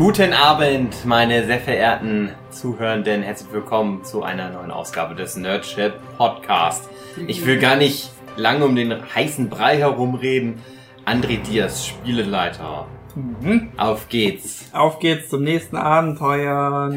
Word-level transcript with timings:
Guten 0.00 0.32
Abend, 0.32 1.04
meine 1.04 1.44
sehr 1.44 1.60
verehrten 1.60 2.30
Zuhörenden. 2.48 3.22
Herzlich 3.22 3.52
willkommen 3.52 4.02
zu 4.02 4.22
einer 4.22 4.48
neuen 4.48 4.70
Ausgabe 4.70 5.14
des 5.14 5.36
Nerdship 5.36 5.92
Podcast. 6.16 6.88
Ich 7.26 7.44
will 7.44 7.58
gar 7.58 7.76
nicht 7.76 8.10
lange 8.34 8.64
um 8.64 8.74
den 8.74 8.94
heißen 9.14 9.50
Brei 9.50 9.76
herumreden. 9.76 10.62
André 11.04 11.42
Diaz, 11.42 11.86
Spieleleiter. 11.86 12.86
Mhm. 13.14 13.72
Auf 13.76 14.08
geht's. 14.08 14.70
Auf 14.72 15.00
geht's 15.00 15.28
zum 15.28 15.42
nächsten 15.42 15.76
Abenteuer. 15.76 16.94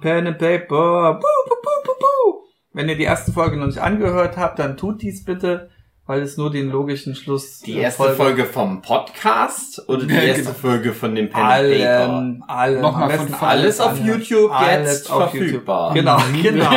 Pen 0.00 0.26
and 0.26 0.38
Paper. 0.38 1.14
Buh, 1.14 1.20
buh, 1.20 1.56
buh, 1.62 1.84
buh, 1.84 1.94
buh. 2.00 2.40
Wenn 2.72 2.88
ihr 2.88 2.96
die 2.96 3.04
erste 3.04 3.30
Folge 3.30 3.56
noch 3.56 3.66
nicht 3.66 3.78
angehört 3.78 4.36
habt, 4.36 4.58
dann 4.58 4.76
tut 4.76 5.00
dies 5.00 5.24
bitte, 5.24 5.70
weil 6.06 6.22
es 6.22 6.36
nur 6.36 6.50
den 6.50 6.70
logischen 6.70 7.14
Schluss 7.14 7.60
Die 7.60 7.78
äh, 7.78 7.82
erste 7.82 8.10
Folge 8.14 8.44
vom 8.44 8.82
Podcast 8.82 9.88
oder 9.88 10.04
die 10.04 10.14
erste 10.14 10.42
genau. 10.42 10.54
Folge 10.54 10.92
von 10.92 11.14
dem 11.14 11.30
Pen 11.30 11.40
and 11.42 11.50
Paper? 11.50 11.54
allem, 11.54 12.44
allem. 12.46 12.80
Nochmal 12.82 13.18
von. 13.18 13.34
Alles 13.34 13.80
auf 13.80 13.92
anhören. 13.92 14.20
YouTube 14.20 14.52
Alles 14.52 14.92
jetzt 14.92 15.10
auf 15.10 15.30
verfügbar. 15.30 15.96
YouTube. 15.96 16.42
Genau, 16.42 16.42
genau. 16.42 16.70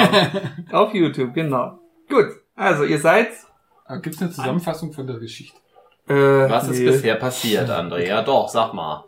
auf 0.72 0.94
YouTube, 0.94 1.34
genau. 1.34 1.80
Gut, 2.10 2.28
also 2.56 2.84
ihr 2.84 3.00
seid. 3.00 3.30
Ah, 3.86 3.98
Gibt's 3.98 4.22
eine 4.22 4.32
Zusammenfassung 4.32 4.92
von 4.92 5.08
der 5.08 5.18
Geschichte? 5.18 5.58
Äh, 6.08 6.14
Was 6.50 6.68
ist 6.70 6.80
nee. 6.80 6.86
bisher 6.86 7.16
passiert, 7.16 7.70
André? 7.70 8.08
Ja 8.08 8.22
doch, 8.22 8.48
sag 8.50 8.73
mal. 8.73 9.07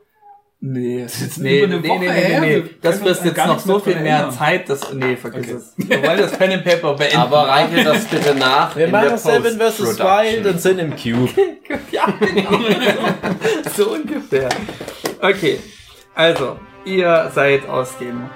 Nee, 0.62 1.04
ist 1.06 1.22
jetzt 1.22 1.38
nee, 1.38 1.60
über 1.60 1.68
eine 1.68 1.80
nee, 1.80 1.88
Woche 1.88 2.00
nee, 2.00 2.10
nee, 2.10 2.40
nee, 2.40 2.60
nee. 2.60 2.70
Das 2.82 3.02
wirst 3.02 3.24
jetzt 3.24 3.38
noch 3.48 3.60
so 3.60 3.80
viel 3.80 3.96
mehr 3.96 4.16
erinnern. 4.16 4.32
Zeit, 4.32 4.68
das, 4.68 4.94
nee, 4.94 5.16
vergiss 5.16 5.48
Okay. 5.48 5.56
es. 5.56 5.74
Wir 5.78 6.04
wollen 6.04 6.18
das 6.18 6.32
Pen 6.34 6.52
and 6.52 6.66
Paper 6.66 6.96
beenden. 6.96 7.18
Aber 7.18 7.48
reiche 7.48 7.82
das 7.82 8.04
bitte 8.04 8.36
nach. 8.36 8.76
Wir 8.76 8.86
in 8.86 8.92
machen 8.92 9.08
der 9.08 9.18
Seven 9.18 9.58
vs. 9.58 10.00
Wild 10.00 10.46
und 10.46 10.60
sind 10.60 10.80
im 10.80 10.92
Cube. 10.92 11.30
ja, 11.92 12.08
genau. 12.20 12.52
so, 13.74 13.92
ungefähr. 13.92 14.50
Okay, 15.22 15.60
also, 16.14 16.58
ihr 16.84 17.32
seid 17.34 17.70
aus 17.70 17.98
dem, 17.98 18.30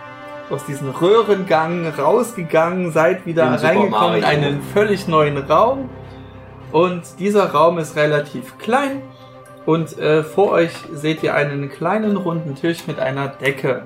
aus 0.50 0.66
diesem 0.66 0.92
Röhrengang 0.92 1.88
rausgegangen, 1.88 2.94
seid 2.94 3.26
wieder 3.26 3.48
In 3.48 3.58
Super 3.58 3.68
reingekommen 3.68 4.18
in 4.20 4.24
einen 4.24 4.62
völlig 4.74 5.10
neuen 5.10 5.38
Raum. 5.40 5.90
Und 6.72 7.02
dieser 7.20 7.52
Raum 7.52 7.80
ist 7.80 7.98
relativ 7.98 8.58
klein. 8.60 9.02
Und 9.66 9.97
äh, 9.97 10.23
vor 10.23 10.52
euch 10.52 10.72
seht 10.94 11.23
ihr 11.23 11.36
einen 11.36 11.69
kleinen 11.69 12.17
runden 12.17 12.56
Tisch 12.56 12.86
mit 12.88 13.00
einer 13.00 13.30
Decke. 13.30 13.86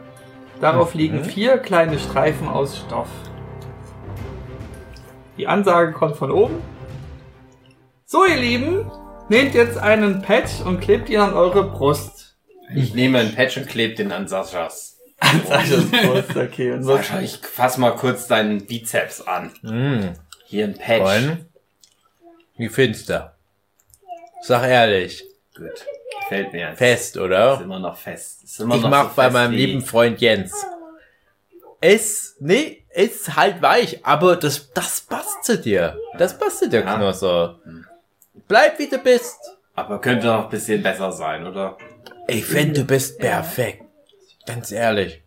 Darauf 0.59 0.93
Mhm. 0.95 0.99
liegen 0.99 1.23
vier 1.23 1.57
kleine 1.59 1.99
Streifen 1.99 2.47
aus 2.47 2.77
Stoff. 2.77 3.09
Die 5.37 5.47
Ansage 5.47 5.91
kommt 5.93 6.15
von 6.15 6.31
oben. 6.31 6.55
So, 8.05 8.25
ihr 8.25 8.37
Lieben, 8.37 8.89
nehmt 9.29 9.53
jetzt 9.53 9.77
einen 9.77 10.21
Patch 10.23 10.61
und 10.65 10.79
klebt 10.79 11.09
ihn 11.09 11.19
an 11.19 11.33
eure 11.33 11.63
Brust. 11.69 12.37
Ich 12.73 12.93
nehme 12.95 13.19
einen 13.19 13.35
Patch 13.35 13.57
und 13.57 13.67
klebe 13.67 13.93
den 13.93 14.11
an 14.11 14.27
Saschas. 14.27 14.97
An 15.19 15.41
Saschas 15.45 15.85
Brust, 15.91 16.35
okay. 16.35 16.71
Und 16.71 16.83
Sascha, 16.85 17.19
ich 17.21 17.37
fass 17.37 17.77
mal 17.77 17.91
kurz 17.95 18.27
deinen 18.27 18.65
Bizeps 18.65 19.21
an. 19.21 19.51
Hm. 19.61 20.13
Hier 20.45 20.65
ein 20.65 20.73
Patch. 20.75 21.23
Und? 21.23 21.45
Wie 22.57 22.69
findest 22.69 23.09
du? 23.09 23.31
Sag 24.41 24.63
ehrlich. 24.63 25.23
Gut. 25.57 25.85
Gefällt 26.21 26.53
mir 26.53 26.69
jetzt. 26.69 26.77
Fest, 26.77 27.15
Ist 27.15 27.21
oder? 27.21 27.59
immer 27.61 27.79
noch 27.79 27.97
fest. 27.97 28.43
Ist 28.43 28.59
immer 28.59 28.75
Ich 28.75 28.81
noch 28.83 28.89
mach 28.89 29.09
so 29.09 29.15
bei 29.15 29.23
fest 29.23 29.33
meinem 29.33 29.53
lieben 29.53 29.81
Freund 29.81 30.21
Jens. 30.21 30.53
Es, 31.81 32.35
nee, 32.39 32.83
ist 32.93 33.35
halt 33.35 33.61
weich, 33.61 34.03
aber 34.05 34.35
das, 34.35 34.71
das 34.73 35.01
passt 35.01 35.43
zu 35.43 35.57
dir. 35.59 35.97
Das 36.17 36.37
passt 36.37 36.59
zu 36.59 36.69
dir, 36.69 36.81
Ja. 36.81 36.95
Knosser. 36.97 37.59
Bleib 38.47 38.79
wie 38.79 38.87
du 38.87 38.97
bist. 38.97 39.37
Aber 39.75 40.01
könnte 40.01 40.25
noch 40.27 40.45
ein 40.45 40.49
bisschen 40.49 40.81
besser 40.81 41.11
sein, 41.11 41.45
oder? 41.45 41.77
Ich 42.27 42.45
finde, 42.45 42.81
du 42.81 42.85
bist 42.85 43.19
perfekt. 43.19 43.83
Ganz 44.47 44.71
ehrlich. 44.71 45.21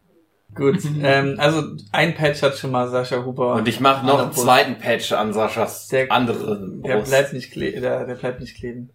gut, 0.55 0.79
ähm, 1.03 1.37
also 1.39 1.63
ein 1.93 2.15
Patch 2.17 2.43
hat 2.43 2.57
schon 2.59 2.73
mal 2.73 2.89
Sascha 2.89 3.25
Huber. 3.25 3.55
Und 3.55 3.69
ich 3.69 3.79
mache 3.79 4.05
noch 4.05 4.17
der 4.17 4.25
einen 4.25 4.33
zweiten 4.33 4.79
Patch 4.79 5.13
an 5.13 5.33
Saschas 5.33 5.87
Der- 5.89 6.11
andere 6.11 6.59
Der 6.85 6.97
Brust. 6.97 7.11
bleibt 7.11 7.33
nicht, 7.33 7.55
der, 7.55 8.05
der 8.07 8.15
bleibt 8.17 8.41
nicht 8.41 8.57
kleben. 8.57 8.91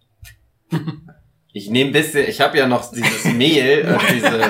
Ich 1.56 1.70
nehme 1.70 1.88
ein 1.88 1.92
bisschen, 1.94 2.28
ich 2.28 2.42
habe 2.42 2.58
ja 2.58 2.66
noch 2.66 2.90
dieses 2.92 3.24
Mehl, 3.32 3.64
äh, 3.86 3.98
diese 4.12 4.40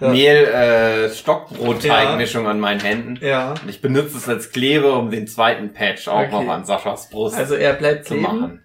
Mehl 0.10 0.36
äh, 0.36 1.10
Stockbrotteigmischung 1.10 2.46
an 2.46 2.60
meinen 2.60 2.80
Händen. 2.80 3.18
Ja. 3.22 3.52
Und 3.62 3.68
ich 3.68 3.82
benutze 3.82 4.16
es 4.16 4.26
als 4.26 4.50
Klebe, 4.52 4.92
um 4.94 5.10
den 5.10 5.26
zweiten 5.26 5.74
Patch 5.74 6.08
auch 6.08 6.20
Okay. 6.20 6.30
noch 6.30 6.48
an 6.48 6.64
Saschas 6.64 7.10
Brust 7.10 7.36
Also 7.36 7.56
er 7.56 7.74
bleibt 7.74 8.06
zu 8.06 8.14
kleben 8.14 8.22
machen. 8.38 8.62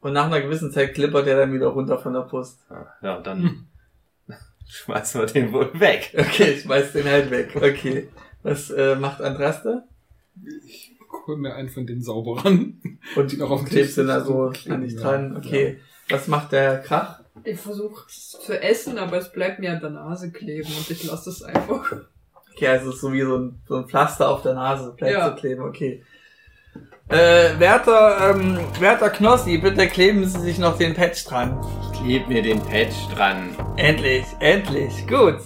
und 0.00 0.12
nach 0.12 0.26
einer 0.26 0.42
gewissen 0.42 0.70
Zeit 0.70 0.92
klippert 0.92 1.26
er 1.28 1.38
dann 1.38 1.54
wieder 1.54 1.68
runter 1.68 1.98
von 1.98 2.12
der 2.12 2.20
Brust. 2.20 2.60
Ja, 3.00 3.18
dann 3.20 3.68
schmeißen 4.68 5.22
wir 5.22 5.26
den 5.26 5.50
wohl 5.54 5.70
weg. 5.80 6.14
Okay, 6.18 6.52
ich 6.52 6.60
schmeiß 6.62 6.92
den 6.92 7.06
halt 7.06 7.30
weg. 7.30 7.52
Okay. 7.56 8.08
Was 8.42 8.68
äh, 8.70 8.96
macht 8.96 9.22
Andraste? 9.22 9.84
Ich 10.66 10.92
hol 11.26 11.38
mir 11.38 11.54
einen 11.54 11.70
von 11.70 11.86
den 11.86 12.02
Sauberern. 12.02 12.80
Und 13.16 13.32
Die 13.32 13.38
noch 13.38 13.50
auf 13.50 13.60
dem 13.62 13.68
klebst 13.70 13.94
Tisch 13.94 14.04
du 14.04 14.06
da 14.06 14.20
so 14.22 14.52
an 14.68 14.82
dich 14.82 14.92
ja. 14.92 15.00
dran. 15.00 15.36
Okay. 15.38 15.80
Was 16.10 16.28
macht 16.28 16.52
der 16.52 16.80
Krach? 16.80 17.19
Ich 17.44 17.58
versuche 17.60 18.06
es 18.08 18.30
zu 18.44 18.60
essen, 18.60 18.98
aber 18.98 19.18
es 19.18 19.30
bleibt 19.32 19.58
mir 19.60 19.72
an 19.72 19.80
der 19.80 19.90
Nase 19.90 20.30
kleben 20.30 20.68
und 20.76 20.90
ich 20.90 21.04
lasse 21.04 21.30
es 21.30 21.42
einfach. 21.42 21.92
Okay, 22.52 22.68
also 22.68 22.90
es 22.90 22.96
ist 22.96 23.00
so 23.00 23.12
wie 23.12 23.22
so 23.22 23.36
ein, 23.38 23.60
so 23.68 23.76
ein 23.76 23.86
Pflaster 23.88 24.28
auf 24.28 24.42
der 24.42 24.54
Nase, 24.54 24.92
bleibt 24.96 25.12
Ja. 25.12 25.30
so 25.30 25.36
kleben, 25.36 25.62
okay. 25.62 26.04
Äh, 27.08 27.58
werter, 27.58 28.30
ähm, 28.30 28.58
werter 28.78 29.10
Knossi, 29.10 29.58
bitte 29.58 29.88
kleben 29.88 30.24
Sie 30.28 30.40
sich 30.40 30.58
noch 30.58 30.78
den 30.78 30.94
Patch 30.94 31.24
dran. 31.24 31.58
Ich 31.92 31.98
klebe 32.00 32.28
mir 32.28 32.42
den 32.42 32.60
Patch 32.62 32.94
dran. 33.14 33.56
Endlich, 33.76 34.24
endlich, 34.38 35.06
gut. 35.08 35.38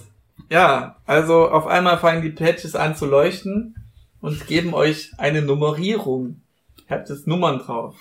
Ja, 0.50 0.96
also 1.06 1.48
auf 1.48 1.66
einmal 1.66 1.98
fangen 1.98 2.20
die 2.20 2.30
Patches 2.30 2.74
an 2.74 2.94
zu 2.96 3.06
leuchten 3.06 3.76
und 4.20 4.46
geben 4.46 4.74
euch 4.74 5.12
eine 5.16 5.40
Nummerierung. 5.40 6.40
Ihr 6.88 6.96
habt 6.96 7.08
jetzt 7.08 7.26
Nummern 7.26 7.60
drauf. 7.60 7.94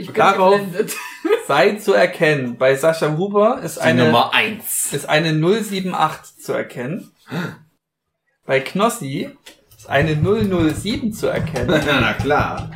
Ich 0.00 0.10
Darauf-. 0.12 0.60
Sei 1.46 1.72
zu 1.76 1.92
erkennen. 1.92 2.56
Bei 2.56 2.74
Sascha 2.74 3.16
Huber 3.16 3.60
ist 3.62 3.76
Die 3.76 3.82
eine, 3.82 4.04
Nummer 4.06 4.32
eins. 4.32 4.92
ist 4.92 5.08
eine 5.08 5.32
078 5.32 6.42
zu 6.42 6.52
erkennen. 6.52 7.10
Bei 8.46 8.60
Knossi 8.60 9.30
ist 9.76 9.88
eine 9.88 10.16
007 10.16 11.12
zu 11.12 11.26
erkennen. 11.28 11.68
Na 11.86 12.14
klar. 12.14 12.70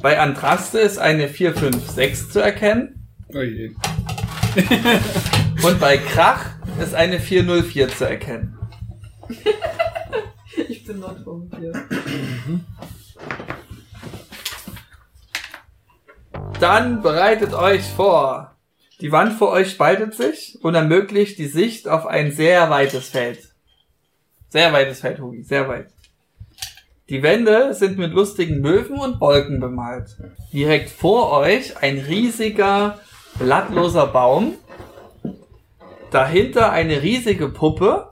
Bei 0.00 0.18
Andraste 0.18 0.78
ist 0.78 0.98
eine 0.98 1.28
456 1.28 2.30
zu 2.32 2.40
erkennen. 2.40 3.08
Oh 3.34 3.40
je. 3.40 3.70
Und 5.62 5.80
bei 5.80 5.98
Krach 5.98 6.44
ist 6.80 6.94
eine 6.94 7.20
404 7.20 7.88
zu 7.88 8.04
erkennen. 8.08 8.58
Ich 10.68 10.84
bin 10.84 11.02
home 11.04 11.48
hier. 11.58 11.72
Dann 16.60 17.02
bereitet 17.02 17.54
euch 17.54 17.84
vor. 17.84 18.56
Die 19.00 19.12
Wand 19.12 19.34
vor 19.34 19.50
euch 19.52 19.70
spaltet 19.70 20.14
sich 20.14 20.58
und 20.60 20.74
ermöglicht 20.74 21.38
die 21.38 21.46
Sicht 21.46 21.86
auf 21.86 22.04
ein 22.04 22.32
sehr 22.32 22.68
weites 22.68 23.10
Feld. 23.10 23.54
Sehr 24.48 24.72
weites 24.72 25.00
Feld, 25.00 25.20
Hugi, 25.20 25.44
sehr 25.44 25.68
weit. 25.68 25.92
Die 27.08 27.22
Wände 27.22 27.74
sind 27.74 27.96
mit 27.96 28.12
lustigen 28.12 28.60
Möwen 28.60 28.98
und 28.98 29.20
Wolken 29.20 29.60
bemalt. 29.60 30.16
Direkt 30.52 30.90
vor 30.90 31.30
euch 31.30 31.80
ein 31.80 31.98
riesiger, 31.98 32.98
blattloser 33.38 34.08
Baum. 34.08 34.54
Dahinter 36.10 36.72
eine 36.72 37.02
riesige 37.02 37.50
Puppe, 37.50 38.10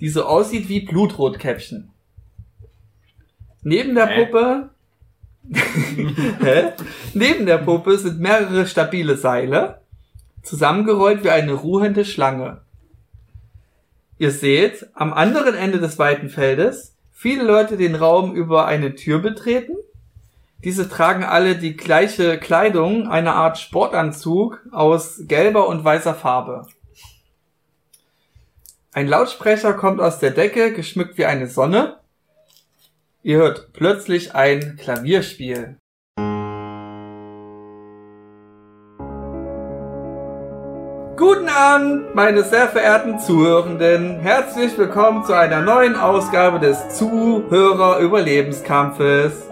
die 0.00 0.08
so 0.08 0.24
aussieht 0.24 0.68
wie 0.68 0.80
Blutrotkäppchen. 0.80 1.92
Neben 3.62 3.96
der? 3.96 4.06
Puppe 4.06 4.73
Neben 7.14 7.46
der 7.46 7.58
Puppe 7.58 7.98
sind 7.98 8.20
mehrere 8.20 8.66
stabile 8.66 9.16
Seile, 9.16 9.80
zusammengerollt 10.42 11.24
wie 11.24 11.30
eine 11.30 11.52
ruhende 11.52 12.04
Schlange. 12.04 12.62
Ihr 14.18 14.30
seht 14.30 14.86
am 14.94 15.12
anderen 15.12 15.54
Ende 15.54 15.80
des 15.80 15.98
weiten 15.98 16.28
Feldes 16.28 16.94
viele 17.12 17.44
Leute 17.44 17.76
den 17.76 17.94
Raum 17.94 18.34
über 18.34 18.66
eine 18.66 18.94
Tür 18.94 19.18
betreten. 19.18 19.76
Diese 20.62 20.88
tragen 20.88 21.24
alle 21.24 21.56
die 21.56 21.76
gleiche 21.76 22.38
Kleidung, 22.38 23.08
eine 23.08 23.34
Art 23.34 23.58
Sportanzug 23.58 24.60
aus 24.72 25.20
gelber 25.26 25.68
und 25.68 25.84
weißer 25.84 26.14
Farbe. 26.14 26.66
Ein 28.92 29.08
Lautsprecher 29.08 29.74
kommt 29.74 30.00
aus 30.00 30.20
der 30.20 30.30
Decke, 30.30 30.72
geschmückt 30.72 31.18
wie 31.18 31.24
eine 31.24 31.48
Sonne. 31.48 31.96
Ihr 33.26 33.38
hört 33.38 33.72
plötzlich 33.72 34.34
ein 34.34 34.76
Klavierspiel. 34.78 35.78
Guten 41.16 41.48
Abend, 41.48 42.14
meine 42.14 42.44
sehr 42.44 42.68
verehrten 42.68 43.18
Zuhörenden. 43.18 44.20
Herzlich 44.20 44.76
willkommen 44.76 45.24
zu 45.24 45.32
einer 45.32 45.62
neuen 45.62 45.96
Ausgabe 45.96 46.60
des 46.60 46.98
Zuhörer-Überlebenskampfes. 46.98 49.48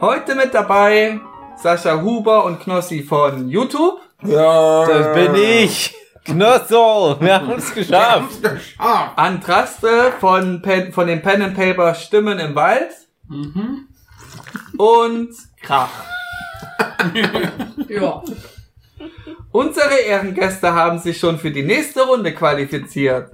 Heute 0.00 0.34
mit 0.34 0.54
dabei 0.54 1.20
Sascha 1.62 2.00
Huber 2.00 2.46
und 2.46 2.60
Knossi 2.60 3.02
von 3.02 3.50
YouTube. 3.50 4.00
Das 4.22 5.12
bin 5.12 5.34
ich. 5.34 5.94
Knosso, 6.24 7.16
wir 7.20 7.34
haben 7.34 7.58
es 7.58 7.74
geschafft. 7.74 8.38
Antraste 9.16 10.12
von, 10.18 10.62
Pen, 10.62 10.92
von 10.92 11.08
den 11.08 11.20
Pen 11.20 11.42
and 11.42 11.54
Paper 11.54 11.94
Stimmen 11.94 12.38
im 12.38 12.54
Wald 12.54 13.01
Mhm. 13.28 13.88
und 14.76 15.30
Krach. 15.60 16.04
Ja. 17.88 18.22
Unsere 19.50 19.98
Ehrengäste 20.06 20.72
haben 20.72 20.98
sich 20.98 21.18
schon 21.18 21.38
für 21.38 21.50
die 21.50 21.64
nächste 21.64 22.02
Runde 22.06 22.32
qualifiziert. 22.32 23.32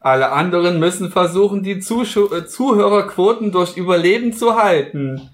Alle 0.00 0.30
anderen 0.32 0.80
müssen 0.80 1.10
versuchen, 1.10 1.62
die 1.62 1.78
Zuschu 1.78 2.32
äh, 2.34 2.46
Zuhörerquoten 2.46 3.52
durch 3.52 3.76
Überleben 3.76 4.32
zu 4.32 4.56
halten. 4.56 5.30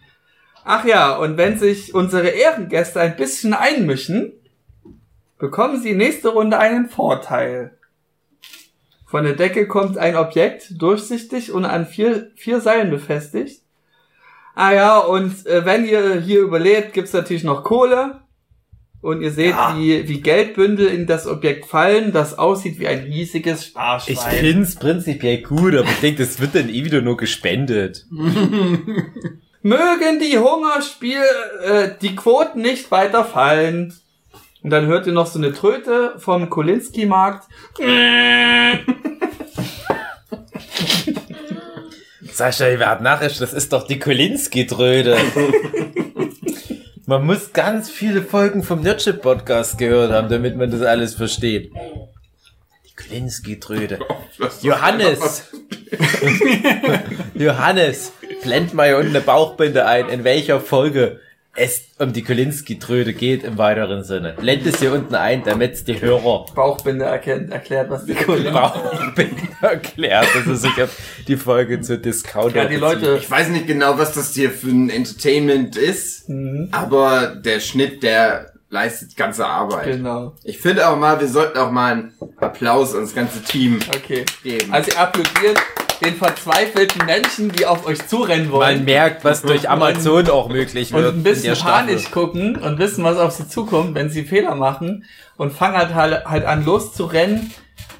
Ach 0.64 0.84
ja, 0.84 1.16
und 1.16 1.36
wenn 1.38 1.58
sich 1.58 1.94
unsere 1.94 2.28
Ehrengäste 2.28 3.00
ein 3.00 3.16
bisschen 3.16 3.54
einmischen, 3.54 4.32
bekommen 5.38 5.80
sie 5.80 5.94
nächste 5.94 6.30
Runde 6.30 6.58
einen 6.58 6.90
Vorteil. 6.90 7.78
Von 9.06 9.24
der 9.24 9.34
Decke 9.34 9.66
kommt 9.66 9.96
ein 9.96 10.16
Objekt, 10.16 10.74
durchsichtig 10.82 11.52
und 11.52 11.64
an 11.64 11.86
vier, 11.86 12.30
vier 12.36 12.60
Seilen 12.60 12.90
befestigt. 12.90 13.62
Ah 14.60 14.72
ja, 14.74 14.98
und 14.98 15.46
äh, 15.46 15.64
wenn 15.64 15.86
ihr 15.86 16.20
hier 16.20 16.40
überlebt, 16.40 16.92
gibt's 16.92 17.12
natürlich 17.12 17.44
noch 17.44 17.62
Kohle. 17.62 18.22
Und 19.00 19.22
ihr 19.22 19.30
seht, 19.30 19.54
wie, 19.76 20.08
wie 20.08 20.20
Geldbündel 20.20 20.88
in 20.88 21.06
das 21.06 21.28
Objekt 21.28 21.66
fallen, 21.66 22.10
das 22.10 22.36
aussieht 22.36 22.80
wie 22.80 22.88
ein 22.88 23.04
riesiges 23.04 23.60
Ich 23.62 23.68
Sparschwein. 23.68 24.16
find's 24.40 24.74
prinzipiell 24.74 25.42
gut, 25.42 25.76
aber 25.76 25.88
ich 25.88 26.00
denke, 26.00 26.24
das 26.24 26.40
wird 26.40 26.56
dann 26.56 26.68
eh 26.68 26.84
wieder 26.84 27.02
nur 27.02 27.16
gespendet. 27.16 28.04
Mögen 29.62 30.18
die 30.20 30.38
Hungerspiel, 30.38 31.22
äh, 31.64 31.90
die 32.02 32.16
Quoten 32.16 32.60
nicht 32.60 32.90
weiter 32.90 33.24
fallen. 33.24 33.94
Und 34.64 34.70
dann 34.70 34.86
hört 34.86 35.06
ihr 35.06 35.12
noch 35.12 35.28
so 35.28 35.38
eine 35.38 35.52
Tröte 35.52 36.14
vom 36.18 36.50
Kolinski-Markt. 36.50 37.46
Sascha, 42.38 42.66
wer 42.66 42.88
hat 42.88 43.00
nachricht, 43.02 43.40
das 43.40 43.52
ist 43.52 43.72
doch 43.72 43.84
die 43.84 43.98
Kolinski-Tröde. 43.98 45.16
man 47.04 47.26
muss 47.26 47.52
ganz 47.52 47.90
viele 47.90 48.22
Folgen 48.22 48.62
vom 48.62 48.80
Nerdship-Podcast 48.80 49.76
gehört 49.76 50.12
haben, 50.12 50.28
damit 50.28 50.56
man 50.56 50.70
das 50.70 50.82
alles 50.82 51.16
versteht. 51.16 51.72
Die 52.86 52.94
Kolinski-Tröde. 52.94 53.98
Johannes! 54.62 55.50
Johannes, 57.34 58.12
blend 58.44 58.72
mal 58.72 58.86
hier 58.86 58.98
unten 58.98 59.16
eine 59.16 59.20
Bauchbinde 59.20 59.84
ein, 59.84 60.08
in 60.08 60.22
welcher 60.22 60.60
Folge 60.60 61.18
es 61.54 61.88
um 61.98 62.12
die 62.12 62.22
Kolinski-Tröde 62.22 63.12
geht 63.14 63.42
im 63.42 63.58
weiteren 63.58 64.04
Sinne. 64.04 64.34
Blend 64.38 64.64
es 64.66 64.78
hier 64.78 64.92
unten 64.92 65.14
ein, 65.16 65.42
damit 65.44 65.88
die 65.88 66.00
Hörer 66.00 66.46
Bauchbinde 66.54 67.04
erkennt, 67.04 67.50
erklärt, 67.50 67.90
was 67.90 68.04
die 68.04 68.14
Kohle 68.14 68.50
Bauchbinde 68.52 69.42
erklärt, 69.60 70.28
dass 70.34 70.46
es 70.46 70.62
sich 70.62 70.80
auf 70.82 70.96
die 71.26 71.36
Folge 71.36 71.80
zu 71.80 71.98
Discounter 71.98 72.62
Ja, 72.62 72.64
die 72.68 72.76
Leute, 72.76 73.18
Ich 73.20 73.28
weiß 73.30 73.48
nicht 73.48 73.66
genau, 73.66 73.98
was 73.98 74.12
das 74.12 74.34
hier 74.34 74.50
für 74.50 74.68
ein 74.68 74.88
Entertainment 74.90 75.76
ist, 75.76 76.28
Mhm. 76.28 76.68
aber 76.72 77.34
der 77.36 77.58
Schnitt, 77.60 78.02
der 78.02 78.52
leistet 78.70 79.16
ganze 79.16 79.46
Arbeit. 79.46 79.86
genau, 79.86 80.34
Ich 80.44 80.58
finde 80.58 80.88
auch 80.88 80.96
mal, 80.98 81.18
wir 81.18 81.28
sollten 81.28 81.58
auch 81.58 81.70
mal 81.70 81.92
einen 81.92 82.12
Applaus 82.36 82.94
ans 82.94 83.14
ganze 83.14 83.42
Team 83.42 83.78
okay. 83.96 84.24
geben. 84.44 84.72
Also 84.72 84.90
ihr 84.92 84.98
applaudiert 85.00 85.58
den 86.00 86.14
verzweifelten 86.14 87.04
Menschen, 87.06 87.50
die 87.50 87.66
auf 87.66 87.86
euch 87.86 88.06
zurennen 88.06 88.50
wollen. 88.50 88.78
Man 88.78 88.84
merkt, 88.84 89.24
was 89.24 89.42
durch 89.42 89.68
Amazon 89.68 90.28
auch 90.30 90.48
möglich 90.48 90.92
und 90.94 91.02
wird. 91.02 91.14
ein 91.14 91.18
in 91.18 91.22
bisschen 91.24 91.56
panisch 91.56 92.10
gucken 92.10 92.56
und 92.56 92.78
wissen, 92.78 93.04
was 93.04 93.18
auf 93.18 93.32
sie 93.32 93.48
zukommt, 93.48 93.94
wenn 93.94 94.10
sie 94.10 94.24
Fehler 94.24 94.54
machen 94.54 95.04
und 95.36 95.52
fangen 95.52 95.76
halt, 95.76 95.94
halt, 95.94 96.24
halt 96.24 96.44
an 96.44 96.64
loszurennen. 96.64 97.52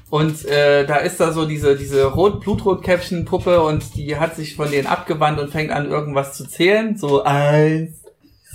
Und 0.09 0.45
äh, 0.45 0.87
da 0.87 0.97
ist 0.97 1.19
da 1.19 1.31
so 1.31 1.45
diese, 1.45 1.75
diese 1.75 2.05
rot 2.05 2.39
Blutrot-Caption-Puppe 2.41 3.61
und 3.61 3.95
die 3.95 4.17
hat 4.17 4.35
sich 4.35 4.55
von 4.55 4.71
denen 4.71 4.87
abgewandt 4.87 5.39
und 5.39 5.51
fängt 5.51 5.71
an, 5.71 5.87
irgendwas 5.87 6.33
zu 6.33 6.47
zählen. 6.47 6.97
So 6.97 7.23
eins, 7.23 8.03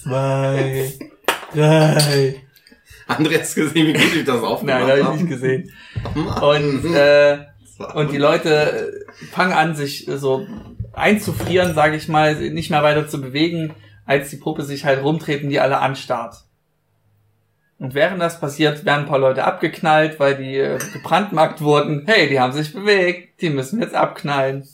zwei, 0.03 0.93
drei. 1.55 2.41
André 3.07 3.41
hast 3.41 3.55
gesehen, 3.55 3.87
wie 3.89 3.93
gut 3.93 4.17
ich 4.17 4.25
das 4.25 4.43
aufgemacht 4.43 4.81
Nein, 4.81 5.05
habe 5.05 5.15
ich 5.17 5.21
nicht 5.21 5.29
gesehen. 5.29 5.71
Und, 6.41 6.95
äh, 6.95 7.39
und 7.95 8.13
die 8.13 8.19
Leute 8.19 8.51
äh, 8.93 9.27
fangen 9.33 9.53
an, 9.53 9.75
sich 9.75 10.09
äh, 10.09 10.19
so 10.19 10.47
einzufrieren, 10.93 11.75
sage 11.75 11.97
ich 11.97 12.09
mal, 12.09 12.35
nicht 12.37 12.71
mehr 12.71 12.83
weiter 12.83 13.09
zu 13.09 13.21
bewegen, 13.21 13.75
als 14.07 14.31
die 14.31 14.37
Puppe 14.37 14.63
sich 14.63 14.85
halt 14.85 15.03
rumdreht 15.03 15.43
und 15.43 15.51
die 15.51 15.61
alle 15.61 15.79
anstarrt. 15.79 16.37
Und 17.79 17.95
während 17.95 18.23
das 18.23 18.41
passiert, 18.41 18.85
werden 18.85 19.01
ein 19.05 19.09
paar 19.09 19.19
Leute 19.19 19.45
abgeknallt, 19.45 20.21
weil 20.21 20.37
die 20.37 20.57
äh, 20.57 20.79
gebrandmarkt 20.93 21.61
wurden. 21.61 22.05
Hey, 22.07 22.29
die 22.29 22.39
haben 22.41 22.53
sich 22.53 22.73
bewegt, 22.73 23.41
die 23.41 23.51
müssen 23.51 23.81
jetzt 23.81 23.95
abknallen. 23.95 24.67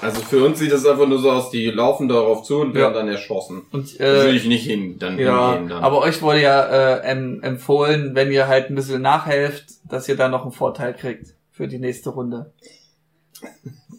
Also 0.00 0.20
für 0.20 0.44
uns 0.44 0.58
sieht 0.58 0.70
das 0.70 0.86
einfach 0.86 1.06
nur 1.08 1.18
so 1.18 1.30
aus, 1.30 1.50
die 1.50 1.66
laufen 1.70 2.08
darauf 2.08 2.42
zu 2.42 2.60
und 2.60 2.74
werden 2.74 2.92
Ja. 2.94 3.00
dann 3.00 3.08
erschossen. 3.08 3.62
Und 3.72 3.98
Da 3.98 4.04
würde 4.04 4.30
äh, 4.30 4.36
ich 4.36 4.44
nicht 4.46 4.64
hin, 4.64 4.98
dann 4.98 5.18
ja, 5.18 5.52
hingehen 5.54 5.70
dann. 5.70 5.82
aber 5.82 6.00
euch 6.00 6.20
wurde 6.22 6.42
ja 6.42 6.62
äh, 6.98 7.10
em 7.10 7.42
empfohlen, 7.42 8.14
wenn 8.14 8.30
ihr 8.30 8.46
halt 8.46 8.68
ein 8.70 8.74
bisschen 8.74 9.00
nachhelft, 9.02 9.64
dass 9.90 10.08
ihr 10.08 10.16
da 10.16 10.28
noch 10.28 10.42
einen 10.42 10.52
Vorteil 10.52 10.92
kriegt 10.94 11.34
für 11.54 11.68
die 11.68 11.78
nächste 11.78 12.10
Runde. 12.10 12.52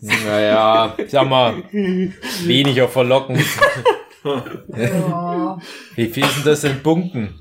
Naja, 0.01 0.95
sag 1.07 1.27
mal, 1.29 1.63
weniger 2.43 2.87
verlockend. 2.89 3.43
Ja. 4.75 5.57
Wie 5.95 6.07
viel 6.07 6.25
sind 6.25 6.45
das 6.45 6.63
in 6.63 6.81
Punkten? 6.83 7.39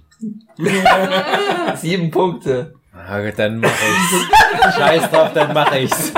Sieben 1.76 2.10
Punkte. 2.10 2.74
Ah, 2.92 3.20
dann 3.32 3.58
mach 3.58 3.70
ich's. 3.70 4.76
Scheiß 4.76 5.10
drauf, 5.10 5.32
dann 5.34 5.52
mach 5.52 5.74
ich's. 5.74 6.12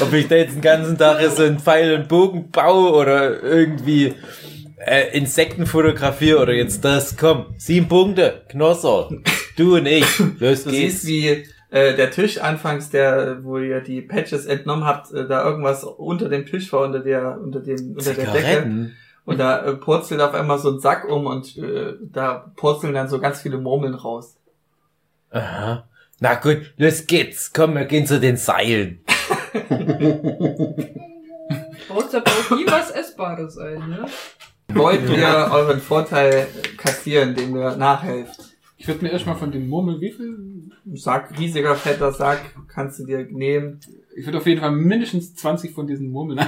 Ob 0.00 0.12
ich 0.12 0.28
da 0.28 0.36
jetzt 0.36 0.54
den 0.54 0.60
ganzen 0.60 0.98
Tag 0.98 1.22
so 1.30 1.42
einen 1.44 1.58
Pfeil 1.58 1.94
und 1.94 2.08
Bogen 2.08 2.50
baue 2.50 2.92
oder 2.92 3.42
irgendwie 3.42 4.14
äh, 4.84 5.16
Insekten 5.16 5.66
fotografiere 5.66 6.40
oder 6.40 6.52
jetzt 6.52 6.84
das, 6.84 7.16
komm, 7.16 7.46
sieben 7.56 7.88
Punkte, 7.88 8.42
Knosser, 8.50 9.08
du 9.56 9.76
und 9.76 9.86
ich, 9.86 10.04
los 10.38 10.64
Du 10.64 10.70
geht's. 10.70 11.02
siehst, 11.02 11.06
wie 11.06 11.46
äh, 11.72 11.96
der 11.96 12.10
Tisch 12.10 12.38
anfangs, 12.38 12.90
der, 12.90 13.42
wo 13.44 13.56
ihr 13.56 13.80
die 13.80 14.02
Patches 14.02 14.44
entnommen 14.44 14.84
habt, 14.84 15.10
äh, 15.12 15.26
da 15.26 15.42
irgendwas 15.42 15.84
unter 15.84 16.28
dem 16.28 16.44
Tisch 16.44 16.70
war, 16.72 16.82
unter 16.82 17.00
der, 17.00 17.40
unter 17.40 17.60
dem, 17.60 17.96
unter 17.96 18.12
der 18.12 18.30
Decke. 18.30 18.90
Und 19.24 19.38
da 19.38 19.64
äh, 19.64 19.72
purzelt 19.74 20.20
auf 20.20 20.34
einmal 20.34 20.58
so 20.58 20.70
ein 20.70 20.80
Sack 20.80 21.08
um 21.08 21.26
und 21.26 21.56
äh, 21.56 21.94
da 22.00 22.52
purzeln 22.56 22.92
dann 22.92 23.08
so 23.08 23.18
ganz 23.18 23.40
viele 23.40 23.56
Murmeln 23.56 23.94
raus. 23.94 24.36
Aha. 25.30 25.88
Na 26.20 26.34
gut, 26.34 26.74
los 26.76 27.06
geht's, 27.06 27.52
komm, 27.54 27.74
wir 27.74 27.86
gehen 27.86 28.06
zu 28.06 28.20
den 28.20 28.36
Seilen. 28.36 29.00
Braucht 31.88 32.14
aber 32.14 32.30
auch 32.30 32.50
nie 32.56 32.66
was 32.66 32.90
Essbares 32.90 33.56
ein, 33.56 33.88
ne? 33.88 34.04
Wollt 34.74 35.08
ihr 35.08 35.50
euren 35.50 35.80
Vorteil 35.80 36.46
kassieren, 36.76 37.34
dem 37.34 37.56
ihr 37.56 37.76
nachhelft? 37.76 38.51
Ich 38.82 38.88
würde 38.88 39.04
mir 39.04 39.12
erstmal 39.12 39.36
von 39.36 39.52
den 39.52 39.68
Murmeln, 39.68 40.00
wie 40.00 40.10
viel? 40.10 40.36
Sack, 40.94 41.38
riesiger, 41.38 41.76
fetter 41.76 42.10
Sack, 42.12 42.40
kannst 42.66 42.98
du 42.98 43.06
dir 43.06 43.24
nehmen. 43.30 43.78
Ich 44.16 44.26
würde 44.26 44.38
auf 44.38 44.46
jeden 44.48 44.60
Fall 44.60 44.72
mindestens 44.72 45.36
20 45.36 45.70
von 45.72 45.86
diesen 45.86 46.10
Murmeln. 46.10 46.40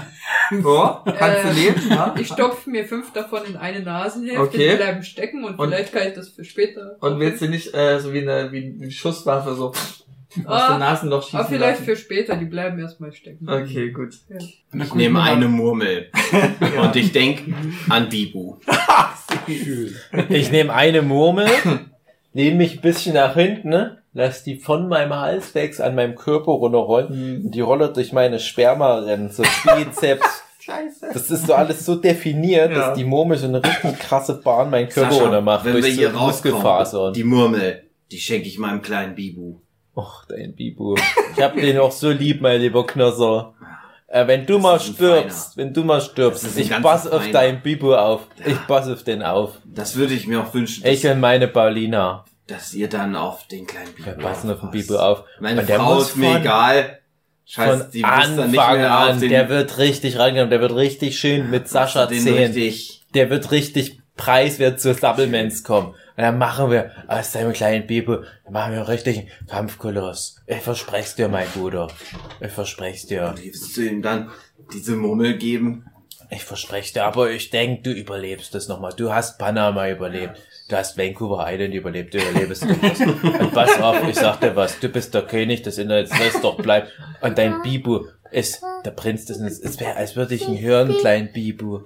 So, 0.51 0.97
kannst 1.05 1.45
Äh, 1.45 1.49
du 1.49 1.55
nehmen, 1.55 1.89
ja? 1.91 2.13
Ich 2.19 2.27
stopfe 2.27 2.69
mir 2.71 2.85
fünf 2.87 3.13
davon 3.13 3.43
in 3.49 3.55
eine 3.57 3.83
Nasenhälfte, 3.85 4.43
Okay. 4.43 4.71
die 4.73 4.77
bleiben 4.79 5.03
stecken 5.05 5.45
und, 5.45 5.61
Und- 5.61 5.69
vielleicht 5.69 5.93
kann 5.93 6.09
ich 6.09 6.15
das 6.15 6.31
für 6.31 6.43
später. 6.43 6.97
Und 7.01 7.21
willst 7.21 7.41
du 7.41 7.47
nicht 7.49 7.73
äh, 7.73 8.01
so 8.01 8.13
wie 8.13 8.23
eine, 8.29 8.51
wie 8.51 8.77
eine 8.83 8.91
Schusswaffe 8.91 9.55
so 9.55 9.67
aus 9.69 9.81
Ah, 10.47 10.71
der 10.71 10.79
Nasenloch 10.79 11.23
schießen 11.23 11.39
Aber 11.39 11.49
vielleicht 11.49 11.79
lassen? 11.81 11.85
für 11.85 11.97
später, 11.97 12.37
die 12.37 12.47
bleiben 12.47 12.81
erstmal 12.81 13.13
stecken. 13.13 13.49
Okay, 13.49 13.93
gut. 13.93 14.13
ich 14.73 14.95
nehme 14.95 15.23
eine 15.23 15.47
Murmel 15.47 16.11
und 16.83 16.97
ich 16.97 17.13
denk 17.13 17.43
an 17.89 18.09
Bibu. 18.09 18.57
Schön. 19.47 19.95
Ich 20.31 20.51
nehme 20.51 20.73
eine 20.75 21.03
Murmel, 21.03 21.47
nehme 22.35 22.57
mich 22.59 22.75
ein 22.77 22.81
bisschen 22.83 23.15
nach 23.15 23.35
hinten, 23.35 23.71
ne? 23.71 23.99
lass 24.13 24.45
die 24.45 24.57
von 24.57 24.87
meinem 24.89 25.15
Halswechs 25.15 25.81
an 25.81 25.95
meinem 25.97 26.15
Körper 26.15 26.53
runterrollen 26.53 27.09
Mhm. 27.41 27.47
und 27.47 27.55
die 27.55 27.61
rollert 27.61 27.97
durch 27.97 28.13
meine 28.13 28.39
Sperma 28.39 28.99
rennen, 28.99 29.31
so 29.31 29.43
Bizeps. 29.75 30.43
Scheiße. 30.61 31.11
Das 31.13 31.31
ist 31.31 31.47
so 31.47 31.53
alles 31.55 31.85
so 31.85 31.95
definiert, 31.97 32.71
Ja. 32.71 32.79
dass 32.89 32.97
die 32.97 33.05
Murmel 33.05 33.37
so 33.37 33.47
eine 33.49 33.63
richtig 33.63 33.99
krasse 33.99 34.35
Bahn 34.41 34.71
meinen 34.71 34.89
Körper 34.89 35.11
Sascha, 35.13 35.25
runtermacht. 35.25 35.65
wenn 35.65 35.75
wir 35.75 35.81
durch 35.83 35.95
hier 35.95 36.11
so 36.13 36.17
rauskommen, 36.19 37.13
die 37.13 37.25
Murmel, 37.25 37.83
die 38.11 38.19
schenke 38.19 38.49
ich 38.49 38.59
meinem 38.59 38.81
kleinen 38.81 39.15
Bibu. 39.15 39.57
Och, 39.97 40.25
dein 40.29 40.55
Bibu. 40.55 40.95
Ich 41.37 41.43
hab 41.43 41.55
den 41.55 41.79
auch 41.79 41.93
so 41.93 42.11
lieb, 42.11 42.41
mein 42.41 42.61
lieber 42.61 42.87
Knosser. 42.87 43.54
Äh, 44.15 44.29
wenn 44.29 44.47
du 44.47 44.61
mal 44.61 44.77
ist 44.77 44.87
ein 44.91 44.95
stirbst, 44.95 45.57
wenn 45.57 45.75
du 45.75 45.83
mal 45.83 46.01
stirbst, 46.01 46.45
Das 46.45 46.57
ich 46.57 46.71
ganz 46.71 46.85
pass 46.85 47.07
auf 47.09 47.29
deinen 47.33 47.61
Bibu 47.63 47.95
auf. 47.95 48.29
Ich 48.47 48.65
pass 48.69 48.89
auf 48.89 49.03
den 49.03 49.25
auf. 49.25 49.59
Das 49.65 49.97
würde 49.97 50.15
ich 50.15 50.29
mir 50.29 50.41
auch 50.41 50.55
wünschen, 50.55 50.87
Ich 50.87 51.05
und 51.05 51.19
meine 51.19 51.49
Paulina. 51.49 52.25
dass 52.47 52.75
ihr 52.75 52.89
dann 52.89 53.17
auf 53.17 53.49
den 53.49 53.67
kleinen 53.67 53.93
Bibu 53.93 54.07
Wir 54.07 54.13
passen 54.13 54.53
auf 54.53 54.61
den. 54.61 54.71
Bibu 54.71 54.97
auf. 54.99 55.25
Meine 55.41 55.63
Und 55.63 55.69
der 55.69 55.81
Frau 55.81 55.95
muss 55.97 56.11
ist 56.11 56.17
mir 56.17 56.39
egal. 56.39 57.01
Scheiße, 57.45 57.79
Von 57.83 57.91
die 57.91 58.05
Anfang 58.05 58.51
nicht 58.53 58.71
mehr 58.73 58.97
an, 58.97 59.21
der 59.21 59.49
wird 59.49 59.79
richtig 59.79 60.17
reingenommen, 60.17 60.51
der 60.51 60.61
wird 60.61 60.77
richtig 60.77 61.19
schön 61.19 61.51
mit 61.51 61.69
Sascha 61.69 62.07
den 62.07 62.23
10. 62.23 62.35
richtig. 62.35 63.03
Der 63.15 63.31
wird 63.31 63.51
richtig 63.51 63.99
preiswert 64.17 64.81
zur 64.81 64.95
Supplements 64.95 65.65
kommen. 65.65 65.97
Und 66.17 66.23
dann 66.23 66.39
machen 66.39 66.71
wir 66.71 66.93
aus 67.09 67.33
deinem 67.33 67.53
kleinen 67.53 67.87
Bibo, 67.87 68.19
machen 68.49 68.73
wir 68.73 68.81
einen 68.81 68.87
richtigen 68.87 69.29
Kampfkoloss. 69.49 70.37
Ich 70.47 70.61
versprech's 70.61 71.17
dir, 71.17 71.29
mein 71.29 71.49
Bruder. 71.49 71.89
Ich 72.41 72.53
versprech's 72.53 73.07
dir. 73.07 73.35
Willst 73.37 73.77
du 73.77 73.83
ihm 73.83 74.01
dann 74.01 74.31
diese 74.73 74.95
Murmel 74.95 75.37
geben? 75.37 75.87
Ich 76.31 76.45
verspreche 76.45 76.93
dir, 76.93 77.05
aber 77.05 77.31
ich 77.31 77.51
denke, 77.51 77.83
du 77.83 77.91
überlebst 77.93 78.55
das 78.55 78.69
nochmal. 78.69 78.93
Du 78.97 79.13
hast 79.13 79.39
Panama 79.39 79.89
überlebt. 79.89 80.41
Du 80.69 80.77
hast 80.77 80.97
Vancouver 80.97 81.45
Island 81.47 81.75
überlebt, 81.75 82.15
du 82.15 82.19
überlebst 82.19 82.65
das. 82.83 83.01
Und 83.01 83.53
pass 83.53 83.81
auf, 83.81 83.97
ich 84.09 84.17
sag 84.17 84.41
dir 84.41 84.57
was, 84.57 84.81
du 84.81 84.89
bist 84.89 85.13
der 85.15 85.23
König 85.23 85.63
des 85.63 85.79
Internets, 85.79 86.11
lass 86.19 86.41
doch 86.41 86.57
bleiben. 86.57 86.89
Und 87.21 87.37
dein 87.37 87.61
Bibu 87.63 88.07
ist 88.31 88.63
der 88.85 88.93
Prinz 88.93 89.27
des 89.27 89.37
Internets. 89.37 89.61
Es 89.61 89.79
wäre, 89.79 89.97
als 89.97 90.17
würde 90.17 90.35
ich 90.35 90.49
ihn 90.49 90.59
hören, 90.61 90.97
kleinen 90.99 91.33
Bibu. 91.33 91.81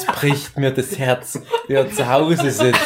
Es 0.00 0.06
bricht 0.06 0.56
mir 0.56 0.70
das 0.70 0.98
Herz, 0.98 1.40
wie 1.66 1.74
er 1.74 1.90
zu 1.90 2.08
Hause 2.08 2.50
sitzt. 2.50 2.80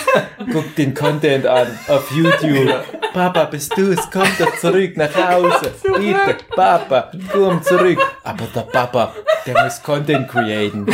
Guckt 0.52 0.76
den 0.76 0.94
Content 0.94 1.46
an 1.46 1.68
auf 1.88 2.10
YouTube. 2.10 2.84
Papa, 3.12 3.44
bist 3.44 3.76
du 3.76 3.92
es? 3.92 4.00
Komm 4.12 4.26
doch 4.38 4.56
zurück 4.58 4.96
nach 4.96 5.14
Hause. 5.14 5.72
Bitte, 5.96 6.36
Papa, 6.54 7.12
komm 7.30 7.62
zurück. 7.62 8.00
Aber 8.24 8.46
der 8.54 8.62
Papa, 8.62 9.14
der 9.46 9.62
muss 9.62 9.80
Content 9.82 10.28
createn. 10.28 10.86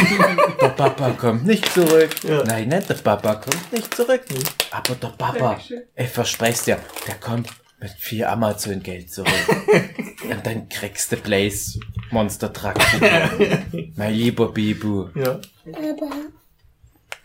Der 0.60 0.68
Papa 0.68 1.10
kommt 1.10 1.46
nicht 1.46 1.72
zurück. 1.72 2.10
Nein, 2.44 2.68
nicht 2.68 2.90
der 2.90 2.94
Papa 2.94 3.36
kommt 3.36 3.72
nicht 3.72 3.94
zurück. 3.94 4.22
Aber 4.70 4.94
der 4.96 5.12
Papa, 5.16 5.58
ich 5.96 6.08
verspreche 6.08 6.64
dir, 6.64 6.78
der 7.06 7.14
kommt 7.14 7.48
mit 7.80 7.90
viel 7.92 8.24
Amazon-Geld 8.24 9.10
zurück. 9.10 9.32
Und 10.30 10.46
dann 10.46 10.68
kriegst 10.68 11.12
du 11.12 11.16
Blaze 11.16 11.80
Monster 12.10 12.52
Truck. 12.52 12.74
mein 13.96 14.14
lieber 14.14 14.52
Bibu. 14.52 15.08
Ja. 15.14 15.40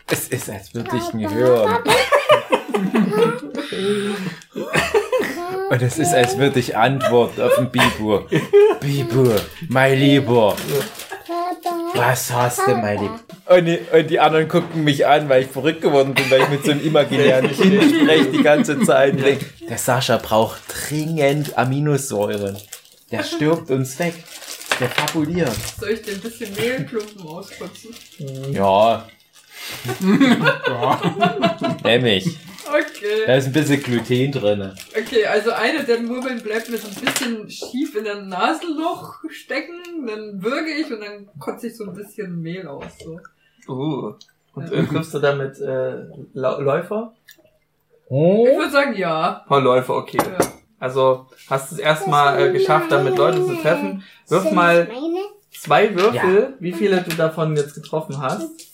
Es 0.08 0.28
ist, 0.28 0.48
als 0.48 0.74
würde 0.74 0.96
ich 0.96 1.14
ihn 1.14 1.30
hören. 1.30 1.78
Und 5.70 5.82
es 5.82 5.98
ist, 5.98 6.14
als 6.14 6.38
würde 6.38 6.60
ich 6.60 6.76
antworten 6.76 7.42
auf 7.42 7.54
den 7.56 7.70
Bibu. 7.70 8.20
Bibu, 8.80 9.34
mein 9.68 9.98
Lieber. 9.98 10.56
Was 11.96 12.32
hast 12.32 12.66
du, 12.66 12.74
mein 12.76 12.98
Lieber? 13.00 13.20
Und 13.46 13.64
die, 13.66 13.78
und 13.92 14.10
die 14.10 14.18
anderen 14.20 14.48
gucken 14.48 14.84
mich 14.84 15.06
an, 15.06 15.28
weil 15.28 15.42
ich 15.42 15.48
verrückt 15.48 15.80
geworden 15.80 16.14
bin, 16.14 16.30
weil 16.30 16.42
ich 16.42 16.48
mit 16.48 16.64
so 16.64 16.72
einem 16.72 16.84
imaginären 16.84 17.50
Kind 17.50 17.82
spreche 17.82 18.26
die 18.30 18.42
ganze 18.42 18.80
Zeit. 18.82 19.16
Der 19.68 19.78
Sascha 19.78 20.16
braucht 20.18 20.60
dringend 20.68 21.56
Aminosäuren. 21.56 22.56
Der 23.10 23.22
stirbt 23.22 23.70
uns 23.70 23.98
weg. 23.98 24.14
Der 24.80 24.88
fabuliert. 24.90 25.52
Soll 25.80 25.90
ich 25.90 26.02
dir 26.02 26.12
ein 26.14 26.20
bisschen 26.20 26.54
Mehlklumpen 26.54 27.26
auskotzen? 27.26 27.90
Ja. 28.52 29.06
Nämlich. 31.82 32.36
Okay. 32.68 33.26
Da 33.26 33.34
ist 33.34 33.46
ein 33.46 33.52
bisschen 33.52 33.82
Gluten 33.82 34.32
drin. 34.32 34.72
Okay, 34.96 35.26
also 35.26 35.52
eine 35.52 35.84
der 35.84 36.00
Murmeln 36.00 36.42
bleibt 36.42 36.68
mir 36.68 36.78
so 36.78 36.88
ein 36.88 36.94
bisschen 36.94 37.48
schief 37.48 37.94
in 37.94 38.04
der 38.04 38.22
Nasenloch 38.22 39.22
stecken, 39.30 40.06
dann 40.06 40.42
würge 40.42 40.70
ich 40.70 40.92
und 40.92 41.00
dann 41.00 41.28
kotze 41.38 41.68
ich 41.68 41.76
so 41.76 41.84
ein 41.84 41.94
bisschen 41.94 42.40
Mehl 42.42 42.66
aus. 42.66 42.84
So. 42.98 43.20
Uh. 43.72 44.14
Und 44.54 44.72
äh, 44.72 44.84
triffst 44.86 45.14
du 45.14 45.18
damit 45.18 45.60
äh, 45.60 46.06
Läufer? 46.34 47.14
Ich 48.08 48.10
würde 48.10 48.70
sagen 48.70 48.94
ja. 48.96 49.44
Oh, 49.50 49.58
Läufer, 49.58 49.96
okay. 49.96 50.18
ja. 50.18 50.38
Also 50.78 51.26
hast 51.48 51.70
du 51.70 51.76
es 51.76 51.80
erstmal 51.80 52.40
äh, 52.40 52.52
geschafft, 52.52 52.90
damit 52.90 53.16
Leute 53.16 53.44
zu 53.44 53.54
treffen. 53.56 54.02
Wirf 54.28 54.50
mal 54.52 54.88
zwei 55.50 55.94
Würfel, 55.94 56.54
wie 56.60 56.72
viele 56.72 57.02
du 57.02 57.16
davon 57.16 57.56
jetzt 57.56 57.74
getroffen 57.74 58.20
hast. 58.20 58.65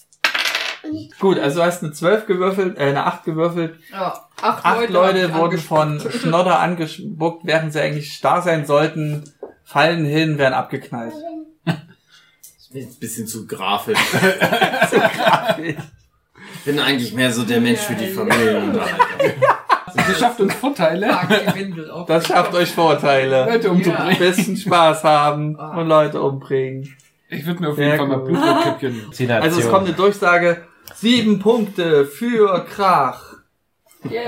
Gut, 1.18 1.38
also 1.38 1.60
du 1.60 1.66
hast 1.66 1.82
eine 1.82 1.92
12 1.92 2.26
gewürfelt, 2.26 2.76
äh, 2.78 2.82
eine 2.84 3.06
8 3.06 3.24
gewürfelt. 3.24 3.78
ja. 3.90 4.14
Acht, 4.40 4.64
Acht 4.64 4.90
Leute, 4.90 4.92
Leute 4.92 5.34
wurden 5.34 5.58
von. 5.58 6.00
Schnodder 6.20 6.58
angespuckt, 6.58 7.46
während 7.46 7.72
sie 7.72 7.80
eigentlich 7.80 8.12
starr 8.12 8.42
sein 8.42 8.66
sollten. 8.66 9.22
Fallen 9.62 10.04
hin, 10.04 10.36
werden 10.38 10.54
abgeknallt. 10.54 11.14
Ein 11.64 12.88
bisschen 12.98 13.26
zu 13.28 13.46
grafisch. 13.46 13.98
Ich 15.58 16.60
bin 16.64 16.78
eigentlich 16.80 17.12
mehr 17.14 17.32
so 17.32 17.44
der 17.44 17.60
Mensch 17.60 17.80
für 17.80 17.94
die 17.94 18.08
Familienunterhaltung. 18.08 18.96
Sie 20.06 20.14
schafft 20.14 20.40
uns 20.40 20.54
Vorteile. 20.54 21.14
Das 22.08 22.26
schafft 22.26 22.54
euch 22.54 22.72
Vorteile. 22.72 23.44
Leute 23.44 23.70
umzubringen. 23.70 24.18
Bisschen 24.18 24.56
Spaß 24.56 25.04
haben 25.04 25.54
und 25.54 25.86
Leute 25.86 26.20
umbringen. 26.22 26.96
Ich 27.28 27.46
würde 27.46 27.60
mir 27.62 27.68
auf 27.70 27.78
jeden 27.78 27.96
Fall 27.96 28.08
mal 28.08 28.18
gut. 28.18 28.28
Blutrotkäppchen. 28.28 29.30
Also 29.30 29.60
es 29.60 29.68
kommt 29.68 29.86
eine 29.86 29.94
Durchsage. 29.94 30.66
Sieben 31.02 31.40
Punkte 31.40 32.06
für 32.06 32.64
Krach. 32.64 33.24
Yay. 34.08 34.20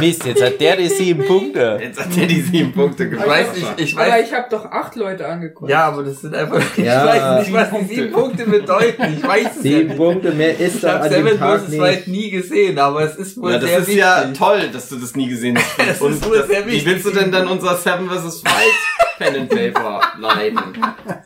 Mist, 0.00 0.24
jetzt 0.26 0.42
hat 0.42 0.60
der 0.60 0.76
die 0.76 0.88
sieben 0.88 1.24
Punkte. 1.26 1.78
Jetzt 1.80 1.98
hat 1.98 2.14
er 2.16 2.26
die 2.26 2.40
sieben 2.42 2.72
Punkte 2.72 3.04
Ich 3.04 3.26
weiß 3.26 3.54
nicht, 3.54 3.66
ich 3.78 3.98
Aber 3.98 4.10
weiß, 4.10 4.26
ich 4.28 4.34
habe 4.34 4.46
doch 4.50 4.64
acht 4.66 4.96
Leute 4.96 5.26
angeguckt. 5.26 5.70
ja, 5.70 5.86
aber 5.88 6.02
das 6.04 6.20
sind 6.20 6.34
einfach, 6.34 6.60
ich 6.76 6.84
Ja. 6.84 7.06
weiß 7.06 7.46
nicht, 7.46 7.52
was 7.54 7.70
die 7.70 7.84
sieben 7.94 8.12
Punkte 8.12 8.44
bedeuten. 8.46 9.14
Ich 9.18 9.26
weiß 9.26 9.46
es 9.48 9.56
ja 9.56 9.62
Sieben 9.62 9.88
nicht. 9.88 9.96
Punkte 9.96 10.30
mehr 10.32 10.58
ist 10.60 10.74
Ich 10.76 10.80
da 10.82 10.92
habe 10.94 11.04
an 11.04 11.10
dem 11.10 11.24
Seven 11.26 11.38
Tag 11.38 11.60
vs. 11.62 11.72
Wild 11.72 11.82
nicht. 11.96 12.08
nie 12.08 12.30
gesehen, 12.30 12.78
aber 12.78 13.02
es 13.02 13.16
ist 13.16 13.40
wohl 13.40 13.52
Ja, 13.52 13.58
das 13.58 13.68
sehr 13.70 13.78
ist 13.78 13.86
wichtig. 13.88 14.00
ja 14.02 14.24
toll, 14.36 14.68
dass 14.72 14.88
du 14.90 14.96
das 14.96 15.16
nie 15.16 15.28
gesehen 15.28 15.56
hast. 15.58 15.78
Das 16.00 16.10
ist 16.10 16.26
wohl 16.28 16.46
sehr 16.46 16.66
wie 16.66 16.72
wichtig. 16.72 16.86
willst 16.86 17.06
du 17.06 17.10
denn 17.10 17.32
dann 17.32 17.48
unser 17.48 17.76
Seven 17.76 18.08
vs. 18.10 18.42
Wild 18.44 19.18
Pen 19.18 19.36
and 19.42 19.48
Paper 19.50 20.00
leiten? 20.18 20.58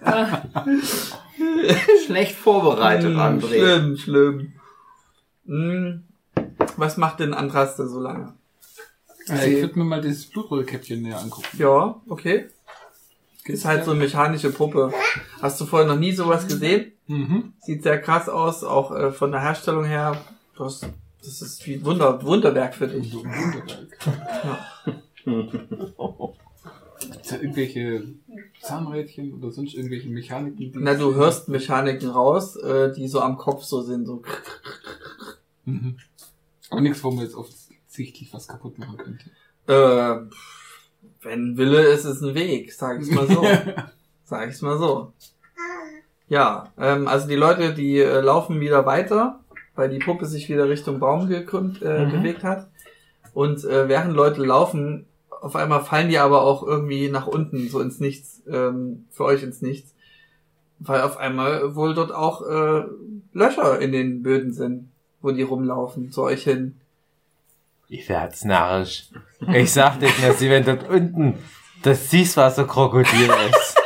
Schlecht 2.07 2.35
vorbereitet, 2.37 3.13
Hm, 3.15 3.21
André. 3.21 3.49
Schlimm, 3.49 3.97
schlimm. 3.97 4.53
Hm. 5.47 6.05
Was 6.77 6.97
macht 6.97 7.21
denn 7.21 7.35
Andraste 7.35 7.89
so 7.89 8.01
lange? 8.01 8.35
Äh, 9.29 9.55
ich 9.55 9.63
würde 9.63 9.79
mir 9.79 9.85
mal 9.85 10.01
dieses 10.01 10.27
Blutrotkäppchen 10.27 11.03
näher 11.03 11.21
angucken. 11.21 11.47
Ja, 11.59 12.01
okay. 12.09 12.47
Ist 13.45 13.65
halt 13.65 13.85
so 13.85 13.91
eine 13.91 14.01
mechanische 14.01 14.51
Puppe. 14.51 14.93
Hast 15.41 15.61
du 15.61 15.67
vorher 15.67 15.87
noch 15.87 15.99
nie 15.99 16.13
sowas 16.13 16.47
gesehen? 16.47 16.93
Mhm. 17.07 17.53
Sieht 17.61 17.83
sehr 17.83 18.01
krass 18.01 18.29
aus, 18.29 18.65
auch 18.65 18.91
äh, 18.95 19.13
von 19.13 19.33
der 19.33 19.43
Herstellung 19.43 19.85
her. 19.85 20.17
Das, 20.57 20.81
das 21.23 21.43
ist 21.43 21.67
wie 21.67 21.75
ein 21.75 21.85
Wunder, 21.85 22.23
Wunderwerk 22.23 22.75
für 22.75 22.89
dich. 22.89 23.13
Wunderwerk. 23.13 23.89
Gibt's 27.01 27.29
da 27.29 27.37
irgendwelche 27.37 28.05
Zahnrädchen 28.63 29.35
oder 29.35 29.51
sonst 29.51 29.75
irgendwelche 29.75 30.09
Mechaniken? 30.09 30.73
Na, 30.77 30.95
du 30.95 31.15
hörst 31.15 31.49
Mechaniken 31.49 32.09
raus, 32.09 32.57
äh, 32.57 32.93
die 32.95 33.09
so 33.09 33.21
am 33.21 33.37
Kopf 33.37 33.65
so 33.65 33.83
sind. 33.83 34.07
So. 34.07 34.23
Mhm. 35.65 35.97
Aber 36.71 36.81
nichts, 36.81 37.03
wo 37.05 37.11
man 37.11 37.25
jetzt 37.25 37.35
offensichtlich 37.35 38.33
was 38.33 38.49
kaputt 38.49 38.79
machen 38.79 38.97
könnte. 38.97 39.25
Äh, 39.67 40.27
wenn 41.23 41.57
Wille 41.57 41.83
ist, 41.83 42.05
ist 42.05 42.23
ein 42.23 42.35
Weg, 42.35 42.73
sag 42.73 43.01
ich's 43.01 43.11
mal 43.11 43.27
so. 43.27 43.43
sag 44.25 44.49
ich's 44.49 44.63
mal 44.63 44.79
so. 44.79 45.13
Ja, 46.29 46.73
ähm, 46.79 47.07
also 47.07 47.29
die 47.29 47.35
Leute, 47.37 47.75
die 47.75 47.99
äh, 47.99 48.21
laufen 48.21 48.61
wieder 48.61 48.87
weiter, 48.87 49.41
weil 49.75 49.91
die 49.91 49.99
Puppe 49.99 50.27
sich 50.27 50.49
wieder 50.49 50.69
Richtung 50.69 50.99
Baum 51.01 51.29
gekrümmt, 51.29 51.83
äh, 51.83 52.07
Mhm. 52.07 52.13
bewegt 52.13 52.45
hat. 52.45 52.69
Und 53.35 53.65
äh, 53.65 53.89
während 53.89 54.15
Leute 54.15 54.43
laufen, 54.45 55.07
auf 55.29 55.57
einmal 55.57 55.85
fallen 55.85 56.09
die 56.09 56.19
aber 56.19 56.43
auch 56.43 56.63
irgendwie 56.63 57.09
nach 57.11 57.27
unten, 57.27 57.69
so 57.69 57.81
ins 57.81 58.01
Nichts, 58.01 58.43
ähm, 58.49 59.05
für 59.11 59.25
euch 59.25 59.43
ins 59.43 59.61
Nichts. 59.61 59.93
Weil 60.79 61.03
auf 61.03 61.17
einmal 61.19 61.75
wohl 61.77 61.95
dort 61.95 62.13
auch 62.13 62.43
äh, 62.47 62.85
Löcher 63.33 63.79
in 63.81 63.93
den 63.93 64.23
Böden 64.23 64.53
sind, 64.53 64.91
wo 65.25 65.33
die 65.33 65.43
rumlaufen, 65.43 66.13
zu 66.13 66.23
euch 66.23 66.45
hin. 66.45 66.79
Ich 67.89 68.09
werd's 68.09 68.45
narrisch. 68.45 69.09
Ich 69.53 69.73
sag 69.73 69.99
dir, 69.99 70.11
Nessie, 70.21 70.51
wenn 70.51 70.65
dort 70.65 70.89
unten 70.89 71.39
das 71.83 72.11
Süßwasserkrokodil 72.11 73.31
ist. 73.51 73.77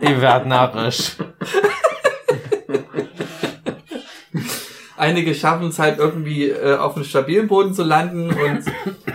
Ich 0.00 0.20
werd 0.20 0.46
narrisch. 0.46 1.16
Einige 4.96 5.34
schaffen 5.34 5.68
es 5.68 5.78
halt 5.78 5.98
irgendwie 5.98 6.48
äh, 6.48 6.76
auf 6.76 6.96
einem 6.96 7.04
stabilen 7.04 7.48
Boden 7.48 7.74
zu 7.74 7.82
landen 7.82 8.30
und 8.30 8.64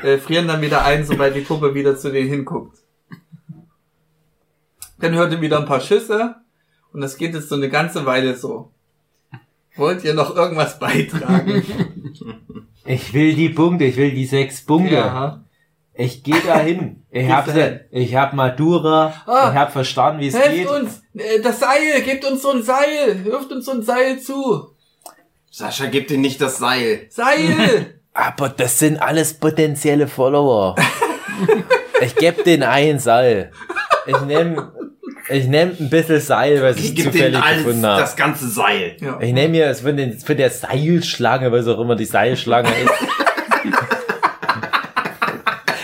äh, 0.04 0.18
frieren 0.18 0.48
dann 0.48 0.62
wieder 0.62 0.84
ein, 0.84 1.06
sobald 1.06 1.36
die 1.36 1.42
Puppe 1.42 1.74
wieder 1.74 1.98
zu 1.98 2.12
denen 2.12 2.30
hinguckt. 2.30 2.78
Dann 5.00 5.14
hört 5.14 5.32
ihr 5.32 5.42
wieder 5.42 5.60
ein 5.60 5.66
paar 5.66 5.82
Schüsse 5.82 6.36
und 6.94 7.02
das 7.02 7.18
geht 7.18 7.34
jetzt 7.34 7.50
so 7.50 7.56
eine 7.56 7.70
ganze 7.70 8.06
Weile 8.06 8.36
so. 8.36 8.72
Wollt 9.78 10.04
ihr 10.04 10.14
noch 10.14 10.36
irgendwas 10.36 10.80
beitragen? 10.80 11.64
Ich 12.88 13.14
will 13.16 13.34
die 13.34 13.50
Punkte, 13.50 13.86
ich 13.86 13.98
will 13.98 14.12
die 14.12 14.28
sechs 14.28 14.64
Punkte. 14.64 14.94
ja. 14.94 15.44
Ich 15.96 16.24
gehe 16.24 16.40
da 16.46 16.60
hin. 16.60 17.04
Ich 17.10 17.28
hab, 17.32 17.46
du 17.46 17.52
sie- 17.52 17.62
hin? 17.64 17.80
ich 17.90 18.16
hab 18.16 18.34
Madura, 18.34 19.12
Ah. 19.26 19.50
ich 19.52 19.58
hab 19.58 19.72
verstanden, 19.72 20.20
wie 20.22 20.28
es 20.28 20.38
Helft 20.38 20.56
geht. 20.56 20.70
uns! 20.70 21.02
Äh, 21.16 21.40
das 21.42 21.60
Seil! 21.62 22.02
Gebt 22.04 22.26
uns 22.26 22.42
so 22.44 22.52
ein 22.52 22.62
Seil! 22.62 23.24
Wirft 23.26 23.52
uns 23.52 23.66
so 23.66 23.72
ein 23.72 23.82
Seil 23.82 24.20
zu! 24.20 24.76
Sascha, 25.50 25.86
gib 25.88 26.10
dir 26.10 26.18
nicht 26.20 26.40
das 26.42 26.60
Seil. 26.60 27.08
Seil! 27.10 27.96
Aber 28.14 28.50
das 28.50 28.78
sind 28.78 28.98
alles 29.02 29.34
potenzielle 29.34 30.08
Follower. 30.08 30.76
ich 32.02 32.16
geb 32.18 32.44
den 32.44 32.62
ein 32.64 33.00
Seil. 33.00 33.52
Ich 34.06 34.20
nehm, 34.22 34.62
Ich 35.30 35.48
nehme 35.48 35.72
ein 35.80 35.90
bisschen 35.90 36.20
Seil, 36.22 36.62
was 36.62 36.78
ich 36.78 36.94
gebe 36.96 37.12
zufällig 37.12 37.42
alles, 37.42 37.64
gefunden 37.64 37.86
habe. 37.86 38.02
das 38.02 38.16
ganze 38.16 38.48
Seil. 38.48 38.96
Ja. 39.02 39.18
Ich 39.20 39.34
nehme 39.34 39.50
mir 39.50 39.66
es 39.68 39.82
von, 39.82 39.98
den, 39.98 40.20
von 40.20 40.38
der 40.38 40.50
Seilschlange, 40.52 41.52
was 41.52 41.68
auch 41.68 41.80
immer 41.80 41.96
die 41.96 42.06
Seilschlange 42.06 42.70
ist. 42.70 42.92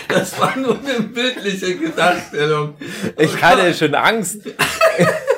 Das 0.08 0.38
war 0.38 0.56
nur 0.58 0.78
eine 0.78 1.00
bildliche 1.08 1.74
Gedankenstellung. 1.76 2.74
Ich 3.18 3.42
hatte 3.42 3.72
schon 3.74 3.94
Angst. 3.94 4.40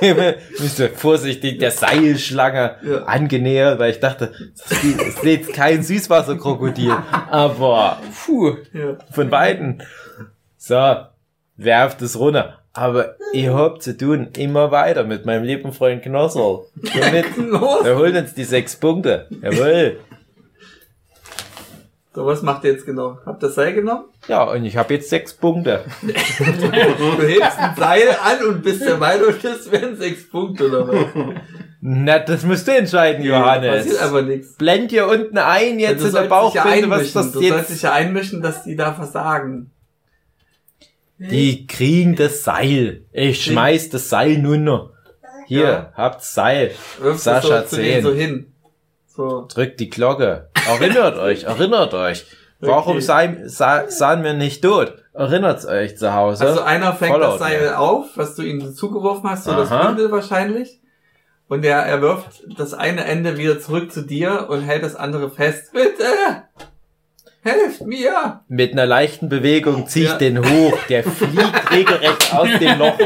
Ich 0.01 0.15
bin 0.15 0.35
so 0.59 0.89
vorsichtig 0.89 1.61
der 1.61 1.71
Seilschlange 1.71 2.77
Ja. 2.83 3.05
angenähert, 3.05 3.79
weil 3.79 3.93
ich 3.93 4.01
dachte, 4.01 4.33
das 4.69 4.83
ist 4.85 5.23
jetzt 5.23 5.53
kein 5.55 5.83
Süßwasserkrokodil. 5.83 6.95
Aber, 7.31 8.01
puh, 8.27 8.57
Ja. 8.75 8.99
von 9.13 9.31
beiden. 9.31 9.83
So, 10.59 10.97
werft 11.57 12.03
es 12.03 12.19
runter. 12.19 12.64
Aber 12.75 13.15
ihr 13.33 13.55
habt 13.55 13.85
zu 13.85 13.97
tun 13.97 14.29
immer 14.37 14.73
weiter 14.73 15.05
mit 15.05 15.25
meinem 15.25 15.45
lieben 15.45 15.73
Freund 15.73 16.03
Knosserl. 16.03 16.65
Damit, 17.01 17.37
Los! 17.37 17.85
wir 17.85 17.97
holen 17.97 18.17
uns 18.17 18.35
die 18.35 18.45
sechs 18.45 18.75
Punkte. 18.77 19.29
Jawohl. 19.43 20.01
So, 22.15 22.27
was 22.27 22.43
macht 22.43 22.65
ihr 22.65 22.73
jetzt 22.73 22.87
genau? 22.87 23.19
Habt 23.27 23.43
das 23.43 23.55
Seil 23.57 23.75
genommen? 23.75 24.05
Ja, 24.29 24.45
und 24.45 24.65
ich 24.65 24.77
habe 24.77 24.95
jetzt 24.95 25.11
sechs 25.11 25.35
Punkte. 25.35 25.85
Du 26.03 27.23
hebst 27.27 27.59
ein 27.59 27.75
Seil 27.77 28.09
an 28.23 28.47
und 28.47 28.63
bis 28.63 28.81
der 28.81 28.99
Meinung 28.99 29.31
ist, 29.31 29.71
werden 29.73 29.97
sechs 29.97 30.29
Punkte 30.29 30.69
oder 30.69 30.87
was? 30.89 31.07
Na, 31.81 32.19
das 32.19 32.45
musst 32.45 32.67
du 32.67 32.73
entscheiden, 32.73 33.25
Johannes. 33.25 33.85
Passiert 33.85 34.03
aber 34.03 34.23
nichts. 34.23 34.55
Blend 34.57 34.91
hier 34.91 35.07
unten 35.09 35.39
ein, 35.39 35.79
jetzt 35.79 36.03
du 36.03 36.07
in 36.07 36.13
der 36.13 36.29
sollst 36.29 36.55
ja 36.55 36.63
Bauchbinde, 36.63 36.91
was 36.91 37.13
das 37.13 37.33
Du 37.33 37.41
sollst 37.41 37.51
jetzt... 37.51 37.71
dich 37.71 37.83
ja 37.83 37.93
einmischen, 37.93 38.43
dass 38.43 38.65
die 38.65 38.77
da 38.77 38.93
versagen. 38.95 39.74
Die 41.19 41.67
kriegen 41.67 42.17
das 42.17 42.43
Seil. 42.43 43.03
Ich 43.13 43.45
schmeiß 43.45 43.91
das 43.91 44.09
Seil 44.09 44.39
nun 44.39 44.65
noch. 44.65 44.91
Hier, 45.47 45.63
Ja. 45.63 45.93
habt 45.95 46.23
Seil. 46.25 46.73
Wirfst 47.01 47.25
Sascha 47.25 47.49
das 47.61 47.71
so 47.71 47.77
zu 47.77 47.83
denen 47.83 48.03
10. 48.03 48.05
so 48.05 48.13
hin. 48.15 48.53
So. 49.07 49.47
Drückt 49.53 49.79
die 49.81 49.91
Glocke. 49.91 50.49
Erinnert 50.67 51.19
euch, 51.19 51.45
erinnert 51.45 51.95
euch. 51.95 52.25
Warum 52.61 52.97
Okay. 52.97 53.01
sei, 53.05 53.37
sa, 53.45 53.89
sahen 53.89 54.25
wir 54.25 54.33
nicht 54.35 54.63
tot? 54.63 54.95
Erinnert's 55.13 55.67
euch 55.67 55.97
zu 55.99 56.15
Hause. 56.15 56.47
Also 56.47 56.63
einer 56.63 56.93
fängt 56.95 57.13
Fallout, 57.13 57.33
das 57.35 57.39
Seil 57.39 57.65
ja. 57.65 57.77
auf, 57.79 58.07
was 58.17 58.35
du 58.35 58.43
ihm 58.43 58.75
zugeworfen 58.75 59.29
hast, 59.31 59.45
so 59.45 59.53
das 59.53 59.71
Aha. 59.71 59.87
Bündel 59.89 60.11
wahrscheinlich. 60.11 60.81
Und 61.47 61.65
er, 61.65 61.81
er 61.81 62.01
wirft 62.01 62.43
das 62.59 62.73
eine 62.75 63.05
Ende 63.05 63.37
wieder 63.37 63.61
zurück 63.61 63.93
zu 63.93 64.03
dir 64.03 64.47
und 64.49 64.63
hält 64.63 64.83
das 64.83 64.97
andere 64.97 65.31
fest. 65.31 65.73
Bitte! 65.73 66.05
Helft 67.45 67.87
mir! 67.87 68.41
Mit 68.49 68.73
einer 68.73 68.87
leichten 68.87 69.29
Bewegung 69.29 69.87
zieh 69.87 70.05
ich 70.05 70.09
Ja. 70.09 70.17
den 70.17 70.39
hoch. 70.39 70.79
Der 70.89 71.05
fliegt 71.05 71.71
regelrecht 71.71 72.33
aus 72.35 72.49
dem 72.59 72.79
Loch. 72.79 72.99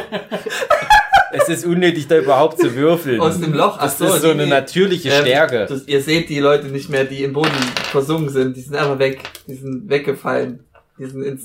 Es 1.32 1.48
ist 1.48 1.66
unnötig, 1.66 2.06
da 2.06 2.18
überhaupt 2.18 2.60
zu 2.60 2.74
würfeln. 2.76 3.20
Aus 3.20 3.40
dem 3.40 3.52
Loch. 3.52 3.76
Ach 3.78 3.82
das 3.82 4.00
ist 4.00 4.22
so 4.22 4.30
eine 4.30 4.44
die- 4.44 4.50
natürliche 4.50 5.08
ähm, 5.10 5.22
Stärke. 5.22 5.66
Das, 5.68 5.86
ihr 5.88 6.00
seht 6.00 6.28
die 6.28 6.38
Leute 6.38 6.68
nicht 6.68 6.88
mehr, 6.88 7.02
die 7.04 7.24
im 7.24 7.32
Boden 7.32 7.50
versunken 7.90 8.28
sind. 8.30 8.56
Die 8.56 8.60
sind 8.60 8.76
einfach 8.76 8.98
weg. 9.00 9.18
Die 9.48 9.54
sind 9.54 9.90
weggefallen. 9.90 10.60
Die 10.98 11.04
sind 11.06 11.22
ins, 11.24 11.44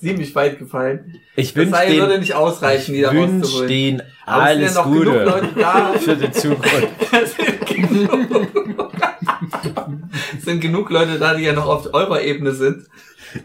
ziemlich 0.00 0.34
weit 0.34 0.58
gefallen. 0.58 1.14
Ich 1.36 1.54
Das 1.54 1.62
wünsche 1.62 1.76
Seil 1.76 1.92
würde 1.94 2.08
denen, 2.08 2.20
nicht 2.20 2.34
ausreichen, 2.34 2.92
die 2.94 3.02
da 3.02 3.12
wünsch 3.12 3.44
rauszuholen. 3.44 3.68
denen 3.68 4.02
Aber 4.26 4.50
es 4.50 4.58
sind 4.58 4.74
ja 4.74 4.82
alles 4.82 4.84
genug 4.90 5.04
Gute 5.06 5.24
Leute 5.24 5.48
da. 5.60 5.92
für 5.98 6.16
die 6.16 6.30
Zukunft. 6.32 6.88
Es 10.38 10.44
sind 10.44 10.60
genug, 10.60 10.90
Leute 10.90 11.18
da, 11.18 11.34
die 11.34 11.44
ja 11.44 11.52
noch 11.52 11.66
auf 11.66 11.92
eurer 11.94 12.20
Ebene 12.22 12.52
sind. 12.52 12.86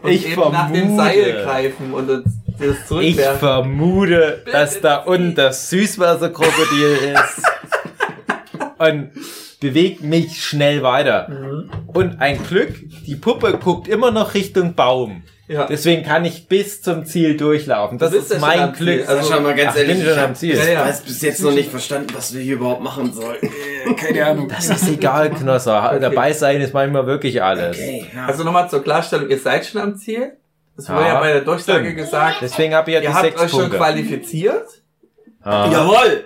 Und 0.02 0.10
Ich 0.10 0.30
eben 0.30 0.40
nach 0.52 0.70
dem 0.70 0.96
vermute. 0.96 0.96
Seil 0.96 1.44
greifen 1.44 1.92
und 1.94 2.10
uns 2.10 2.24
das 2.58 2.76
Ich 2.80 2.86
zurückwerfen. 2.86 3.38
vermute, 3.40 4.42
dass 4.50 4.80
da 4.80 4.96
unten 4.98 5.34
das 5.34 5.70
Süßwasserkrokodil 5.70 7.14
ist. 7.14 7.42
Und 8.78 9.10
bewegt 9.60 10.02
mich 10.02 10.42
schnell 10.44 10.82
weiter. 10.82 11.28
Mhm. 11.28 11.70
Und 11.86 12.20
ein 12.20 12.42
Glück, 12.42 12.74
die 13.06 13.16
Puppe 13.16 13.58
guckt 13.62 13.88
immer 13.88 14.10
noch 14.10 14.34
Richtung 14.34 14.74
Baum. 14.74 15.22
Ja. 15.52 15.66
Deswegen 15.66 16.02
kann 16.02 16.24
ich 16.24 16.48
bis 16.48 16.80
zum 16.82 17.04
Ziel 17.04 17.36
durchlaufen. 17.36 17.98
Das 17.98 18.12
ist 18.12 18.30
ja 18.30 18.38
schon 18.38 18.48
mein. 18.48 18.72
Glück. 18.72 19.08
Also- 19.08 19.28
Sascha, 19.28 19.40
mal 19.40 19.54
ganz 19.54 19.70
Ach, 19.72 19.76
ehrlich, 19.76 19.96
bin 19.98 20.04
schon 20.06 20.14
ich 20.14 20.20
am 20.20 20.34
Ziel. 20.34 20.56
Ja, 20.56 20.64
ja. 20.64 20.84
weiß 20.86 21.02
bis 21.02 21.20
jetzt 21.22 21.42
noch 21.42 21.52
nicht 21.52 21.70
verstanden, 21.70 22.08
was 22.14 22.32
wir 22.34 22.40
hier 22.40 22.54
überhaupt 22.54 22.82
machen 22.82 23.12
sollen. 23.12 23.38
Keine 23.96 24.24
Ahnung. 24.26 24.48
Das 24.48 24.68
ist 24.68 24.88
egal, 24.88 25.30
Knosser. 25.30 25.90
Okay. 25.90 26.00
Dabei 26.00 26.32
sein 26.32 26.60
ist 26.60 26.72
manchmal 26.72 27.06
wirklich 27.06 27.42
alles. 27.42 27.76
Okay, 27.76 28.06
ja. 28.14 28.26
Also 28.26 28.44
nochmal 28.44 28.70
zur 28.70 28.82
Klarstellung, 28.82 29.28
ihr 29.28 29.38
seid 29.38 29.66
schon 29.66 29.80
am 29.80 29.96
Ziel. 29.96 30.32
Das 30.76 30.88
wurde 30.88 31.02
Ja, 31.02 31.08
ja 31.08 31.20
bei 31.20 31.32
der 31.32 31.42
Durchsage 31.42 31.84
stimmt. 31.84 31.96
gesagt. 31.98 32.36
Deswegen 32.40 32.74
habe 32.74 32.90
ich 32.90 32.94
ja 32.94 33.02
Ihr 33.02 33.08
die 33.08 33.14
habt 33.14 33.24
sechs 33.26 33.40
euch 33.42 33.50
schon 33.50 33.60
Punkte. 33.60 33.76
qualifiziert 33.78 34.66
Ah. 35.44 35.68
Jawohl! 35.70 36.24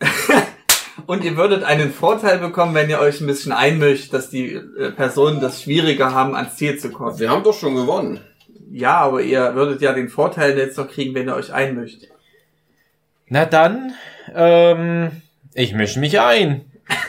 und 1.06 1.24
ihr 1.24 1.36
würdet 1.36 1.64
einen 1.64 1.92
Vorteil 1.92 2.38
bekommen, 2.38 2.74
wenn 2.74 2.88
ihr 2.90 2.98
euch 3.00 3.20
ein 3.20 3.26
bisschen 3.26 3.52
einmischt, 3.52 4.12
dass 4.12 4.30
die 4.30 4.52
äh, 4.54 4.90
Personen 4.92 5.40
das 5.40 5.62
schwieriger 5.62 6.12
haben, 6.12 6.34
ans 6.34 6.56
Ziel 6.56 6.78
zu 6.78 6.90
kommen. 6.90 7.18
Wir 7.18 7.30
haben 7.30 7.42
doch 7.42 7.54
schon 7.58 7.74
gewonnen. 7.74 8.20
Ja, 8.70 8.98
aber 8.98 9.22
ihr 9.22 9.54
würdet 9.54 9.80
ja 9.82 9.92
den 9.92 10.08
Vorteil 10.08 10.56
jetzt 10.56 10.78
noch 10.78 10.88
kriegen, 10.88 11.14
wenn 11.14 11.28
ihr 11.28 11.36
euch 11.36 11.52
einmischt. 11.52 12.08
Na 13.28 13.44
dann, 13.44 13.94
ähm, 14.34 15.22
ich 15.54 15.74
mische 15.74 16.00
mich 16.00 16.20
ein. 16.20 16.62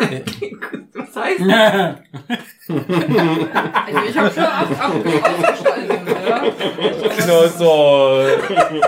Was 0.93 1.15
heißt 1.15 1.41
Also 2.67 3.99
ich 4.09 4.17
habe 4.17 4.31
schon 4.31 4.43
ab, 4.43 4.67
ab, 4.79 4.93
ausgeschaltet, 5.23 5.99
ja. 6.27 6.43
Knosser, 7.09 8.37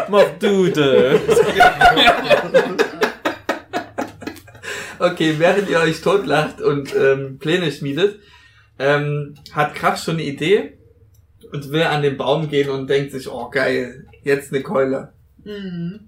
mach 0.09 0.29
du 0.39 0.67
das. 0.67 1.21
Okay, 4.99 5.35
während 5.37 5.69
ihr 5.69 5.79
euch 5.79 6.01
totlacht 6.01 6.61
und 6.61 6.95
ähm, 6.95 7.37
Pläne 7.37 7.71
schmiedet, 7.71 8.19
ähm, 8.79 9.35
hat 9.51 9.75
Krach 9.75 9.97
schon 9.97 10.15
eine 10.15 10.23
Idee 10.23 10.77
und 11.51 11.71
will 11.71 11.83
an 11.83 12.01
den 12.01 12.17
Baum 12.17 12.49
gehen 12.49 12.69
und 12.69 12.89
denkt 12.89 13.11
sich, 13.11 13.29
oh 13.31 13.49
geil, 13.49 14.05
jetzt 14.23 14.53
eine 14.53 14.63
Keule. 14.63 15.13
Mhm. 15.43 16.01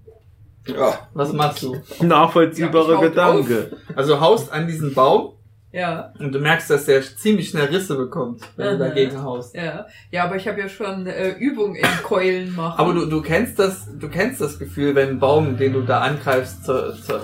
Ja. 0.66 1.08
Was 1.14 1.32
machst 1.32 1.62
du? 1.62 1.76
Nachvollziehbarer 2.02 2.94
Ja, 2.94 3.00
Gedanke. 3.00 3.76
Also 3.96 4.20
haust 4.20 4.52
an 4.52 4.66
diesen 4.66 4.92
Baum 4.94 5.32
Ja, 5.72 6.12
und 6.18 6.32
du 6.32 6.38
merkst, 6.40 6.68
dass 6.68 6.84
der 6.84 7.00
ziemlich 7.02 7.48
schnell 7.48 7.66
Risse 7.66 7.96
bekommt, 7.96 8.42
wenn 8.56 8.66
du 8.66 8.74
Mhm. 8.74 8.78
dagegen 8.88 9.22
haust. 9.22 9.54
ja. 9.54 9.86
Ja, 10.10 10.24
aber 10.24 10.36
ich 10.36 10.46
habe 10.48 10.60
ja 10.60 10.68
schon 10.68 11.06
äh, 11.06 11.30
Übung 11.38 11.74
in 11.76 11.86
Keulen 12.02 12.54
machen. 12.54 12.78
Aber 12.78 12.92
du, 12.92 13.06
du 13.06 13.22
kennst 13.22 13.58
das, 13.58 13.86
du 13.98 14.08
kennst 14.08 14.40
das 14.40 14.58
Gefühl, 14.58 14.94
wenn 14.94 15.08
ein 15.10 15.18
Baum, 15.18 15.56
den 15.56 15.72
du 15.72 15.80
da 15.82 16.00
angreifst, 16.00 16.64
zur, 16.64 16.94
zur, 16.96 17.22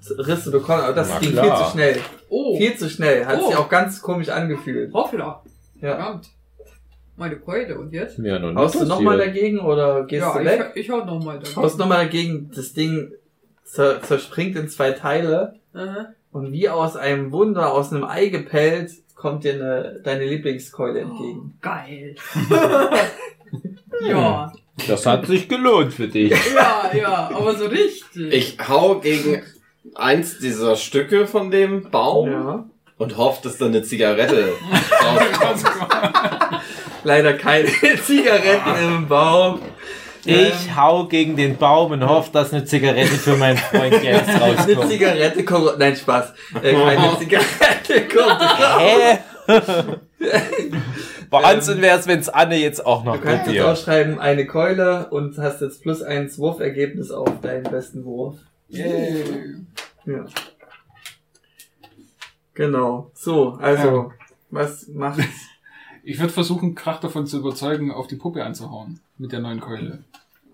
zur 0.00 0.26
Risse 0.26 0.50
bekommt, 0.50 0.82
aber 0.84 0.94
das 0.94 1.10
Na 1.10 1.18
ging 1.18 1.32
klar. 1.32 1.56
viel 1.56 1.66
zu 1.66 1.72
schnell. 1.72 1.96
Oh, 2.30 2.56
Viel 2.56 2.76
zu 2.78 2.88
schnell. 2.88 3.26
Hat 3.26 3.38
Oh. 3.40 3.48
sich 3.48 3.56
auch 3.56 3.68
ganz 3.68 4.00
komisch 4.00 4.30
angefühlt. 4.30 4.94
Hoppla. 4.94 5.42
Ja. 5.80 5.96
Verdammt. 5.96 6.28
Meine 7.16 7.36
Keule 7.36 7.78
und 7.78 7.92
jetzt? 7.92 8.18
Ja, 8.18 8.38
noch 8.38 8.54
Haust 8.54 8.76
du 8.76 8.84
nochmal 8.86 9.18
dagegen 9.18 9.60
oder 9.60 10.04
gehst 10.04 10.22
ja, 10.22 10.38
du 10.38 10.44
weg? 10.44 10.72
ich, 10.74 10.82
ich 10.84 10.90
hau 10.90 11.04
nochmal 11.04 11.38
da. 11.40 11.56
Haust 11.60 11.78
nochmal 11.78 12.04
dagegen, 12.06 12.50
das 12.54 12.72
Ding 12.72 13.12
zer 13.64 14.02
zerspringt 14.02 14.56
in 14.56 14.68
zwei 14.68 14.92
Teile 14.92 15.54
Aha. 15.74 16.08
und 16.32 16.52
wie 16.52 16.68
aus 16.68 16.96
einem 16.96 17.30
Wunder, 17.32 17.72
aus 17.72 17.92
einem 17.92 18.04
Ei 18.04 18.26
gepellt, 18.28 18.92
kommt 19.14 19.44
dir 19.44 19.54
eine, 19.54 20.00
deine 20.02 20.24
Lieblingskeule 20.24 21.00
entgegen. 21.00 21.54
Oh, 21.54 21.58
geil. 21.60 22.16
ja, 24.08 24.52
Das 24.88 25.06
hat 25.06 25.26
sich 25.26 25.48
gelohnt 25.48 25.92
für 25.92 26.08
dich. 26.08 26.32
ja, 26.54 26.90
ja, 26.94 27.30
aber 27.34 27.54
so 27.54 27.66
richtig. 27.66 28.32
Ich 28.32 28.56
hau 28.68 28.96
gegen 29.00 29.42
eins 29.94 30.38
dieser 30.38 30.76
Stücke 30.76 31.26
von 31.26 31.50
dem 31.50 31.90
Baum 31.90 32.30
Ja. 32.30 32.64
und 32.98 33.16
hoffe, 33.16 33.42
dass 33.44 33.58
da 33.58 33.66
eine 33.66 33.82
Zigarette 33.82 34.48
rauskommt. 35.40 36.41
Leider 37.04 37.34
keine 37.34 37.68
Zigaretten 38.06 38.84
im 38.84 39.08
Baum. 39.08 39.60
Ich 40.24 40.76
hau 40.76 41.06
gegen 41.06 41.34
den 41.36 41.56
Baum 41.56 41.90
und 41.92 42.06
hoffe, 42.08 42.30
dass 42.32 42.52
eine 42.52 42.64
Zigarette 42.64 43.08
für 43.16 43.36
meinen 43.36 43.56
Freund 43.58 43.94
jetzt 44.04 44.28
Eine 44.28 44.56
rauskommt. 44.56 44.88
Zigarette 44.90 45.44
kommt. 45.44 45.78
Nein, 45.78 45.96
Spaß. 45.96 46.32
Äh, 46.62 46.72
keine 46.74 47.18
Zigarette 47.18 48.08
kommt. 48.08 48.40
Hä? 48.78 49.18
Wahnsinn 51.30 51.80
wär's, 51.82 52.06
wenn's 52.06 52.28
Anne 52.28 52.56
jetzt 52.56 52.84
auch 52.86 53.02
noch 53.02 53.16
Du 53.16 53.22
kannst 53.22 53.38
jetzt 53.38 53.46
probiert. 53.46 53.66
ausschreiben, 53.66 54.20
eine 54.20 54.46
Keule 54.46 55.08
und 55.10 55.36
hast 55.38 55.60
jetzt 55.60 55.82
plus 55.82 56.02
eins 56.02 56.38
Wurfergebnis 56.38 57.10
auf 57.10 57.40
deinen 57.40 57.64
besten 57.64 58.04
Wurf. 58.04 58.36
Yay. 58.68 59.24
Ja. 60.06 60.24
Genau. 62.54 63.10
So, 63.14 63.58
also, 63.60 64.12
was 64.50 64.86
macht's? 64.88 65.24
Ich 66.04 66.18
würde 66.18 66.32
versuchen, 66.32 66.74
Krach 66.74 67.00
davon 67.00 67.26
zu 67.26 67.38
überzeugen, 67.38 67.92
auf 67.92 68.06
die 68.06 68.16
Puppe 68.16 68.44
anzuhauen. 68.44 69.00
Mit 69.18 69.32
der 69.32 69.40
neuen 69.40 69.60
Keule. 69.60 70.02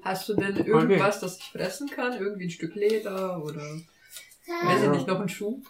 Hast 0.03 0.29
du 0.29 0.35
denn 0.35 0.57
irgendwas, 0.57 1.21
das 1.21 1.39
ich 1.39 1.45
fressen 1.51 1.89
kann? 1.89 2.13
Irgendwie 2.19 2.45
ein 2.47 2.51
Stück 2.51 2.75
Leder 2.75 3.43
oder 3.43 3.61
weiß 3.61 4.83
ich 4.85 4.91
nicht, 4.91 5.07
noch 5.07 5.21
ein 5.21 5.29
Schuh? 5.29 5.61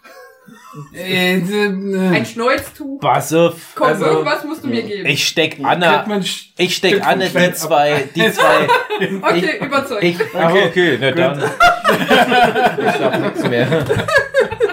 Äh, 0.93 1.37
äh, 1.37 2.07
Ein 2.09 2.25
Schnäuztuch. 2.25 2.99
Pass 2.99 3.33
auf. 3.33 3.73
Komm, 3.75 3.87
Also, 3.87 4.05
irgendwas 4.05 4.43
musst 4.45 4.63
du 4.63 4.67
mir 4.67 4.81
geben. 4.81 5.05
Ich 5.07 5.27
steck 5.27 5.59
Anna, 5.61 6.05
ich 6.57 6.75
steck 6.75 7.03
vom 7.03 7.19
die 7.19 7.53
zwei, 7.53 8.09
die 8.15 8.31
zwei, 8.31 8.67
okay, 9.21 9.65
überzeugt. 9.65 10.03
ich, 10.03 10.19
okay, 10.33 10.67
okay, 10.69 10.97
na 10.99 11.11
dann. 11.11 11.39
Ich 12.79 12.97
sag 12.97 13.21
nichts 13.21 13.43
mehr. 13.43 13.85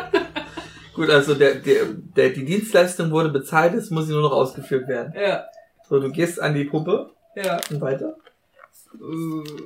Gut, 0.97 1.11
also 1.11 1.35
der, 1.35 1.57
der, 1.57 1.85
der, 2.17 2.31
die 2.31 2.45
Dienstleistung 2.45 3.11
wurde 3.11 3.29
bezahlt, 3.29 3.75
jetzt 3.75 3.91
muss 3.91 4.07
sie 4.07 4.13
nur 4.13 4.23
noch 4.23 4.33
ausgeführt 4.33 4.89
werden. 4.89 5.13
ja, 5.15 5.45
So, 5.89 6.01
du 6.01 6.11
gehst 6.11 6.41
an 6.41 6.55
die 6.55 6.65
Puppe 6.65 7.11
ja. 7.37 7.61
und 7.71 7.81
weiter. 7.81 8.17
Äh, 8.95 8.99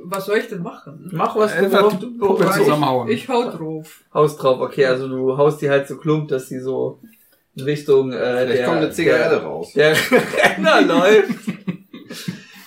was 0.05 0.27
soll 0.27 0.39
ich 0.39 0.49
denn 0.49 0.63
machen? 0.63 1.09
Mach 1.13 1.37
was 1.37 1.57
du 1.57 1.69
drauf, 1.69 1.95
die 1.95 2.01
du 2.01 2.19
Puppe 2.19 2.45
Puppe 2.45 2.59
zusammenhauen. 2.59 3.09
Ich 3.09 3.29
hau 3.29 3.49
drauf. 3.49 4.03
Haust 4.13 4.43
drauf, 4.43 4.61
okay, 4.61 4.87
also 4.87 5.09
du 5.09 5.37
haust 5.37 5.63
die 5.63 5.71
halt 5.71 5.87
so 5.87 5.97
klump, 5.97 6.29
dass 6.29 6.49
sie 6.49 6.59
so 6.59 7.01
in 7.55 7.65
Richtung 7.65 8.13
äh, 8.13 8.17
Vielleicht 8.17 8.59
der, 8.59 8.67
kommt 8.67 8.79
eine 8.79 8.91
Zigarette 8.91 9.37
der, 9.37 9.45
raus. 9.45 9.73
der 9.75 9.97
Renner 10.57 10.81
läuft. 10.83 11.35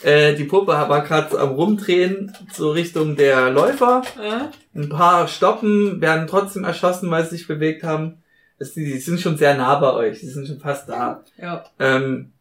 Äh, 0.04 0.36
die 0.36 0.44
Puppe 0.44 0.74
war 0.74 1.02
gerade 1.04 1.40
am 1.40 1.52
Rumdrehen, 1.52 2.36
so 2.52 2.72
Richtung 2.72 3.16
der 3.16 3.50
Läufer. 3.52 4.02
Äh? 4.22 4.78
Ein 4.78 4.90
paar 4.90 5.30
stoppen, 5.30 6.02
werden 6.02 6.28
trotzdem 6.28 6.66
erschossen, 6.66 7.10
weil 7.10 7.24
sie 7.24 7.38
sich 7.38 7.48
bewegt 7.48 7.84
haben. 7.84 8.22
Es, 8.64 8.74
die, 8.74 8.86
die 8.86 9.00
sind 9.00 9.20
schon 9.20 9.38
sehr 9.38 9.56
nah 9.56 9.76
bei 9.76 9.94
euch, 9.94 10.20
die 10.20 10.28
sind 10.28 10.48
schon 10.48 10.60
fast 10.60 10.90
da. 10.90 11.22
Ja. 11.40 11.64
Ähm, 11.80 12.32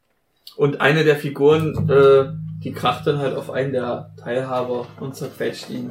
und 0.57 0.81
eine 0.81 1.05
der 1.05 1.17
Figuren, 1.17 1.89
äh, 1.89 2.33
die 2.63 2.73
kracht 2.73 3.07
dann 3.07 3.19
halt 3.19 3.35
auf 3.37 3.51
einen 3.51 3.73
der 3.73 4.11
Teilhaber 4.23 4.87
und 5.01 5.17
zerquetscht 5.17 5.71
ihn. 5.71 5.91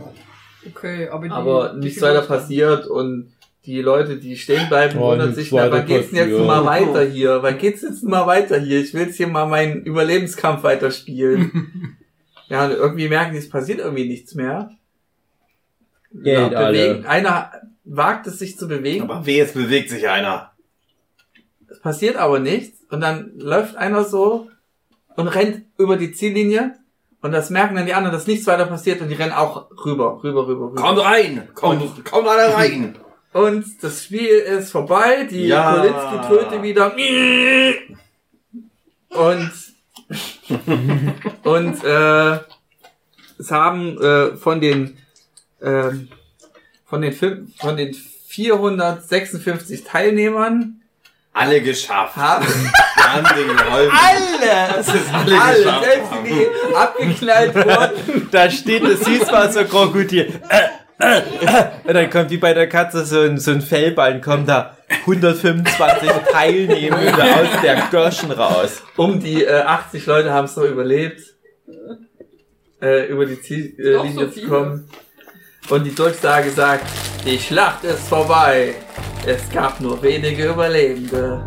Okay, 0.68 1.10
aber 1.10 1.26
die, 1.26 1.32
Aber 1.32 1.70
die 1.74 1.80
nichts 1.80 2.02
weiter 2.02 2.22
passiert 2.22 2.88
und 2.88 3.34
die 3.66 3.82
Leute, 3.82 4.18
die 4.18 4.38
stehen 4.38 4.70
bleiben, 4.70 4.98
Oh, 4.98 5.12
wundern 5.12 5.36
sich, 5.36 5.52
na, 5.52 5.72
wann 5.72 5.86
geht's 5.86 6.10
denn 6.10 6.18
jetzt 6.18 6.30
passiert. 6.30 6.48
mal 6.48 6.66
weiter 6.66 7.04
hier? 7.04 7.44
Wann 7.44 7.58
geht's 7.58 7.82
jetzt 7.82 8.04
mal 8.04 8.26
weiter 8.26 8.60
hier? 8.60 8.80
Ich 8.80 8.94
will 8.94 9.04
jetzt 9.04 9.18
hier 9.18 9.28
mal 9.28 9.46
meinen 9.46 9.84
Überlebenskampf 9.84 10.64
weiterspielen. 10.64 11.98
ja, 12.50 12.66
und 12.66 12.72
irgendwie 12.72 13.10
merken 13.10 13.34
die, 13.34 13.40
es 13.40 13.50
passiert 13.50 13.80
irgendwie 13.80 14.08
nichts 14.08 14.34
mehr. 14.34 14.72
Geht 16.14 16.56
alle. 16.56 17.04
Einer 17.08 17.52
wagt 17.84 18.28
es 18.28 18.40
sich 18.40 18.58
zu 18.58 18.68
bewegen, 18.68 19.04
Aber 19.10 19.26
weh, 19.26 19.38
jetzt 19.38 19.54
bewegt 19.54 19.90
sich 19.90 20.08
einer. 20.08 20.52
es 21.70 21.80
passiert 21.80 22.16
aber 22.18 22.40
nichts 22.40 22.80
und 22.92 23.02
dann 23.02 23.32
läuft 23.38 23.76
einer 23.76 24.04
so 24.04 24.50
und 25.16 25.28
rennt 25.28 25.66
über 25.78 25.98
die 25.98 26.12
Ziellinie 26.12 26.76
und 27.22 27.32
das 27.32 27.50
merken 27.50 27.76
dann 27.76 27.86
die 27.86 27.94
anderen, 27.94 28.14
dass 28.16 28.28
nichts 28.28 28.48
weiter 28.48 28.66
passiert 28.66 29.02
und 29.02 29.10
die 29.10 29.16
rennen 29.16 29.32
auch 29.34 29.70
rüber, 29.86 30.22
rüber, 30.24 30.48
rüber, 30.48 30.68
rüber. 30.72 30.82
Komm 30.82 30.98
rein! 30.98 31.48
Komm, 31.54 32.04
komm 32.04 32.28
alle 32.28 32.54
rein! 32.54 32.96
Und 33.34 33.64
das 33.82 34.04
Spiel 34.04 34.28
ist 34.28 34.72
vorbei, 34.74 35.26
die 35.32 35.46
Ja. 35.48 35.76
Kolinski-Tröte 35.78 36.62
wieder. 36.64 36.94
Und, 39.10 39.52
und 41.44 41.84
äh, 41.86 42.40
es 43.40 43.52
haben 43.52 43.98
äh, 44.02 44.36
von 44.36 44.60
den 44.60 44.98
ähm, 45.62 46.10
von 46.92 47.02
den 47.02 47.14
fünf, 47.14 47.56
von 47.58 47.78
den 47.78 47.94
456 47.94 49.84
Teilnehmern 49.86 50.82
Alle 51.34 51.62
geschafft. 51.62 52.16
haben 52.18 52.46
haben 52.98 53.26
alle, 53.26 53.88
Das 54.76 54.88
ist 54.88 55.14
alle, 55.14 55.42
alle, 55.42 55.58
geschafft. 55.64 55.84
selbst 55.86 56.12
die, 56.26 56.30
die 56.70 56.76
abgeknallt 56.76 57.56
wurden, 57.56 58.28
Da 58.32 58.50
steht 58.52 58.84
das 58.84 59.00
Süßwasserkrokodil. 59.02 60.40
Äh, 60.50 61.04
äh, 61.04 61.18
äh. 61.18 61.64
Und 61.86 61.94
dann 61.94 62.10
kommt 62.10 62.30
wie 62.30 62.38
bei 62.38 62.54
der 62.54 62.68
Katze 62.68 63.06
so 63.06 63.22
ein, 63.22 63.38
so 63.40 63.52
ein 63.52 63.62
Fellballen, 63.62 64.22
kommen 64.22 64.46
da 64.46 64.78
125 65.02 66.10
Teilnehmende 66.32 67.24
aus 67.24 67.62
der 67.64 67.88
Gürschen 67.90 68.32
raus. 68.32 68.84
um 68.98 69.20
die 69.20 69.44
äh, 69.46 69.62
80 69.62 70.06
Leute 70.06 70.32
haben 70.32 70.46
es 70.46 70.56
noch 70.58 70.66
überlebt, 70.66 71.22
äh, 72.82 73.08
über 73.08 73.26
die 73.26 73.42
Ziellinie 73.42 74.12
so 74.14 74.26
zu 74.26 74.32
viele. 74.32 74.48
kommen. 74.48 74.90
Und 75.70 75.84
die 75.86 75.96
Durchsage 75.96 76.50
sagt, 76.52 76.86
die 77.26 77.40
Schlacht 77.40 77.84
ist 77.84 78.08
vorbei. 78.08 78.76
Es 79.26 79.50
gab 79.52 79.80
nur 79.80 80.02
wenige 80.02 80.50
Überlebende. 80.50 81.46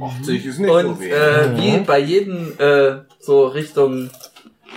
80 0.00 0.46
ist 0.46 0.58
nicht 0.60 0.70
Und 0.70 0.96
so 0.96 1.00
wenig. 1.00 1.12
äh, 1.12 1.56
wie 1.56 1.78
bei 1.84 1.98
jedem 1.98 2.52
äh, 2.58 2.98
so 3.18 3.46
Richtung 3.46 4.10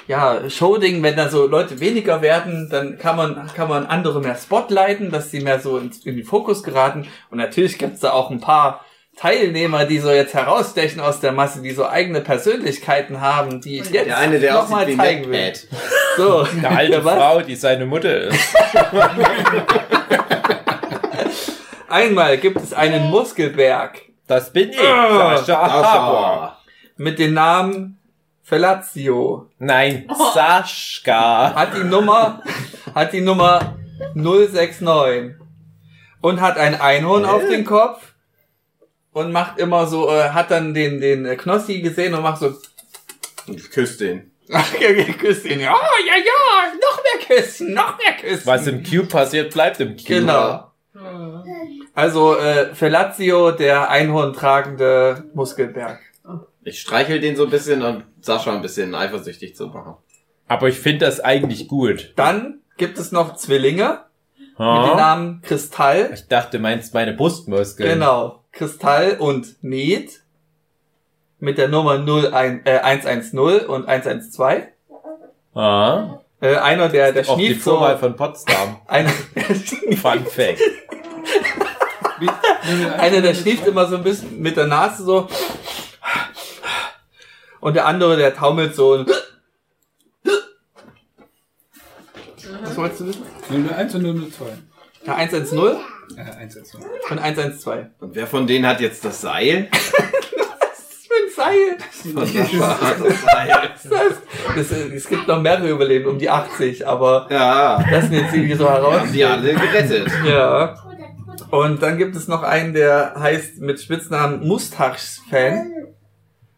ja, 0.08 0.50
Showding, 0.50 1.04
wenn 1.04 1.16
da 1.16 1.30
so 1.30 1.46
Leute 1.48 1.80
weniger 1.80 2.22
werden, 2.22 2.70
dann 2.70 2.98
kann 2.98 3.16
man, 3.18 3.48
kann 3.56 3.70
man 3.70 3.86
andere 3.86 4.20
mehr 4.20 4.36
spotlighten, 4.36 5.12
dass 5.12 5.30
sie 5.32 5.42
mehr 5.42 5.60
so 5.60 5.78
ins, 5.78 6.06
in 6.06 6.16
den 6.16 6.26
Fokus 6.26 6.64
geraten. 6.64 7.08
Und 7.30 7.38
natürlich 7.38 7.78
gibt's 7.78 8.00
da 8.00 8.12
auch 8.12 8.32
ein 8.32 8.40
paar 8.42 8.84
Teilnehmer, 9.18 9.86
die 9.86 10.00
so 10.00 10.10
jetzt 10.10 10.34
herausstechen 10.34 11.00
aus 11.02 11.20
der 11.20 11.32
Masse, 11.32 11.62
die 11.62 11.72
so 11.72 11.86
eigene 11.88 12.22
Persönlichkeiten 12.22 13.22
haben, 13.22 13.62
die 13.62 13.80
ich 13.82 13.90
jetzt 13.92 14.08
der 14.08 14.18
eine, 14.18 14.40
der 14.40 14.54
noch 14.54 14.70
mal 14.70 14.88
zeigen 14.96 15.30
will. 15.30 15.40
MacPad. 15.40 15.68
So, 16.18 16.40
Eine 16.58 16.70
alte 16.78 17.06
was? 17.06 17.16
Frau, 17.16 17.42
die 17.42 17.56
seine 17.56 17.86
Mutter 17.86 18.18
ist. 18.22 18.56
Einmal 21.90 22.38
gibt 22.38 22.58
es 22.62 22.74
einen 22.74 23.10
Muskelberg 23.10 24.02
Das 24.28 24.52
bin 24.54 24.70
ich, 24.70 24.80
Ah, 24.80 25.38
Sascha 25.38 25.62
war. 26.14 26.62
mit 26.98 27.20
dem 27.20 27.34
Namen 27.34 27.98
Fellatio. 28.44 29.48
Nein, 29.60 30.08
Saschka. 30.34 31.54
hat 31.54 31.76
die 31.76 31.84
Nummer, 31.84 32.42
hat 32.96 33.14
die 33.14 33.22
Nummer 33.22 33.76
069 34.16 35.36
und 36.22 36.42
hat 36.42 36.58
ein 36.58 36.80
Einhorn 36.80 37.26
auf 37.26 37.46
den 37.48 37.66
Kopf 37.66 38.11
und 39.14 39.32
macht 39.32 39.60
immer 39.60 39.88
so, 39.88 40.10
äh, 40.10 40.30
hat 40.30 40.52
dann 40.52 40.74
den, 40.74 41.02
den 41.02 41.26
äh, 41.26 41.36
Knossi 41.36 41.82
gesehen 41.82 42.14
und 42.14 42.24
macht 42.24 42.40
so, 42.40 42.48
Und 43.48 43.58
ich 43.58 43.70
küsse 43.70 43.98
den. 44.00 44.32
ach, 44.54 44.74
küsst 45.20 45.46
ihn, 45.46 45.62
ja, 45.62 45.74
ja, 46.06 46.16
ja, 46.18 46.74
noch 46.74 47.02
mehr 47.04 47.38
küssen, 47.38 47.74
noch 47.74 47.98
mehr 47.98 48.18
küssen. 48.20 48.46
Was 48.46 48.68
im 48.68 48.84
Cube 48.84 49.08
passiert, 49.08 49.54
bleibt 49.54 49.80
im 49.80 49.96
Cube. 49.96 50.04
Genau. 50.08 50.72
Also, 51.94 52.38
äh, 52.38 52.76
Fellatio, 52.76 53.52
der 53.52 53.90
Einhorn 53.90 54.34
tragende 54.34 55.24
Muskelberg. 55.34 56.00
Ich 56.64 56.82
streichel 56.82 57.22
den 57.22 57.36
so 57.36 57.46
ein 57.46 57.50
bisschen 57.50 57.82
und 57.82 58.06
Sascha 58.20 58.54
ein 58.54 58.62
bisschen 58.62 58.94
eifersüchtig 58.94 59.56
zu 59.56 59.68
machen. 59.68 59.96
Aber 60.48 60.68
ich 60.68 60.80
finde 60.80 61.06
das 61.06 61.22
eigentlich 61.22 61.68
gut. 61.70 62.14
Dann 62.18 62.62
gibt 62.78 62.98
es 62.98 63.12
noch 63.12 63.36
Zwillinge 63.36 64.02
mit 64.52 64.60
dem 64.60 64.66
Ha? 64.68 64.96
Namen 64.96 65.42
Kristall. 65.42 66.12
Ich 66.14 66.28
dachte, 66.28 66.58
du 66.58 66.62
meinst 66.64 66.94
meine 66.94 67.14
Brustmuskeln. 67.14 67.90
Genau. 67.94 68.44
Kristall 68.52 69.18
und 69.20 69.62
Med 69.64 70.10
mit 71.40 71.58
der 71.58 71.68
Nummer 71.70 71.94
01, 72.00 72.62
äh, 72.66 72.80
110 72.80 73.40
und 73.68 73.88
112. 73.88 74.66
Ah, 75.56 76.20
Äh, 76.42 76.56
einer 76.58 76.90
der, 76.90 77.12
der 77.14 77.28
auch 77.30 77.38
die 77.38 77.54
Vorwahl 77.56 77.98
von 77.98 78.16
Potsdam. 78.16 78.80
einer, 78.88 79.10
Fun 80.02 80.26
Fact. 80.26 80.60
einer 82.98 83.22
der 83.22 83.34
schnieft 83.34 83.66
immer 83.68 83.88
so 83.88 83.96
ein 83.98 84.04
bisschen 84.04 84.40
mit 84.40 84.58
der 84.58 84.68
Nase 84.68 85.04
so. 85.04 85.28
Und 87.60 87.76
der 87.76 87.86
andere, 87.86 88.18
der 88.18 88.36
taumelt 88.36 88.76
so. 88.76 88.94
und- 88.94 89.10
Was 92.64 92.78
wolltest 92.78 93.00
du 93.02 93.06
wissen? 93.08 93.26
001 93.52 93.96
und 93.96 94.32
002. 94.32 94.46
Ja, 95.06 95.16
110 95.16 95.58
Äh, 96.18 96.22
112. 96.22 96.84
und 97.10 97.20
112. 97.20 97.86
Und 98.00 98.16
wer 98.16 98.28
von 98.28 98.46
denen 98.48 98.66
hat 98.68 98.82
jetzt 98.82 99.04
das 99.06 99.22
Seil? 99.22 99.70
Für 101.08 101.14
ein 101.16 101.30
Seil. 101.36 101.78
Das 102.14 103.84
Seil. 103.84 104.12
Das, 104.56 104.72
äh, 104.72 104.94
es 104.96 105.08
gibt 105.08 105.28
noch 105.28 105.42
mehrere 105.42 105.70
Überleben, 105.70 106.08
um 106.10 106.18
die 106.20 106.30
80, 106.30 106.86
aber 106.88 107.28
Ja. 107.30 107.84
das 107.90 108.06
sind 108.06 108.14
jetzt 108.14 108.34
irgendwie 108.34 108.54
so 108.56 108.66
Wir 108.66 108.72
heraus. 108.72 109.00
haben 109.00 109.12
die 109.14 109.24
alle 109.26 109.54
gerettet. 109.54 110.08
Ja. 110.26 110.76
Und 111.50 111.82
dann 111.82 111.98
gibt 111.98 112.16
es 112.16 112.28
noch 112.28 112.44
einen, 112.44 112.74
der 112.74 113.14
heißt 113.18 113.60
mit 113.60 113.82
Spitznamen 113.82 114.46
Mustache-Fan. 114.48 115.72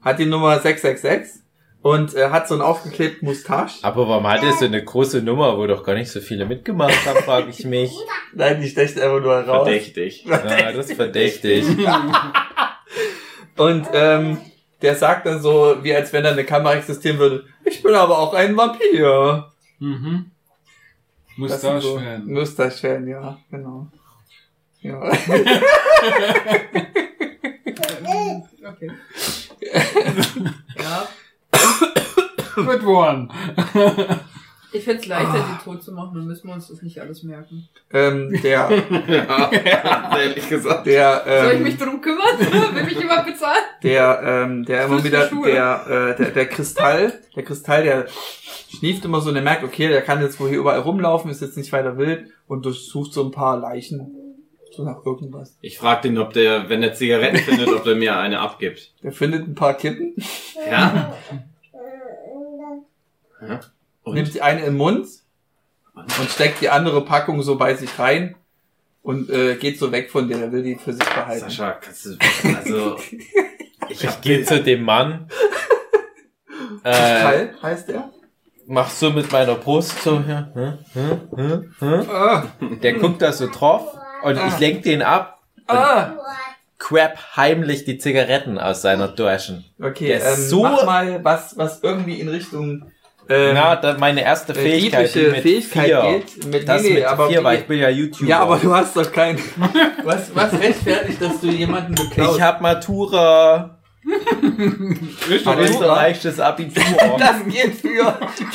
Hat 0.02 0.20
die 0.20 0.26
Nummer 0.26 0.60
666 0.60 1.43
und 1.84 2.16
äh, 2.16 2.30
hat 2.30 2.48
so 2.48 2.56
einen 2.56 2.64
aufgeklebten 2.64 3.28
Mustache. 3.28 3.84
Aber 3.84 4.08
warum 4.08 4.26
hat 4.26 4.42
er 4.42 4.54
so 4.54 4.66
eine 4.66 4.84
große 4.84 5.22
Nummer, 5.22 5.58
wo 5.58 5.68
doch 5.68 5.84
gar 5.84 5.96
nicht 5.96 6.10
so 6.10 6.22
viele 6.22 6.46
mitgemacht 6.46 7.06
haben, 7.06 7.20
frage 7.24 7.50
ich 7.50 7.66
mich. 7.66 7.94
Nein, 8.34 8.62
die 8.62 8.70
stecht 8.70 8.98
einfach 8.98 9.20
nur 9.20 9.36
raus. 9.36 9.66
Verdächtig. 9.66 10.24
Ja, 10.26 10.72
das 10.72 10.90
ist 10.90 10.96
verdächtig. 10.96 11.66
Und 13.58 13.88
ähm, 13.94 14.38
der 14.82 14.96
sagt 14.96 15.26
dann 15.26 15.42
so, 15.42 15.76
wie 15.82 15.94
als 15.94 16.14
wenn 16.14 16.24
da 16.24 16.32
eine 16.32 16.46
Kamera 16.46 16.76
existieren 16.76 17.20
würde, 17.20 17.44
ich 17.66 17.84
bin 17.84 17.94
aber 17.94 18.18
auch 18.18 18.34
ein 18.34 18.56
Vampir. 18.56 19.52
Mhm. 19.80 20.32
Sind 21.36 21.60
so 21.60 21.98
Mustache-Fan. 21.98 22.26
Mustache-Fan, 22.26 23.08
ja, 23.08 23.38
genau. 23.52 23.88
Ja. 24.82 25.02
Okay. 28.66 28.90
ja. 30.80 31.08
Good 32.56 32.84
one. 32.84 33.30
Ich 34.76 34.86
find's 34.86 35.06
leichter, 35.06 35.36
Ah. 35.36 35.60
sie 35.60 35.64
tot 35.64 35.84
zu 35.84 35.92
machen, 35.92 36.16
dann 36.16 36.26
müssen 36.26 36.48
wir 36.48 36.56
uns 36.56 36.68
das 36.68 36.82
nicht 36.82 37.00
alles 37.00 37.22
merken. 37.22 37.70
Ähm, 37.92 38.36
der, 38.42 38.72
ja, 39.08 39.52
ehrlich 40.18 40.50
gesagt. 40.50 40.88
der, 40.88 41.22
Soll 41.28 41.52
ich 41.52 41.58
ähm, 41.58 41.64
mich 41.64 41.78
drum 41.78 42.02
kümmern? 42.02 42.40
Will 42.74 42.84
mich 42.84 42.98
jemand 42.98 43.28
bezahlen? 43.28 43.62
der, 43.84 44.22
ähm, 44.26 44.66
der 44.66 44.86
immer 44.86 45.04
wieder, 45.04 45.28
der, 45.30 45.86
äh, 45.88 46.16
der, 46.18 46.32
der 46.32 46.46
Kristall, 46.48 47.14
der 47.36 47.44
Kristall, 47.44 47.84
der 47.84 48.08
schnieft 48.76 49.06
immer 49.06 49.22
so 49.22 49.28
und 49.30 49.36
der 49.36 49.44
merkt, 49.44 49.64
okay, 49.64 49.90
der 49.90 50.02
kann 50.02 50.24
jetzt 50.24 50.40
wohl 50.40 50.50
hier 50.50 50.58
überall 50.58 50.80
rumlaufen, 50.80 51.30
ist 51.30 51.44
jetzt 51.44 51.56
nicht 51.56 51.72
weiter 51.72 52.00
wild 52.00 52.32
und 52.48 52.66
durchsucht 52.66 53.14
so 53.14 53.24
ein 53.24 53.30
paar 53.32 53.60
Leichen. 53.60 54.23
So 54.76 54.84
nach 54.84 55.06
irgendwas. 55.06 55.58
Ich 55.62 55.78
frag 55.78 56.02
den, 56.02 56.18
ob 56.18 56.34
der, 56.34 56.68
wenn 56.70 56.82
er 56.82 56.94
Zigaretten 56.94 57.38
findet, 57.38 57.70
ob 57.70 57.84
der 57.84 57.96
mir 57.96 58.18
eine 58.18 58.40
abgibt. 58.40 58.92
Der 59.04 59.12
findet 59.12 59.48
ein 59.48 59.56
paar 59.56 59.76
Kippen, 59.76 60.16
Ja? 60.70 61.14
ja. 63.42 63.48
nimmt 63.48 63.64
Und? 64.04 64.34
die 64.34 64.42
eine 64.42 64.66
im 64.66 64.78
Mund 64.78 65.08
und 65.96 66.30
steckt 66.30 66.62
die 66.62 66.70
andere 66.70 67.06
Packung 67.06 67.42
so 67.44 67.56
bei 67.58 67.76
sich 67.76 68.00
rein 68.00 68.36
und 69.04 69.30
äh, 69.30 69.56
geht 69.56 69.78
so 69.78 69.92
weg 69.92 70.10
von 70.10 70.28
dir. 70.28 70.38
Der 70.38 70.52
will 70.52 70.64
die 70.64 70.76
für 70.76 70.94
sich 70.94 71.06
behalten. 71.08 71.42
Sascha, 71.42 71.74
kannst 71.74 72.06
du, 72.06 72.18
also, 72.58 72.98
ich 73.90 74.04
Ich 74.04 74.22
gehe 74.22 74.44
zu 74.44 74.62
dem 74.64 74.84
Mann. 74.84 75.28
Äh, 76.86 76.92
Kristall 76.92 77.54
heißt 77.62 77.88
der? 77.90 78.10
mach 78.68 78.90
so 78.90 79.10
mit 79.12 79.32
meiner 79.32 79.56
Brust 79.56 80.02
so 80.04 80.22
hier. 80.22 80.52
Hm, 80.54 80.78
hm, 80.94 81.22
hm, 81.34 81.74
hm. 81.80 82.10
Ah, 82.10 82.44
Der 82.82 82.94
guckt 82.96 83.22
da 83.22 83.32
so 83.32 83.48
drauf 83.50 83.98
und 84.24 84.40
ich 84.48 84.60
lenk 84.60 84.84
den 84.84 85.02
ab. 85.02 85.40
ah. 85.68 86.12
Crap 86.80 87.18
heimlich 87.38 87.86
die 87.86 87.98
Zigaretten 87.98 88.58
aus 88.60 88.82
seiner 88.82 89.08
Dorschen. 89.08 89.64
Okay, 89.82 90.08
Der 90.08 90.26
ähm, 90.34 90.36
so- 90.36 90.64
mach 90.64 90.86
mal 90.86 91.24
was, 91.24 91.58
was 91.58 91.82
irgendwie 91.82 92.20
in 92.20 92.28
Richtung 92.28 92.92
ähm, 93.30 93.54
Na, 93.54 93.78
da 93.78 93.98
meine 93.98 94.22
erste 94.22 94.52
äh, 94.52 94.56
Fähigkeit, 94.56 95.16
die 95.16 95.20
mit 95.28 95.42
Fähigkeit 95.44 95.86
vier. 95.86 96.02
geht. 96.02 96.46
Mit, 96.46 96.68
Das 96.68 96.82
nee, 96.82 96.90
nee, 96.90 96.94
mit 96.96 97.06
aber 97.06 97.30
vier, 97.30 97.42
weil 97.42 97.60
ich 97.60 97.68
bin 97.68 97.80
ja 97.80 97.88
YouTuber. 97.88 98.30
Ja, 98.30 98.40
aber 98.42 98.58
du 98.58 98.76
hast 98.76 98.98
doch 98.98 99.10
kein. 99.14 99.38
Was, 100.04 100.36
was 100.36 100.52
rechtfertigt, 100.60 101.22
dass 101.22 101.40
du 101.40 101.48
jemanden 101.48 101.96
beklaust? 101.96 102.36
ich 102.36 102.42
hab 102.42 102.60
Matura. 102.60 103.78
Aber 105.46 105.62
Österreichisches 105.62 106.40
Abitur. 106.40 106.84
Das 107.18 107.44
geht 107.48 107.76
für. 107.76 108.04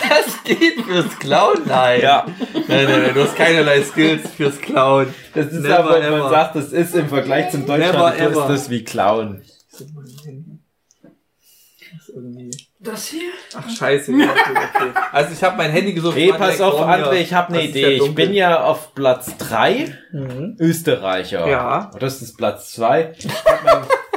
Das 0.09 0.43
geht 0.45 0.81
fürs 0.87 1.19
Klauen. 1.19 1.63
Nein. 1.67 2.01
ja, 2.03 2.27
Nein, 2.55 2.85
nein, 2.85 3.03
nein, 3.03 3.15
du 3.15 3.23
hast 3.23 3.37
keinerlei 3.37 3.83
Skills 3.83 4.31
fürs 4.37 4.61
Klauen. 4.61 5.13
das 5.35 5.47
ist 5.47 5.61
Never 5.63 5.79
aber, 5.79 5.95
wenn 5.95 6.03
ever. 6.05 6.19
man 6.19 6.31
sagt, 6.31 6.57
das 6.57 6.73
ist 6.73 6.95
im 6.95 7.09
Vergleich 7.09 7.51
zum 7.51 7.63
Never 7.63 7.79
Deutschland, 7.79 8.17
ist 8.17 8.23
ever. 8.27 8.49
das 8.49 8.71
wie 8.71 8.85
Clown. 8.85 9.43
Das 9.71 9.81
ist. 9.81 9.89
Das 12.81 13.07
hier? 13.09 13.31
Ach 13.57 13.69
scheiße. 13.69 14.13
Ja, 14.13 14.31
okay, 14.31 14.53
okay. 14.75 14.91
Also 15.13 15.33
ich 15.33 15.43
habe 15.43 15.57
mein 15.57 15.71
Handy 15.73 15.93
gesucht. 15.95 16.17
Hey, 16.17 16.33
pass 16.37 16.61
auf. 16.61 16.81
André, 16.81 17.15
ich 17.15 17.35
habe 17.35 17.49
eine 17.49 17.59
Das 17.59 17.65
ist 17.67 17.71
Idee. 17.77 17.97
ja 17.97 18.05
ich 18.05 18.15
bin 18.15 18.33
ja 18.33 18.63
auf 18.63 18.95
Platz 18.95 19.37
3 19.37 19.95
Mhm. 20.13 20.57
Österreicher. 20.61 21.49
Ja. 21.49 21.91
Oder 21.95 22.07
ist 22.07 22.23
das 22.23 22.35
Platz 22.35 22.73
2? 22.73 23.15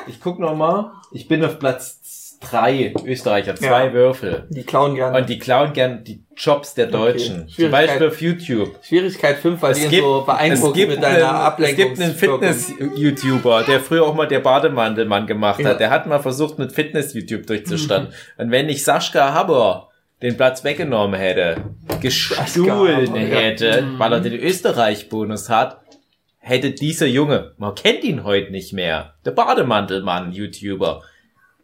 Ich, 0.07 0.19
guck 0.19 0.39
noch 0.39 0.55
mal. 0.55 0.91
Ich 1.11 1.27
bin 1.27 1.43
auf 1.43 1.59
Platz 1.59 2.37
3 2.41 2.93
Österreicher, 3.05 3.55
zwei 3.55 3.85
Ja. 3.85 3.93
Würfel. 3.93 4.47
Die 4.49 4.63
klauen 4.63 4.95
gerne. 4.95 5.17
Und 5.19 5.29
die 5.29 5.37
klauen 5.37 5.73
gern 5.73 6.03
die 6.03 6.23
Jobs 6.35 6.73
der 6.73 6.87
Deutschen. 6.87 7.41
Zum 7.47 7.49
Schwierigkeit. 7.49 7.87
Beispiel 7.87 8.07
auf 8.07 8.21
YouTube. 8.21 8.75
Schwierigkeit 8.83 9.37
5, 9.37 9.61
weil 9.61 9.71
Es 9.73 9.79
die 9.81 9.87
gibt, 9.89 10.01
so 10.03 10.23
beeindruckt 10.25 10.73
gibt, 10.73 10.91
mit 10.91 11.03
deiner 11.03 11.17
einen, 11.29 11.35
es 11.37 11.43
Ablenkung. 11.43 11.75
gibt 11.85 12.01
einen 12.01 12.15
Fitness-YouTuber, 12.15 13.63
der 13.63 13.79
früher 13.79 14.03
auch 14.05 14.15
mal 14.15 14.27
der 14.27 14.39
Bademantelmann 14.39 15.27
gemacht 15.27 15.59
Ja. 15.59 15.69
hat. 15.69 15.79
Der 15.79 15.89
hat 15.91 16.07
mal 16.07 16.19
versucht, 16.19 16.57
mit 16.57 16.71
Fitness-YouTube 16.71 17.45
durchzustanden. 17.45 18.13
Und 18.37 18.49
wenn 18.51 18.69
ich 18.69 18.83
Sascha 18.83 19.33
Haber 19.33 19.89
den 20.23 20.35
Platz 20.37 20.63
weggenommen 20.63 21.19
hätte, 21.19 21.57
gestohlen 22.01 23.13
hätte, 23.15 23.85
weil 23.97 24.13
er 24.13 24.19
den 24.19 24.33
Österreich-Bonus 24.33 25.49
hat, 25.49 25.80
hätte 26.41 26.71
dieser 26.71 27.05
Junge, 27.05 27.53
man 27.57 27.75
kennt 27.75 28.03
ihn 28.03 28.23
heute 28.23 28.51
nicht 28.51 28.73
mehr, 28.73 29.13
der 29.23 29.31
Bademantelmann-YouTuber, 29.31 31.01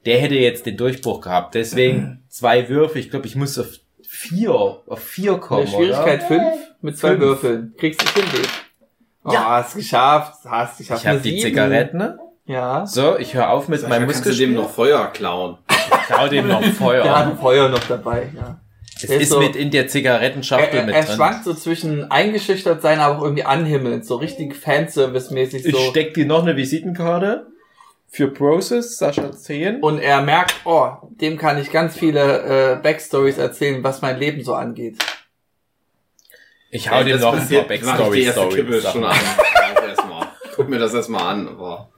der 0.05 0.19
hätte 0.19 0.35
jetzt 0.35 0.65
den 0.65 0.77
Durchbruch 0.77 1.19
gehabt. 1.21 1.55
Deswegen 1.55 2.23
zwei 2.29 2.69
Würfe. 2.69 2.99
Ich 2.99 3.09
glaube, 3.09 3.27
ich 3.27 3.35
muss 3.35 3.59
auf 3.59 3.67
vier, 4.07 4.53
auf 4.53 4.99
vier 4.99 5.37
kommen, 5.37 5.67
Eine 5.67 5.75
Schwierigkeit 5.75 6.23
5 6.23 6.41
mit 6.81 6.97
zwei 6.97 7.09
Fünf. 7.09 7.21
Würfeln. 7.21 7.73
Kriegst 7.77 8.01
du 8.01 8.21
hin. 8.21 8.47
Oh, 9.25 9.35
hast 9.35 9.75
geschafft. 9.75 10.45
Hast 10.45 10.77
geschafft. 10.77 11.01
Ich 11.01 11.07
habe 11.07 11.19
die. 11.19 11.39
Zigaretten. 11.39 12.17
Ja. 12.45 12.85
So, 12.85 13.17
ich 13.17 13.33
höre 13.33 13.49
auf 13.49 13.67
mit 13.67 13.81
Sascha, 13.81 13.89
meinem 13.93 14.07
kannst 14.09 14.25
du 14.25 14.33
dem 14.33 14.53
noch 14.53 14.69
Feuer 14.69 15.07
klauen? 15.07 15.57
Klau 16.05 16.29
dem 16.29 16.47
noch 16.47 16.61
Der 16.61 16.69
hat 16.69 16.75
Feuer. 16.77 17.15
ein 17.15 17.37
Feuer 17.37 17.67
noch 17.67 17.83
dabei, 17.83 18.31
ja. 18.33 18.61
Es 18.97 19.09
ist 19.09 19.21
ist 19.23 19.29
so- 19.29 19.39
mit 19.39 19.55
in 19.55 19.71
der 19.71 19.83
Er, 19.83 19.87
Zigarettenschachtel 19.87 20.79
er, 20.79 20.85
mit 20.85 20.95
er 20.95 21.03
drin. 21.03 21.15
schwankt 21.15 21.43
so 21.43 21.53
zwischen 21.53 22.09
eingeschüchtert 22.11 22.81
sein, 22.81 22.99
aber 22.99 23.17
auch 23.19 23.23
irgendwie 23.23 23.43
anhimmelnd. 23.43 24.05
So 24.05 24.15
richtig 24.15 24.55
Fanservice-mäßig 24.55 25.65
Ich 25.65 25.75
so. 25.75 25.81
steck 25.89 26.13
dir 26.13 26.25
noch 26.25 26.41
eine 26.41 26.55
Visitenkarte 26.55 27.47
für 28.09 28.29
Process, 28.29 28.97
Sascha 28.97 29.31
10. 29.31 29.81
Und 29.81 29.99
er 29.99 30.21
merkt, 30.21 30.55
oh, 30.65 30.89
dem 31.09 31.37
kann 31.37 31.57
ich 31.59 31.71
ganz 31.71 31.97
viele 31.97 32.73
äh, 32.73 32.75
Backstories 32.81 33.37
erzählen, 33.37 33.83
was 33.83 34.01
mein 34.01 34.17
Leben 34.19 34.43
so 34.43 34.53
angeht. 34.53 34.97
Ich 36.69 36.89
hau 36.91 37.03
das 37.03 37.21
noch 37.21 37.33
ein 37.33 37.47
paar 37.47 37.65
mach 37.81 38.07
ich 38.07 38.11
die 38.13 38.23
erste 38.23 38.49
Kippe 38.49 38.81
schon 38.81 39.03
an. 39.05 39.15
Mach 39.37 39.83
ich 39.83 39.89
erst 39.89 40.07
mal. 40.07 40.27
Guck 40.55 40.69
mir 40.69 40.79
das 40.79 40.93
erstmal 40.93 41.23
an, 41.33 41.47
aber. 41.47 41.89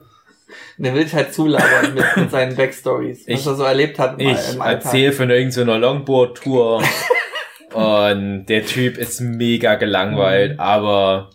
Und 0.80 0.86
er 0.86 0.94
will 0.94 1.04
dich 1.04 1.12
halt 1.14 1.34
zulabern 1.34 1.92
mit, 1.94 2.04
mit 2.16 2.30
seinen 2.30 2.56
Backstories, 2.56 3.26
was 3.28 3.40
Ich- 3.40 3.46
er 3.46 3.54
so 3.54 3.62
erlebt 3.64 3.98
hat 3.98 4.18
im, 4.20 4.30
Ich 4.30 4.54
im 4.54 4.62
Alltag. 4.62 4.86
erzähle 4.86 5.12
von 5.12 5.28
irgendeiner 5.28 5.78
Longboard-Tour. 5.78 6.82
und 7.74 8.46
der 8.46 8.64
Typ 8.64 8.96
ist 8.98 9.20
mega 9.20 9.74
gelangweilt, 9.76 10.58
aber 10.58 11.30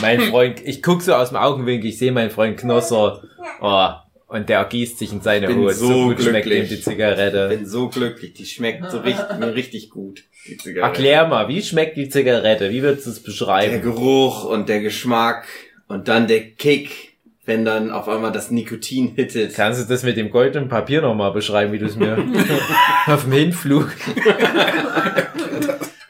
mein 0.00 0.20
Freund, 0.22 0.60
ich 0.64 0.82
guck 0.82 1.02
so 1.02 1.14
aus 1.14 1.28
dem 1.28 1.36
Augenwinkel, 1.36 1.90
ich 1.90 1.98
sehe 1.98 2.12
meinen 2.12 2.30
Freund 2.30 2.58
Knosser. 2.58 3.22
Oh, 3.60 3.88
und 4.26 4.48
der 4.48 4.58
ergießt 4.58 4.98
sich 4.98 5.12
in 5.12 5.20
seine 5.20 5.54
Hut. 5.54 5.74
so 5.74 5.86
So, 5.86 6.04
gut 6.08 6.20
schmeckt 6.22 6.46
ihm 6.46 6.52
glücklich. 6.52 6.68
die 6.70 6.80
Zigarette. 6.82 7.48
bin 7.48 7.66
so 7.66 7.88
glücklich. 7.88 8.32
Die 8.34 8.44
schmeckt 8.46 8.90
so 8.90 8.98
richtig, 9.00 9.24
mir 9.38 9.54
richtig 9.54 9.90
gut. 9.90 10.24
Die 10.48 10.56
Zigarette. 10.56 10.86
Erklär 10.98 11.26
mal, 11.28 11.48
wie 11.48 11.62
schmeckt 11.62 11.96
die 11.96 12.08
Zigarette? 12.08 12.70
Wie 12.70 12.82
würdest 12.82 13.06
du 13.06 13.10
es 13.10 13.22
Der 13.22 13.26
beschreiben? 13.30 13.82
Geruch 13.82 14.44
und 14.44 14.68
der 14.68 14.80
Geschmack 14.80 15.46
und 15.88 16.08
dann 16.08 16.26
der 16.26 16.40
Kick, 16.50 17.07
wenn 17.48 17.64
dann 17.64 17.90
auf 17.90 18.08
einmal 18.08 18.30
das 18.30 18.50
Nikotin 18.50 19.14
hittet. 19.14 19.54
Kannst 19.54 19.80
du 19.82 19.86
das 19.88 20.02
mit 20.02 20.18
dem 20.18 20.30
goldenen 20.30 20.68
Papier 20.68 21.00
nochmal 21.00 21.32
beschreiben, 21.32 21.72
wie 21.72 21.78
du 21.78 21.86
es 21.86 21.96
mir 21.96 22.18
auf 23.06 23.22
dem 23.24 23.32
Hinflug? 23.32 23.90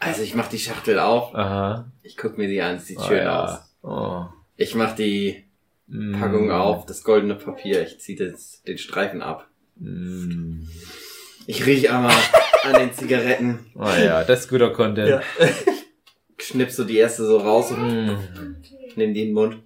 Also 0.01 0.23
ich 0.23 0.35
mach 0.35 0.49
die 0.49 0.59
Schachtel 0.59 0.99
auf, 0.99 1.35
Aha. 1.35 1.91
ich 2.03 2.17
guck 2.17 2.39
mir 2.39 2.49
die 2.49 2.63
an, 2.63 2.79
sieht 2.79 2.99
Oh, 2.99 3.03
schön 3.07 3.19
ja. 3.19 3.45
aus. 3.45 3.59
Oh. 3.83 4.25
Ich 4.57 4.75
mach 4.75 4.95
die 4.95 5.45
Mm. 5.91 6.13
Packung 6.21 6.51
auf, 6.51 6.85
das 6.85 7.03
goldene 7.03 7.35
Papier, 7.35 7.83
ich 7.83 7.99
zieh 7.99 8.15
das, 8.15 8.63
den 8.67 8.77
Streifen 8.79 9.23
ab. 9.23 9.49
Mm. 9.77 10.63
Ich 11.47 11.65
riech 11.65 11.91
einmal 11.91 12.13
an 12.65 12.75
den 12.79 12.93
Zigaretten, 12.93 13.61
Oh 13.75 13.85
ja, 14.03 14.23
das 14.25 14.41
ist 14.41 14.49
guter 14.51 14.71
Content. 14.71 15.09
Ja. 15.09 15.21
schnipp 16.39 16.71
so 16.71 16.85
die 16.85 16.97
erste 16.99 17.25
so 17.25 17.39
raus 17.39 17.71
und 17.73 18.07
Mm. 18.07 18.17
nimm 18.97 19.15
die 19.15 19.23
in 19.23 19.29
den 19.29 19.35
Mund. 19.35 19.59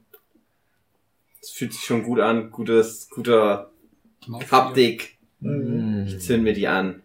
Es 1.43 1.51
fühlt 1.51 1.73
sich 1.73 1.83
schon 1.83 2.05
gut 2.05 2.21
an, 2.21 2.51
gutes, 2.53 3.09
guter 3.11 3.71
Haptik. 4.51 5.19
Mm. 5.41 6.05
Ich 6.07 6.21
zünd 6.21 6.45
mir 6.45 6.55
die 6.55 6.69
an. 6.69 7.03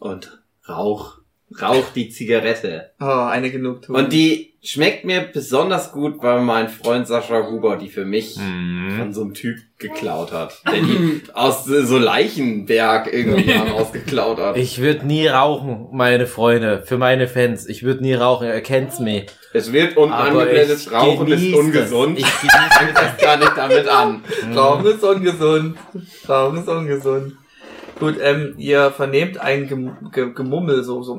Und 0.00 0.42
rauch, 0.68 1.18
rauch 1.60 1.90
die 1.94 2.10
Zigarette. 2.10 2.90
Oh, 3.00 3.04
eine 3.04 3.50
Genugtuung. 3.50 3.98
Und 3.98 4.12
die 4.12 4.52
schmeckt 4.62 5.04
mir 5.06 5.20
besonders 5.22 5.92
gut, 5.92 6.22
weil 6.22 6.42
mein 6.42 6.68
Freund 6.68 7.06
Sascha 7.06 7.48
Huber 7.50 7.76
die 7.78 7.88
für 7.88 8.04
mich 8.04 8.36
Mm. 8.36 8.98
von 8.98 9.12
so 9.14 9.22
einem 9.22 9.32
Typ 9.34 9.56
geklaut 9.78 10.32
hat. 10.32 10.62
Der 10.66 10.82
die 10.82 11.22
aus 11.32 11.64
so 11.64 11.96
Leichenberg 11.98 13.10
irgendwie 13.12 13.54
mal 13.54 13.68
rausgeklaut 13.68 14.38
hat. 14.38 14.56
Ich 14.58 14.80
würde 14.82 15.06
nie 15.06 15.26
rauchen, 15.26 15.88
meine 15.92 16.26
Freunde, 16.26 16.82
für 16.84 16.98
meine 16.98 17.26
Fans. 17.28 17.66
Ich 17.66 17.82
würde 17.82 18.02
nie 18.02 18.14
rauchen, 18.14 18.46
ihr 18.48 18.60
kennt's 18.60 19.00
mir. 19.00 19.24
Es 19.56 19.72
wird 19.72 19.96
unangeblendetes 19.96 20.90
Rauchen 20.90 21.28
ist 21.28 21.54
ungesund. 21.54 22.18
Ich 22.18 22.24
genieße 22.24 22.70
Fang 22.70 22.88
das 22.92 23.16
gar 23.18 23.36
nicht 23.36 23.56
damit 23.56 23.86
an. 23.86 24.24
Rauchen 24.54 24.86
ist 24.86 25.04
ungesund. 25.04 25.78
Rauchen 26.28 26.58
ist 26.58 26.68
ungesund. 26.68 27.36
Gut, 28.00 28.16
ähm, 28.20 28.54
ihr 28.58 28.90
vernehmt 28.90 29.38
ein 29.40 29.68
Gem 29.68 29.96
Ge 30.12 30.32
Gemummel, 30.34 30.82
so, 30.82 31.04
so. 31.04 31.16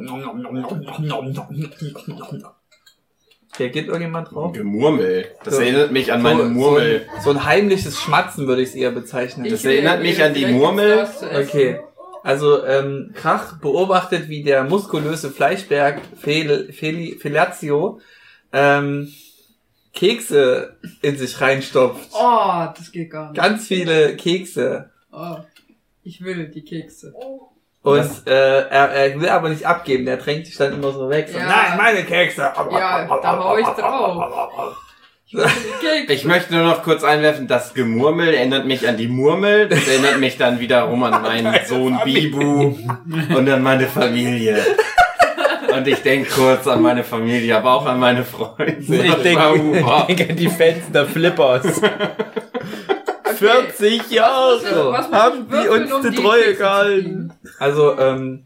Reagiert 3.57 3.87
irgendjemand 3.87 4.29
drauf? 4.29 4.51
Gemurmel. 4.51 5.27
Das 5.45 5.55
So. 5.55 5.61
erinnert 5.61 5.93
mich 5.93 6.11
an 6.11 6.21
meine 6.21 6.43
so, 6.43 6.49
Murmel. 6.49 7.05
So 7.05 7.15
ein, 7.15 7.21
so 7.21 7.29
ein 7.29 7.45
heimliches 7.45 8.01
Schmatzen 8.01 8.47
würde 8.47 8.63
ich 8.63 8.69
es 8.69 8.75
eher 8.75 8.91
bezeichnen. 8.91 9.49
Das 9.49 9.63
erinnert 9.63 10.01
mich 10.01 10.21
an 10.21 10.33
die 10.33 10.45
Murmel. 10.47 11.07
Okay. 11.21 11.79
Also, 12.21 12.65
ähm, 12.65 13.13
Krach 13.13 13.59
beobachtet, 13.61 14.27
wie 14.27 14.43
der 14.43 14.65
muskulöse 14.65 15.29
Fleischberg 15.29 16.01
Fel 16.19 16.73
Feli 16.73 17.17
Felazio 17.17 18.01
ähm, 18.55 19.13
Kekse 19.93 20.77
in 21.01 21.17
sich 21.17 21.39
reinstopft. 21.39 22.09
Oh, 22.13 22.65
das 22.75 22.91
geht 22.91 23.11
gar 23.11 23.31
nicht. 23.31 23.41
Ganz 23.41 23.67
viele 23.67 24.15
Kekse. 24.15 24.89
Oh, 25.11 25.37
ich 26.03 26.23
will 26.23 26.47
die 26.47 26.63
Kekse. 26.63 27.13
Und 27.81 28.09
äh, 28.25 28.61
er, 28.67 28.89
er 28.89 29.19
will 29.19 29.29
aber 29.29 29.49
nicht 29.49 29.65
abgeben, 29.65 30.05
der 30.05 30.17
drängt 30.17 30.47
sich 30.47 30.57
dann 30.57 30.73
immer 30.73 30.91
so 30.91 31.09
weg. 31.09 31.29
So, 31.31 31.37
Ja. 31.37 31.45
Nein, 31.47 31.77
meine 31.77 32.03
Kekse. 32.03 32.41
Ja, 32.41 33.19
da 33.21 33.37
hau 33.37 33.57
ich 33.57 33.65
drauf. 33.67 34.75
Ich 36.07 36.23
möchte 36.23 36.53
nur 36.53 36.63
noch 36.63 36.83
kurz 36.83 37.03
einwerfen, 37.03 37.47
das 37.47 37.73
Gemurmel 37.73 38.33
erinnert 38.33 38.65
mich 38.67 38.87
an 38.87 38.95
die 38.95 39.07
Murmel, 39.07 39.67
das 39.67 39.85
erinnert 39.87 40.19
mich 40.19 40.37
dann 40.37 40.59
wiederum 40.59 41.03
an 41.03 41.21
meinen 41.23 41.53
Sohn 41.65 41.99
Bibu 42.05 42.77
und 43.35 43.49
an 43.49 43.63
meine 43.63 43.87
Familie. 43.87 44.63
Und 45.77 45.87
ich 45.87 46.01
denke 46.01 46.29
kurz 46.29 46.67
an 46.67 46.81
meine 46.81 47.03
Familie, 47.03 47.57
aber 47.57 47.73
auch 47.73 47.85
an 47.85 47.99
meine 47.99 48.23
Freunde. 48.23 48.77
Ich 48.79 48.87
denke 48.87 49.15
denk 50.07 50.29
an 50.29 50.35
die 50.35 50.49
Fans 50.49 50.91
der 50.93 51.05
Flippers. 51.05 51.81
40 53.35 54.11
Jahre 54.11 54.59
Also, 54.63 54.91
was 54.91 55.11
haben 55.11 55.47
die 55.49 55.67
uns 55.67 55.91
um 55.91 56.09
die 56.09 56.15
Treue 56.15 56.55
gehalten. 56.55 57.33
Also, 57.59 57.97
ähm, 57.99 58.45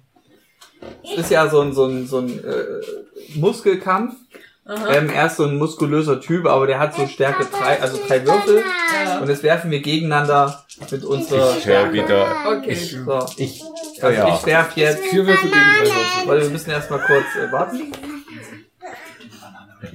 es 1.04 1.20
ist 1.20 1.32
ja 1.32 1.48
so 1.48 1.62
ein, 1.62 1.74
so 1.74 1.86
ein, 1.86 2.08
so 2.08 2.20
ein 2.20 2.30
äh, 2.44 3.36
Muskelkampf. 3.36 4.16
Ähm, 4.70 5.10
er 5.10 5.26
ist 5.26 5.38
so 5.38 5.46
ein 5.46 5.58
muskulöser 5.58 6.22
Typ, 6.22 6.46
aber 6.46 6.68
der 6.68 6.80
hat 6.80 6.96
so 6.96 7.08
Stärke 7.08 7.46
drei, 7.46 7.82
also 7.82 8.00
drei 8.08 8.24
Würfel. 8.26 8.64
Ja. 9.06 9.20
Und 9.20 9.28
jetzt 9.30 9.42
werfen 9.42 9.72
wir 9.72 9.80
gegeneinander 9.82 10.64
mit 10.92 11.04
unserer 11.04 11.58
Ich 11.58 11.66
höre 11.66 11.92
wieder. 11.92 12.28
Okay. 12.48 12.76
So, 12.76 13.26
Ich, 13.38 13.64
also 14.02 14.18
ja. 14.18 14.36
ich 14.36 14.46
werf 14.46 14.78
jetzt, 14.78 15.04
Vier 15.08 15.26
Würfel 15.26 15.50
gegen 15.50 15.60
drei 15.60 15.86
Würfel. 15.86 16.28
weil 16.28 16.42
wir 16.42 16.50
müssen 16.50 16.70
erstmal 16.70 17.00
kurz 17.00 17.26
äh, 17.36 17.52
warten. 17.52 17.92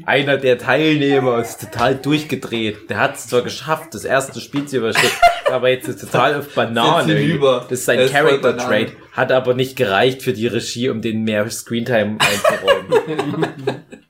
Einer 0.06 0.38
der 0.38 0.58
Teilnehmer 0.58 1.38
ist 1.38 1.60
total 1.60 1.94
durchgedreht. 1.94 2.90
Der 2.90 2.98
hat 2.98 3.14
es 3.16 3.28
zwar 3.28 3.42
geschafft, 3.42 3.94
das 3.94 4.04
erste 4.04 4.40
Spiel 4.40 4.66
zu 4.66 4.78
überstehen, 4.78 5.10
aber 5.52 5.68
jetzt 5.68 5.88
ist 5.88 6.00
total 6.00 6.34
auf 6.40 6.52
Banane. 6.54 7.14
Das 7.68 7.70
ist 7.70 7.84
sein 7.84 7.98
Er 7.98 8.06
ist 8.06 8.12
voll 8.12 8.22
Character 8.22 8.52
Banane. 8.54 8.68
Trait. 8.68 8.96
Hat 9.12 9.30
aber 9.30 9.54
nicht 9.54 9.76
gereicht 9.76 10.22
für 10.22 10.32
die 10.32 10.48
Regie, 10.48 10.88
um 10.88 11.00
den 11.00 11.22
mehr 11.22 11.48
Screentime 11.48 12.18
einzuräumen. 12.18 13.46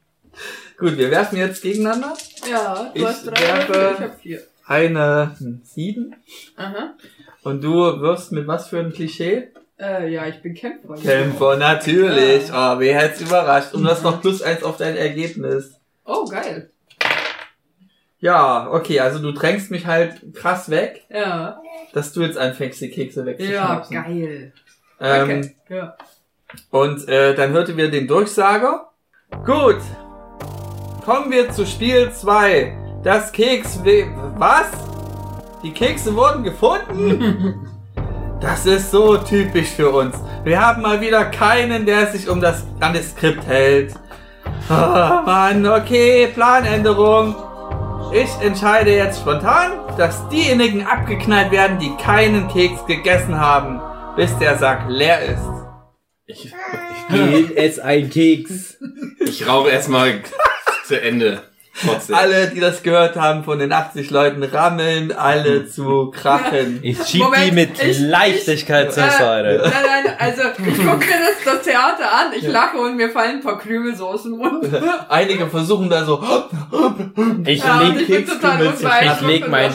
Gut, 0.79 0.97
wir 0.99 1.11
werfen 1.11 1.39
jetzt 1.39 1.63
gegeneinander. 1.63 2.15
Ja, 2.51 2.91
du 2.95 2.99
Ich 3.01 3.05
hast 3.07 3.27
drei 3.27 3.35
werfe- 3.35 3.93
ich 3.95 4.01
hab 4.01 4.21
vier. 4.21 4.41
Eine 4.67 5.35
hm, 5.39 5.61
sieben. 5.65 6.15
Aha. 6.57 6.95
Und 7.43 7.63
du 7.63 7.75
wirfst 8.01 8.33
mit 8.33 8.47
was 8.47 8.69
für 8.69 8.79
ein 8.81 8.93
Klischee? 8.93 9.49
Äh, 9.79 10.09
ja, 10.13 10.27
ich 10.27 10.41
bin 10.41 10.55
Kämpfer. 10.55 10.95
Kämpfer, 10.95 11.57
natürlich. 11.57 12.45
Oh, 12.51 12.79
wer 12.79 12.99
hätte 12.99 13.15
es 13.17 13.21
überrascht? 13.23 13.75
Und 13.75 13.83
du 13.85 13.91
hast 13.91 14.03
noch 14.03 14.21
plus 14.21 14.41
eins 14.43 14.63
auf 14.63 14.77
dein 14.79 14.97
Ergebnis. 14.97 15.75
Oh, 16.07 16.25
geil. 16.27 16.71
Ja, 18.21 18.71
okay, 18.71 19.01
also 19.01 19.19
du 19.19 19.33
drängst 19.33 19.71
mich 19.71 19.87
halt 19.87 20.35
krass 20.35 20.71
weg, 20.71 21.05
Ja. 21.11 21.61
dass 21.93 22.13
du 22.13 22.23
jetzt 22.23 22.39
anfängst, 22.39 22.81
die 22.81 22.91
Kekse 22.91 23.21
Ja, 23.21 23.27
wegzuschnapsen. 23.27 23.95
geil. 24.03 24.53
Ähm, 25.01 25.23
Okay. 25.23 25.57
Ja. 25.69 25.97
Und 26.71 27.07
äh, 27.09 27.35
dann 27.35 27.53
hörte 27.53 27.77
wir 27.77 27.91
den 27.91 28.07
Durchsager. 28.07 28.91
Gut. 29.45 29.77
Kommen 31.05 31.31
wir 31.31 31.51
zu 31.51 31.67
Spiel 31.67 32.11
2. 32.11 32.73
Das 33.03 33.31
Keks... 33.31 33.79
Was? 34.39 34.69
Die 35.63 35.73
Kekse 35.73 36.15
wurden 36.17 36.43
gefunden? 36.43 37.71
Das 38.41 38.67
ist 38.67 38.91
so 38.91 39.17
typisch 39.17 39.69
für 39.69 39.89
uns. 39.89 40.17
Wir 40.43 40.61
haben 40.61 40.83
mal 40.83 41.01
wieder 41.01 41.25
keinen, 41.25 41.87
der 41.87 42.09
sich 42.09 42.29
um 42.29 42.43
das, 42.43 42.65
an 42.81 42.93
das 42.93 43.13
Skript 43.13 43.47
hält. 43.47 43.95
Ah, 44.69 45.23
Mann, 45.25 45.67
okay, 45.67 46.27
Planänderung. 46.27 47.35
Ich 48.13 48.29
entscheide 48.45 48.95
jetzt 48.95 49.21
spontan, 49.21 49.73
dass 49.97 50.29
diejenigen 50.29 50.87
abgeknallt 50.87 51.53
werden, 51.53 51.79
die 51.79 51.95
keinen 51.97 52.49
Keks 52.49 52.85
gegessen 52.85 53.41
haben, 53.41 53.81
bis 54.15 54.37
der 54.37 54.59
Sack 54.59 54.85
leer 54.89 55.23
ist. 55.23 55.49
Ich, 56.27 56.53
Geht 57.11 57.57
es 57.57 57.79
ein 57.79 58.11
Keks. 58.11 58.77
ich 59.21 59.49
rauche 59.49 59.71
erstmal 59.71 60.21
zu 60.87 61.01
Ende. 61.01 61.43
Trotzdem. 61.85 62.15
Alle, 62.15 62.47
die 62.51 62.61
das 62.61 62.85
gehört 62.85 63.17
haben 63.17 63.43
von 63.43 63.59
den 63.59 63.73
80 63.73 64.09
Leuten, 64.11 64.45
rammeln 64.45 65.11
alle 65.11 65.67
zu 65.67 66.13
krachen. 66.13 66.79
Ich 66.83 66.99
schieb 66.99 67.13
die 67.15 67.19
Moment, 67.19 67.55
mit 67.55 67.83
ich- 67.83 67.99
Leichtigkeit 67.99 68.93
zur 68.93 69.03
Äh, 69.03 69.11
Seite. 69.11 69.61
Nein, 69.65 69.73
nein, 70.05 70.15
also 70.17 70.43
ich 70.59 70.77
gucke 70.77 70.99
mir 70.99 71.19
das, 71.19 71.45
das 71.45 71.63
Theater 71.63 72.13
an, 72.13 72.33
ich 72.37 72.47
lache 72.47 72.77
und 72.77 72.95
mir 72.97 73.11
fallen 73.11 73.39
ein 73.39 73.41
paar 73.43 73.59
Krümel 73.59 73.97
so 73.97 74.07
aus 74.07 74.23
dem 74.23 74.37
Mund. 74.39 74.69
Einige 75.09 75.49
versuchen 75.49 75.91
da 75.91 76.05
so, 76.05 76.23
Ich 77.45 77.65
Ja, 77.65 77.83
leg, 77.83 78.03
ich 78.03 78.07
bin 78.07 78.25
total 78.27 78.73
Ich 78.73 79.21
leg 79.27 79.49
mein- 79.49 79.73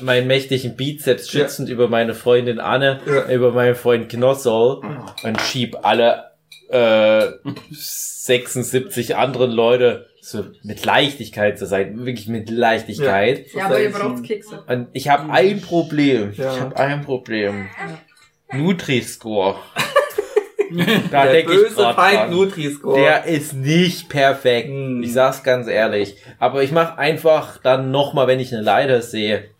meinen 0.00 0.26
mächtigen 0.26 0.74
Bizeps 0.74 1.28
schützend 1.28 1.68
über 1.68 1.88
meine 1.88 2.14
Freundin 2.14 2.60
Anne, 2.60 3.00
Ja. 3.06 3.30
über 3.30 3.52
meinen 3.52 3.74
Freund 3.74 4.08
Knossol 4.08 4.80
und 5.22 5.40
schieb 5.42 5.76
alle 5.82 6.30
äh, 6.70 7.26
76 7.72 9.16
anderen 9.16 9.50
Leute 9.50 10.06
so 10.20 10.44
mit 10.62 10.84
Leichtigkeit 10.84 11.58
zu 11.58 11.66
sein, 11.66 12.04
wirklich 12.04 12.28
mit 12.28 12.50
Leichtigkeit. 12.50 13.52
Ja, 13.52 13.66
aber 13.66 13.80
ihr 13.80 13.90
braucht 13.90 14.24
Kekse. 14.24 14.62
Und 14.66 14.88
ich 14.92 15.08
habe 15.08 15.32
ein 15.32 15.60
Problem. 15.60 16.32
Ja. 16.36 16.54
Ich 16.54 16.60
habe 16.60 16.76
ein 16.76 17.00
Problem. 17.02 17.68
Nutri-Score. 18.52 19.56
da 21.10 21.24
der 21.24 21.40
ich 21.40 21.46
böse 21.46 21.74
grad 21.74 21.96
Feind 21.96 22.18
dran. 22.18 22.30
Nutri-Score. 22.30 23.00
Der 23.00 23.24
ist 23.24 23.54
nicht 23.54 24.08
perfekt. 24.08 24.68
Hm. 24.68 25.02
Ich 25.02 25.12
sag's 25.12 25.42
ganz 25.42 25.66
ehrlich. 25.66 26.16
Aber 26.38 26.62
ich 26.62 26.72
mache 26.72 26.98
einfach 26.98 27.58
dann 27.58 27.90
nochmal, 27.90 28.26
wenn 28.26 28.40
ich 28.40 28.52
eine 28.52 28.62
Leiter 28.62 29.02
sehe, 29.02 29.50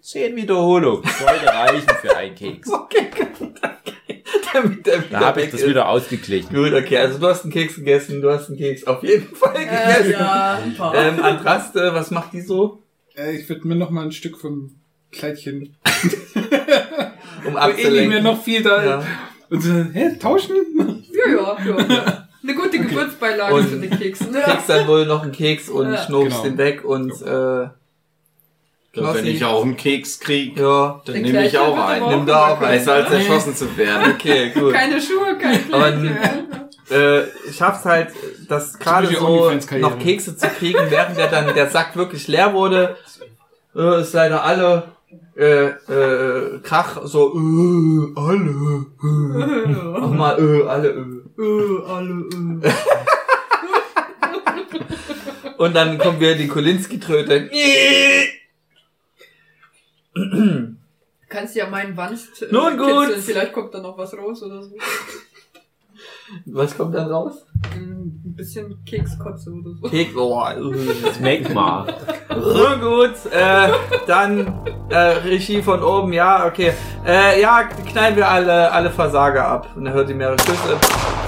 zehn 0.00 0.36
Wiederholungen. 0.36 1.02
Sollte 1.18 1.46
reichen 1.46 1.88
für 2.00 2.16
einen 2.16 2.34
Keks. 2.34 2.68
Okay, 2.72 3.10
gut, 3.10 3.48
okay. 3.50 3.73
Damit 4.62 4.86
der 4.86 5.04
wieder 5.04 5.18
Da 5.20 5.26
habe 5.26 5.42
ich 5.42 5.50
das 5.50 5.60
ist. 5.60 5.68
wieder 5.68 5.88
ausgeglichen. 5.88 6.54
Gut, 6.54 6.72
okay, 6.72 6.96
also 6.98 7.18
du 7.18 7.26
hast 7.26 7.42
einen 7.42 7.52
Keks 7.52 7.74
gegessen, 7.76 8.22
du 8.22 8.30
hast 8.30 8.48
einen 8.48 8.56
Keks 8.58 8.84
auf 8.86 9.02
jeden 9.02 9.34
Fall 9.36 9.54
Äh, 9.56 9.64
gegessen. 9.64 10.10
ja, 10.12 10.58
ein 10.64 10.74
paar. 10.76 10.94
Ähm, 10.94 11.22
Andraste, 11.22 11.92
was 11.94 12.10
macht 12.10 12.32
die 12.32 12.40
so? 12.40 12.82
Äh, 13.16 13.36
ich 13.36 13.48
würde 13.48 13.66
mir 13.68 13.74
noch 13.76 13.90
mal 13.90 14.04
ein 14.04 14.12
Stück 14.12 14.38
vom 14.38 14.76
Kleidchen. 15.12 15.76
Um 17.46 17.56
Aber 17.56 17.72
eh 17.72 17.76
nicht 17.76 17.84
mehr 18.08 18.18
abzulenken. 18.18 18.22
noch 18.24 18.42
viel 18.42 18.62
da. 18.62 18.84
Ja. 18.84 19.04
Und 19.50 19.60
so, 19.60 19.70
hä, 19.92 20.16
tauschen? 20.18 20.56
Ja, 21.12 21.30
ja, 21.66 21.94
ja. 21.94 22.28
Eine 22.42 22.54
gute 22.54 22.78
Geburtsbeilage 22.78 23.54
Und 23.54 23.68
zu 23.68 23.78
den 23.80 23.90
Keksen. 23.90 24.32
Du 24.32 24.38
Ja. 24.38 24.44
kriegst 24.46 24.68
dann 24.68 24.86
wohl 24.88 25.04
noch 25.06 25.22
einen 25.22 25.32
Keks 25.32 25.68
und 25.68 25.92
Ja. 25.92 25.98
schnurfst 26.04 26.42
Genau. 26.42 26.56
den 26.56 26.58
weg 26.58 26.84
und 26.84 27.10
äh, 27.22 27.68
Ich 28.94 29.00
glaub, 29.00 29.16
wenn 29.16 29.26
ich 29.26 29.44
auch 29.44 29.64
einen 29.64 29.76
Keks 29.76 30.20
krieg, 30.20 30.56
ja, 30.56 31.00
dann 31.04 31.20
nehme 31.20 31.44
ich 31.44 31.58
auch 31.58 31.76
einen. 31.76 32.08
Nimm 32.10 32.26
da 32.26 32.46
auch 32.46 32.60
einen. 32.60 32.78
Besser 32.78 32.92
als 32.92 33.10
erschossen 33.10 33.56
zu 33.56 33.76
werden. 33.76 34.12
okay, 34.14 34.50
gut. 34.50 34.72
Keine 34.72 35.00
Schuhe, 35.00 35.36
kein 35.36 35.64
Und 35.64 36.16
Kleid. 36.86 37.26
äh, 37.26 37.52
schaffst 37.52 37.86
halt, 37.86 38.10
das 38.48 38.78
gerade 38.78 39.08
so 39.08 39.50
noch 39.80 39.98
Kekse 39.98 40.36
zu 40.36 40.46
kriegen, 40.46 40.78
während 40.90 41.18
der 41.18 41.26
dann 41.26 41.52
der 41.52 41.70
Sack 41.70 41.96
wirklich 41.96 42.28
leer 42.28 42.54
wurde. 42.54 42.96
Äh, 43.74 44.02
ist 44.02 44.12
leider 44.12 44.44
alle 44.44 44.84
äh, 45.36 45.70
äh, 45.70 46.60
Krach 46.62 47.04
so 47.04 47.34
äh, 47.34 48.12
alle 48.14 48.86
äh. 49.02 49.68
nochmal 49.98 50.38
äh, 50.38 50.68
alle 50.68 50.88
äh. 50.90 51.42
Äh, 51.42 51.82
alle, 51.88 52.12
äh. 52.62 52.72
und 55.58 55.74
dann 55.74 55.98
kommt 55.98 56.20
wieder 56.20 56.36
die 56.36 56.46
Kolinski-Tröte. 56.46 57.50
Kannst 61.28 61.56
ja 61.56 61.68
meinen 61.68 61.96
Wanst 61.96 62.42
äh, 62.42 62.48
Nun 62.52 62.76
gut. 62.76 63.06
kitzeln, 63.06 63.22
vielleicht 63.22 63.52
kommt 63.52 63.74
da 63.74 63.80
noch 63.80 63.98
was 63.98 64.16
raus 64.16 64.42
oder 64.42 64.62
so. 64.62 64.76
Was 66.46 66.76
kommt 66.76 66.94
dann 66.94 67.10
raus? 67.10 67.44
Ein 67.74 68.34
bisschen 68.36 68.84
Kekskotze 68.84 69.50
oder 69.50 69.70
so. 69.74 69.88
Keks, 69.88 70.16
oh, 70.16 70.42
äh. 70.42 71.22
Magma. 71.22 71.86
So 72.28 72.66
gut, 72.80 73.32
äh, 73.32 73.72
dann 74.06 74.46
äh, 74.88 74.96
Regie 74.96 75.62
von 75.62 75.82
oben, 75.82 76.12
ja, 76.12 76.46
okay. 76.46 76.72
Äh, 77.06 77.40
ja, 77.40 77.64
knallen 77.64 78.16
wir 78.16 78.28
alle, 78.28 78.70
alle 78.72 78.90
Versager 78.90 79.46
ab. 79.46 79.68
Und 79.76 79.84
dann 79.84 79.94
hört 79.94 80.08
ihr 80.08 80.16
mehrere 80.16 80.38
Schüsse. 80.38 81.23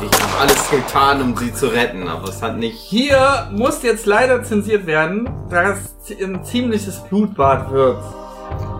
Ich 0.00 0.22
habe 0.22 0.40
alles 0.40 0.70
getan, 0.70 1.22
um 1.22 1.36
sie 1.36 1.52
zu 1.52 1.68
retten, 1.68 2.06
aber 2.08 2.28
es 2.28 2.42
hat 2.42 2.58
nicht. 2.58 2.78
Hier 2.78 3.48
muss 3.50 3.82
jetzt 3.82 4.06
leider 4.06 4.42
zensiert 4.42 4.86
werden, 4.86 5.28
da 5.48 5.70
es 5.72 6.10
ein 6.22 6.44
ziemliches 6.44 7.02
Blutbad 7.08 7.70
wird. 7.72 7.98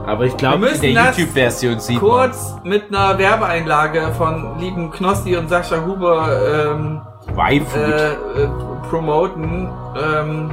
Aber 0.06 0.24
ich 0.24 0.32
Wir 0.32 0.38
glaube, 0.38 0.58
müssen 0.58 0.84
in 0.84 0.94
der 0.94 1.12
YouTube-Version 1.12 1.80
sieht 1.80 1.98
Kurz 1.98 2.54
mit 2.62 2.88
einer 2.88 3.18
Werbeeinlage 3.18 4.12
von 4.16 4.58
lieben 4.60 4.90
Knossi 4.90 5.36
und 5.36 5.48
Sascha 5.48 5.84
Huber 5.84 6.74
ähm, 6.74 7.00
man 7.34 7.48
äh, 7.50 8.12
äh, 8.12 8.48
promoten. 8.88 9.68
Ähm, 10.00 10.50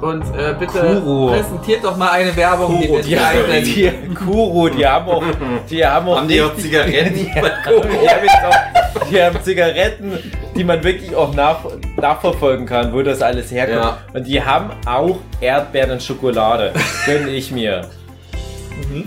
und 0.00 0.22
äh, 0.36 0.54
bitte 0.58 0.78
Kuro. 1.02 1.28
präsentiert 1.32 1.84
doch 1.84 1.96
mal 1.96 2.10
eine 2.10 2.34
Werbung, 2.34 2.78
die 2.80 2.86
Kuro, 2.86 2.96
wir 2.98 3.02
die, 3.02 3.08
hier 3.08 3.26
einblenden. 3.26 3.64
die, 4.08 4.14
Kuro, 4.14 4.68
die 4.68 4.86
haben 4.86 5.08
auch, 5.08 5.22
die 5.68 5.84
haben 5.86 6.08
auch, 6.08 6.16
Haben 6.16 6.28
die 6.28 6.40
auch 6.42 6.56
Zigaretten? 6.56 7.14
Die, 7.24 7.30
haben- 7.30 7.50
die, 7.64 8.08
haben 8.08 8.22
jetzt 8.22 8.44
auch, 8.44 9.06
die 9.10 9.22
haben 9.22 9.42
Zigaretten, 9.42 10.18
die 10.56 10.64
man 10.64 10.82
wirklich 10.82 11.14
auch 11.14 11.34
nach, 11.34 11.58
nachverfolgen 11.96 12.66
kann, 12.66 12.92
wo 12.92 13.02
das 13.02 13.20
alles 13.22 13.50
herkommt. 13.50 13.78
Ja. 13.84 13.98
Und 14.14 14.26
die 14.26 14.42
haben 14.42 14.70
auch 14.86 15.18
Erdbeeren 15.40 15.92
und 15.92 16.02
Schokolade. 16.02 16.72
Gönn 17.06 17.28
ich 17.28 17.50
mir. 17.50 17.82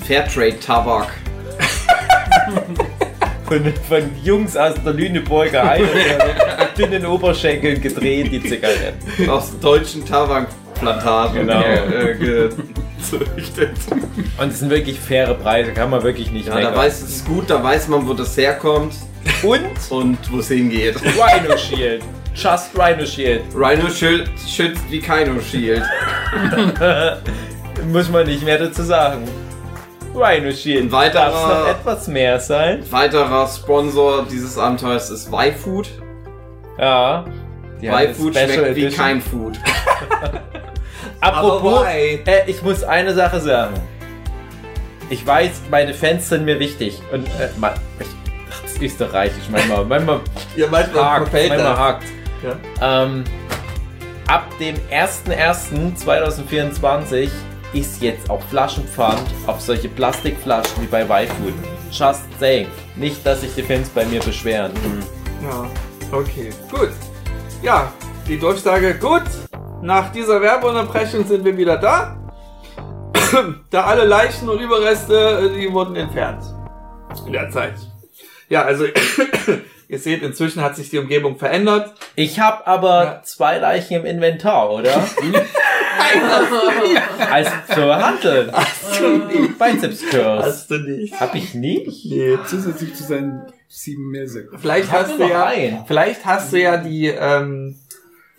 Fairtrade 0.06 0.60
Tabak. 0.60 1.08
Von, 3.48 3.74
von 3.88 4.12
Jungs 4.24 4.56
aus 4.56 4.74
der 4.86 4.94
Lüneburger 4.94 5.64
Heide 5.68 5.84
mit 5.86 6.78
dünnen 6.78 7.06
Oberschenkeln 7.06 7.82
gedreht, 7.82 8.32
die 8.32 8.42
Zigaretten. 8.42 9.30
Aus 9.30 9.58
deutschen 9.60 10.06
Tabakplantagen 10.86 11.48
Genau. 11.48 11.62
äh, 11.62 12.16
gezüchtet. 12.16 13.72
Und 14.40 14.50
es 14.52 14.60
sind 14.60 14.70
wirklich 14.70 15.00
faire 15.00 15.34
Preise, 15.36 15.72
kann 15.74 15.90
man 15.90 16.04
wirklich 16.04 16.32
nicht 16.32 16.48
Ja, 16.48 16.54
da 16.54 16.60
meckern. 16.60 16.76
weiß 16.76 17.02
es 17.02 17.24
gut, 17.26 17.50
da 17.50 17.64
weiß 17.64 17.88
man, 17.90 18.08
wo 18.08 18.14
das 18.14 18.36
herkommt 18.38 18.94
Und 19.44 19.62
und 19.90 20.18
wo 20.32 20.40
es 20.40 20.48
hingeht. 20.50 20.96
Rhino 21.02 21.58
Shield. 21.58 22.04
Just 22.36 22.72
Rhino 22.78 23.06
Shield. 23.06 23.44
Rhino 23.56 23.90
Shield 23.90 24.30
schützt 24.48 24.82
wie 24.90 25.00
Kino 25.00 25.40
Shield. 25.40 25.84
Muss 27.92 28.10
man 28.10 28.26
nicht 28.26 28.44
mehr 28.44 28.58
dazu 28.58 28.82
sagen. 28.84 29.28
Rhino 30.16 30.52
Shield. 30.52 30.84
Ein 30.86 30.92
weiterer- 30.92 31.14
Darf 31.32 31.36
es 31.36 31.48
noch 31.48 31.68
etwas 31.70 32.08
mehr 32.08 32.40
sein? 32.40 32.84
Weiterer 32.92 33.48
Sponsor 33.48 34.26
dieses 34.32 34.58
Abenteuers 34.58 35.10
ist 35.10 35.30
Y-Food. 35.32 35.90
Ja. 36.80 37.26
Die 37.82 37.88
Y-Food 37.88 38.34
Special 38.36 38.50
schmeckt 38.54 38.76
wie 38.76 38.82
Edition. 38.86 39.06
kein 39.06 39.22
Food. 39.22 39.60
Apropos, 41.24 41.86
äh, 41.88 42.20
ich 42.48 42.62
muss 42.62 42.84
eine 42.84 43.14
Sache 43.14 43.40
sagen. 43.40 43.76
Ich 45.10 45.26
weiß, 45.26 45.52
meine 45.70 45.94
Fans 45.94 46.28
sind 46.30 46.44
mir 46.46 46.60
wichtig. 46.60 47.02
Und 47.12 47.28
äh, 47.28 47.50
ma- 47.58 47.74
ich, 48.00 48.08
das 48.64 48.72
ist 48.74 48.82
österreichisch 48.82 49.44
manchmal. 49.50 49.86
Manchmal 49.86 50.20
Ja, 50.56 50.68
manchmal 50.70 51.04
hakt. 51.06 51.34
Manchmal 51.34 51.78
hakt. 51.78 52.04
Ja. 52.44 52.56
Ähm, 53.04 53.24
ab 54.28 54.46
dem 54.60 54.76
01.01.2024 54.92 57.30
ist 57.74 58.02
jetzt 58.02 58.30
auch 58.30 58.42
Flaschenpfand 58.50 59.22
auf 59.48 59.60
solche 59.62 59.90
Plastikflaschen 59.90 60.84
wie 60.84 60.88
bei 60.88 61.02
Y-Food. 61.04 61.54
Just 61.92 62.22
saying. 62.40 62.68
Nicht, 62.96 63.26
dass 63.26 63.42
sich 63.42 63.54
die 63.56 63.64
Fans 63.64 63.90
bei 63.90 64.06
mir 64.06 64.20
beschweren. 64.22 64.72
Ja, 65.44 65.66
okay, 66.16 66.50
gut. 66.70 66.92
Ja, 67.62 67.92
die 68.28 68.38
Durchsage, 68.40 68.94
gut. 68.96 69.24
Nach 69.84 70.14
dieser 70.14 70.42
Werbeunterbrechung 70.42 71.28
sind 71.28 71.44
wir 71.44 71.58
wieder 71.58 71.78
da. 71.78 72.16
da 73.70 73.84
alle 73.84 74.06
Leichen 74.06 74.48
und 74.48 74.62
Überreste, 74.62 75.52
äh, 75.54 75.60
die 75.60 75.74
wurden 75.74 75.98
entfernt. 75.98 76.42
In 77.28 77.34
der 77.34 77.50
Zeit. 77.50 77.74
Ja, 78.48 78.62
also, 78.62 78.86
ihr 79.90 80.00
seht, 80.00 80.24
inzwischen 80.24 80.62
hat 80.62 80.78
sich 80.78 80.90
die 80.90 81.00
Umgebung 81.00 81.38
verändert. 81.38 81.94
Ich 82.16 82.40
habe 82.40 82.66
aber 82.66 83.04
Ja. 83.04 83.22
zwei 83.24 83.58
Leichen 83.58 83.96
im 83.98 84.06
Inventar, 84.06 84.72
oder? 84.72 84.94
Als 87.30 87.50
zu 87.74 87.94
handeln. 87.94 88.52
Biceps 89.60 90.10
Curse. 90.10 90.46
Hast 90.48 90.72
du 90.72 90.76
nicht? 90.78 91.20
Hab 91.20 91.36
ich 91.36 91.56
nicht? 91.56 92.06
Nee. 92.06 92.38
Zusätzlich 92.48 92.96
zu 92.96 93.04
seinen 93.04 93.52
sieben 93.68 94.12
Mehrsäcken. 94.12 94.58
Vielleicht 94.60 94.92
hast 94.92 95.20
du 95.20 95.24
ja, 95.28 95.46
einen. 95.48 95.84
vielleicht 95.86 96.26
hast 96.26 96.54
du 96.54 96.62
ja 96.62 96.78
die, 96.78 97.08
ähm, 97.08 97.76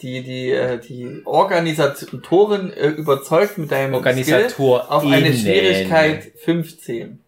die, 0.04 0.22
die, 0.22 0.50
äh, 0.50 0.78
die 0.78 1.22
Organisatoren 1.24 2.70
äh, 2.72 2.88
überzeugt 2.88 3.56
mit 3.56 3.72
deinem 3.72 3.94
Skill 3.94 3.96
Organisator 3.96 4.92
auf 4.92 5.04
eine 5.06 5.32
Schwierigkeit 5.32 6.30
15. 6.44 7.20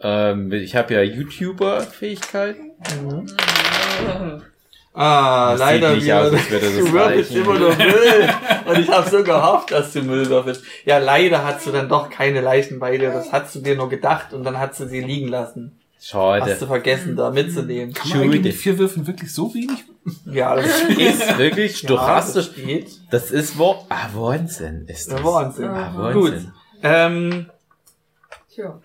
Ähm, 0.00 0.52
ich 0.52 0.74
habe 0.74 0.94
ja 0.94 1.02
YouTuber-Fähigkeiten. 1.02 2.72
Ah, 4.94 5.52
Das 5.52 5.60
leider 5.60 5.88
sieht 5.90 5.96
nicht 5.96 6.04
wieder. 6.06 6.22
aus, 6.22 6.32
als 6.32 6.50
würde 6.50 6.66
das 6.66 6.74
du 6.76 6.92
würfelst 6.92 7.30
immer 7.36 7.58
nur 7.58 7.76
Müll. 7.76 8.28
Und 8.66 8.78
ich 8.80 8.88
habe 8.90 9.08
so 9.08 9.22
gehofft, 9.22 9.70
dass 9.70 9.92
du 9.92 10.02
Müll 10.02 10.28
würfelst. 10.28 10.64
Ja, 10.84 10.98
leider 10.98 11.44
hast 11.44 11.64
du 11.66 11.70
dann 11.70 11.88
doch 11.88 12.10
keine 12.10 12.40
Leichen 12.40 12.80
bei 12.80 12.96
dir. 12.98 13.10
Das 13.12 13.30
hast 13.32 13.54
du 13.54 13.60
dir 13.60 13.76
nur 13.76 13.88
gedacht 13.88 14.32
und 14.32 14.42
dann 14.42 14.58
hast 14.58 14.80
du 14.80 14.88
sie 14.88 15.00
liegen 15.00 15.28
lassen. 15.28 15.78
Hast 16.00 16.12
du 16.12 16.16
Schade. 16.16 16.66
vergessen, 16.66 17.16
da 17.16 17.30
mitzunehmen. 17.30 17.92
Kann 17.92 18.08
man 18.10 18.20
eigentlich 18.22 18.42
mit 18.44 18.54
vier 18.54 18.78
Würfen 18.78 19.06
wirklich 19.06 19.32
so 19.34 19.52
wenig? 19.52 19.84
Ja, 20.26 20.54
das 20.54 20.66
Ist 20.96 21.38
wirklich 21.38 21.82
Ja, 21.82 21.88
stochastisch. 21.88 22.46
das 22.46 22.54
geht. 22.54 22.88
Das 23.10 23.30
ist 23.32 23.58
wo. 23.58 23.84
Ah, 23.88 24.08
Wahnsinn 24.14 24.84
ist 24.86 25.10
das. 25.10 25.24
Wahnsinn. 25.24 25.68
Ah, 25.68 26.12
Gut. 26.12 26.32
Wahnsinn. 26.32 26.52
Ähm, 26.84 27.46
Tja. 28.54 28.78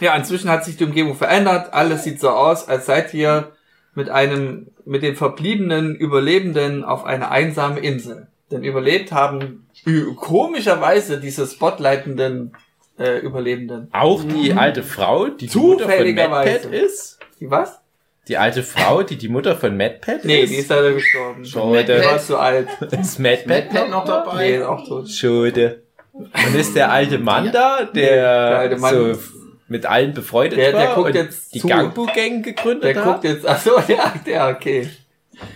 ja, 0.00 0.16
inzwischen 0.16 0.48
hat 0.50 0.64
sich 0.64 0.76
die 0.78 0.84
Umgebung 0.84 1.14
verändert. 1.16 1.72
Alles 1.74 2.04
sieht 2.04 2.18
so 2.20 2.30
aus, 2.30 2.66
als 2.66 2.86
seid 2.86 3.12
ihr 3.14 3.52
mit 3.94 4.08
einem, 4.08 4.68
mit 4.86 5.02
den 5.02 5.16
verbliebenen 5.16 5.94
Überlebenden 5.94 6.82
auf 6.84 7.04
einer 7.04 7.30
einsamen 7.30 7.76
Insel. 7.78 8.26
Denn 8.50 8.64
überlebt 8.64 9.12
haben 9.12 9.66
ü- 9.86 10.14
komischerweise 10.14 11.20
diese 11.20 11.46
spotlightenden 11.46 12.56
äh, 12.98 13.18
Überlebenden. 13.18 13.88
Auch 13.92 14.22
die 14.24 14.52
alte 14.54 14.82
Frau, 14.82 15.28
die 15.28 15.46
die 15.46 15.58
Mutter 15.58 15.84
von 15.84 15.90
Zufälligerweise. 15.92 16.68
MadPat 16.68 16.72
ist. 16.72 17.18
Die 17.40 17.50
was? 17.50 17.80
Die 18.28 18.36
alte 18.38 18.62
Frau, 18.62 19.02
die 19.02 19.16
die 19.16 19.28
Mutter 19.28 19.54
von 19.56 19.76
MadPat 19.76 20.24
Nee, 20.24 20.42
ist. 20.42 20.50
die 20.50 20.56
ist 20.56 20.70
leider 20.70 20.92
gestorben. 20.92 21.44
Schade. 21.44 22.00
Die 22.00 22.06
war 22.06 22.18
zu 22.18 22.38
alt. 22.38 22.68
Ist 22.92 23.18
Madpad 23.18 23.90
noch 23.90 24.04
dabei? 24.04 24.36
Nee, 24.48 24.56
ist 24.56 24.62
auch 24.64 24.86
tot. 24.86 25.08
Schade. 25.10 25.82
Und 26.12 26.54
ist 26.54 26.74
der 26.76 26.90
alte 26.92 27.18
Mann 27.18 27.50
da, 27.52 27.84
der, 27.84 28.14
der 28.14 28.58
alte 28.58 28.76
Mann- 28.78 29.14
so 29.14 29.20
mit 29.66 29.84
allen 29.86 30.14
befreundet 30.14 30.58
Der- 30.58 30.70
der 30.72 30.80
war 30.88 30.94
guckt 30.94 31.08
und 31.08 31.14
jetzt 31.16 31.54
die 31.54 31.60
zu. 31.60 31.66
Gangbu-Gang 31.68 32.42
gegründet 32.42 32.84
Der 32.84 32.96
hat? 32.96 33.04
guckt 33.04 33.24
jetzt, 33.24 33.46
ach 33.46 33.58
so, 33.58 33.72
der, 33.88 34.12
der, 34.24 34.48
okay. 34.48 34.88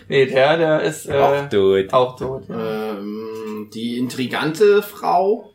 Nee, 0.09 0.27
der, 0.27 0.57
der 0.57 0.83
ist 0.83 1.07
äh, 1.09 1.13
Auch 1.15 1.49
tot. 1.49 1.93
auch 1.93 2.17
tot. 2.19 2.43
Ja. 2.49 2.91
Ähm, 2.99 3.71
die 3.73 3.97
intrigante 3.99 4.83
Frau. 4.83 5.53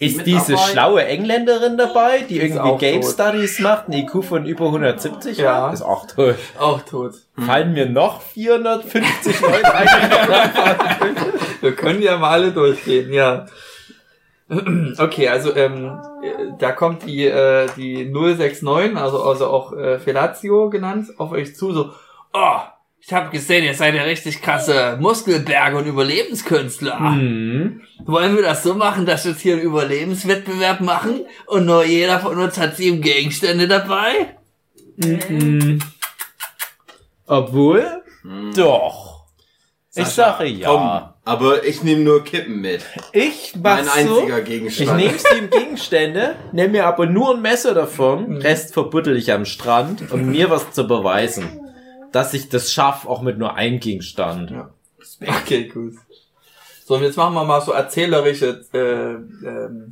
Die 0.00 0.06
Ist 0.06 0.24
diese 0.26 0.52
dabei? 0.52 0.62
schlaue 0.70 1.04
Engländerin 1.04 1.76
dabei, 1.76 2.20
die 2.20 2.40
irgendwie 2.40 2.78
Game 2.78 3.02
tot. 3.02 3.12
Studies 3.12 3.58
macht, 3.60 3.88
ein 3.88 3.92
IQ 3.92 4.24
von 4.24 4.46
über 4.46 4.66
170 4.66 5.36
Ja. 5.38 5.66
hat? 5.66 5.74
Ist 5.74 5.82
auch 5.82 6.06
tot. 6.06 6.36
Auch 6.58 6.80
tot. 6.82 7.12
Fallen 7.44 7.72
mir 7.74 7.86
noch 7.86 8.22
450 8.22 9.40
Leute 9.42 9.74
ein? 9.74 9.88
Wir 11.60 11.74
können 11.76 12.00
ja 12.00 12.16
mal 12.16 12.30
alle 12.30 12.52
durchgehen, 12.52 13.12
ja. 13.12 13.44
Okay, 14.48 15.28
also 15.28 15.54
ähm, 15.56 15.98
äh, 16.22 16.52
da 16.58 16.70
kommt 16.72 17.04
die 17.04 17.26
äh, 17.26 17.66
die 17.76 18.04
069, 18.06 18.96
also 18.96 19.22
also 19.24 19.48
auch 19.48 19.72
äh, 19.72 19.98
Fellatio 19.98 20.70
genannt, 20.70 21.08
auf 21.18 21.32
euch 21.32 21.56
zu 21.56 21.72
so. 21.72 21.90
Oh, 22.32 22.58
ich 23.06 23.12
habe 23.12 23.30
gesehen, 23.30 23.62
ihr 23.62 23.74
seid 23.74 23.94
ja 23.94 24.02
richtig 24.02 24.42
krasse 24.42 24.96
Muskelberge 25.00 25.76
und 25.76 25.86
Überlebenskünstler. 25.86 26.98
Hm. 26.98 27.80
Wollen 28.04 28.34
wir 28.34 28.42
das 28.42 28.64
so 28.64 28.74
machen, 28.74 29.06
dass 29.06 29.24
wir 29.24 29.30
jetzt 29.30 29.42
hier 29.42 29.52
einen 29.54 29.62
Überlebenswettbewerb 29.62 30.80
machen 30.80 31.20
und 31.46 31.66
nur 31.66 31.84
jeder 31.84 32.18
von 32.18 32.36
uns 32.36 32.58
hat 32.58 32.76
sieben 32.76 33.00
Gegenstände 33.02 33.68
dabei? 33.68 34.36
Mhm. 34.96 35.78
Obwohl, 37.26 38.02
doch. 38.56 39.26
Ich 39.94 40.04
Sascha, 40.06 40.38
sage 40.38 40.46
ja. 40.46 40.68
Komm, 40.68 41.32
aber 41.32 41.64
ich 41.64 41.84
nehme 41.84 42.02
nur 42.02 42.24
Kippen 42.24 42.60
mit. 42.60 42.84
Ich 43.12 43.54
Mein 43.54 43.84
mach's 43.84 44.02
so. 44.02 44.18
einziger 44.18 44.38
Ich 44.40 44.44
Gegenstand. 44.46 44.96
nehme 44.96 45.14
sieben 45.16 45.50
Gegenstände, 45.50 46.34
nehme 46.50 46.70
mir 46.70 46.86
aber 46.86 47.06
nur 47.06 47.36
ein 47.36 47.40
Messer 47.40 47.72
davon, 47.72 48.38
Rest 48.38 48.74
verbuddel 48.74 49.16
ich 49.16 49.32
am 49.32 49.44
Strand, 49.44 50.10
um 50.10 50.28
mir 50.28 50.50
was 50.50 50.72
zu 50.72 50.88
beweisen. 50.88 51.60
Dass 52.16 52.32
ich 52.32 52.48
das 52.48 52.72
schaffe, 52.72 53.10
auch 53.10 53.20
mit 53.20 53.36
nur 53.36 53.56
einem 53.56 53.78
Gegenstand. 53.78 54.50
Ja. 54.50 54.70
Okay, 55.42 55.64
gut. 55.68 55.92
So, 56.86 56.94
und 56.94 57.02
jetzt 57.02 57.18
machen 57.18 57.34
wir 57.34 57.44
mal 57.44 57.60
so 57.60 57.72
erzählerische 57.72 58.64
äh, 58.72 58.78
ähm, 59.46 59.90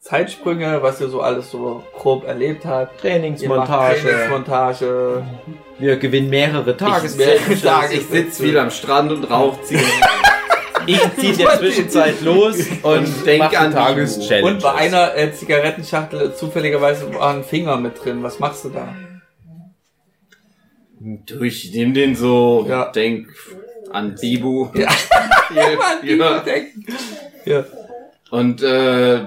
Zeitsprünge, 0.00 0.82
was 0.82 1.00
ihr 1.00 1.08
so 1.08 1.20
alles 1.20 1.52
so 1.52 1.84
grob 1.96 2.26
erlebt 2.26 2.64
habt. 2.64 3.00
Trainingsmontage. 3.00 4.00
Trainingsmontage. 4.00 5.24
Wir 5.78 5.96
gewinnen 5.98 6.30
mehrere 6.30 6.72
Ich, 6.72 6.76
Tageszeiten. 6.76 7.62
Tage, 7.62 7.94
Ich 7.94 8.06
sitze 8.08 8.42
viel 8.42 8.58
am 8.58 8.72
Strand 8.72 9.12
und 9.12 9.30
rauche 9.30 9.62
Zigaretten. 9.62 9.88
Ich 10.86 11.00
ziehe 11.16 11.32
in 11.32 11.38
der 11.38 11.58
Zwischenzeit 11.58 12.22
los 12.22 12.56
und 12.82 13.26
denk 13.26 13.44
mache 13.44 13.58
an 13.58 13.70
Tageschallenge. 13.70 14.48
Und 14.48 14.62
bei 14.62 14.74
einer 14.74 15.14
äh, 15.14 15.32
Zigarettenschachtel 15.32 16.34
zufälligerweise 16.34 17.14
war 17.14 17.34
ein 17.34 17.44
Finger 17.44 17.76
mit 17.76 18.02
drin. 18.02 18.22
Was 18.24 18.40
machst 18.40 18.64
du 18.64 18.70
da? 18.70 18.88
Du, 21.02 21.42
ich 21.42 21.72
nehme 21.72 21.94
den 21.94 22.14
so, 22.14 22.66
Ja. 22.68 22.90
denk 22.92 23.28
an 23.90 24.14
Bibu. 24.20 24.68
Ja. 24.74 24.88
Hier, 26.02 26.16
ja. 26.16 26.44
ja. 27.46 27.64
Und 28.30 28.62
äh, 28.62 29.24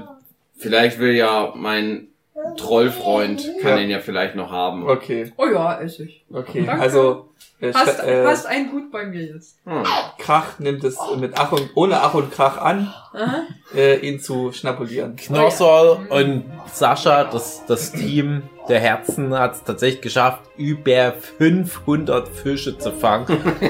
vielleicht 0.57 0.99
will 0.99 1.13
ja 1.15 1.51
mein 1.55 2.09
Trollfreund, 2.57 3.41
kann 3.61 3.71
Ja. 3.71 3.77
den 3.77 3.89
ja 3.89 3.99
vielleicht 3.99 4.35
noch 4.35 4.51
haben. 4.51 4.87
Okay, 4.89 5.31
Oh 5.37 5.45
ja, 5.47 5.79
Essig. 5.79 6.23
okay. 6.31 6.63
Danke. 6.65 6.81
Also 6.81 7.29
äh, 7.59 7.71
Hast, 7.73 7.93
sta- 7.93 8.03
äh, 8.05 8.25
hast 8.25 8.45
ein 8.45 8.69
Gut 8.71 8.91
bei 8.91 9.05
mir 9.05 9.21
jetzt. 9.23 9.57
Hm. 9.65 9.83
Krach 10.17 10.59
nimmt 10.59 10.83
es 10.83 10.97
mit 11.17 11.33
Ach 11.37 11.51
und 11.53 11.69
ohne 11.75 12.01
Ach 12.01 12.13
und 12.13 12.31
Krach 12.31 12.57
an, 12.57 12.93
Aha. 13.13 13.43
äh, 13.75 13.95
ihn 14.05 14.19
zu 14.19 14.51
schnapulieren. 14.51 15.15
Knosserl 15.15 16.07
und 16.09 16.43
Sascha, 16.71 17.23
das, 17.25 17.65
das 17.65 17.91
Team 17.93 18.43
der 18.69 18.79
Herzen, 18.79 19.37
hat 19.37 19.55
es 19.55 19.63
tatsächlich 19.63 20.01
geschafft, 20.01 20.41
über 20.57 21.13
500 21.37 22.27
Fische 22.29 22.77
zu 22.77 22.91
fangen 22.91 23.25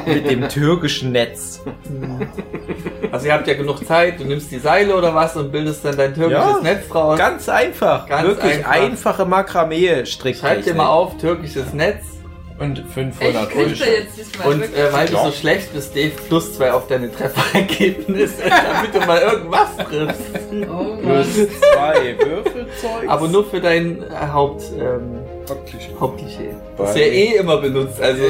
mit 0.06 0.30
dem 0.30 0.50
türkischen 0.50 1.12
Netz. 1.12 1.62
Also 3.14 3.28
ihr 3.28 3.34
habt 3.34 3.48
ja 3.48 3.54
genug 3.54 3.86
Zeit, 3.86 4.20
du 4.20 4.24
nimmst 4.26 4.50
die 4.52 4.58
Seile 4.58 4.96
oder 4.96 5.14
was 5.14 5.36
und 5.36 5.52
bildest 5.52 5.86
dann 5.86 5.96
dein 5.96 6.16
türkisches 6.16 6.56
Ja, 6.56 6.60
Netz 6.64 6.90
draus. 6.90 7.16
Ganz 7.16 7.48
einfach. 7.48 8.08
Ganz 8.08 8.28
Wirklich 8.28 8.66
einfach. 8.66 8.72
einfache 8.72 9.26
Makramee-Stricktechnik. 9.26 10.38
Schreib 10.40 10.64
dir 10.64 10.74
mal 10.74 10.88
auf, 10.88 11.16
türkisches 11.20 11.74
Netz. 11.74 12.04
Und 12.58 12.80
Echt, 12.80 12.88
500 12.90 13.50
kriegt 13.52 13.70
Fische. 13.70 13.86
er 13.86 14.00
jetzt 14.00 14.18
diesmal 14.18 14.48
Und 14.48 14.64
äh, 14.64 14.92
weil 14.94 15.08
du 15.08 15.18
so 15.18 15.32
schlecht 15.32 15.74
bist, 15.74 15.96
Dave, 15.96 16.12
plus 16.28 16.56
zwei 16.56 16.72
auf 16.72 16.88
deine 16.88 17.12
Trefferergebnisse, 17.12 18.44
damit 18.50 18.96
du 18.96 19.00
mal 19.06 19.22
irgendwas 19.22 19.78
triffst. 19.78 20.22
oh 20.72 20.84
Mann. 20.84 21.00
Plus 21.04 21.50
zwei 21.60 22.16
Würfelzeug. 22.18 23.08
Aber 23.10 23.28
nur 23.28 23.46
für 23.46 23.62
dein 23.62 24.02
äh, 24.02 24.28
Haupt, 24.34 24.64
ähm, 24.76 25.20
Praktisch. 25.46 25.90
Hauptklischee. 26.00 26.50
Das 26.78 26.94
Weil- 26.96 27.02
ja 27.02 27.08
eh 27.08 27.38
immer 27.38 27.58
benutzt. 27.58 28.02
Also 28.02 28.24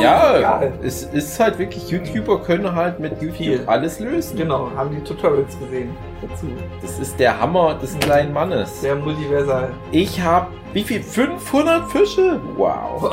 Ja, 0.00 0.38
Egal. 0.38 0.72
es 0.82 1.04
ist 1.04 1.38
halt 1.40 1.58
wirklich, 1.58 1.88
YouTuber 1.90 2.40
können 2.42 2.74
halt 2.74 2.98
mit 3.00 3.20
YouTube 3.20 3.36
Viel. 3.36 3.62
alles 3.66 4.00
lösen. 4.00 4.36
genau, 4.36 4.70
haben 4.76 4.90
die 4.94 5.02
Tutorials 5.02 5.58
gesehen 5.58 5.96
dazu. 6.22 6.46
Das 6.82 6.98
ist 6.98 7.18
der 7.18 7.38
Hammer 7.40 7.74
des 7.74 7.98
kleinen 7.98 8.32
Mannes. 8.32 8.80
Sehr 8.80 8.94
multiversal. 8.96 9.70
Ich 9.92 10.20
habe 10.20 10.46
wie 10.72 10.82
viel? 10.82 11.02
500 11.02 11.88
Fische? 11.90 12.40
Wow. 12.56 13.12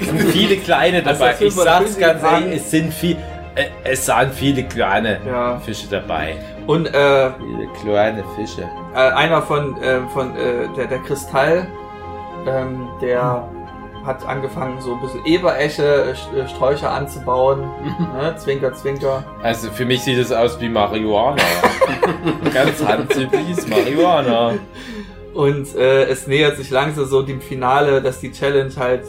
Es 0.00 0.06
sind 0.06 0.20
viele 0.30 0.56
kleine 0.56 0.98
Also 1.06 1.20
dabei. 1.24 1.30
das 1.32 1.40
Ich 1.40 1.54
sag's 1.54 1.64
550 1.94 2.00
ganz 2.00 2.22
ehrlich, 2.22 2.56
es 2.56 2.70
sind 2.70 2.92
viel, 2.92 3.16
äh, 3.54 3.64
es 3.84 4.06
waren 4.08 4.30
viele 4.32 4.64
kleine 4.64 5.18
Ja. 5.26 5.58
Fische 5.60 5.86
dabei. 5.90 6.36
Und 6.66 6.86
äh, 6.86 7.30
Viele 7.38 7.68
kleine 7.82 8.24
Fische. 8.36 8.68
äh, 8.94 8.98
einer 8.98 9.40
von, 9.42 9.80
äh, 9.80 10.00
von 10.12 10.36
äh, 10.36 10.68
der, 10.76 10.86
der 10.86 10.98
Kristall, 10.98 11.66
ähm, 12.46 12.88
der 13.00 13.48
hat 14.04 14.26
angefangen, 14.26 14.80
so 14.80 14.94
ein 14.94 15.00
bisschen 15.00 15.24
Eberesche, 15.26 15.82
äh, 15.82 16.12
St- 16.12 16.48
Sträucher 16.48 16.90
anzubauen. 16.90 17.60
ne? 18.20 18.34
Zwinker, 18.36 18.72
zwinker. 18.72 19.24
Also 19.42 19.70
für 19.70 19.84
mich 19.84 20.02
sieht 20.02 20.18
es 20.18 20.32
aus 20.32 20.58
wie 20.60 20.68
Marihuana. 20.68 21.42
ganz 22.54 22.82
handsyphies 22.84 23.66
Marihuana. 23.68 24.54
Und 25.34 25.74
äh, 25.76 26.04
es 26.04 26.26
nähert 26.26 26.56
sich 26.56 26.70
langsam 26.70 27.04
so 27.04 27.22
dem 27.22 27.40
Finale, 27.40 28.00
dass 28.00 28.20
die 28.20 28.32
Challenge 28.32 28.72
halt 28.76 29.02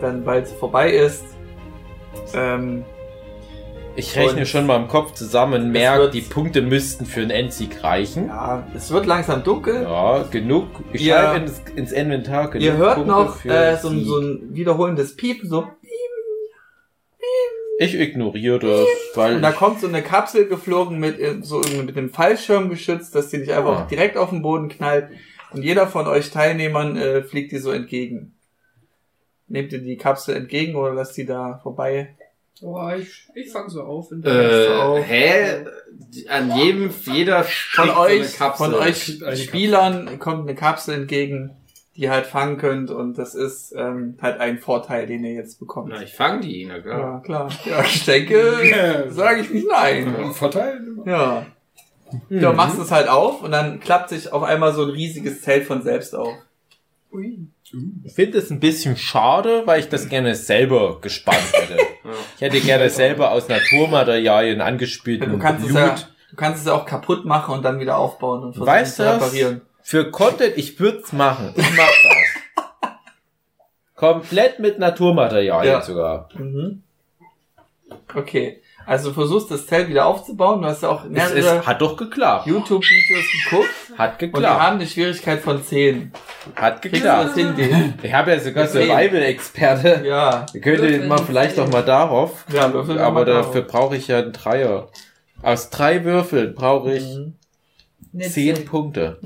dann 0.00 0.24
bald 0.24 0.48
vorbei 0.48 0.90
ist. 0.90 1.24
Ähm, 2.34 2.84
Ich 3.96 4.14
rechne 4.16 4.40
Und 4.40 4.46
schon 4.46 4.66
mal 4.66 4.76
im 4.76 4.88
Kopf 4.88 5.14
zusammen, 5.14 5.72
merke, 5.72 6.10
die 6.10 6.20
Punkte 6.20 6.60
müssten 6.62 7.06
für 7.06 7.20
einen 7.22 7.30
Endsieg 7.30 7.82
reichen. 7.82 8.28
ja, 8.28 8.66
es 8.74 8.90
wird 8.90 9.06
langsam 9.06 9.42
dunkel. 9.42 9.82
Ja, 9.82 10.22
genug. 10.30 10.66
Ich 10.92 11.02
Ihr- 11.02 11.14
schreibe 11.14 11.44
ins, 11.44 11.62
ins 11.74 11.92
Inventar 11.92 12.50
genug 12.50 12.64
Ihr 12.66 12.76
hört 12.76 12.96
Punkte 12.96 13.10
noch 13.12 13.44
äh, 13.46 13.76
so, 13.76 13.88
so 14.00 14.18
ein 14.18 14.54
wiederholendes 14.54 15.16
Piepen, 15.16 15.48
so. 15.48 15.66
Ich 17.78 17.94
ignoriere 17.94 18.58
das, 18.58 18.86
weil 19.16 19.36
Und 19.36 19.42
da 19.42 19.52
kommt 19.52 19.80
so 19.80 19.86
eine 19.86 20.02
Kapsel 20.02 20.46
geflogen 20.46 20.98
mit 20.98 21.18
so 21.44 21.60
mit 21.60 21.96
einem 21.96 22.08
Fallschirm 22.10 22.70
geschützt, 22.70 23.14
dass 23.14 23.28
die 23.28 23.38
nicht 23.38 23.52
einfach 23.52 23.80
Ah. 23.80 23.86
direkt 23.90 24.16
auf 24.16 24.30
den 24.30 24.40
Boden 24.42 24.68
knallt. 24.70 25.08
Und 25.52 25.62
jeder 25.62 25.86
von 25.86 26.06
euch 26.06 26.30
Teilnehmern 26.30 26.96
äh, 26.96 27.22
fliegt 27.22 27.52
die 27.52 27.58
so 27.58 27.70
entgegen. 27.70 28.34
Nehmt 29.48 29.72
ihr 29.72 29.80
die 29.80 29.96
Kapsel 29.98 30.36
entgegen 30.36 30.74
oder 30.74 30.94
lasst 30.94 31.16
die 31.18 31.26
da 31.26 31.60
vorbei? 31.62 32.15
Oh, 32.62 32.88
ich, 32.98 33.28
ich 33.34 33.50
fang 33.52 33.68
so 33.68 33.82
auf. 33.82 34.10
In 34.12 34.22
Äh, 34.24 34.68
auf. 34.68 35.04
hä? 35.06 35.64
An 36.28 36.56
jedem, 36.56 36.90
jeder 37.04 37.44
Von 37.44 37.88
so 37.88 37.96
euch, 37.96 38.20
eine 38.20 38.28
Kapsel. 38.30 38.66
von 38.70 38.74
euch 38.74 39.18
Spielern 39.42 40.18
kommt 40.18 40.42
eine 40.48 40.54
Kapsel 40.54 40.94
entgegen, 40.94 41.50
die 41.94 42.02
ihr 42.02 42.10
halt 42.10 42.26
fangen 42.26 42.56
könnt 42.56 42.90
und 42.90 43.18
das 43.18 43.34
ist 43.34 43.74
ähm, 43.76 44.16
halt 44.22 44.40
ein 44.40 44.58
Vorteil, 44.58 45.06
den 45.06 45.24
ihr 45.24 45.32
jetzt 45.34 45.58
bekommt. 45.58 45.90
Na, 45.90 46.02
ich 46.02 46.14
fang 46.14 46.40
die, 46.40 46.64
na 46.66 46.80
klar. 46.80 46.98
Ja, 47.00 47.20
klar. 47.20 47.50
Ja, 47.66 47.82
ich 47.84 48.04
denke, 48.04 49.06
sage 49.10 49.40
ich 49.42 49.50
nicht 49.50 49.66
nein. 49.68 50.14
Ein 50.16 50.32
Vorteil. 50.32 50.80
Ja. 51.04 51.46
Du 52.30 52.52
machst 52.52 52.78
es 52.78 52.90
halt 52.90 53.08
auf 53.08 53.42
und 53.42 53.50
dann 53.50 53.80
klappt 53.80 54.10
sich 54.10 54.32
auf 54.32 54.42
einmal 54.44 54.72
so 54.72 54.84
ein 54.84 54.90
riesiges 54.90 55.42
Zelt 55.42 55.64
von 55.66 55.82
selbst 55.82 56.14
auf. 56.14 56.34
Ui. 57.12 57.48
Ich 58.04 58.12
finde 58.14 58.38
es 58.38 58.50
ein 58.50 58.60
bisschen 58.60 58.96
schade, 58.96 59.62
weil 59.66 59.80
ich 59.80 59.88
das 59.88 60.08
gerne 60.08 60.34
selber 60.34 61.00
gespannt 61.00 61.42
hätte. 61.52 61.76
Ich 62.36 62.42
hätte 62.42 62.60
gerne 62.60 62.88
selber 62.88 63.32
aus 63.32 63.48
Naturmaterialien 63.48 64.60
angespielten 64.60 65.32
Du 65.32 65.38
kannst, 65.38 65.62
es 65.64 65.72
Blut. 65.72 65.80
ja, 65.80 65.96
du 66.30 66.36
kannst 66.36 66.60
es 66.60 66.66
ja 66.66 66.74
auch 66.74 66.84
kaputt 66.86 67.24
machen 67.24 67.54
und 67.54 67.62
dann 67.64 67.80
wieder 67.80 67.96
aufbauen 67.98 68.44
und 68.44 68.52
versuchen 68.52 68.66
Weißt 68.72 68.96
zu 68.96 69.02
reparieren. 69.12 69.62
Für 69.82 70.10
Content, 70.12 70.52
ich 70.56 70.78
würde 70.78 70.98
es 70.98 71.12
machen. 71.12 71.52
Ich 71.56 71.68
mach 71.76 71.88
das. 71.88 72.92
Komplett 73.96 74.60
mit 74.60 74.78
Naturmaterialien 74.78 75.72
Ja. 75.74 75.80
sogar. 75.82 76.28
Mhm. 76.34 76.82
Okay. 78.14 78.60
Also 78.86 79.08
du 79.08 79.14
versuchst 79.14 79.50
das 79.50 79.66
Zelt 79.66 79.88
wieder 79.88 80.06
aufzubauen. 80.06 80.62
Du 80.62 80.68
hast 80.68 80.82
ja 80.84 80.90
auch 80.90 81.04
Es, 81.12 81.32
es 81.32 81.66
hat 81.66 81.80
doch 81.80 81.96
geklappt. 81.96 82.46
YouTube-Videos 82.46 83.24
geguckt 83.44 83.68
Hat 83.98 84.12
und 84.12 84.22
die 84.22 84.30
geklappt. 84.32 84.60
haben 84.60 84.76
eine 84.76 84.86
Schwierigkeit 84.86 85.40
von 85.40 85.62
10. 85.62 86.12
Hat 86.54 86.80
geklappt. 86.82 87.36
Ich 88.02 88.12
habe 88.12 88.30
ja 88.30 88.38
sogar. 88.40 88.66
Survival-Experte. 88.68 90.02
Ja. 90.06 90.46
Wir 90.52 90.60
könnten 90.60 91.08
mal 91.08 91.18
vielleicht 91.18 91.58
doch 91.58 91.68
mal 91.70 91.82
darauf. 91.82 92.44
Ja, 92.52 92.72
würfeln 92.72 92.98
wir 92.98 93.04
aber 93.04 93.24
dafür 93.24 93.62
brauche 93.62 93.96
ich 93.96 94.06
ja 94.08 94.18
einen 94.18 94.32
Dreier. 94.32 94.88
Aus 95.42 95.68
drei 95.70 96.04
Würfeln 96.04 96.54
brauche 96.54 96.94
ich 96.94 97.04
Mhm. 97.04 97.34
Zehn. 98.22 98.64
Punkte. 98.64 99.18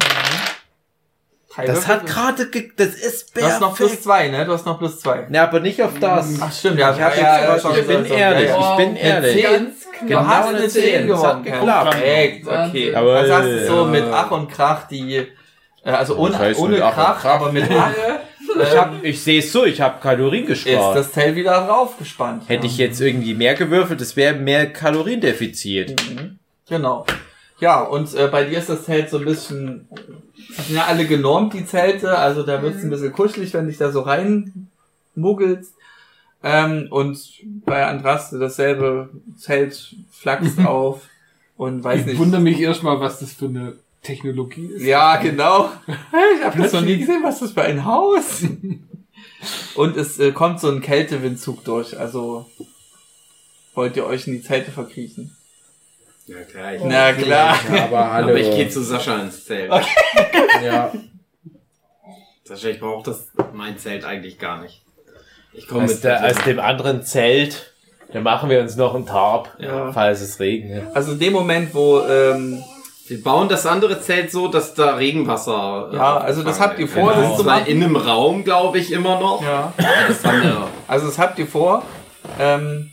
Drei 1.61 1.67
Das 1.73 1.87
hat 1.87 2.07
gerade, 2.07 2.49
ge- 2.51 2.71
das 2.77 2.89
ist 2.95 3.37
Du 3.37 3.43
hast 3.43 3.61
noch 3.61 3.75
plus 3.77 3.89
perfekt. 3.91 4.03
zwei, 4.05 4.29
ne? 4.29 4.45
Du 4.45 4.53
hast 4.53 4.67
noch 4.67 4.79
plus 4.79 5.01
zwei. 5.01 5.27
Ne, 5.29 5.41
aber 5.41 5.61
nicht 5.61 5.81
auf 5.83 5.93
das. 6.01 6.39
Ach 6.41 6.53
stimmt, 6.53 6.79
ja. 6.79 6.95
Ich, 6.95 7.01
hab 7.01 7.17
ja, 7.17 7.23
ja, 7.45 7.53
jetzt, 7.55 7.63
sorry, 7.63 7.81
ich 7.81 7.87
bin 7.87 8.05
ehrlich, 8.07 8.49
Ja, 8.49 8.57
ja. 8.61 8.71
ich 8.71 8.77
bin 8.77 8.89
Eine 8.91 8.99
ehrlich. 9.01 9.43
Du 9.45 10.07
Genau 10.07 10.21
knapp. 10.23 10.27
hast 10.35 10.49
eine 10.49 10.59
eine 10.59 10.69
10 10.69 10.83
10, 10.83 11.09
das 11.09 11.25
hat 11.25 11.45
gewonnen. 11.45 11.61
geklappt. 11.61 11.91
Perfekt, 11.91 12.47
okay. 12.47 12.95
Aber- 12.95 13.15
Was 13.15 13.31
hast 13.31 13.45
du 13.47 13.67
so 13.67 13.77
Ja. 13.77 13.85
mit 13.85 14.05
Ach 14.13 14.31
und 14.31 14.51
Krach, 14.51 14.89
die, 14.89 15.17
äh, 15.17 15.27
also 15.91 16.17
ohne, 16.17 16.31
Das 16.33 16.41
heißt 16.41 16.61
ohne 16.61 16.79
Krach, 16.79 16.95
Krach. 17.21 17.25
aber 17.25 17.53
mit 17.53 17.65
Ach, 17.71 17.91
Ich, 18.63 18.77
hab, 18.77 19.05
ich 19.05 19.23
sehe 19.23 19.39
es 19.39 19.53
so, 19.53 19.65
ich 19.65 19.81
habe 19.81 20.01
Kalorien 20.03 20.47
ist 20.49 20.65
gespart. 20.65 20.97
das 20.97 21.13
Zelt 21.13 21.37
wieder 21.37 21.65
draufgespannt. 21.67 22.49
Hätte 22.49 22.67
ich 22.67 22.79
jetzt 22.79 23.01
irgendwie 23.01 23.33
mehr 23.35 23.55
gewürfelt, 23.55 24.01
das 24.01 24.17
wäre 24.17 24.35
mehr 24.35 24.67
Kaloriendefizit. 24.73 25.91
Mhm. 26.11 26.39
Genau. 26.69 27.07
Ja, 27.61 27.83
und 27.83 28.15
äh, 28.15 28.29
bei 28.29 28.45
dir 28.45 28.59
ist 28.59 28.69
das 28.69 28.85
Zelt 28.85 29.11
so 29.11 29.19
ein 29.19 29.25
bisschen, 29.25 29.87
sind 30.57 30.75
ja 30.77 30.87
alle 30.87 31.07
genormt, 31.07 31.53
die 31.55 31.67
Zelte, 31.67 32.17
also 32.19 32.43
da 32.43 32.63
wird's 32.63 32.83
ein 32.83 32.91
bisschen 32.91 33.13
kuschelig, 33.13 33.53
wenn 33.55 33.67
dich 33.69 33.77
da 33.79 33.93
so 33.93 34.01
reinmuggelst. 34.01 35.75
Ähm, 36.43 36.87
und 36.91 37.21
bei 37.67 37.85
Andraste 37.87 38.39
dasselbe 38.39 39.11
Zelt 39.37 39.95
flackst 40.11 40.59
auf 40.65 41.03
und 41.59 41.85
weiß 41.85 42.01
Ich 42.01 42.07
nicht. 42.07 42.19
wundere 42.19 42.41
mich 42.41 42.59
erstmal, 42.61 42.99
was 43.01 43.21
das 43.21 43.35
für 43.35 43.45
eine 43.47 43.75
Technologie 44.03 44.65
ist. 44.67 44.83
Ja, 44.83 45.17
genau. 45.17 45.69
Ich 45.87 46.45
habe 46.45 46.63
das 46.63 46.73
noch 46.73 46.81
nie 46.81 46.97
gesehen, 46.97 47.21
was 47.23 47.41
das 47.41 47.53
für 47.53 47.63
ein 47.63 47.85
Haus? 47.85 48.43
Und 49.75 49.97
es 49.99 50.19
äh, 50.19 50.33
kommt 50.33 50.61
so 50.61 50.71
ein 50.71 50.81
Kältewindzug 50.81 51.63
durch, 51.65 51.99
also 51.99 52.47
wollt 53.75 53.97
ihr 53.97 54.07
euch 54.07 54.27
in 54.27 54.33
die 54.35 54.43
Zelte 54.43 54.71
verkriechen? 54.71 55.37
Ja, 56.31 56.45
klar. 56.45 56.75
Ich, 56.75 56.83
Na 56.85 57.13
klar. 57.13 57.57
Aber 57.85 58.13
hallo. 58.13 58.29
aber 58.29 58.39
ich 58.39 58.51
gehe 58.55 58.69
zu 58.69 58.83
Sascha 58.85 59.17
ins 59.21 59.45
Zelt. 59.45 59.71
ja. 60.65 60.93
Sascha, 62.45 62.69
ich 62.69 62.79
brauche 62.79 63.03
das 63.11 63.29
mein 63.53 63.77
Zelt 63.79 64.05
eigentlich 64.05 64.39
gar 64.39 64.61
nicht. 64.63 64.83
Ich 65.53 65.67
komme 65.67 65.85
aus, 65.85 65.95
mit. 65.95 66.05
der, 66.05 66.25
aus 66.25 66.37
dem 66.45 66.61
anderen 66.61 67.03
Zelt, 67.03 67.73
da 68.13 68.21
machen 68.21 68.49
wir 68.49 68.61
uns 68.61 68.77
noch 68.77 68.95
einen 68.95 69.07
Tarp, 69.07 69.57
Ja. 69.59 69.91
falls 69.93 70.21
es 70.21 70.39
regnet. 70.39 70.85
Also 70.95 71.13
in 71.13 71.19
dem 71.19 71.33
Moment, 71.33 71.75
wo 71.75 72.01
ähm, 72.03 72.63
Wir 73.09 73.21
bauen 73.25 73.49
das 73.49 73.67
andere 73.67 74.01
Zelt 74.01 74.31
so, 74.31 74.47
dass 74.47 74.75
da 74.75 74.95
Regenwasser. 74.95 75.91
äh, 75.93 75.97
Ja, 75.97 76.17
also 76.19 76.45
das 76.45 76.61
habt 76.61 76.79
ihr 76.79 76.87
vor, 76.87 77.13
Genau. 77.13 77.29
das 77.31 77.37
zu 77.39 77.43
Zwar 77.43 77.67
in 77.67 77.83
einem 77.83 77.97
Raum, 77.97 78.45
glaube 78.45 78.79
ich, 78.79 78.93
immer 78.93 79.19
noch. 79.19 79.43
ja, 79.43 79.73
Das 80.07 80.25
also 80.87 81.07
das 81.09 81.19
habt 81.19 81.41
ihr 81.41 81.49
vor. 81.49 81.83
Ähm, 82.39 82.93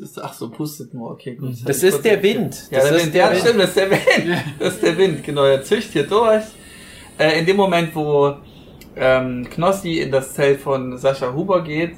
was 0.00 0.10
ist 0.10 0.22
ach 0.22 0.32
so 0.32 0.50
pustet 0.50 0.94
nur, 0.94 1.10
okay 1.10 1.34
gut. 1.34 1.54
Das 1.64 1.82
ist 1.82 2.04
der 2.04 2.22
Wind. 2.22 2.68
Ja, 2.70 2.80
Das 2.80 2.88
das 2.90 2.96
ist 2.98 3.06
ist 3.06 3.14
der 3.14 3.24
ja, 3.24 3.30
Wind. 3.30 3.40
stimmt, 3.40 3.60
das 3.60 3.68
ist 3.68 3.76
der 3.76 3.90
Wind. 3.90 4.44
Das 4.58 4.74
ist 4.74 4.82
der 4.82 4.98
Wind, 4.98 5.24
genau. 5.24 5.44
Er 5.44 5.62
zücht 5.62 5.92
hier 5.92 6.06
durch. 6.06 6.44
Äh, 7.18 7.38
in 7.38 7.46
dem 7.46 7.56
Moment, 7.56 7.94
wo 7.94 8.34
ähm, 8.96 9.48
Knossi 9.50 10.00
in 10.00 10.10
das 10.10 10.34
Zelt 10.34 10.60
von 10.60 10.98
Sascha 10.98 11.32
Huber 11.32 11.62
geht, 11.62 11.92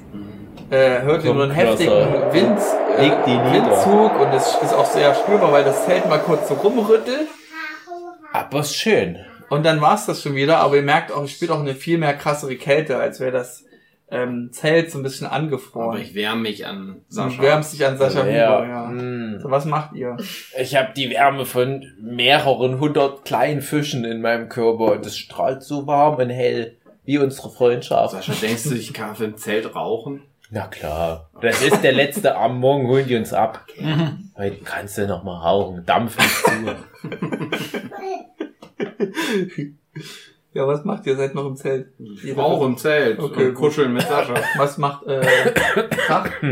äh, 0.69 1.01
hört 1.01 1.23
ihr 1.25 1.33
nur 1.33 1.43
einen 1.43 1.51
heftigen. 1.51 1.91
Wind, 2.31 2.59
äh. 2.97 3.53
Windzug 3.53 4.19
und 4.19 4.33
es 4.33 4.55
ist 4.61 4.73
auch 4.73 4.85
sehr 4.85 5.13
spürbar, 5.15 5.51
weil 5.51 5.63
das 5.63 5.85
Zelt 5.85 6.07
mal 6.07 6.19
kurz 6.19 6.47
so 6.47 6.53
rumrüttelt. 6.55 7.27
Aber 8.31 8.59
ist 8.59 8.75
schön. 8.75 9.17
Und 9.49 9.65
dann 9.65 9.81
war's 9.81 10.05
das 10.05 10.21
schon 10.21 10.35
wieder, 10.35 10.57
aber 10.59 10.75
ihr 10.75 10.83
merkt 10.83 11.11
auch, 11.11 11.23
es 11.23 11.31
spielt 11.31 11.49
auch 11.51 11.59
eine 11.59 11.73
viel 11.73 11.97
mehr 11.97 12.13
krassere 12.13 12.55
Kälte, 12.55 12.97
als 12.97 13.19
wäre 13.19 13.31
das 13.31 13.65
ähm, 14.11 14.49
Zelt 14.51 14.91
so 14.91 14.97
ein 14.99 15.03
bisschen 15.03 15.27
angefroren. 15.27 15.89
Aber 15.89 15.99
ich 15.99 16.15
wärme 16.15 16.41
mich 16.41 16.65
an 16.65 17.01
Du 17.09 17.15
Sascha. 17.15 17.41
wärmst 17.41 17.73
dich 17.73 17.85
an 17.85 17.97
Sascha 17.97 18.25
Ja. 18.27 18.57
Huber, 18.57 18.67
ja. 18.67 18.85
Mm. 18.87 19.39
So, 19.39 19.51
was 19.51 19.65
macht 19.65 19.93
ihr? 19.95 20.17
Ich 20.59 20.75
habe 20.75 20.89
die 20.95 21.09
Wärme 21.11 21.45
von 21.45 21.85
mehreren 22.01 22.79
hundert 22.79 23.23
kleinen 23.25 23.61
Fischen 23.61 24.05
in 24.05 24.21
meinem 24.21 24.49
Körper 24.49 24.93
und 24.93 25.05
es 25.05 25.17
strahlt 25.17 25.61
so 25.63 25.85
warm 25.87 26.15
und 26.15 26.29
hell 26.29 26.77
wie 27.05 27.17
unsere 27.19 27.49
Freundschaft. 27.49 28.11
Sascha, 28.13 28.33
denkst 28.41 28.63
du, 28.63 28.75
ich 28.75 28.93
kann 28.93 29.15
im 29.19 29.37
Zelt 29.37 29.75
rauchen? 29.75 30.21
Na 30.51 30.65
klar. 30.65 31.29
Das 31.41 31.61
ist 31.61 31.83
der 31.83 31.91
letzte 31.91 32.35
Abend. 32.35 32.59
Morgen 32.59 32.87
holen 32.87 33.07
die 33.07 33.15
uns 33.15 33.33
ab. 33.33 33.65
Mhm. 33.79 34.31
Heute 34.35 34.57
kannst 34.63 34.97
du 34.97 35.05
noch 35.05 35.23
mal 35.23 35.37
rauchen. 35.37 35.85
Dampf 35.85 36.17
nicht 36.17 36.35
zu. 36.45 36.75
Ja, 40.53 40.67
was 40.67 40.83
macht 40.83 41.05
ihr? 41.05 41.15
Seid 41.15 41.35
noch 41.35 41.45
im 41.45 41.55
Zelt? 41.55 41.89
Ihr 41.99 42.37
Auch 42.37 42.65
im 42.65 42.77
Zelt. 42.77 43.19
Okay, 43.19 43.49
und 43.49 43.53
kuscheln 43.53 43.93
mit 43.93 44.01
Sascha. 44.01 44.33
Was 44.57 44.77
macht 44.77 45.05
äh, 45.05 45.21
Tag? 46.07 46.43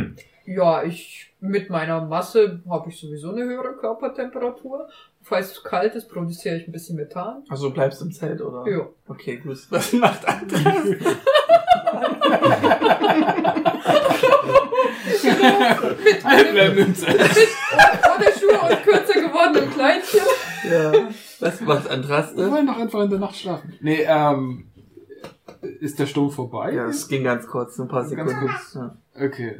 Ja, 0.45 0.83
ich 0.83 1.33
mit 1.39 1.69
meiner 1.69 2.01
Masse 2.01 2.61
habe 2.69 2.89
ich 2.89 2.99
sowieso 2.99 3.31
eine 3.31 3.43
höhere 3.43 3.75
Körpertemperatur. 3.75 4.87
Falls 5.21 5.51
es 5.51 5.63
kalt 5.63 5.93
ist, 5.95 6.09
produziere 6.09 6.57
ich 6.57 6.67
ein 6.67 6.71
bisschen 6.71 6.95
Methan. 6.95 7.43
Also 7.49 7.67
du 7.69 7.73
bleibst 7.73 8.01
im 8.01 8.11
Zelt, 8.11 8.41
oder? 8.41 8.69
Ja. 8.69 8.87
Okay, 9.07 9.37
gut. 9.37 9.57
Was 9.69 9.93
macht 9.93 10.25
Andreas? 10.27 10.83
Bleiben 16.51 16.77
im 16.77 16.95
Zelt. 16.95 17.19
Ohne 17.19 18.25
Schuhe 18.39 18.59
und 18.69 18.83
kürzer 18.83 19.13
gewordenem 19.21 19.71
Kleidchen. 19.71 20.21
ja. 20.71 20.91
Was 21.39 21.61
macht 21.61 21.85
Wir 21.85 21.91
Andraste? 21.91 22.51
wollen 22.51 22.67
doch 22.67 22.77
einfach 22.77 23.01
in 23.01 23.09
der 23.09 23.19
Nacht 23.19 23.35
schlafen. 23.35 23.73
Nee, 23.81 24.05
ähm, 24.07 24.67
ist 25.79 25.99
der 25.99 26.05
Sturm 26.05 26.31
vorbei? 26.31 26.73
Ja, 26.73 26.85
es 26.87 27.07
ging 27.07 27.23
ganz 27.23 27.47
kurz, 27.47 27.77
ein 27.79 27.87
paar 27.87 28.05
Sekunden. 28.05 28.49
Ja. 28.73 28.95
Okay. 29.15 29.59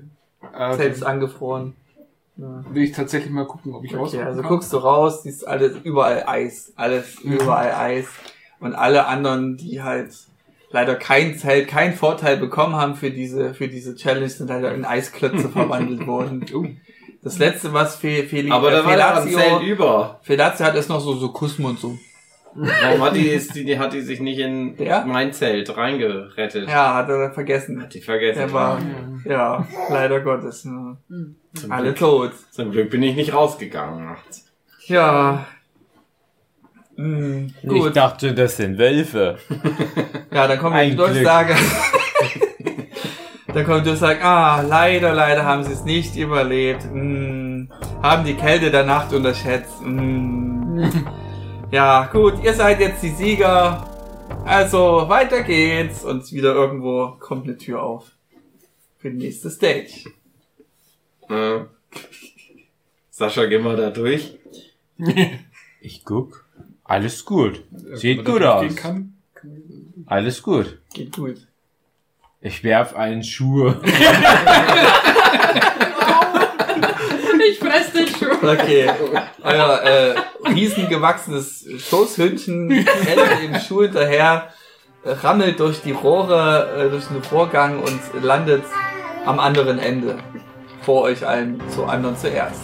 Zelt 0.76 0.80
Äh, 0.80 0.92
ist 0.92 1.04
angefroren. 1.04 1.76
Ja. 2.40 2.64
will 2.72 2.84
ich 2.84 2.92
tatsächlich 2.92 3.32
mal 3.34 3.48
gucken, 3.48 3.74
ob 3.74 3.84
ich 3.84 3.90
Okay, 3.92 4.00
rauskommen 4.00 4.28
also 4.28 4.42
kann. 4.42 4.50
guckst 4.50 4.72
du 4.72 4.78
raus, 4.78 5.24
siehst 5.24 5.48
alles, 5.48 5.76
überall 5.84 6.24
Eis. 6.28 6.72
Alles, 6.76 7.24
Mhm. 7.24 7.34
überall 7.34 7.72
Eis. 7.74 8.06
Und 8.60 8.76
alle 8.76 9.08
anderen, 9.08 9.58
die 9.58 9.82
halt 9.82 10.14
leider 10.70 10.94
kein 10.96 11.36
Zelt, 11.40 11.68
keinen 11.68 11.96
Vorteil 11.96 12.38
bekommen 12.38 12.76
haben 12.76 12.94
für 12.94 13.10
diese, 13.10 13.56
für 13.56 13.68
diese 13.68 13.96
Challenge, 13.96 14.30
sind 14.30 14.50
leider 14.50 14.72
in 14.76 14.86
Eisklötze 14.86 15.50
verwandelt 15.50 16.06
worden. 16.06 16.46
Oh. 16.54 16.66
Das 17.28 17.40
letzte, 17.40 17.74
was 17.74 17.96
Fe 17.96 18.26
Aber 18.50 18.72
da 18.72 18.82
äh, 18.82 18.86
war 18.86 18.98
ja 18.98 19.16
ein 19.16 19.28
Felazio, 19.28 19.38
Zelt 19.40 19.62
über. 19.64 20.20
Felazio 20.24 20.66
hat 20.66 20.76
ist 20.76 20.90
noch 20.90 21.00
so, 21.00 21.14
so 21.16 21.30
Kusmund 21.30 21.80
so. 21.80 21.98
Warum 22.56 23.02
hat 23.04 23.16
die, 23.16 23.28
ist 23.28 23.54
die, 23.54 23.66
die, 23.66 23.78
hat 23.78 23.94
die 23.94 24.02
sich 24.02 24.20
nicht 24.20 24.40
in 24.40 24.76
Der? 24.78 25.06
mein 25.06 25.32
Zelt 25.32 25.76
reingerettet? 25.78 26.68
Ja, 26.68 26.96
hat 26.96 27.10
er 27.10 27.32
vergessen. 27.32 27.82
Hat 27.82 27.94
die 27.94 28.02
vergessen. 28.02 28.40
Der 28.40 28.54
war, 28.54 28.80
ja, 29.26 29.68
leider 29.90 30.22
Gottes. 30.22 30.66
Ne. 30.66 30.98
zum, 31.54 31.72
Alle 31.72 31.84
Glück, 31.94 31.98
tot. 31.98 32.32
zum 32.52 32.72
Glück 32.72 32.90
bin 32.90 33.04
ich 33.04 33.16
nicht 33.16 33.34
rausgegangen 33.34 34.06
nachts. 34.06 34.46
Ja. 34.88 35.46
Hm, 36.96 37.54
Ich 37.62 37.70
gut. 37.70 37.96
dachte, 37.96 38.34
das 38.34 38.58
sind 38.58 38.80
Wölfe. 38.80 39.38
Ja, 40.32 40.48
dann 40.48 40.58
kommt 40.58 40.76
die 40.76 40.80
Ein 40.80 40.98
Durchsage. 40.98 41.56
dann 43.58 43.66
kommt 43.66 43.88
die 43.88 43.90
Durchsage, 43.90 44.24
ah, 44.24 44.62
leider, 44.62 45.16
leider 45.16 45.44
haben 45.44 45.64
sie 45.64 45.74
es 45.74 45.84
nicht 45.84 46.16
überlebt. 46.16 46.84
Hm, 46.84 47.72
haben 48.04 48.24
die 48.24 48.36
Kälte 48.36 48.70
der 48.70 48.86
Nacht 48.86 49.12
unterschätzt. 49.14 49.80
Hm. 49.80 50.92
ja, 51.72 52.06
gut, 52.06 52.36
ihr 52.44 52.54
seid 52.54 52.80
jetzt 52.80 53.02
die 53.02 53.10
Sieger. 53.10 53.84
Also, 54.46 55.10
weiter 55.10 55.42
geht's. 55.42 56.04
Und 56.04 56.32
wieder 56.32 56.54
irgendwo 56.54 57.16
kommt 57.20 57.46
eine 57.46 57.58
Tür 57.58 57.82
auf. 57.82 58.12
Für 59.00 59.10
die 59.10 59.18
nächste 59.18 59.50
Stage. 59.50 60.12
Äh. 61.28 61.62
Sascha, 63.10 63.46
geh 63.46 63.58
mal 63.58 63.76
da 63.76 63.90
durch. 63.90 64.38
Ich 65.80 66.04
guck. 66.04 66.46
Alles 66.84 67.24
gut. 67.24 67.64
Sieht 67.94 68.26
gut 68.26 68.42
da 68.42 68.56
aus. 68.60 68.74
Alles 70.06 70.42
gut. 70.42 70.80
Geht 70.94 71.16
gut. 71.16 71.48
Ich 72.40 72.64
werf 72.64 72.96
einen 72.96 73.24
Schuh. 73.24 73.74
Ich 77.50 77.60
fress 77.60 77.92
den 77.94 78.08
Schuh. 78.08 78.36
Okay. 78.44 78.92
Euer 79.42 79.82
äh, 79.82 80.16
riesengewachsenes 80.50 81.66
Schoßhündchen 81.90 82.72
rennt 82.72 83.44
im 83.44 83.60
Schuh 83.60 83.84
hinterher, 83.84 84.50
rammelt 85.04 85.60
durch 85.60 85.82
die 85.82 85.94
Rohre, 85.94 86.86
äh, 86.86 86.90
durch 86.90 87.06
den 87.06 87.24
Vorgang 87.24 87.80
und 87.80 88.00
landet 88.24 88.64
am 89.26 89.40
anderen 89.40 89.80
Ende. 89.80 90.18
Vor 90.82 91.04
euch 91.04 91.26
allen, 91.26 91.62
zu 91.70 91.86
anderen 91.86 92.18
zuerst. 92.18 92.62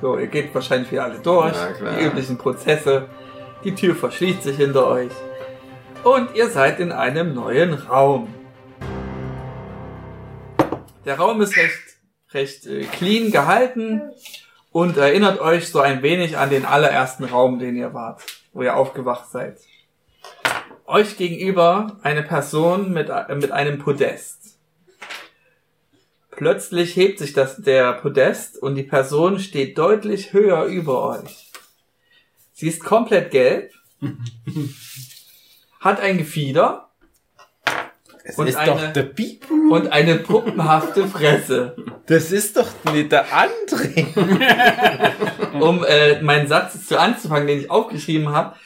So, 0.00 0.18
ihr 0.18 0.28
geht 0.28 0.54
wahrscheinlich 0.54 0.90
wieder 0.92 1.04
alle 1.04 1.18
durch. 1.18 1.56
Die 1.98 2.04
üblichen 2.04 2.38
Prozesse. 2.38 3.08
Die 3.64 3.74
Tür 3.74 3.94
verschließt 3.94 4.42
sich 4.44 4.56
hinter 4.56 4.86
euch. 4.86 5.10
Und 6.06 6.36
ihr 6.36 6.50
seid 6.50 6.78
in 6.78 6.92
einem 6.92 7.34
neuen 7.34 7.74
Raum. 7.74 8.32
Der 11.04 11.16
Raum 11.18 11.42
ist 11.42 11.56
recht, 11.56 11.82
recht 12.30 12.64
äh, 12.64 12.84
clean 12.84 13.32
gehalten 13.32 14.02
und 14.70 14.96
erinnert 14.96 15.40
euch 15.40 15.68
so 15.68 15.80
ein 15.80 16.02
wenig 16.02 16.38
an 16.38 16.50
den 16.50 16.64
allerersten 16.64 17.24
Raum, 17.24 17.58
den 17.58 17.74
ihr 17.74 17.92
wart, 17.92 18.22
wo 18.52 18.62
ihr 18.62 18.76
aufgewacht 18.76 19.32
seid. 19.32 19.58
Euch 20.84 21.16
gegenüber 21.16 21.98
eine 22.04 22.22
Person 22.22 22.92
mit, 22.92 23.08
äh, 23.08 23.34
mit 23.34 23.50
einem 23.50 23.80
Podest. 23.80 24.60
Plötzlich 26.30 26.94
hebt 26.94 27.18
sich 27.18 27.32
das, 27.32 27.56
der 27.56 27.94
Podest 27.94 28.62
und 28.62 28.76
die 28.76 28.84
Person 28.84 29.40
steht 29.40 29.76
deutlich 29.76 30.32
höher 30.32 30.66
über 30.66 31.02
euch. 31.02 31.50
Sie 32.52 32.68
ist 32.68 32.84
komplett 32.84 33.32
gelb, 33.32 33.72
hat 35.86 36.00
ein 36.00 36.18
Gefieder 36.18 36.88
Es 38.24 38.36
Und 38.36 38.48
ist 38.48 38.56
eine- 38.56 38.70
doch 38.72 38.92
der 38.92 39.02
Bibu. 39.04 39.72
und 39.74 39.92
eine 39.92 40.16
puppenhafte 40.16 41.06
Fresse. 41.06 41.76
Das 42.06 42.32
ist 42.32 42.56
doch 42.56 42.66
nicht 42.92 43.10
der 43.12 43.26
André. 43.28 44.06
um 45.60 45.84
äh, 45.84 46.20
meinen 46.22 46.48
Satz 46.48 46.86
zu 46.86 46.98
anzufangen, 46.98 47.46
den 47.46 47.60
ich 47.60 47.70
aufgeschrieben 47.70 48.28
habe. 48.32 48.56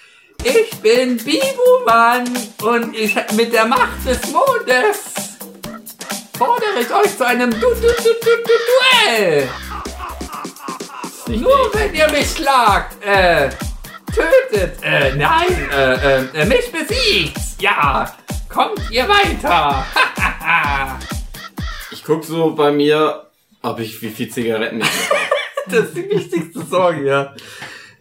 Ich 0.43 0.71
bin 0.81 1.19
Bibumann 1.19 2.25
und 2.63 2.97
ich 2.97 3.15
mit 3.37 3.53
der 3.53 3.67
Macht 3.67 4.07
des 4.07 4.21
Mondes 4.33 4.99
fordere 6.39 6.81
ich 6.81 6.91
euch 6.95 7.19
zu 7.19 7.27
einem 7.27 7.51
du 7.51 7.59
du 7.61 7.67
du 7.69 7.79
du 7.79 8.31
du 8.47 8.57
Duell. 8.71 9.49
Nur 11.29 11.71
wenn 11.75 11.95
ihr 11.95 12.11
mich 12.11 12.31
schlagt, 12.31 12.97
äh, 13.05 13.51
tötet, 14.13 14.83
äh, 14.83 15.15
nein, 15.17 15.71
äh, 15.73 16.25
äh, 16.35 16.45
mich 16.45 16.71
besiegt, 16.73 17.39
ja, 17.61 18.13
kommt 18.49 18.91
ihr 18.91 19.09
weiter. 19.09 19.87
Ich 21.93 22.05
guck 22.05 22.25
so 22.25 22.55
bei 22.55 22.73
mir, 22.73 23.27
ob 23.63 23.79
ich 23.81 24.01
wie 24.01 24.09
viel 24.09 24.29
Zigaretten 24.31 24.81
ich 24.81 24.85
noch 24.85 25.11
habe. 25.11 25.21
das 25.67 25.85
ist 25.87 25.97
die 25.97 26.09
wichtigste 26.11 26.63
Sorge, 26.63 27.05
ja. 27.05 27.35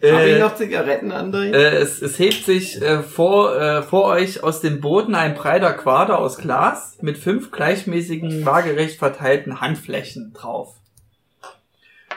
Hab 0.02 0.22
Äh, 0.22 0.34
ich 0.34 0.40
noch 0.40 0.56
Zigaretten, 0.56 1.12
André? 1.12 1.52
Äh, 1.52 1.76
es, 1.78 2.02
es 2.02 2.18
hebt 2.18 2.46
sich 2.46 2.82
äh, 2.82 3.04
vor, 3.04 3.60
äh, 3.60 3.84
vor 3.84 4.06
euch 4.06 4.42
aus 4.44 4.62
dem 4.62 4.80
Boden 4.80 5.16
ein 5.16 5.36
breiter 5.36 5.74
Quader 5.74 6.20
aus 6.20 6.38
Glas 6.38 6.98
mit 7.02 7.18
fünf 7.18 7.52
gleichmäßigen, 7.52 8.46
waagerecht 8.46 8.98
verteilten 8.98 9.60
Handflächen 9.60 10.34
drauf. 10.34 10.76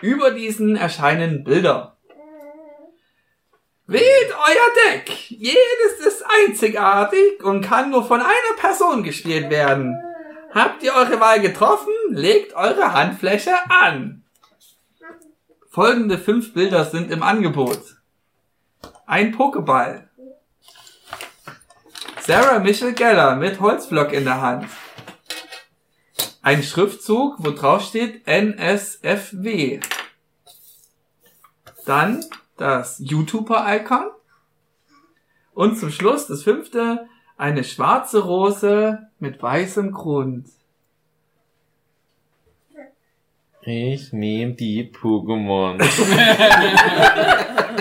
Über 0.01 0.31
diesen 0.31 0.77
erscheinen 0.77 1.43
Bilder. 1.45 1.97
Wählt 3.93 4.33
euer 4.33 4.95
Deck! 4.95 5.31
Jedes 5.31 6.07
ist 6.07 6.25
einzigartig 6.25 7.45
und 7.45 7.61
kann 7.61 7.91
nur 7.91 8.03
von 8.07 8.23
einer 8.23 8.57
Person 8.57 9.03
gespielt 9.03 9.51
werden. 9.51 10.03
Habt 10.55 10.83
ihr 10.83 10.95
eure 10.95 11.21
Wahl 11.21 11.41
getroffen? 11.41 11.93
Legt 12.09 12.55
eure 12.55 12.95
Handfläche 12.95 13.53
an. 13.69 14.25
Folgende 15.69 16.17
fünf 16.17 16.55
Bilder 16.55 16.87
sind 16.87 17.11
im 17.11 17.23
Angebot. 17.23 17.83
Ein 19.05 19.37
Pokéball. 19.37 20.09
Sarah 22.23 22.61
Michelle 22.61 22.95
Geller 22.95 23.37
mit 23.37 23.61
Holzblock 23.61 24.15
in 24.15 24.25
der 24.25 24.41
Hand. 24.41 24.71
Ein 26.41 26.63
Schriftzug, 26.63 27.35
wo 27.41 27.51
drauf 27.51 27.83
steht 27.83 28.27
NSFW. 28.27 29.81
Dann 31.85 32.25
das 32.63 33.01
YouTuber-Icon. 33.01 34.07
Und 35.53 35.79
zum 35.79 35.91
Schluss 35.91 36.29
das 36.29 36.45
fünfte, 36.45 37.09
eine 37.37 37.65
schwarze 37.65 38.21
Rose 38.21 39.09
mit 39.19 39.43
weißem 39.43 39.91
Grund. 39.91 40.47
Ich 43.63 44.13
nehme 44.13 44.55
die 44.55 44.91
Pokémon. 44.91 45.83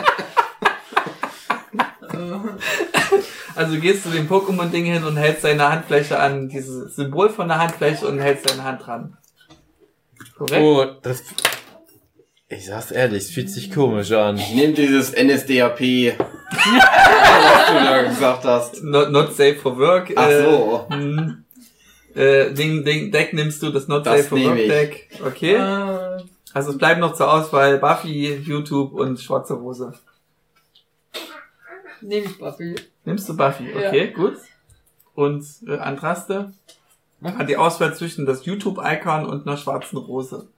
Also 3.54 3.80
gehst 3.80 4.06
du 4.06 4.10
dem 4.10 4.28
Pokémon-Ding 4.28 4.86
hin 4.86 5.04
und 5.04 5.18
hältst 5.18 5.44
deine 5.44 5.70
Handfläche 5.70 6.20
an 6.20 6.50
dieses 6.50 6.96
Symbol 6.96 7.30
von 7.30 7.48
der 7.48 7.60
Handfläche 7.60 8.08
und 8.08 8.18
hältst 8.18 8.50
deine 8.50 8.64
Hand 8.64 8.88
dran. 8.88 9.18
Korrekt? 10.36 10.64
Oh, 10.64 10.86
das. 11.04 11.22
Ich 12.54 12.66
sag's 12.66 12.92
ehrlich, 12.92 13.24
es 13.24 13.32
fühlt 13.32 13.50
sich 13.50 13.72
komisch 13.72 14.12
an. 14.12 14.38
Ich 14.38 14.54
nehme 14.54 14.74
dieses 14.74 15.12
NSDAP, 15.14 15.80
was 16.50 17.68
du 17.68 17.74
da 17.74 18.04
gesagt 18.04 18.44
hast. 18.44 18.84
Not, 18.84 19.10
not 19.12 19.30
safe 19.34 19.56
for 19.56 19.78
work. 19.78 20.12
Ach 20.18 20.30
äh, 20.30 20.44
so. 20.44 20.86
hm. 20.90 21.46
Äh, 22.14 22.54
den, 22.54 22.84
den 22.84 23.10
Deck 23.10 23.32
nimmst 23.34 23.64
du, 23.64 23.70
das 23.72 23.88
Not 23.88 24.06
Das 24.06 24.18
Safe 24.18 24.28
for 24.28 24.40
Work 24.40 24.60
ich. 24.60 24.68
Deck. 24.68 25.10
Okay. 25.26 25.54
Äh, 25.56 26.24
Also 26.52 26.72
es 26.72 26.78
bleibt 26.78 27.00
noch 27.00 27.14
zur 27.14 27.32
Auswahl 27.32 27.78
Buffy, 27.78 28.36
YouTube 28.36 28.92
und 28.92 29.22
Schwarze 29.22 29.54
Rose. 29.54 29.94
nehme 32.02 32.26
ich 32.26 32.38
Buffy. 32.38 32.76
Nimmst 33.06 33.30
du 33.30 33.38
Buffy? 33.38 33.72
Ja. 33.72 33.88
Okay, 33.88 34.12
gut. 34.12 34.36
Und 35.16 35.46
äh, 35.66 35.78
Andraste 35.78 36.52
hat 37.24 37.48
die 37.48 37.56
Auswahl 37.56 37.96
zwischen 37.96 38.26
das 38.26 38.46
YouTube-Icon 38.46 39.26
und 39.26 39.48
einer 39.48 39.56
schwarzen 39.56 39.98
Rose 39.98 40.50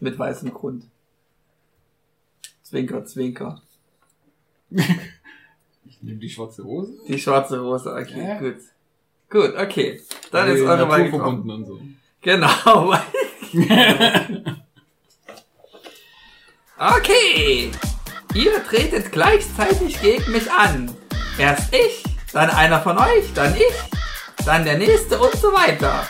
mit 0.00 0.18
weißem 0.18 0.54
Grund. 0.54 0.84
Zwinker, 2.72 3.04
zwinker. 3.04 3.60
Ich 5.84 6.00
nehme 6.00 6.18
die 6.18 6.30
schwarze 6.30 6.62
Rose. 6.62 6.94
Die 7.06 7.18
schwarze 7.18 7.60
Rose, 7.60 7.92
okay, 7.92 8.26
Ja. 8.26 8.38
gut. 8.38 8.56
Gut, 9.28 9.54
okay. 9.56 10.00
Dann 10.30 10.48
ist 10.48 10.56
Die 10.56 10.62
eure 10.62 10.88
Wahl 10.88 11.04
naturverbunden 11.04 11.50
und 11.50 11.66
so. 11.66 11.80
Genau. 12.22 12.94
okay. 16.78 17.70
Ihr 18.34 18.64
tretet 18.64 19.12
gleichzeitig 19.12 20.00
gegen 20.00 20.32
mich 20.32 20.50
an. 20.50 20.90
Erst 21.38 21.74
ich, 21.74 22.02
dann 22.32 22.48
einer 22.50 22.80
von 22.80 22.96
euch, 22.96 23.32
dann 23.34 23.54
ich, 23.54 24.44
dann 24.46 24.64
der 24.64 24.78
nächste 24.78 25.20
und 25.20 25.34
so 25.34 25.52
weiter. 25.52 26.08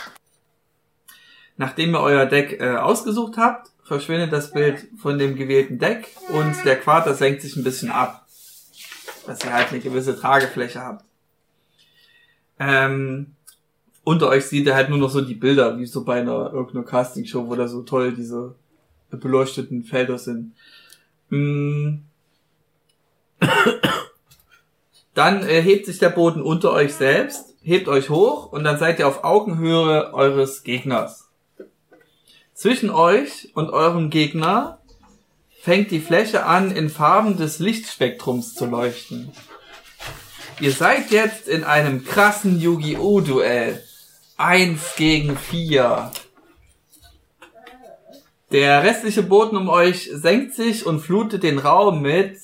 Nachdem 1.57 1.93
ihr 1.93 1.99
euer 1.99 2.25
Deck 2.25 2.59
äh, 2.61 2.77
ausgesucht 2.77 3.35
habt, 3.37 3.72
verschwindet 3.83 4.31
das 4.31 4.51
Bild 4.51 4.87
von 4.97 5.17
dem 5.17 5.35
gewählten 5.35 5.77
Deck 5.79 6.07
und 6.29 6.55
der 6.65 6.79
Quader 6.79 7.13
senkt 7.13 7.41
sich 7.41 7.55
ein 7.55 7.63
bisschen 7.63 7.91
ab. 7.91 8.25
Dass 9.27 9.43
ihr 9.43 9.53
halt 9.53 9.71
eine 9.71 9.79
gewisse 9.79 10.19
Tragefläche 10.19 10.81
habt. 10.81 11.05
Ähm, 12.59 13.35
unter 14.03 14.27
euch 14.29 14.45
sieht 14.45 14.65
ihr 14.65 14.75
halt 14.75 14.89
nur 14.89 14.97
noch 14.97 15.09
so 15.09 15.21
die 15.21 15.33
Bilder, 15.33 15.79
wie 15.79 15.85
so 15.85 16.03
bei 16.03 16.19
einer 16.19 16.51
irgendeiner 16.51 16.85
Castingshow, 16.85 17.47
wo 17.47 17.55
da 17.55 17.67
so 17.67 17.83
toll 17.83 18.13
diese 18.13 18.55
beleuchteten 19.11 19.83
Felder 19.83 20.17
sind. 20.17 20.53
Mm. 21.29 21.99
Dann 25.13 25.43
äh, 25.43 25.61
hebt 25.61 25.85
sich 25.85 25.99
der 25.99 26.09
Boden 26.09 26.41
unter 26.41 26.71
euch 26.71 26.95
selbst, 26.95 27.55
hebt 27.61 27.87
euch 27.87 28.09
hoch 28.09 28.51
und 28.51 28.63
dann 28.63 28.79
seid 28.79 28.97
ihr 28.97 29.07
auf 29.07 29.23
Augenhöhe 29.23 30.11
eures 30.11 30.63
Gegners. 30.63 31.29
Zwischen 32.53 32.89
euch 32.91 33.49
und 33.55 33.71
eurem 33.71 34.09
Gegner 34.09 34.79
fängt 35.61 35.91
die 35.91 35.99
Fläche 35.99 36.45
an, 36.45 36.71
in 36.75 36.89
Farben 36.89 37.37
des 37.37 37.59
Lichtspektrums 37.59 38.53
zu 38.53 38.65
leuchten. 38.65 39.31
Ihr 40.59 40.71
seid 40.71 41.09
jetzt 41.09 41.47
in 41.47 41.63
einem 41.63 42.05
krassen 42.05 42.59
Yu-Gi-Oh! 42.59 43.21
Duell. 43.21 43.83
Eins 44.37 44.95
gegen 44.95 45.37
vier. 45.37 46.11
Der 48.51 48.83
restliche 48.83 49.23
Boden 49.23 49.57
um 49.57 49.67
euch 49.67 50.09
senkt 50.13 50.53
sich 50.53 50.85
und 50.85 50.99
flutet 50.99 51.41
den 51.41 51.57
Raum 51.57 52.01
mit 52.01 52.37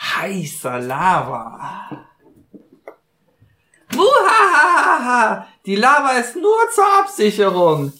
heißer 0.00 0.80
Lava. 0.80 2.06
Muhahaha! 3.94 5.46
Die 5.64 5.76
Lava 5.76 6.18
ist 6.18 6.34
nur 6.34 6.58
zur 6.74 6.98
Absicherung. 6.98 7.92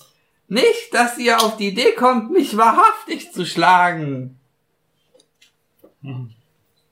Nicht, 0.53 0.92
dass 0.92 1.16
ihr 1.16 1.40
auf 1.42 1.57
die 1.57 1.68
Idee 1.68 1.92
kommt, 1.92 2.30
mich 2.30 2.59
wahrhaftig 2.59 3.32
zu 3.32 3.46
schlagen. 3.46 4.38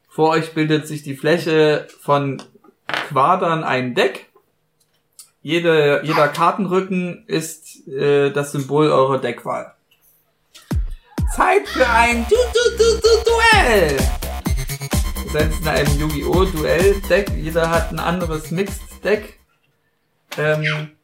Vor 0.09 0.31
euch 0.31 0.55
bildet 0.55 0.89
sich 0.89 1.03
die 1.03 1.15
Fläche 1.15 1.87
von 2.01 2.43
Quadern 2.87 3.63
ein 3.63 3.95
Deck. 3.95 4.31
Jede, 5.43 6.01
jeder 6.05 6.29
Kartenrücken 6.29 7.27
ist 7.27 7.87
äh, 7.87 8.31
das 8.31 8.53
Symbol 8.53 8.91
eurer 8.91 9.19
Deckwahl. 9.19 9.75
Zeit 11.37 11.69
für 11.69 11.87
ein 11.87 12.25
du 12.31 12.37
du 12.37 12.79
du 12.79 13.01
du 13.03 13.31
Duell! 13.31 13.99
Ihr 15.23 15.31
seid 15.33 15.53
in 15.61 15.69
einem 15.69 16.01
Yu-Gi-Oh! 16.01 16.47
Duell-Deck. 16.47 17.33
Jeder 17.37 17.69
hat 17.69 17.93
ein 17.93 17.99
anderes 17.99 18.51
Mixed-Deck. 18.51 19.39
Ähm, 20.39 20.97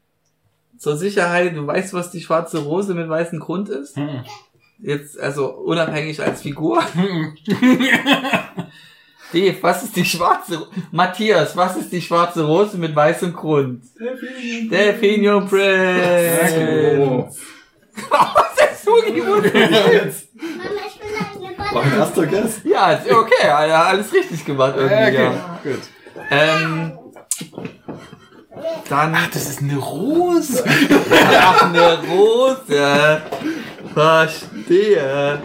zur 0.78 0.96
Sicherheit, 0.96 1.56
du 1.56 1.66
weißt, 1.66 1.92
was 1.94 2.10
die 2.10 2.20
schwarze 2.20 2.58
Rose 2.58 2.94
mit 2.94 3.08
weißem 3.08 3.40
Grund 3.40 3.68
ist? 3.68 3.96
Hm. 3.96 4.24
Jetzt, 4.78 5.18
also 5.18 5.46
unabhängig 5.50 6.20
als 6.22 6.42
Figur. 6.42 6.82
Dave, 9.32 9.56
was 9.60 9.82
ist 9.82 9.96
die 9.96 10.04
schwarze 10.04 10.58
Ro- 10.58 10.66
Matthias, 10.92 11.56
was 11.56 11.76
ist 11.76 11.90
die 11.92 12.00
schwarze 12.00 12.44
Rose 12.44 12.76
mit 12.78 12.94
weißem 12.94 13.32
Grund? 13.32 13.82
Delphinium 14.70 15.48
Prince. 15.48 17.28
Was 18.10 18.52
ist 18.72 18.86
Yu-Gi-Oh! 18.86 19.40
Jetzt. 19.92 20.28
Mama, 20.34 20.80
ich 20.86 21.00
bin 21.00 21.10
Mach 21.74 21.84
ein 21.84 22.00
Astrogas. 22.00 22.60
Ja, 22.64 23.00
okay, 23.10 23.34
ja, 23.44 23.82
alles 23.84 24.12
richtig 24.12 24.44
gemacht 24.44 24.74
irgendwie, 24.76 25.14
ja. 25.16 25.58
Gut. 25.62 25.80
Ähm, 26.30 26.92
dann, 28.88 29.16
Das 29.32 29.48
ist 29.48 29.60
eine 29.62 29.76
Rose. 29.76 30.64
ach, 31.38 31.62
eine 31.62 31.98
Rose. 32.08 33.22
Verstehe. 33.94 35.40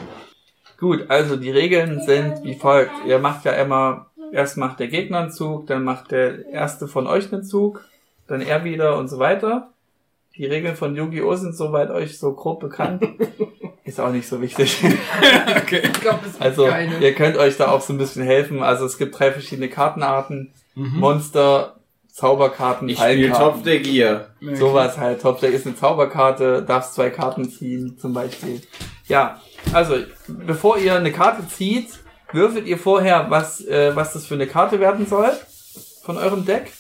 Gut, 0.80 1.10
also 1.10 1.36
die 1.36 1.52
Regeln 1.52 2.02
sind 2.02 2.44
wie 2.44 2.56
folgt. 2.56 2.92
Ihr 3.06 3.20
macht 3.20 3.46
ja 3.46 3.52
immer, 3.54 4.08
erst 4.32 4.58
macht 4.58 4.80
der 4.80 4.88
Gegner 4.88 5.20
einen 5.20 5.32
Zug, 5.32 5.68
dann 5.68 5.84
macht 5.84 6.12
der 6.12 6.48
erste 6.48 6.88
von 6.88 7.08
euch 7.08 7.32
einen 7.32 7.44
Zug, 7.44 7.86
dann 8.28 8.42
er 8.42 8.64
wieder 8.64 8.98
und 8.98 9.08
so 9.08 9.20
weiter. 9.20 9.70
Die 10.36 10.46
Regeln 10.46 10.76
von 10.76 10.96
Yu-Gi-Oh! 10.96 11.36
sind 11.36 11.56
soweit 11.56 11.92
euch 11.92 12.18
so 12.18 12.34
grob 12.34 12.62
bekannt. 12.62 13.04
Ist 13.84 14.00
auch 14.00 14.12
nicht 14.12 14.28
so 14.28 14.42
wichtig. 14.42 14.82
Ich 15.72 15.94
glaube, 16.02 16.20
das 16.26 16.40
Also, 16.42 16.66
keine. 16.66 16.98
ihr 17.00 17.14
könnt 17.14 17.38
euch 17.38 17.56
da 17.58 17.70
auch 17.72 17.82
so 17.82 17.94
ein 17.94 17.98
bisschen 17.98 18.24
helfen. 18.24 18.62
Also, 18.64 18.86
es 18.86 18.98
gibt 18.98 19.18
drei 19.18 19.32
verschiedene 19.32 19.70
Kartenarten. 19.70 20.54
Monster, 20.76 21.76
Zauberkarten, 22.12 22.90
Ich 22.90 22.98
spiele 22.98 23.30
Top 23.30 23.38
Fallenkarten. 23.38 23.64
der 23.64 23.80
Gier. 23.80 24.28
Sowas 24.54 24.98
halt. 24.98 25.22
Top 25.22 25.40
Deck 25.40 25.54
ist 25.54 25.66
eine 25.66 25.76
Zauberkarte, 25.76 26.64
darfst 26.64 26.94
zwei 26.96 27.10
Karten 27.10 27.50
ziehen, 27.50 27.98
zum 28.00 28.14
Beispiel. 28.14 28.62
Ja, 29.08 29.40
also, 29.74 29.96
bevor 30.28 30.78
ihr 30.78 30.96
eine 30.96 31.12
Karte 31.12 31.48
zieht, 31.48 31.90
würfelt 32.32 32.66
ihr 32.68 32.78
vorher, 32.78 33.28
was, 33.30 33.66
äh, 33.66 33.96
was 33.96 34.14
das 34.14 34.26
für 34.26 34.36
eine 34.36 34.48
Karte 34.48 34.80
werden 34.80 35.06
soll 35.08 35.32
von 36.04 36.18
eurem 36.18 36.46
Deck. 36.46 36.72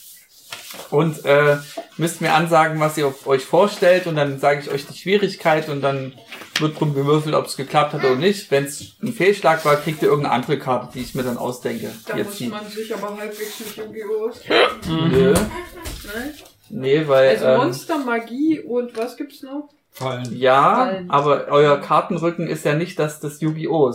Und 0.90 1.26
äh, 1.26 1.58
müsst 1.98 2.22
mir 2.22 2.34
ansagen, 2.34 2.80
was 2.80 2.98
ihr 2.98 3.08
auf 3.08 3.28
euch 3.28 3.44
vorstellt 3.44 4.08
und 4.08 4.16
dann 4.16 4.40
sage 4.40 4.62
ich 4.62 4.70
euch 4.72 4.88
die 4.88 4.98
Schwierigkeit 4.98 5.68
und 5.68 5.82
dann 5.82 6.14
wird 6.60 6.80
drum 6.80 6.94
gewürfelt, 6.94 7.36
ob 7.36 7.46
es 7.46 7.58
geklappt 7.58 7.94
hat 7.94 8.04
oder 8.06 8.16
nicht. 8.16 8.50
Wenn 8.52 8.66
es 8.66 8.94
ein 9.02 9.12
Fehlschlag 9.12 9.66
war, 9.66 9.76
kriegt 9.78 10.02
ihr 10.02 10.08
irgendeine 10.10 10.34
andere 10.36 10.58
Karte, 10.60 10.90
die 10.94 11.02
ich 11.02 11.14
mir 11.14 11.24
dann 11.24 11.38
ausdenke. 11.38 11.92
Da 12.08 12.16
Jetzt 12.16 12.28
muss 12.28 12.38
zieht. 12.38 12.52
man 12.52 12.68
sich 12.70 12.94
aber 12.96 13.18
halbwegs 13.18 13.60
mit 13.60 13.76
Yu-Gi-Oh! 13.78 14.30
auskennen, 14.30 15.12
Nö. 15.12 15.34
ne? 15.34 16.34
Nee, 16.70 17.06
weil 17.08 17.30
Also 17.32 17.46
ähm, 17.48 17.58
Monster, 17.58 17.98
Magie 17.98 18.60
und 18.62 18.96
was 18.98 19.18
gibt's 19.18 19.42
noch? 19.44 19.68
Fallen. 19.94 20.38
ja, 20.38 20.76
Fallen. 20.86 21.12
aber 21.12 21.48
euer 21.50 21.82
Kartenrücken 21.82 22.48
ist 22.48 22.64
ja 22.64 22.76
nicht 22.76 22.98
das 22.98 23.20
des 23.20 23.42
Yu-Gi-Oh! 23.42 23.94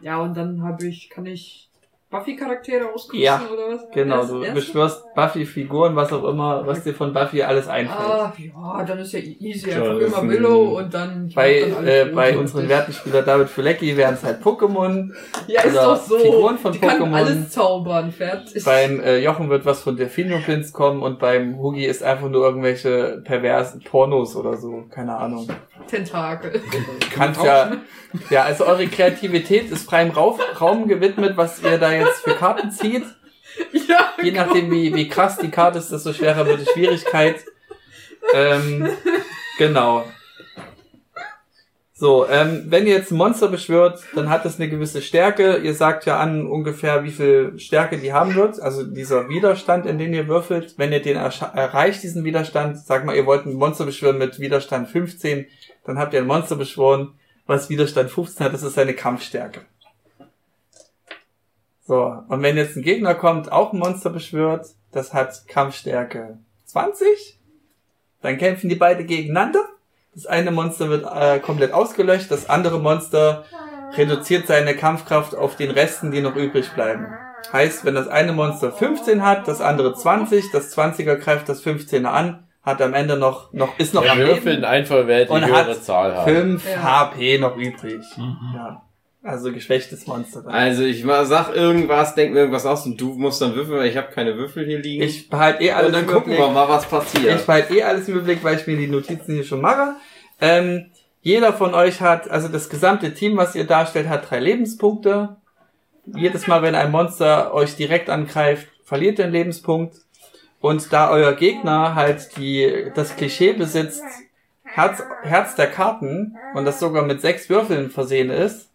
Ja, 0.00 0.18
und 0.20 0.34
dann 0.36 0.62
habe 0.62 0.86
ich, 0.86 1.08
kann 1.10 1.26
ich 1.26 1.67
Buffy-Charaktere 2.10 2.90
ausgrüßen 2.94 3.22
Ja, 3.22 3.42
oder 3.52 3.74
was? 3.74 3.90
Genau, 3.92 4.16
Erst- 4.20 4.30
du 4.32 4.42
erst- 4.42 4.54
beschwörst 4.54 5.14
Buffy-Figuren, 5.14 5.94
was 5.94 6.10
auch 6.12 6.24
immer, 6.24 6.66
was 6.66 6.82
dir 6.82 6.94
von 6.94 7.12
Buffy 7.12 7.42
alles 7.42 7.68
einfällt. 7.68 7.98
Ah, 8.00 8.32
ja, 8.38 8.84
dann 8.84 8.98
ist 9.00 9.12
ja 9.12 9.18
easy. 9.18 9.68
Ja, 9.70 9.76
Einfach 9.82 9.98
das 10.00 10.18
immer 10.22 10.30
Willow 10.30 10.78
und 10.78 10.94
dann. 10.94 11.30
bei 11.34 11.70
dann 11.74 11.86
äh, 11.86 12.04
bei 12.14 12.38
unseren 12.38 12.66
werten 12.68 12.92
Spieler 12.94 13.20
David 13.22 13.48
Fulecki 13.50 13.94
wären 13.96 14.14
es 14.14 14.24
halt 14.24 14.42
Pokémon. 14.42 15.10
Ja, 15.48 15.62
ist 15.62 15.76
doch 15.76 15.96
so. 15.96 16.18
Figuren 16.18 16.56
von 16.56 16.72
Die 16.72 16.78
kann 16.78 16.98
Pokémon. 17.02 17.14
alles 17.14 17.50
zaubern, 17.50 18.10
fertig. 18.10 18.64
Beim 18.64 19.00
äh, 19.00 19.18
Jochen 19.18 19.50
wird 19.50 19.66
was 19.66 19.82
von 19.82 19.96
Delphinium 19.96 20.42
Prince 20.42 20.72
kommen 20.72 21.02
und 21.02 21.18
beim 21.18 21.58
Hugi 21.58 21.84
ist 21.84 22.02
einfach 22.02 22.30
nur 22.30 22.42
irgendwelche 22.42 23.20
perversen 23.24 23.82
Pornos 23.82 24.34
oder 24.34 24.56
so, 24.56 24.84
keine 24.90 25.14
Ahnung. 25.14 25.46
Tentakel. 25.86 26.60
Kannst 27.14 27.42
ja, 27.42 27.72
ja, 28.30 28.42
also 28.42 28.64
eure 28.66 28.86
Kreativität 28.86 29.70
ist 29.70 29.88
freiem 29.88 30.10
Raum 30.10 30.88
gewidmet, 30.88 31.36
was 31.36 31.62
ihr 31.62 31.78
da 31.78 31.92
jetzt 32.00 32.20
für 32.22 32.34
Karten 32.34 32.70
zieht. 32.70 33.04
ja, 33.88 34.12
Je 34.22 34.32
nachdem, 34.32 34.70
wie, 34.70 34.94
wie 34.94 35.08
krass 35.08 35.38
die 35.38 35.50
Karte 35.50 35.78
ist, 35.78 35.90
desto 35.90 36.12
schwerer 36.12 36.46
wird 36.46 36.60
die 36.60 36.70
Schwierigkeit. 36.72 37.44
Ähm, 38.34 38.88
genau. 39.58 40.04
So, 41.94 42.28
ähm, 42.28 42.66
wenn 42.68 42.86
ihr 42.86 42.94
jetzt 42.94 43.10
ein 43.10 43.16
Monster 43.16 43.48
beschwört, 43.48 44.04
dann 44.14 44.30
hat 44.30 44.44
es 44.46 44.60
eine 44.60 44.68
gewisse 44.68 45.02
Stärke. 45.02 45.56
Ihr 45.56 45.74
sagt 45.74 46.06
ja 46.06 46.20
an 46.20 46.46
ungefähr, 46.46 47.02
wie 47.02 47.10
viel 47.10 47.58
Stärke 47.58 47.98
die 47.98 48.12
haben 48.12 48.36
wird. 48.36 48.60
Also 48.60 48.84
dieser 48.84 49.28
Widerstand, 49.28 49.84
in 49.84 49.98
den 49.98 50.14
ihr 50.14 50.28
würfelt. 50.28 50.74
Wenn 50.78 50.92
ihr 50.92 51.02
den 51.02 51.16
erscha- 51.16 51.52
erreicht, 51.56 52.04
diesen 52.04 52.22
Widerstand, 52.22 52.78
sag 52.78 53.04
mal, 53.04 53.16
ihr 53.16 53.26
wollt 53.26 53.46
ein 53.46 53.54
Monster 53.54 53.84
beschwören 53.84 54.18
mit 54.18 54.38
Widerstand 54.38 54.88
15, 54.88 55.46
dann 55.84 55.98
habt 55.98 56.14
ihr 56.14 56.20
ein 56.20 56.26
Monster 56.28 56.54
beschworen, 56.54 57.14
was 57.46 57.68
Widerstand 57.68 58.12
15 58.12 58.46
hat. 58.46 58.52
Das 58.54 58.62
ist 58.62 58.74
seine 58.74 58.94
Kampfstärke. 58.94 59.62
So, 61.88 62.22
und 62.28 62.42
wenn 62.42 62.58
jetzt 62.58 62.76
ein 62.76 62.82
Gegner 62.82 63.14
kommt, 63.14 63.50
auch 63.50 63.72
ein 63.72 63.78
Monster 63.78 64.10
beschwört, 64.10 64.66
das 64.92 65.14
hat 65.14 65.48
Kampfstärke 65.48 66.36
20, 66.66 67.40
Dann 68.20 68.36
kämpfen 68.36 68.68
die 68.68 68.74
beide 68.74 69.06
gegeneinander. 69.06 69.64
Das 70.14 70.26
eine 70.26 70.50
Monster 70.50 70.90
wird 70.90 71.06
äh, 71.10 71.38
komplett 71.38 71.72
ausgelöscht, 71.72 72.30
das 72.30 72.50
andere 72.50 72.78
Monster 72.78 73.46
reduziert 73.96 74.46
seine 74.46 74.76
Kampfkraft 74.76 75.34
auf 75.34 75.56
den 75.56 75.70
Resten, 75.70 76.10
die 76.10 76.20
noch 76.20 76.36
übrig 76.36 76.70
bleiben. 76.74 77.06
Heißt, 77.54 77.86
wenn 77.86 77.94
das 77.94 78.08
eine 78.08 78.32
Monster 78.32 78.70
15 78.70 79.22
hat, 79.22 79.48
das 79.48 79.62
andere 79.62 79.94
20, 79.94 80.50
das 80.50 80.76
20er 80.76 81.14
greift 81.14 81.48
das 81.48 81.64
15er 81.64 82.04
an, 82.04 82.46
hat 82.62 82.82
am 82.82 82.92
Ende 82.92 83.16
noch, 83.16 83.54
noch 83.54 83.78
ist 83.78 83.94
noch 83.94 84.02
Wir 84.02 84.12
am 84.12 84.18
würfeln 84.18 84.56
Leben 84.56 84.64
einfach, 84.66 85.06
wer 85.06 85.24
die 85.24 85.30
und 85.30 85.46
höhere 85.46 85.70
hat 85.70 85.84
Zahl 85.84 86.14
hat. 86.14 86.24
5 86.24 86.66
Ja. 86.70 86.82
HP 86.82 87.38
noch 87.38 87.56
übrig. 87.56 88.04
Ja. 88.54 88.82
Also 89.22 89.52
geschwächtes 89.52 90.06
Monster. 90.06 90.42
Dann. 90.42 90.52
Also 90.54 90.84
ich 90.84 91.04
sag 91.04 91.54
irgendwas, 91.54 92.14
denk 92.14 92.32
mir 92.32 92.40
irgendwas 92.40 92.64
aus 92.66 92.86
und 92.86 93.00
du 93.00 93.14
musst 93.14 93.42
dann 93.42 93.54
würfeln, 93.54 93.78
weil 93.78 93.88
ich 93.88 93.96
habe 93.96 94.12
keine 94.12 94.36
Würfel 94.36 94.64
hier 94.64 94.78
liegen. 94.78 95.02
Ich 95.02 95.28
behalte 95.28 95.64
eh 95.64 95.72
alles 95.72 95.88
und 95.88 95.92
dann 95.94 96.04
im 96.04 96.10
gucken 96.10 96.32
wir 96.32 96.38
Überblick. 96.38 96.54
mal, 96.54 96.68
was 96.68 96.86
passiert. 96.86 97.40
Ich 97.40 97.46
behalte 97.46 97.74
eh 97.74 97.82
alles 97.82 98.08
im 98.08 98.14
Überblick, 98.14 98.44
weil 98.44 98.56
ich 98.56 98.66
mir 98.66 98.76
die 98.76 98.86
Notizen 98.86 99.34
hier 99.34 99.44
schon 99.44 99.60
mache. 99.60 99.96
Ähm, 100.40 100.86
jeder 101.20 101.52
von 101.52 101.74
euch 101.74 102.00
hat, 102.00 102.30
also 102.30 102.48
das 102.48 102.68
gesamte 102.68 103.12
Team, 103.12 103.36
was 103.36 103.56
ihr 103.56 103.64
darstellt, 103.64 104.08
hat 104.08 104.30
drei 104.30 104.38
Lebenspunkte. 104.38 105.36
Jedes 106.14 106.46
Mal, 106.46 106.62
wenn 106.62 106.76
ein 106.76 106.92
Monster 106.92 107.52
euch 107.52 107.76
direkt 107.76 108.08
angreift, 108.08 108.68
verliert 108.84 109.18
ihr 109.18 109.24
einen 109.24 109.34
Lebenspunkt. 109.34 109.96
Und 110.60 110.92
da 110.92 111.10
euer 111.10 111.34
Gegner 111.34 111.94
halt 111.94 112.36
die, 112.36 112.90
das 112.94 113.16
Klischee 113.16 113.52
besitzt, 113.52 114.02
Herz, 114.64 115.02
Herz 115.22 115.54
der 115.54 115.66
Karten 115.66 116.36
und 116.54 116.64
das 116.64 116.80
sogar 116.80 117.04
mit 117.04 117.20
sechs 117.20 117.48
Würfeln 117.48 117.90
versehen 117.90 118.30
ist, 118.30 118.67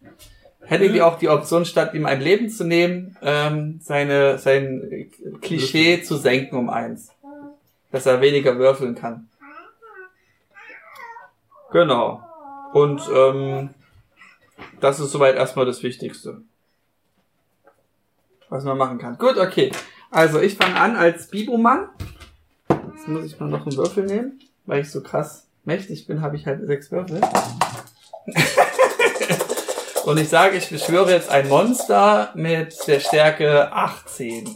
hättet 0.66 0.94
ihr 0.94 1.06
auch 1.06 1.18
die 1.18 1.28
Option, 1.28 1.64
statt 1.64 1.94
ihm 1.94 2.06
ein 2.06 2.20
Leben 2.20 2.48
zu 2.48 2.64
nehmen, 2.64 3.16
ähm, 3.22 3.80
seine, 3.82 4.38
sein 4.38 5.10
Klischee 5.40 6.02
zu 6.02 6.16
senken 6.16 6.56
um 6.56 6.70
eins. 6.70 7.10
Dass 7.90 8.06
er 8.06 8.20
weniger 8.20 8.58
würfeln 8.58 8.94
kann. 8.94 9.28
Genau. 11.72 12.22
Und 12.72 13.02
ähm, 13.14 13.70
das 14.80 15.00
ist 15.00 15.12
soweit 15.12 15.36
erstmal 15.36 15.66
das 15.66 15.82
Wichtigste. 15.82 16.42
Was 18.48 18.64
man 18.64 18.78
machen 18.78 18.98
kann. 18.98 19.16
Gut, 19.18 19.38
okay. 19.38 19.72
Also 20.10 20.40
ich 20.40 20.56
fange 20.56 20.76
an 20.76 20.96
als 20.96 21.28
Bibo-Mann. 21.28 21.88
Jetzt 22.68 23.08
muss 23.08 23.24
ich 23.24 23.38
mal 23.38 23.48
noch 23.48 23.66
einen 23.66 23.76
Würfel 23.76 24.04
nehmen. 24.06 24.40
Weil 24.66 24.80
ich 24.80 24.90
so 24.90 25.02
krass 25.02 25.46
mächtig 25.64 26.06
bin, 26.06 26.20
habe 26.20 26.36
ich 26.36 26.46
halt 26.46 26.66
sechs 26.66 26.90
Würfel. 26.90 27.20
Und 30.04 30.18
ich 30.18 30.28
sage, 30.28 30.58
ich 30.58 30.68
beschwöre 30.68 31.10
jetzt 31.12 31.30
ein 31.30 31.48
Monster 31.48 32.30
mit 32.34 32.76
der 32.86 33.00
Stärke 33.00 33.72
18. 33.72 34.54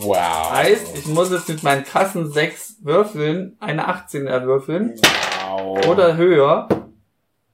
Wow. 0.00 0.50
Heißt, 0.50 0.96
ich 0.96 1.06
muss 1.06 1.30
jetzt 1.30 1.48
mit 1.48 1.62
meinen 1.62 1.84
krassen 1.84 2.32
sechs 2.32 2.76
Würfeln 2.82 3.56
eine 3.60 3.86
18 3.86 4.26
erwürfeln 4.26 4.98
wow. 5.46 5.86
oder 5.86 6.16
höher. 6.16 6.68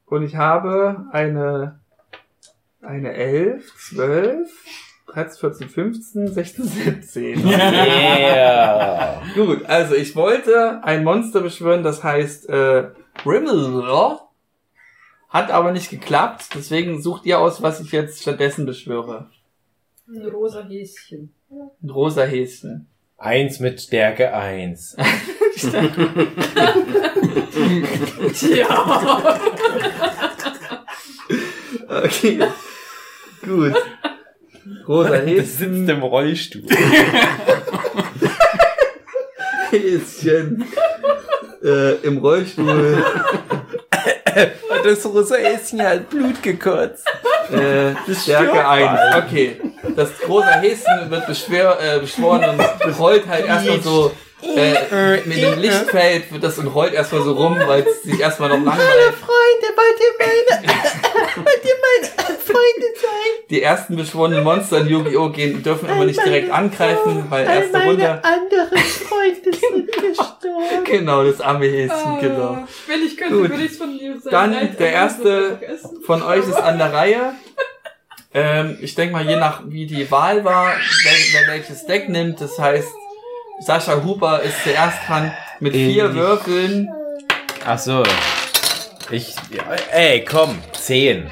Und 0.07 0.23
ich 0.23 0.37
habe 0.37 1.07
eine, 1.11 1.81
eine 2.81 3.13
11, 3.13 3.65
12, 3.91 4.49
13, 5.09 5.41
14, 5.41 5.69
15, 5.69 6.33
16, 6.35 6.65
17. 6.65 7.49
Yeah. 7.49 9.23
Gut, 9.35 9.67
also 9.67 9.97
ich 9.97 10.15
wollte 10.15 10.81
ein 10.85 11.03
Monster 11.03 11.41
beschwören, 11.41 11.83
das 11.83 12.05
heißt 12.05 12.49
äh, 12.49 12.91
Rimmel. 13.27 13.83
Hat 15.35 15.51
aber 15.51 15.73
nicht 15.73 15.91
geklappt, 15.91 16.45
deswegen 16.55 17.03
sucht 17.03 17.27
ihr 17.27 17.41
aus, 17.41 17.61
was 17.61 17.81
ich 17.81 17.91
jetzt 17.91 18.23
stattdessen 18.23 18.67
beschwöre. 18.67 19.31
Ein 20.09 20.23
rosa 20.29 20.63
Häschen. 20.63 21.35
Ein 21.83 21.91
rosa 21.91 22.23
Häschen. 22.23 22.87
Eins 23.19 23.59
mit 23.59 23.81
Stärke 23.81 24.33
eins. 24.33 24.97
Ja. 28.51 29.23
Okay. 31.89 32.41
Gut. 33.43 33.75
Rosa 34.89 35.09
Das 35.11 35.27
Häschen. 35.27 35.47
sitzt 35.47 35.89
im 35.91 36.03
Rollstuhl. 36.03 36.63
Häschen. 39.71 40.65
Äh, 41.63 41.95
Im 42.07 42.19
Rollstuhl. 42.19 43.05
Und 44.37 44.85
das 44.85 45.05
rosa 45.07 45.37
Häschen 45.37 45.83
hat 45.83 46.11
Blut 46.11 46.43
gekotzt. 46.43 47.07
Äh, 47.51 47.93
Stärke 48.15 48.21
stirbt 48.21 48.57
1. 48.57 48.87
bald. 48.87 49.25
Okay. 49.25 49.61
Das 49.97 50.19
große 50.21 50.61
Häschen 50.61 51.11
wird 51.11 51.27
beschwör, 51.27 51.79
äh, 51.81 51.99
beschworen 52.01 52.45
und 52.85 52.99
rollt 52.99 53.27
halt 53.29 53.47
erstmal 53.47 53.81
so 53.81 54.11
äh, 54.57 55.21
mit 55.25 55.43
dem 55.43 55.59
Lichtfeld 55.59 56.33
wird 56.33 56.45
das 56.45 56.59
und 56.59 56.67
rollt 56.69 56.93
erstmal 56.93 57.23
so 57.23 57.33
rum, 57.33 57.57
weil 57.67 57.83
es 57.83 58.03
sich 58.03 58.21
erstmal 58.21 58.51
noch 58.51 58.57
langweilt. 58.65 59.15
Freunde, 59.15 59.69
wollt 59.75 60.01
ihr 60.01 60.15
meine, 60.19 60.69
wollt 61.37 61.65
ihr 61.65 61.77
meine 61.81 62.39
Freunde 62.39 62.87
sein? 63.01 63.45
Die 63.51 63.63
ersten 63.63 63.97
beschworenen 63.97 64.45
Monster 64.45 64.79
in 64.79 64.89
Yu-Gi-Oh! 64.89 65.31
gehen, 65.31 65.63
dürfen 65.63 65.89
aber 65.89 66.05
nicht 66.05 66.25
direkt 66.25 66.51
angreifen, 66.51 67.25
weil 67.31 67.47
erste 67.47 67.83
Runde. 67.85 68.03
meine 68.03 68.25
anderen 68.25 68.79
Freunde 68.79 69.59
sind 69.59 69.93
gestorben. 69.93 70.34
Genau, 70.85 71.25
das 71.25 71.41
arme 71.41 71.67
Häschen, 71.67 72.21
genau. 72.21 72.43
Ah, 72.53 72.69
Wenn 72.87 73.03
ich 73.03 73.17
könnte, 73.17 73.35
Gut. 73.37 73.51
würde 73.51 73.63
ich 73.65 73.73
es 73.73 73.79
von 73.79 73.99
dir 73.99 74.13
sagen. 74.21 74.31
Dann 74.31 74.51
Nein, 74.51 74.77
der 74.79 74.89
ich 74.89 74.95
erste 74.95 75.59
von 76.05 76.23
euch 76.23 76.47
ist 76.49 76.57
an 76.61 76.79
der 76.79 76.93
Reihe. 76.93 77.33
Ähm, 78.33 78.79
ich 78.81 78.95
denke 78.95 79.13
mal, 79.15 79.25
je 79.29 79.37
nach 79.37 79.63
wie 79.67 79.87
die 79.87 80.11
Wahl 80.11 80.45
war, 80.45 80.67
wer, 81.05 81.13
wer 81.41 81.55
welches 81.55 81.87
Deck 81.87 82.09
nimmt, 82.09 82.41
das 82.41 82.59
heißt, 82.59 82.89
Sascha 83.61 84.03
Huber 84.03 84.43
ist 84.43 84.63
zuerst 84.65 84.99
dran 85.07 85.33
mit 85.61 85.73
vier 85.73 86.05
Ähnlich. 86.07 86.15
Würfeln. 86.17 86.89
Ach 87.65 87.79
so. 87.79 88.03
Ich, 89.11 89.35
ja, 89.51 89.63
ey, 89.93 90.25
komm, 90.25 90.59
zehn. 90.73 91.31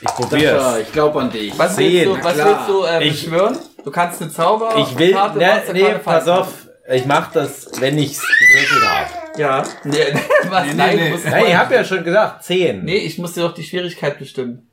Ich 0.00 0.08
Sascha, 0.08 0.22
probier's. 0.22 0.78
ich 0.82 0.92
glaube 0.92 1.20
an 1.20 1.30
dich. 1.30 1.56
Was 1.58 1.76
Zehn, 1.76 2.08
willst 2.08 2.20
du, 2.20 2.24
was 2.24 2.36
willst 2.36 2.68
du 2.68 2.82
äh, 2.84 3.04
Ich- 3.04 3.22
beschwören? 3.24 3.58
Du 3.84 3.90
kannst 3.92 4.20
eine 4.20 4.30
Zauber. 4.30 4.74
Ich 4.76 4.98
will, 4.98 5.14
ne, 5.14 5.62
nee, 5.72 5.94
pass 6.04 6.26
auf. 6.28 6.57
Ich 6.90 7.04
mach 7.06 7.30
das, 7.32 7.70
wenn 7.80 7.98
ich's 7.98 8.20
gewürfelt 8.20 8.88
habe. 8.88 9.40
Ja. 9.40 9.62
Nee, 9.84 9.96
was? 10.48 10.66
Nee, 10.66 10.72
Nein, 10.74 10.96
nee. 10.96 11.04
du 11.04 11.10
musst 11.10 11.26
Nein, 11.26 11.44
ich 11.48 11.56
hab 11.56 11.70
ja 11.70 11.84
schon 11.84 12.02
gesagt, 12.02 12.44
zehn. 12.44 12.84
Nee, 12.84 12.96
ich 12.96 13.18
muss 13.18 13.34
dir 13.34 13.42
doch 13.42 13.54
die 13.54 13.62
Schwierigkeit 13.64 14.18
bestimmen. 14.18 14.64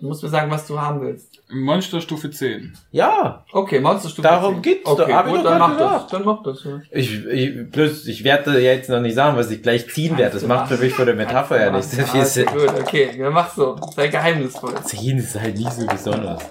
Du 0.00 0.06
musst 0.06 0.22
mir 0.22 0.28
sagen, 0.28 0.48
was 0.50 0.64
du 0.66 0.80
haben 0.80 1.00
willst. 1.00 1.42
Monsterstufe 1.50 2.30
10. 2.30 2.76
Ja, 2.92 3.44
Okay, 3.52 3.80
Monsterstufe. 3.80 4.22
Darum 4.28 4.54
10. 4.54 4.62
geht's 4.62 4.86
Okay, 4.86 5.04
doch, 5.06 5.12
hab 5.12 5.26
ich 5.26 5.32
gut, 5.32 5.44
doch 5.44 5.50
dann 5.50 5.58
mach 5.58 5.76
das. 5.76 5.92
gesagt. 5.92 6.12
Dann 6.12 6.24
mach 6.24 6.42
das. 6.44 6.64
Ja. 6.64 6.80
ich, 6.92 7.24
ich, 7.26 7.70
bloß, 7.70 8.06
ich 8.06 8.22
werde 8.22 8.60
jetzt 8.60 8.90
noch 8.90 9.00
nicht 9.00 9.14
sagen, 9.14 9.36
was 9.36 9.50
ich 9.50 9.60
gleich 9.62 9.88
ziehen 9.90 10.16
werde. 10.18 10.34
Das 10.34 10.46
macht 10.46 10.68
für 10.68 10.76
mich 10.76 10.92
von 10.94 11.06
der 11.06 11.16
Metapher 11.16 11.60
ja 11.60 11.70
nicht 11.72 11.88
sehr 11.88 12.06
viel 12.06 12.24
Sinn. 12.24 12.46
gut, 12.46 12.68
okay, 12.80 13.10
ja, 13.18 13.30
mach 13.30 13.52
so. 13.52 13.76
Sei 13.96 14.06
geheimnisvoll. 14.08 14.74
Zehn 14.84 15.18
ist 15.18 15.38
halt 15.40 15.56
nicht 15.56 15.72
so 15.72 15.84
besonders. 15.86 16.44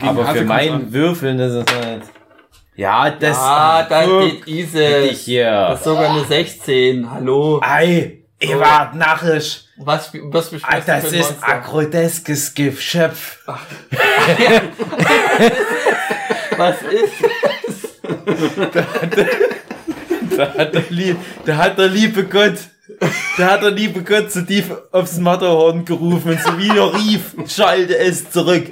Aber 0.00 0.26
Hase 0.26 0.38
für 0.40 0.44
kommt's 0.44 0.48
mein 0.48 0.72
an. 0.72 0.92
Würfeln 0.92 1.38
ist 1.38 1.52
es 1.52 1.64
halt. 1.78 2.02
Ja, 2.76 3.10
das. 3.10 3.36
ah, 3.38 3.82
da 3.88 4.04
guck, 4.04 4.22
steht 4.22 4.44
bitte 4.44 4.50
Isis. 5.08 5.20
hier. 5.24 5.50
Das 5.70 5.78
ist 5.80 5.84
sogar 5.84 6.10
eine 6.10 6.24
16. 6.24 7.10
Hallo. 7.10 7.60
Ei, 7.62 8.18
ihr 8.38 8.60
wart 8.60 8.94
narrisch. 8.94 9.62
Was, 9.78 10.10
was 10.14 10.48
Ah, 10.62 10.76
beschwörst 10.80 10.88
du 10.88 10.92
Das 10.92 11.12
ist 11.12 11.34
agrodeskes 11.42 12.54
Geschöpf. 12.54 13.38
Was 16.56 16.76
ist? 16.82 17.12
Da 20.36 20.54
hat 20.54 20.74
der, 20.74 20.84
Lie 20.90 21.16
da 21.44 21.56
hat 21.56 21.78
der 21.78 21.88
liebe 21.88 22.24
Gott, 22.24 22.54
da 23.38 23.52
hat 23.52 23.62
der 23.62 23.70
liebe 23.70 24.02
Gott 24.02 24.30
zu 24.30 24.44
tief 24.46 24.70
aufs 24.92 25.18
Matterhorn 25.18 25.84
gerufen 25.84 26.32
und 26.32 26.40
so 26.40 26.58
wie 26.58 26.68
er 26.68 26.94
rief, 26.94 27.34
schallte 27.48 27.98
es 27.98 28.30
zurück. 28.30 28.66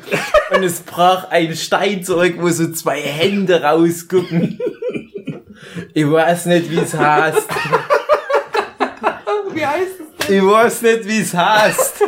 Und 0.55 0.63
es 0.63 0.81
brach 0.81 1.31
ein 1.31 1.57
Stein 1.57 2.05
zurück, 2.05 2.37
wo 2.39 2.49
so 2.51 2.71
zwei 2.73 3.01
Hände 3.01 3.63
rausgucken. 3.63 4.59
Ich 5.93 6.09
weiß 6.09 6.47
nicht, 6.47 6.71
wie 6.71 6.79
es 6.79 6.95
heißt. 6.95 7.49
Wie 9.53 9.67
heißt 9.67 10.01
es? 10.19 10.29
Ich 10.29 10.45
weiß 10.45 10.83
nicht, 10.83 11.07
wie 11.07 11.21
es 11.21 11.35
heißt. 11.35 12.03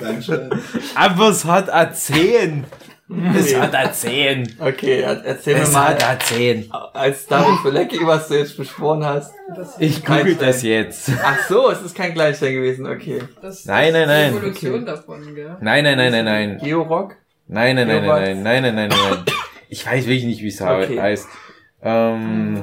Dankeschön. 0.00 0.50
Aber 0.94 1.28
es 1.28 1.44
hat 1.44 1.96
10. 1.96 2.64
Es 3.38 3.54
hat 3.56 3.74
eine 3.74 3.92
10. 3.92 4.56
Okay, 4.58 5.00
er- 5.00 5.24
erzähl 5.24 5.54
mir 5.54 5.62
Es 5.62 5.72
mal, 5.72 5.88
hat 5.90 6.02
eine 6.04 6.18
10. 6.18 6.70
als 6.92 7.26
David 7.26 7.60
Verlecki, 7.60 7.98
was 8.04 8.26
du 8.28 8.34
jetzt 8.38 8.56
beschworen 8.56 9.04
hast. 9.04 9.32
Das, 9.54 9.76
Ich 9.78 10.04
google 10.04 10.34
das 10.34 10.62
jetzt. 10.62 11.10
Ach 11.24 11.38
so, 11.48 11.70
es 11.70 11.82
ist 11.82 11.94
kein 11.94 12.12
Gleichstein 12.14 12.54
gewesen, 12.54 12.86
okay. 12.86 13.22
das, 13.40 13.64
Nein, 13.64 13.92
nein, 13.92 14.02
ist 14.02 14.08
nein. 14.08 14.32
Die 14.32 14.38
Evolution 14.38 14.86
davon, 14.86 15.34
gell? 15.34 15.56
Nein, 15.60 15.84
nein, 15.84 15.96
nein, 15.96 16.10
nein, 16.12 16.24
nein. 16.24 16.58
Georock? 16.62 17.14
Nein, 17.48 17.76
nein, 17.76 17.86
nein, 17.86 18.04
nein, 18.04 18.42
nein, 18.42 18.42
nein, 18.42 18.62
nein, 18.62 18.74
nein, 18.74 18.88
nein. 18.88 19.24
Ich 19.68 19.86
weiß 19.86 20.06
wirklich 20.06 20.24
nicht, 20.24 20.42
wie 20.42 20.48
es 20.48 20.60
Okay. 20.60 21.00
heißt. 21.00 21.28
Ähm, 21.82 22.62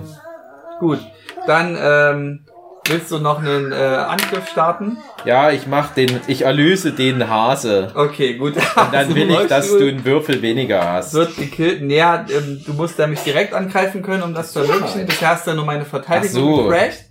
Gut. 0.79 0.99
Dann, 1.47 1.77
ähm, 1.81 2.45
willst 2.87 3.11
du 3.11 3.19
noch 3.19 3.39
einen 3.39 3.71
äh, 3.71 3.75
Angriff 3.75 4.47
starten? 4.49 4.97
ja, 5.25 5.51
ich 5.51 5.67
mach 5.67 5.93
den, 5.93 6.19
ich 6.27 6.41
erlöse 6.43 6.91
den 6.91 7.29
Hase. 7.29 7.91
Okay, 7.95 8.35
gut. 8.37 8.55
Und 8.57 8.93
dann 8.93 9.15
will 9.15 9.29
ich, 9.31 9.47
dass 9.47 9.69
du 9.69 9.87
einen 9.87 10.03
Würfel 10.03 10.41
weniger 10.41 10.83
hast. 10.93 11.13
wird 11.13 11.35
gekillt. 11.37 11.81
Naja, 11.81 12.25
ähm, 12.29 12.61
du 12.65 12.73
musst 12.73 12.99
nämlich 12.99 13.19
direkt 13.21 13.53
angreifen 13.53 14.01
können, 14.01 14.23
um 14.23 14.33
das 14.33 14.51
zu 14.51 14.59
ermöglichen. 14.59 15.05
Bisher 15.05 15.29
hast 15.29 15.47
du 15.47 15.53
nur 15.53 15.65
meine 15.65 15.85
Verteidigung 15.85 16.29
Ach 16.29 16.57
so. 16.57 16.63
gecrashed. 16.69 17.05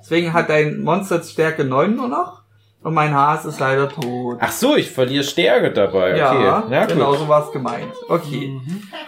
Deswegen 0.00 0.32
hat 0.32 0.48
dein 0.48 0.82
Monster 0.82 1.20
Stärke 1.22 1.64
9 1.64 1.96
nur 1.96 2.08
noch. 2.08 2.42
Und 2.84 2.94
mein 2.94 3.12
Hase 3.12 3.48
ist 3.48 3.58
leider 3.58 3.88
tot. 3.88 4.36
Ach 4.38 4.52
so, 4.52 4.76
ich 4.76 4.92
verliere 4.92 5.24
Stärke 5.24 5.72
dabei. 5.72 6.10
Okay. 6.12 6.18
Ja, 6.44 6.64
Na 6.70 6.84
gut. 6.84 6.90
genau 6.94 7.14
so 7.14 7.26
war's 7.26 7.50
gemeint. 7.50 7.92
Okay, 8.08 8.52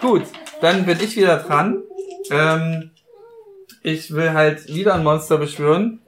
gut. 0.01 0.23
Dann 0.59 0.85
bin 0.85 0.97
ich 1.01 1.15
wieder 1.15 1.37
dran. 1.37 1.81
Ähm, 2.29 2.91
ich 3.81 4.13
will 4.13 4.33
halt 4.33 4.67
wieder 4.67 4.95
ein 4.95 5.03
Monster 5.05 5.37
beschwören. 5.37 6.01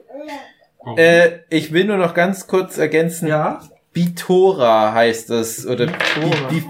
Äh, 0.96 1.30
ich 1.48 1.72
will 1.72 1.84
nur 1.84 1.96
noch 1.96 2.14
ganz 2.14 2.46
kurz 2.46 2.78
ergänzen. 2.78 3.28
Ja. 3.28 3.60
Bitora 3.92 4.92
heißt 4.94 5.30
es. 5.30 5.66
Oder 5.66 5.88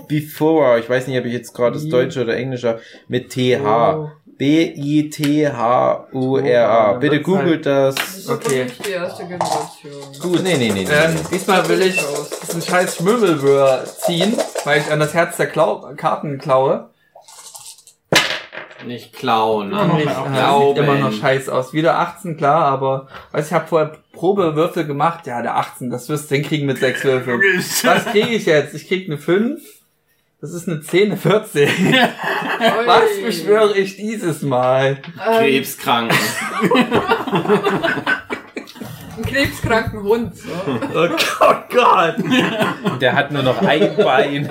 Bifora. 0.09 0.79
Ich 0.79 0.89
weiß 0.91 1.07
nicht, 1.07 1.19
ob 1.19 1.25
ich 1.25 1.33
jetzt 1.33 1.55
gerade 1.55 1.75
das 1.75 1.89
Deutsche 1.89 2.23
oder 2.23 2.37
Englische 2.37 2.81
mit 3.09 3.27
Oh. 3.27 4.09
TH. 4.09 4.13
B-I-T-H-U-R-A. 5.63 6.93
Bitte 6.95 7.17
Das 7.19 7.25
googelt 7.25 7.67
das. 7.67 7.95
Das 7.95 8.17
ist 8.19 8.29
Okay. 8.31 8.65
nicht 8.65 8.87
die 8.87 8.91
erste 8.91 9.25
Generation. 9.25 10.03
Gut, 10.21 10.43
nee, 10.43 10.57
nee, 10.57 10.71
nee. 10.73 10.85
nee. 10.85 10.89
Ähm, 10.91 11.15
diesmal 11.31 11.69
will 11.69 11.81
ich 11.83 12.03
diesen 12.47 12.63
scheiß 12.63 12.97
Schmöbelwür 12.97 13.85
ziehen, 13.87 14.35
weil 14.65 14.81
ich 14.81 14.91
an 14.91 14.99
das 15.01 15.15
Herz 15.15 15.37
der 15.37 15.47
Klau 15.47 15.93
Karten 15.97 16.39
klaue. 16.39 16.89
Nicht 18.87 19.13
klauen. 19.13 19.73
Ich, 19.99 20.03
glauben. 20.05 20.35
äh, 20.35 20.69
sieht 20.69 20.79
immer 20.83 20.97
noch 20.97 21.13
scheiße 21.13 21.53
aus. 21.53 21.73
Wieder 21.73 21.99
18, 21.99 22.37
klar, 22.37 22.67
aber 22.67 23.09
weiß 23.33 23.47
ich 23.49 23.53
habe 23.53 23.67
vorher 23.67 23.93
Probewürfel 24.13 24.85
gemacht. 24.85 25.27
Ja, 25.27 25.43
der 25.43 25.57
18, 25.57 25.91
das 25.91 26.09
wirst 26.09 26.31
du 26.31 26.35
hinkriegen 26.35 26.67
mit 26.67 26.79
sechs 26.79 27.05
Würfeln. 27.05 27.41
Was 27.83 28.05
kriege 28.07 28.31
ich 28.31 28.47
jetzt? 28.47 28.75
Ich 28.75 28.89
krieg 28.89 29.07
eine 29.07 29.19
5. 29.19 29.63
Das 30.41 30.53
ist 30.53 30.69
eine 30.69 30.81
10, 30.81 31.13
eine 31.13 31.17
14. 31.17 31.69
Was 32.87 33.23
beschwöre 33.25 33.77
ich 33.77 33.97
dieses 33.97 34.43
Mal? 34.43 35.01
Krebskranken. 35.17 36.19
einen 39.17 39.25
krebskranken 39.27 40.03
Hund. 40.03 40.37
So. 40.37 40.49
Oh 41.41 41.55
Gott! 41.75 42.17
Der 43.01 43.15
hat 43.15 43.33
nur 43.33 43.43
noch 43.43 43.61
ein 43.63 43.97
Bein. 43.97 44.51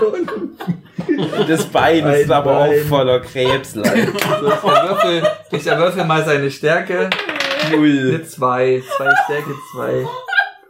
Und 0.00 1.48
das 1.48 1.64
Bein 1.66 2.04
Ein 2.04 2.14
ist 2.14 2.30
aber 2.30 2.54
Bein. 2.54 2.80
auch 2.80 2.88
voller 2.88 3.20
Krebslein. 3.20 4.12
So, 4.40 4.48
ich 4.48 4.64
erwürfel, 4.64 5.22
ich 5.52 5.66
erwürfel 5.66 6.04
mal 6.04 6.24
seine 6.24 6.50
Stärke. 6.50 7.10
Null. 7.70 8.14
Eine 8.14 8.24
2. 8.24 8.82
2 8.96 9.10
Stärke, 9.24 9.54
2. 9.72 10.06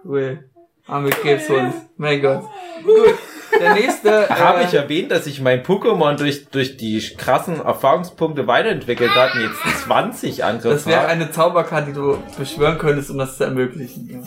Cool. 0.05 0.45
Arme 0.87 1.11
Krebshund. 1.11 1.75
Mein 1.97 2.21
Gott. 2.23 2.43
Gut. 2.85 3.15
Der 3.59 3.75
nächste. 3.75 4.29
Habe 4.31 4.61
äh, 4.61 4.65
ich 4.65 4.75
erwähnt, 4.75 5.11
dass 5.11 5.25
sich 5.25 5.41
mein 5.41 5.63
Pokémon 5.63 6.17
durch, 6.17 6.49
durch 6.49 6.77
die 6.77 7.01
krassen 7.17 7.61
Erfahrungspunkte 7.65 8.47
weiterentwickelt 8.47 9.15
hat 9.15 9.35
und 9.35 9.43
jetzt 9.43 9.85
20 9.85 10.45
Angriff 10.45 10.73
Das 10.73 10.87
wäre 10.87 11.07
eine 11.07 11.31
Zauberkarte, 11.31 11.89
die 11.89 11.93
du 11.95 12.19
beschwören 12.39 12.79
könntest, 12.79 13.11
um 13.11 13.19
das 13.19 13.37
zu 13.37 13.45
ermöglichen. 13.45 14.09
Ja. 14.11 14.19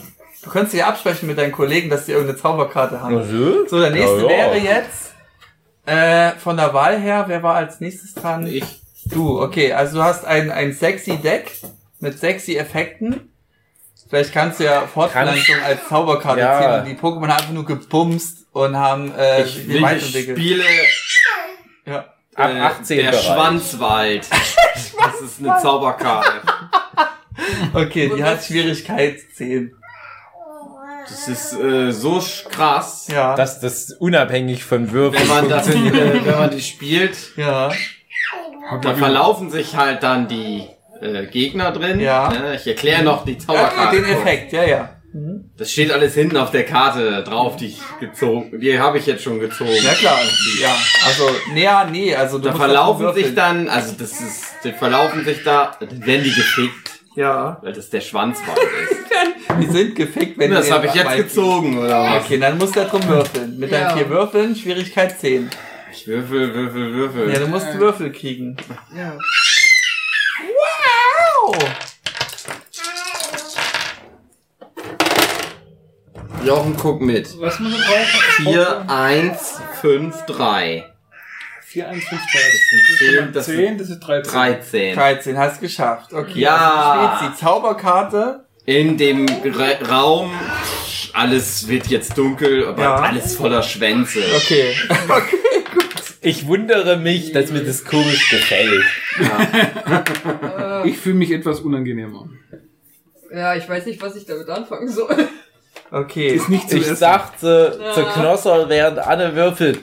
Du 0.42 0.50
könntest 0.50 0.74
dich 0.74 0.84
absprechen 0.84 1.28
mit 1.28 1.38
deinen 1.38 1.52
Kollegen, 1.52 1.88
dass 1.88 2.06
sie 2.06 2.12
irgendeine 2.12 2.38
Zauberkarte 2.38 3.00
haben. 3.00 3.16
Also? 3.16 3.66
So, 3.68 3.80
der 3.80 3.90
nächste 3.90 4.22
Ja, 4.22 4.22
ja. 4.22 4.28
wäre 4.28 4.58
jetzt 4.58 5.12
äh, 5.86 6.32
von 6.32 6.56
der 6.56 6.74
Wahl 6.74 6.98
her, 6.98 7.24
wer 7.28 7.42
war 7.42 7.54
als 7.54 7.80
nächstes 7.80 8.14
dran? 8.14 8.46
Ich. 8.46 8.64
Du, 9.06 9.40
okay, 9.40 9.72
also 9.72 9.98
du 9.98 10.04
hast 10.04 10.24
ein, 10.24 10.50
ein 10.50 10.72
sexy 10.72 11.16
Deck 11.16 11.52
mit 11.98 12.18
sexy 12.18 12.56
Effekten. 12.56 13.31
Vielleicht 14.12 14.34
kannst 14.34 14.60
du 14.60 14.64
ja 14.64 14.82
Fortpflanzung 14.82 15.56
als 15.64 15.88
Zauberkarte 15.88 16.40
Ja. 16.42 16.60
ziehen 16.60 16.80
und 16.80 16.84
die 16.84 17.02
Pokémon 17.02 17.28
haben 17.28 17.30
einfach 17.30 17.52
nur 17.52 17.64
gebumst 17.64 18.46
und 18.52 18.76
haben 18.76 19.10
äh, 19.16 19.44
Ich, 19.44 19.66
will, 19.66 19.76
ich 19.76 19.82
weiterentwickelt. 19.82 20.36
spiele 20.38 20.64
Ja. 21.86 22.04
Ab 22.34 22.50
äh, 22.54 22.60
18 22.60 22.96
der 22.98 23.10
Bereich. 23.10 23.24
Schwanzwald. 23.24 24.26
das 24.30 25.20
ist 25.22 25.38
eine 25.40 25.56
Zauberkarte. 25.62 26.42
Okay, 27.72 28.12
die 28.14 28.22
hat 28.22 28.44
Schwierigkeit 28.44 29.18
10. 29.34 29.72
Das 31.08 31.28
ist 31.28 31.54
äh, 31.54 31.90
so 31.90 32.22
krass. 32.50 33.08
Ja. 33.10 33.34
Dass 33.34 33.60
das 33.60 33.92
unabhängig 33.92 34.62
von 34.62 34.92
Würfeln 34.92 35.22
Wenn 35.22 35.28
man 35.36 35.48
das, 35.48 35.68
äh, 35.68 36.24
wenn 36.26 36.38
man 36.38 36.50
die 36.50 36.60
spielt, 36.60 37.16
ja. 37.36 37.72
da 38.82 38.94
verlaufen 38.94 39.50
sich 39.50 39.74
halt 39.74 40.02
dann 40.02 40.28
die 40.28 40.68
äh, 41.02 41.26
Gegner 41.26 41.72
drin. 41.72 42.00
Ja. 42.00 42.30
Ne? 42.30 42.54
Ich 42.56 42.66
erkläre 42.66 43.02
noch 43.02 43.24
die 43.24 43.32
ja 43.32 43.38
Zauberkarte. 43.38 43.96
den 43.96 44.04
Effekt, 44.06 44.52
ja, 44.52 44.64
ja. 44.64 44.96
Mhm. 45.12 45.50
Das 45.58 45.70
steht 45.70 45.92
alles 45.92 46.14
hinten 46.14 46.38
auf 46.38 46.50
der 46.50 46.64
Karte 46.64 47.22
drauf, 47.22 47.56
die 47.56 47.66
ich 47.66 47.80
gezogen, 48.00 48.58
die 48.60 48.78
habe 48.80 48.96
ich 48.96 49.04
jetzt 49.06 49.22
schon 49.22 49.38
gezogen. 49.40 49.70
Ja 49.82 49.92
klar, 49.92 50.18
ja. 50.62 50.74
Also, 51.06 51.28
näher, 51.52 51.86
nee, 51.90 52.14
also 52.14 52.38
du 52.38 52.44
Da 52.44 52.50
musst 52.52 52.62
verlaufen 52.64 53.12
sich 53.14 53.34
dann, 53.34 53.68
also 53.68 53.94
das 53.98 54.12
ist, 54.20 54.44
die 54.64 54.72
verlaufen 54.72 55.22
sich 55.24 55.42
da, 55.44 55.76
dann 55.80 56.06
werden 56.06 56.22
die 56.24 56.32
gefickt, 56.32 56.92
Ja. 57.14 57.58
weil 57.62 57.74
das 57.74 57.90
der 57.90 58.00
Schwanzwald 58.00 58.56
ist. 58.90 59.02
Die 59.60 59.66
sind 59.66 59.94
gefickt, 59.96 60.38
wenn 60.38 60.50
das 60.50 60.70
habe 60.70 60.86
ich 60.86 60.94
jetzt 60.94 61.14
gezogen, 61.14 61.76
oder 61.78 62.04
was? 62.04 62.24
Okay, 62.24 62.38
dann 62.38 62.56
musst 62.56 62.74
du 62.74 62.80
da 62.80 62.86
drum 62.86 63.06
würfeln. 63.06 63.58
Mit 63.58 63.70
deinen 63.70 63.90
Ja. 63.90 63.96
vier 63.96 64.08
Würfeln, 64.08 64.56
Schwierigkeit 64.56 65.20
10. 65.20 65.50
Ich 65.92 66.06
würfel, 66.06 66.54
würfel, 66.54 66.94
würfel. 66.94 67.30
Ja, 67.30 67.38
du 67.40 67.48
musst 67.48 67.66
Würfel 67.78 68.10
kriegen. 68.12 68.56
Ja. 68.96 69.18
Wow! 71.44 71.56
Jochen, 76.44 76.76
guck 76.76 77.00
mit. 77.00 77.28
Was 77.40 77.58
muss 77.60 77.72
man 77.72 77.80
brauchen? 77.80 78.44
4, 78.44 78.84
1, 78.88 79.60
5, 79.80 80.26
3. 80.26 80.84
4, 81.64 81.88
1, 81.88 82.04
5, 82.04 82.20
3. 82.20 82.38
zehn, 82.98 83.24
Das 83.26 83.32
das 83.32 83.46
sind 83.46 83.56
10, 83.56 83.78
das 83.78 83.90
ist 83.90 84.00
13. 84.00 84.32
13. 84.32 84.94
13, 84.94 85.38
hast 85.38 85.60
geschafft. 85.60 86.12
Okay, 86.12 86.40
Ja. 86.40 87.18
also 87.18 87.28
die 87.32 87.36
Zauberkarte. 87.40 88.44
In 88.64 88.96
dem 88.96 89.26
Ra 89.44 89.70
Raum, 89.90 90.32
alles 91.14 91.66
wird 91.66 91.88
jetzt 91.88 92.16
dunkel, 92.16 92.68
aber 92.68 92.82
Ja. 92.82 92.94
alles 92.96 93.36
voller 93.36 93.62
Schwänze. 93.62 94.20
Okay. 94.36 94.76
okay. 95.08 95.36
Ich 96.22 96.46
wundere 96.46 96.96
mich, 96.96 97.32
dass 97.32 97.50
mir 97.50 97.64
das 97.64 97.84
komisch 97.84 98.30
gefällt. 98.30 98.84
Äh, 100.58 100.88
Ich 100.88 100.98
fühle 100.98 101.16
mich 101.16 101.30
etwas 101.32 101.60
unangenehmer. 101.60 102.28
ja, 103.32 103.54
ich 103.56 103.68
weiß 103.68 103.86
nicht, 103.86 104.00
was 104.02 104.16
ich 104.16 104.24
damit 104.26 104.48
anfangen 104.48 104.88
soll. 104.88 105.28
Okay. 105.90 106.28
Ist 106.28 106.48
nicht 106.48 106.70
zu 106.70 106.76
Ich 106.76 106.84
essen. 106.84 106.96
sagte 106.96 107.78
Ja. 107.80 107.92
zur 107.92 108.08
Knosser, 108.12 108.68
während 108.68 108.98
Anne 108.98 109.34
würfelt. 109.34 109.80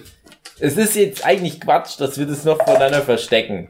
Es 0.60 0.76
ist 0.76 0.96
jetzt 0.96 1.26
eigentlich 1.26 1.62
Quatsch, 1.62 2.00
dass 2.00 2.18
wir 2.18 2.26
das 2.26 2.44
noch 2.46 2.58
voneinander 2.64 3.02
verstecken. 3.02 3.70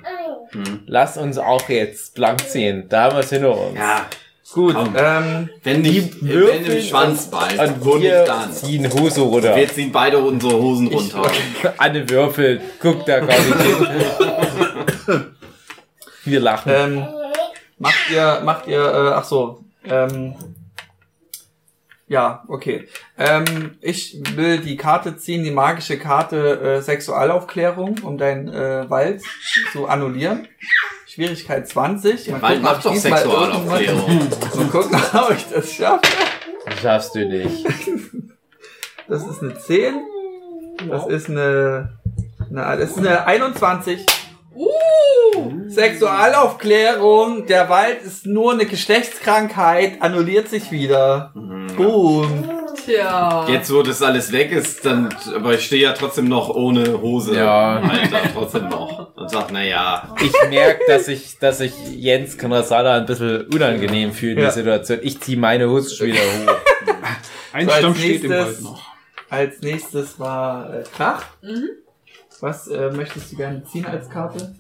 Hm. 0.52 0.82
Lass 0.88 1.18
uns 1.18 1.38
auch 1.38 1.68
jetzt 1.70 2.16
blank 2.16 2.40
ziehen. 2.48 2.86
Da 2.90 3.04
haben 3.04 3.16
wir 3.16 3.20
es 3.20 3.30
hinter 3.30 3.56
uns. 3.56 3.78
Ja, 3.78 4.06
Gut, 4.52 4.74
Komm. 4.74 4.96
ähm, 4.98 5.50
wenn 5.64 5.82
nicht, 5.82 6.16
wenn 6.22 6.66
im 6.66 6.82
Schwanzball, 6.82 7.60
Und 7.60 7.86
wo 7.86 8.00
wir 8.02 8.20
nicht 8.20 8.28
dann. 8.28 8.52
ziehen 8.52 8.92
Hose 8.92 9.22
runter. 9.22 9.56
Wir 9.56 9.68
ziehen 9.70 9.92
beide 9.92 10.18
unsere 10.18 10.54
Hosen 10.54 10.88
runter. 10.88 11.32
Anne 11.78 12.10
würfelt. 12.10 12.62
Guck 12.82 13.06
da 13.06 13.20
gar 13.20 13.38
nicht 13.38 13.62
hin. 13.62 15.26
Wir 16.26 16.40
lachen. 16.42 16.72
ähm, 16.76 17.08
macht 17.78 18.12
ihr, 18.12 18.42
macht 18.44 18.68
ihr, 18.68 18.82
äh, 18.84 19.14
ach 19.14 19.24
so, 19.24 19.64
ähm, 19.86 20.36
ja, 22.08 22.44
okay. 22.48 22.88
Ähm, 23.18 23.78
ich 23.82 24.20
will 24.36 24.60
die 24.60 24.78
Karte 24.78 25.16
ziehen, 25.18 25.44
die 25.44 25.52
magische 25.52 25.98
Karte 25.98 26.60
äh, 26.60 26.82
Sexualaufklärung, 26.82 28.00
um 28.04 28.18
deinen 28.18 28.50
äh, 28.50 28.90
Wald 28.90 29.22
zu 29.72 29.88
annullieren. 29.88 30.48
Schwierigkeit 31.10 31.68
20. 31.68 32.30
Mal 32.30 32.42
Wald 32.44 32.52
gucken, 32.52 32.62
macht 32.62 32.86
doch 32.86 32.96
Sexualaufklärung. 32.96 34.30
Mal 34.56 34.66
gucken, 34.68 34.96
ob 35.14 35.32
ich 35.36 35.46
das 35.52 35.74
schaffe. 35.74 36.02
Schaffst 36.80 37.16
du 37.16 37.26
nicht. 37.26 37.66
Das 39.08 39.26
ist 39.26 39.42
eine 39.42 39.58
10. 39.58 39.96
Das 40.88 41.08
ist 41.08 41.28
eine, 41.28 42.00
eine, 42.48 42.78
das 42.78 42.92
ist 42.92 43.00
eine 43.00 43.26
21. 43.26 44.06
Uh! 44.54 45.68
Sexualaufklärung. 45.68 47.48
Der 47.48 47.70
Wald 47.70 48.04
ist 48.04 48.28
nur 48.28 48.54
eine 48.54 48.68
Geschlechtskrankheit, 48.68 50.04
annulliert 50.04 50.48
sich 50.48 50.72
wieder. 50.72 51.34
Boom. 51.76 52.59
Tja. 52.90 53.46
Jetzt, 53.48 53.72
wo 53.74 53.84
das 53.84 54.02
alles 54.02 54.32
weg 54.32 54.52
ist, 54.52 54.84
dann, 54.86 55.10
aber 55.36 55.54
ich 55.54 55.66
stehe 55.66 55.84
ja 55.84 55.94
trotzdem 55.94 56.28
noch 56.28 56.50
ohne 56.50 57.00
Hose. 57.02 57.36
Ja. 57.36 57.80
Alter, 57.82 58.20
trotzdem 58.34 58.68
noch. 58.70 59.16
Und 59.16 59.30
sag, 59.30 59.52
na 59.52 59.64
ja. 59.64 60.16
Ich 60.24 60.34
merke, 60.50 60.82
dass 60.88 61.08
ich, 61.08 61.38
dass 61.40 61.60
ich 61.60 61.74
Jens 61.96 62.38
Konrasada 62.38 62.96
ein 62.98 63.06
bisschen 63.06 63.46
unangenehm 63.54 64.12
fühle 64.12 64.32
in 64.34 64.38
Ja. 64.40 64.44
der 64.46 64.52
Situation. 64.54 65.00
Ich 65.04 65.20
ziehe 65.22 65.38
meine 65.38 65.70
Hose 65.70 65.94
schon 65.96 66.08
wieder 66.08 66.20
hoch. 66.20 66.56
Ein 67.54 67.66
So, 67.68 67.72
als 67.72 67.80
Stamm 67.80 67.96
steht 67.96 68.24
im 68.24 68.30
nächstes- 68.32 68.46
Wald 68.48 68.62
noch. 68.64 68.82
Als 69.30 69.62
nächstes 69.62 70.20
war 70.20 70.74
äh, 70.74 70.84
Krach. 70.96 71.24
Mhm. 71.44 71.70
Was 72.42 72.68
äh, 72.70 72.90
möchtest 72.92 73.32
du 73.32 73.36
gerne 73.36 73.64
ziehen 73.66 73.86
als 73.86 74.10
Karte? 74.10 74.56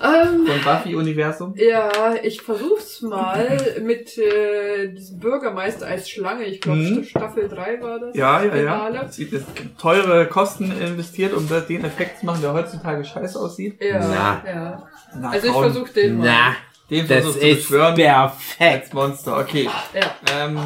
Ähm, 0.00 0.46
Vom 0.46 0.60
Buffy-Universum? 0.64 1.54
ja, 1.56 2.14
ich 2.22 2.42
versuch's 2.42 3.02
mal 3.02 3.76
mit 3.82 4.16
äh, 4.18 4.88
diesem 4.88 5.18
Bürgermeister 5.20 5.86
als 5.86 6.08
Schlange. 6.10 6.44
Ich 6.44 6.60
glaube, 6.60 6.78
Mhm. 6.78 7.04
Staffel 7.04 7.48
3 7.48 7.80
war 7.82 7.98
das. 8.00 8.16
Ja, 8.16 8.42
ja, 8.42 8.46
ja. 8.46 8.50
Finale. 8.52 9.12
Sieht 9.12 9.32
es 9.32 9.42
teure 9.80 10.26
Kosten 10.26 10.72
investiert, 10.72 11.32
um 11.34 11.48
das- 11.48 11.66
den 11.66 11.84
Effekt 11.84 12.20
zu 12.20 12.26
machen, 12.26 12.42
der 12.42 12.52
heutzutage 12.52 13.04
scheiße 13.04 13.38
aussieht. 13.38 13.80
Ja, 13.82 13.98
Na. 14.00 14.42
ja. 14.50 14.88
Na, 15.14 15.30
Also 15.30 15.46
ich 15.46 15.52
Frauen. 15.52 15.70
versuche 15.72 15.92
den 15.92 16.18
mal. 16.18 16.24
Na. 16.26 16.56
Den 16.90 17.06
Das 17.08 17.22
versuchst 17.22 17.42
du 17.42 17.46
ist 17.48 17.56
beschwören 17.58 17.94
perfekt. 17.94 18.94
Monster. 18.94 19.38
Okay. 19.38 19.70
Ja. 19.94 20.46
Ähm, 20.46 20.58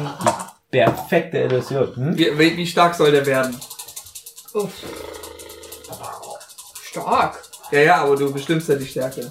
Perfekte 0.71 1.37
Illusion. 1.37 1.95
Hm? 1.95 2.17
wie, 2.17 2.37
wie 2.37 2.57
wie 2.57 2.67
stark 2.67 2.93
soll 2.95 3.11
der 3.11 3.25
werden? 3.25 3.55
Uff. 4.53 4.73
Stark. 6.83 7.41
Ja, 7.71 7.79
ja, 7.79 7.95
aber 8.03 8.15
du 8.15 8.31
bestimmst 8.31 8.69
ja 8.69 8.75
die 8.75 8.85
Stärke. 8.85 9.29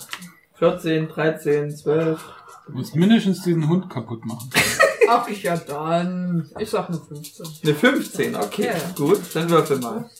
14, 0.59 1.09
13, 1.09 1.71
12. 1.77 2.21
Du 2.67 2.73
musst 2.73 2.95
mindestens 2.97 3.43
diesen 3.43 3.69
Hund 3.69 3.89
kaputt 3.91 4.25
machen. 4.25 4.51
Ach, 5.09 5.29
ich 5.29 5.43
ja 5.45 5.57
dann. 5.57 6.51
Ich 6.59 6.71
sag 6.71 6.89
eine 6.89 6.99
15. 6.99 7.47
Eine 7.63 7.75
15, 7.75 8.35
okay. 8.37 8.67
Ja. 8.67 8.75
Gut, 8.97 9.21
dann 9.35 9.49
würfel 9.51 9.79
mal. 9.79 10.11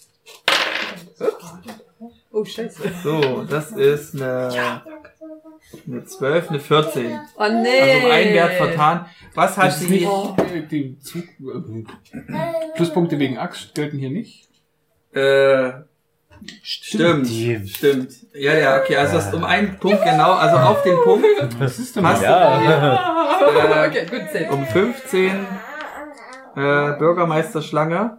Oh, 2.31 2.45
scheiße. 2.45 2.83
So, 3.03 3.45
das 3.49 3.73
ist 3.73 4.15
eine, 4.15 4.83
eine 5.87 6.05
12, 6.05 6.51
eine 6.51 6.61
14. 6.61 7.19
Oh 7.37 7.45
nee. 7.63 7.81
Also 7.81 8.07
um 8.07 8.13
einen 8.13 8.35
Wert 8.35 8.53
vertan. 8.53 9.07
Was 9.35 9.57
hat 9.57 9.69
Das 9.69 9.81
ist 9.81 9.89
sie? 9.89 10.01
nicht, 10.01 10.09
äh, 10.53 10.67
die 10.71 10.99
Zug, 11.01 11.25
äh, 11.25 11.85
Pluspunkte 12.77 13.19
wegen 13.19 13.39
Axt 13.39 13.75
gelten 13.75 13.99
hier 13.99 14.11
nicht. 14.11 14.49
Äh, 15.15 15.73
stimmt. 16.63 17.29
Die- 17.29 17.67
Stimmt. 17.69 18.11
Ja, 18.35 18.55
ja, 18.55 18.81
okay. 18.81 18.97
Also 18.97 19.17
das 19.17 19.27
ist 19.29 19.35
um 19.35 19.45
einen 19.45 19.79
Punkt 19.79 20.03
genau, 20.05 20.33
also 20.33 20.57
auf 20.57 20.83
den 20.83 20.97
Punkt 21.05 21.25
Was 21.59 21.79
ist 21.79 21.97
denn 21.97 22.07
hast 22.07 22.23
das? 22.23 22.29
Ja. 22.31 22.59
du 23.41 23.51
hier, 23.53 23.65
äh, 23.85 23.89
okay, 23.89 24.07
gut, 24.11 24.23
safe. 24.33 24.51
um 24.53 24.65
15 24.67 25.31
äh, 26.57 26.93
Bürgermeisterschlange. 26.99 28.19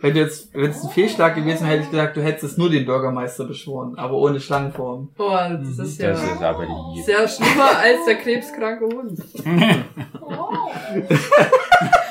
Wenn 0.00 0.12
du 0.14 0.20
jetzt, 0.20 0.52
wenn 0.54 0.70
es 0.70 0.82
ein 0.84 0.90
Fehlschlag 0.90 1.34
gewesen 1.34 1.60
wäre, 1.64 1.72
hätte 1.76 1.84
ich 1.84 1.90
gesagt, 1.90 2.16
du 2.16 2.22
hättest 2.22 2.58
nur 2.58 2.68
den 2.68 2.84
Bürgermeister 2.84 3.44
beschworen, 3.44 3.94
aber 3.96 4.14
ohne 4.14 4.38
Schlangenform. 4.38 5.08
Oh, 5.18 5.30
das 5.30 5.78
ist 5.78 5.98
ja 6.00 6.10
Das 6.10 6.22
ist 6.22 6.42
aber 6.42 6.64
lieb. 6.94 7.04
sehr 7.06 7.26
schlimmer 7.26 7.78
als 7.78 8.04
der 8.06 8.16
krebskranke 8.16 8.84
Hund. 8.84 9.18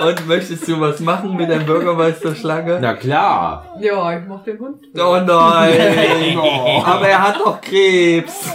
Und 0.00 0.28
möchtest 0.28 0.68
du 0.68 0.80
was 0.80 1.00
machen 1.00 1.36
mit 1.36 1.48
der 1.48 1.58
Bürgermeisterschlange? 1.60 2.78
Na 2.80 2.94
klar. 2.94 3.76
Ja, 3.80 4.18
ich 4.18 4.26
mach 4.26 4.44
den 4.44 4.58
Hund. 4.58 4.78
Oh 4.94 5.18
nein! 5.26 6.38
aber 6.84 7.08
er 7.08 7.22
hat 7.22 7.40
doch 7.40 7.60
Krebs! 7.60 8.52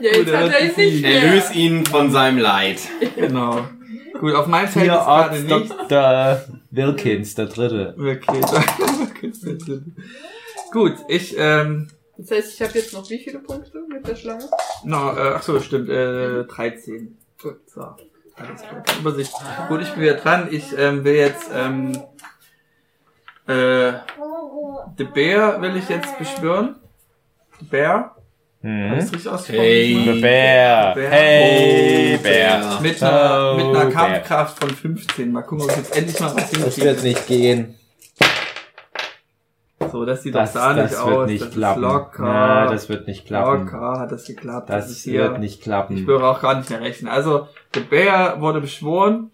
Ja, 0.00 0.10
jetzt 0.10 0.24
Gut, 0.24 0.28
er 0.28 0.40
hat 0.44 0.52
er 0.52 0.60
ihn 0.60 0.72
nicht 0.76 1.02
mehr. 1.02 1.22
Erlöse 1.22 1.52
ihn 1.54 1.86
von 1.86 2.10
seinem 2.10 2.38
Leid. 2.38 2.80
Genau. 3.14 3.60
Gut, 4.20 4.34
auf 4.34 4.46
meinem 4.46 4.68
Feld 4.68 4.86
ist 4.86 4.92
gerade 4.92 5.46
Tierarzt 5.46 5.68
nicht. 5.70 5.90
Dr. 5.90 6.40
Wilkins, 6.70 7.34
der 7.34 7.46
Dritte. 7.46 7.94
Okay, 7.98 8.40
Gut, 10.72 10.94
ich, 11.08 11.34
ähm, 11.38 11.88
Das 12.18 12.30
heißt, 12.30 12.54
ich 12.54 12.62
habe 12.66 12.78
jetzt 12.78 12.92
noch 12.92 13.08
wie 13.08 13.18
viele 13.18 13.38
Punkte 13.38 13.78
mit 13.88 14.06
der 14.06 14.16
Schlange? 14.16 14.44
no, 14.84 15.12
äh, 15.12 15.32
ach 15.36 15.42
so, 15.42 15.60
stimmt, 15.60 15.88
äh, 15.88 16.44
13. 16.44 17.16
Gut, 17.40 17.60
so. 17.66 17.82
Alles 18.36 18.60
klar, 18.62 18.82
Übersicht. 19.00 19.32
Gut, 19.68 19.82
ich 19.82 19.90
bin 19.92 20.02
wieder 20.02 20.14
dran. 20.14 20.48
Ich 20.50 20.76
ähm, 20.78 21.04
will 21.04 21.14
jetzt, 21.14 21.48
ähm, 21.54 21.92
äh, 23.46 23.92
The 24.98 25.04
Bear 25.04 25.60
will 25.62 25.76
ich 25.76 25.88
jetzt 25.88 26.18
beschwören. 26.18 26.76
The 27.60 27.64
Bear. 27.66 28.12
Hm? 28.62 28.92
richtig 28.92 29.28
ausgesprochen? 29.28 29.60
Hey. 29.60 30.20
Bär. 30.20 30.92
Bär. 30.94 31.10
Hey, 31.10 32.16
Oh, 32.18 32.22
Bär. 32.22 32.78
Mit 32.80 33.02
einer, 33.02 33.54
mit 33.54 33.64
einer 33.66 33.86
Oh, 33.88 33.90
Kampfkraft 33.92 34.58
von 34.58 34.70
15. 34.70 35.30
Mal 35.30 35.42
gucken, 35.42 35.64
ob 35.64 35.70
ich 35.70 35.76
jetzt 35.76 35.96
endlich 35.96 36.18
mal 36.20 36.34
was 36.34 36.50
Das 36.50 36.50
hinkriege. 36.50 36.86
wird 36.86 37.02
nicht 37.04 37.26
gehen. 37.26 37.75
So, 39.96 40.04
das 40.04 40.22
sieht 40.22 40.34
Das, 40.34 40.52
doch 40.52 40.60
da 40.60 40.74
nicht 40.74 40.92
das 40.92 40.96
aus. 41.00 41.10
wird 41.10 41.26
nicht 41.28 41.42
das 41.46 41.50
klappen. 41.54 41.82
ist 41.84 41.90
locker. 41.90 42.26
Ja, 42.26 42.66
das 42.66 42.88
wird 42.90 43.06
nicht 43.08 43.26
klappen. 43.26 43.64
Locker 43.64 43.98
hat 43.98 44.12
das 44.12 44.26
geklappt. 44.26 44.68
Das, 44.68 44.90
ist 44.90 45.04
hier. 45.04 45.22
wird 45.22 45.38
nicht 45.38 45.54
Ich 45.54 45.60
klappen. 45.62 46.06
würde 46.06 46.26
auch 46.26 46.42
gar 46.42 46.54
nicht 46.58 46.68
mehr 46.68 46.82
rechnen. 46.82 47.10
Also, 47.10 47.48
der 47.74 47.80
Bär 47.80 48.36
wurde 48.40 48.60
beschworen. 48.60 49.30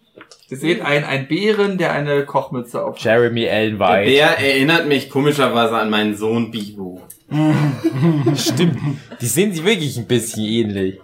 Ihr 0.50 0.56
seht 0.56 0.80
einen, 0.82 1.04
einen 1.04 1.26
Bären, 1.26 1.78
der 1.78 1.90
eine 1.92 2.24
Kochmütze 2.24 2.80
auf. 2.84 2.96
Jeremy 2.98 3.48
Allen 3.48 3.78
Der 3.80 3.88
White. 3.88 4.10
Bär 4.10 4.38
erinnert 4.38 4.86
mich 4.86 5.10
komischerweise 5.10 5.76
an 5.76 5.90
meinen 5.90 6.14
Sohn 6.14 6.52
Bibu. 6.52 7.00
Stimmt. 8.36 8.78
Die 9.20 9.26
sehen 9.26 9.52
sich 9.52 9.64
wirklich 9.64 9.96
ein 9.96 10.06
bisschen 10.06 10.44
ähnlich. 10.44 11.00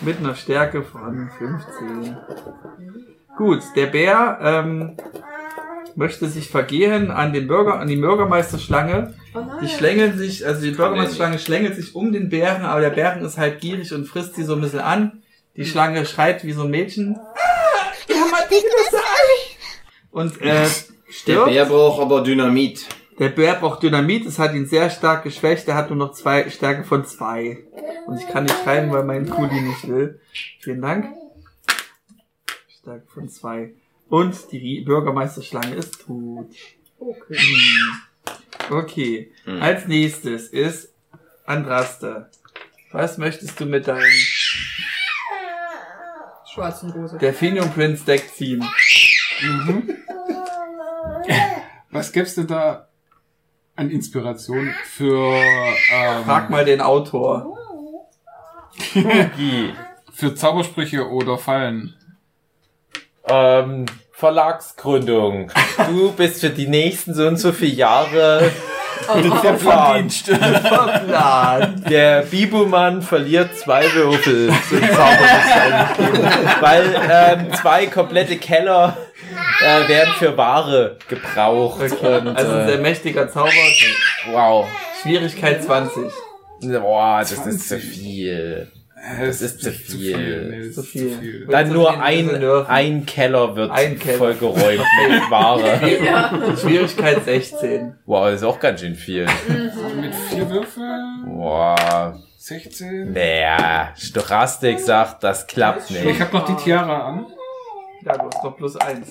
Mit 0.00 0.18
einer 0.18 0.34
Stärke 0.34 0.82
von 0.82 1.30
15. 1.38 2.16
Gut, 3.38 3.60
der 3.76 3.86
Bär 3.86 4.38
ähm, 4.42 4.96
möchte 5.96 6.28
sich 6.28 6.48
vergehen 6.48 7.10
an 7.10 7.32
den 7.32 7.48
Bürger, 7.48 7.80
an 7.80 7.88
die 7.88 7.96
Bürgermeisterschlange. 7.96 9.14
Oh. 9.34 9.40
Die 9.62 9.68
schlängeln 9.68 10.16
sich, 10.16 10.46
also 10.46 10.62
die 10.62 10.70
Bürgermeisterschlange 10.70 11.38
schlängelt 11.38 11.74
sich 11.74 11.94
um 11.94 12.12
den 12.12 12.28
Bären, 12.28 12.64
aber 12.64 12.80
der 12.80 12.90
Bären 12.90 13.24
ist 13.24 13.38
halt 13.38 13.60
gierig 13.60 13.92
und 13.92 14.06
frisst 14.06 14.36
sie 14.36 14.44
so 14.44 14.54
ein 14.54 14.60
bisschen 14.60 14.80
an. 14.80 15.22
Die 15.56 15.64
Schlange 15.64 16.04
schreit 16.04 16.44
wie 16.44 16.52
so 16.52 16.62
ein 16.62 16.70
Mädchen. 16.70 17.16
Ah, 17.18 17.92
wir 18.06 18.16
haben 18.16 18.34
ein 18.34 18.44
eigenes 18.44 18.94
Ei! 18.94 19.56
Und 20.10 20.40
äh, 20.42 20.66
Der. 21.26 21.44
Bär 21.46 21.64
braucht 21.64 22.00
aber 22.02 22.22
Dynamit. 22.22 22.86
Der 23.18 23.30
Bär 23.30 23.54
braucht 23.54 23.82
Dynamit, 23.82 24.26
es 24.26 24.38
hat 24.38 24.52
ihn 24.54 24.66
sehr 24.66 24.90
stark 24.90 25.22
geschwächt, 25.24 25.66
er 25.68 25.76
hat 25.76 25.88
nur 25.88 25.96
noch 25.96 26.12
zwei 26.12 26.50
Stärke 26.50 26.84
von 26.84 27.06
zwei. 27.06 27.64
Und 28.06 28.20
ich 28.20 28.28
kann 28.28 28.44
nicht 28.44 28.56
schreiben, 28.62 28.92
weil 28.92 29.04
mein 29.04 29.28
Kuli 29.28 29.62
nicht 29.62 29.88
will. 29.88 30.20
Vielen 30.60 30.82
Dank. 30.82 31.06
Stärke 32.68 33.06
von 33.06 33.28
zwei. 33.30 33.72
Und 34.08 34.52
die 34.52 34.82
Bürgermeisterschlange 34.82 35.74
ist 35.74 36.06
tot. 36.06 36.48
Okay. 36.98 37.36
Hm. 37.36 38.76
Okay. 38.76 39.32
Hm. 39.44 39.62
Als 39.62 39.86
nächstes 39.86 40.48
ist 40.48 40.92
Andraste. 41.44 42.30
Was 42.92 43.18
möchtest 43.18 43.60
du 43.60 43.66
mit 43.66 43.86
deinem 43.86 44.10
Schwarzen 46.56 46.90
Rose. 46.90 47.18
Delphinium 47.18 47.70
Prince 47.70 48.04
Deck 48.04 48.32
ziehen? 48.34 48.64
Mhm. 49.42 49.96
Was 51.90 52.12
gibt's 52.12 52.34
denn 52.34 52.46
da 52.46 52.88
an 53.74 53.90
Inspiration 53.90 54.74
für, 54.84 55.34
ähm, 55.92 56.24
Frag 56.24 56.48
mal 56.48 56.64
den 56.64 56.80
Autor. 56.80 57.58
Für 60.12 60.34
Zaubersprüche 60.34 61.08
oder 61.08 61.36
Fallen? 61.36 61.94
Ähm, 63.28 63.86
Verlagsgründung. 64.12 65.50
Du 65.88 66.12
bist 66.12 66.40
für 66.40 66.50
die 66.50 66.66
nächsten 66.66 67.14
so 67.14 67.26
und 67.26 67.36
so 67.36 67.52
viele 67.52 67.74
Jahre 67.74 68.50
verplant. 69.42 70.24
Plan. 70.24 71.84
Der 71.88 72.22
Bibumann 72.22 73.02
verliert 73.02 73.56
zwei 73.58 73.82
Würfel. 73.92 74.48
Weil 76.60 76.94
ähm, 77.10 77.52
zwei 77.54 77.86
komplette 77.86 78.36
Keller 78.38 78.96
äh, 79.60 79.88
werden 79.88 80.14
für 80.14 80.36
Ware 80.36 80.96
gebraucht. 81.08 81.82
Okay. 81.92 82.18
Und, 82.18 82.36
Also 82.36 82.52
ein 82.52 82.66
sehr 82.66 82.78
äh, 82.78 82.82
mächtiger 82.82 83.28
Zauber. 83.28 83.50
wow. 84.30 84.66
Schwierigkeit 85.02 85.62
20. 85.62 86.12
Boah, 86.80 87.18
das 87.20 87.32
ist 87.32 87.42
20. 87.42 87.68
zu 87.68 87.78
viel. 87.78 88.72
Das 89.20 89.40
ist 89.40 89.60
zu 89.62 89.68
nicht 89.70 89.80
viel. 89.82 90.48
Nee, 90.50 90.66
das 90.66 90.74
Zu 90.74 90.80
ist 90.80 90.88
viel. 90.90 91.12
zu 91.12 91.18
viel. 91.20 91.46
Dann 91.46 91.72
nur 91.72 92.00
ein 92.00 92.30
ein, 92.68 93.06
Keller 93.06 93.54
wird 93.54 93.70
Ein 93.70 93.98
Keller. 93.98 94.18
vollgeräumt 94.18 94.80
mit 95.08 95.22
Ware. 95.30 96.56
Schwierigkeit 96.56 97.24
16. 97.24 97.94
Wow, 98.06 98.26
das 98.26 98.36
ist 98.40 98.42
auch 98.44 98.58
ganz 98.58 98.80
schön 98.80 98.94
viel. 98.94 99.26
Mit 100.00 100.14
vier 100.28 100.50
Würfeln? 100.50 101.24
Wow. 101.26 102.14
16? 102.38 103.12
Naja, 103.12 103.92
Stochastik 103.96 104.78
sagt, 104.80 105.22
das 105.24 105.46
klappt 105.46 105.90
Ich 105.90 106.02
nicht. 106.04 106.20
habe 106.20 106.36
noch 106.36 106.44
die 106.46 106.54
Tiara 106.62 107.08
an. 107.08 107.26
Ja, 108.04 108.16
du 108.18 108.26
hast 108.26 108.42
doch 108.44 108.56
plus 108.56 108.76
1. 108.76 109.08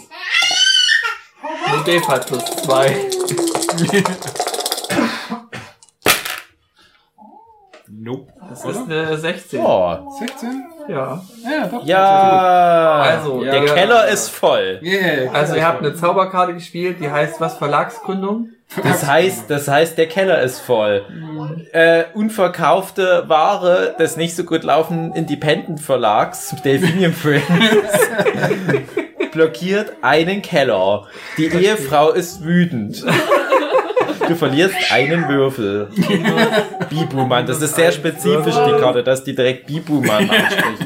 Nur 1.71 1.83
Dave 1.83 2.07
hat 2.07 2.27
plus 2.27 2.43
2. 2.63 2.95
Nope. 7.97 8.33
Das 8.49 8.65
Oder? 8.65 8.73
ist 8.73 8.91
eine 8.91 9.17
16. 9.17 9.59
Oh. 9.63 9.97
16? 10.19 10.63
Ja. 10.87 11.21
Ja, 11.43 11.67
doch. 11.67 11.85
Ja. 11.85 13.01
Also, 13.01 13.43
der 13.43 13.63
ja. 13.63 13.73
Keller 13.73 14.07
ist 14.07 14.29
voll. 14.29 14.79
Yeah. 14.83 15.31
Also 15.31 15.55
ihr 15.55 15.65
habt 15.65 15.79
eine 15.79 15.95
Zauberkarte 15.95 16.53
gespielt, 16.53 16.97
die 16.99 17.09
heißt 17.09 17.39
was? 17.39 17.57
Verlagsgründung? 17.57 18.49
Das 18.83 19.05
heißt, 19.05 19.49
das 19.49 19.67
heißt, 19.67 19.97
der 19.97 20.07
Keller 20.07 20.41
ist 20.41 20.59
voll. 20.59 21.05
Äh, 21.71 22.05
unverkaufte 22.13 23.23
Ware 23.27 23.95
des 23.97 24.17
nicht 24.17 24.35
so 24.35 24.43
gut 24.43 24.63
laufenden 24.63 25.13
Independent 25.13 25.79
Verlags, 25.79 26.53
Delphinium 26.63 27.13
Prince, 27.21 27.45
blockiert 29.31 29.93
einen 30.01 30.41
Keller. 30.41 31.07
Die 31.37 31.45
Ehefrau 31.45 32.11
ist 32.11 32.43
wütend. 32.43 33.05
Du 34.27 34.35
verlierst 34.35 34.75
einen 34.91 35.27
Würfel. 35.27 35.89
Bibu-Mann, 36.89 37.45
das 37.45 37.61
ist 37.61 37.75
sehr 37.75 37.91
spezifisch, 37.91 38.55
die 38.55 38.79
Karte, 38.79 39.03
dass 39.03 39.23
die 39.23 39.35
direkt 39.35 39.67
Bibu-Mann 39.67 40.29
anspricht. 40.29 40.85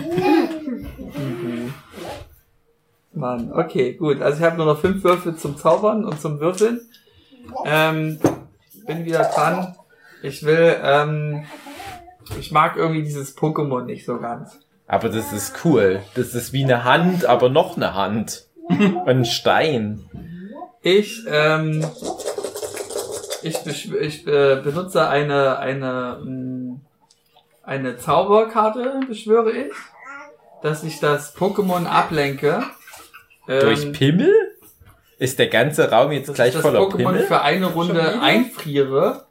Mann, 3.14 3.52
okay, 3.52 3.94
gut. 3.94 4.22
Also 4.22 4.40
ich 4.40 4.46
habe 4.46 4.58
nur 4.58 4.66
noch 4.66 4.80
fünf 4.80 5.04
Würfel 5.04 5.36
zum 5.36 5.58
Zaubern 5.58 6.06
und 6.06 6.22
zum 6.22 6.40
Würfeln. 6.40 6.82
Ähm, 7.66 8.20
bin 8.86 9.06
wieder 9.06 9.24
dran. 9.24 9.76
Ich 10.24 10.44
will, 10.44 10.76
ähm, 10.84 11.46
ich 12.40 12.52
mag 12.52 12.76
irgendwie 12.76 13.04
dieses 13.04 13.38
Pokémon 13.38 13.84
nicht 13.84 14.06
so 14.06 14.18
ganz. 14.20 14.60
Aber 14.88 15.10
das 15.10 15.32
ist 15.32 15.64
cool. 15.64 16.02
Das 16.16 16.34
ist 16.34 16.52
wie 16.52 16.64
eine 16.64 16.84
Hand, 16.84 17.26
aber 17.26 17.50
noch 17.50 17.78
eine 17.78 17.94
Hand. 17.94 18.48
Ein 19.06 19.26
Stein. 19.26 20.06
Ich, 20.82 21.24
ähm, 21.30 21.86
ich, 23.44 23.56
besch- 23.58 23.96
ich 23.98 24.28
äh, 24.28 24.58
benutze 24.64 25.08
eine, 25.08 25.60
eine, 25.60 26.20
mh, 26.24 26.80
eine 27.64 27.98
Zauberkarte, 27.98 29.00
beschwöre 29.08 29.52
ich, 29.52 29.74
dass 30.62 30.84
ich 30.84 31.00
das 31.00 31.36
Pokémon 31.36 31.86
ablenke. 31.86 32.64
Ähm, 33.48 33.60
Durch 33.62 33.92
Pimmel? 33.94 34.34
Ist 35.18 35.38
der 35.40 35.48
ganze 35.48 35.90
Raum 35.92 36.12
jetzt 36.12 36.30
dass 36.30 36.36
gleich 36.36 36.50
ich 36.50 36.54
das 36.56 36.62
voller 36.62 36.80
Pokémon 36.82 36.98
Pimmel? 36.98 37.24
für 37.28 37.42
eine 37.42 37.68
Runde 37.68 38.22
einfriere. 38.22 39.26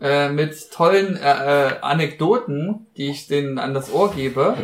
Äh, 0.00 0.28
mit 0.30 0.70
tollen 0.72 1.16
äh, 1.16 1.68
äh, 1.68 1.78
Anekdoten, 1.80 2.86
die 2.96 3.10
ich 3.10 3.26
denen 3.28 3.58
an 3.58 3.72
das 3.74 3.90
Ohr 3.92 4.12
gebe. 4.12 4.54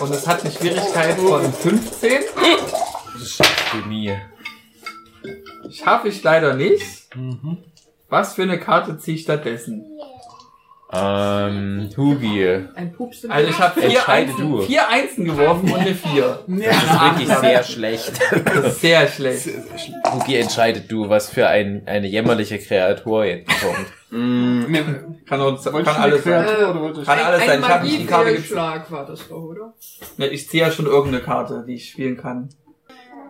Und 0.00 0.10
es 0.14 0.26
hat 0.26 0.42
eine 0.42 0.50
Schwierigkeit 0.52 1.16
von 1.18 1.52
15. 1.52 2.12
Das 3.18 3.28
schaffst 3.30 3.64
du 3.74 3.88
nie. 3.88 4.16
Schaffe 5.70 6.08
ich 6.08 6.22
leider 6.22 6.54
nicht. 6.54 6.82
Mhm. 7.14 7.58
Was 8.08 8.34
für 8.34 8.42
eine 8.42 8.58
Karte 8.58 8.98
ziehe 8.98 9.16
ich 9.16 9.22
stattdessen? 9.22 9.84
Ähm, 10.92 11.88
Hugi. 11.96 12.64
Ein 12.74 12.92
Pups 12.92 13.22
im 13.22 13.30
Also 13.30 13.48
ich 13.48 13.58
habe 13.60 13.80
vier 13.80 13.90
Entscheide 13.90 14.30
Einsen, 14.32 14.50
du. 14.50 14.62
vier 14.62 14.88
Einsen 14.88 15.24
geworfen 15.24 15.70
und 15.70 15.78
eine 15.78 15.94
vier. 15.94 16.40
Das 16.48 16.82
ist 16.82 17.00
wirklich 17.00 17.28
sehr 17.38 17.62
schlecht. 17.62 18.12
Sehr 18.80 19.06
schlecht. 19.06 19.48
Hugi 20.12 20.36
entscheidet 20.36 20.90
du, 20.90 21.08
was 21.08 21.30
für 21.30 21.46
ein, 21.46 21.82
eine 21.86 22.08
jämmerliche 22.08 22.58
Kreatur 22.58 23.24
jetzt 23.24 23.48
kommt. 23.60 23.86
Mm, 24.10 24.64
Kann, 25.28 25.40
uns, 25.40 25.62
kann 25.62 25.86
alles 25.86 26.26
eine 26.26 26.44
sein. 26.48 27.04
Kann 27.04 27.18
alles 27.20 27.42
ein, 27.42 27.46
sein. 27.46 27.50
ein 27.50 27.60
Ich 27.62 27.68
habe 27.68 27.84
nicht 27.86 28.00
die 28.00 28.06
Karte 28.06 28.32
gezogen. 28.32 28.54
Magiefehlschlag 28.56 28.90
war 28.90 29.06
das 29.06 29.28
doch, 29.28 29.42
oder? 29.42 29.74
Ja, 30.18 30.26
Ich 30.26 30.48
ziehe 30.48 30.64
ja 30.64 30.72
schon 30.72 30.86
irgendeine 30.86 31.22
Karte, 31.22 31.64
die 31.68 31.74
ich 31.74 31.90
spielen 31.90 32.16
kann. 32.16 32.48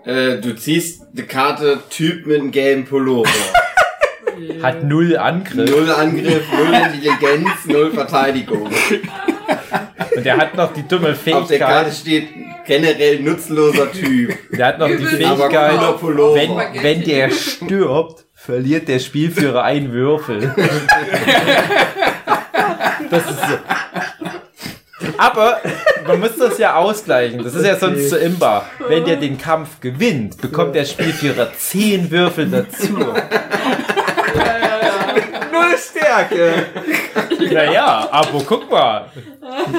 äh, 0.05 0.39
du 0.39 0.57
ziehst 0.57 1.03
die 1.13 1.25
Karte 1.25 1.79
Typ 1.91 2.25
mit 2.27 2.41
einem 2.41 2.53
gelben 2.53 2.87
Pullover. 2.87 3.29
Hat 4.63 4.85
null 4.85 5.17
Angriff. 5.17 5.71
Null 5.71 5.91
Angriff, 5.91 6.45
null 6.53 6.75
Intelligenz, 6.75 7.51
null 7.67 7.91
Verteidigung. 7.93 8.69
Und 10.17 10.27
er 10.27 10.37
hat 10.37 10.55
noch 10.57 10.73
die 10.73 10.87
dumme 10.87 11.11
Auf 11.13 11.25
der 11.25 11.59
Karte 11.59 11.91
Fähigkeit. 11.91 11.95
steht 11.95 12.29
generell 12.67 13.21
nutzloser 13.21 13.91
Typ. 13.93 14.37
Der 14.53 14.67
hat 14.67 14.79
noch 14.79 14.89
die 14.89 14.99
Fähigkeit, 14.99 15.81
wenn, 16.03 16.83
wenn 16.83 17.05
der 17.05 17.31
stirbt, 17.31 18.27
verliert 18.35 18.89
der 18.89 18.99
Spielführer 18.99 19.63
einen 19.65 19.93
Würfel. 19.93 20.55
Das 23.11 23.25
ist 23.25 23.41
so. 23.41 23.59
Aber 25.19 25.61
man 26.07 26.21
muss 26.21 26.37
das 26.37 26.59
ja 26.59 26.77
ausgleichen. 26.77 27.43
Das 27.43 27.55
ist 27.55 27.65
ja 27.67 27.77
sonst 27.77 28.09
so 28.09 28.17
imbar. 28.17 28.67
Wenn 28.89 29.05
der 29.05 29.17
den 29.17 29.37
Kampf 29.37 29.81
gewinnt, 29.81 30.41
bekommt 30.41 30.75
der 30.75 30.85
Spielführer 30.85 31.53
10 31.53 32.11
Würfel 32.11 32.49
dazu. 32.49 32.97
Stärke! 36.01 36.67
Naja, 37.53 38.09
aber 38.13 38.43
guck 38.47 38.71
mal. 38.71 39.07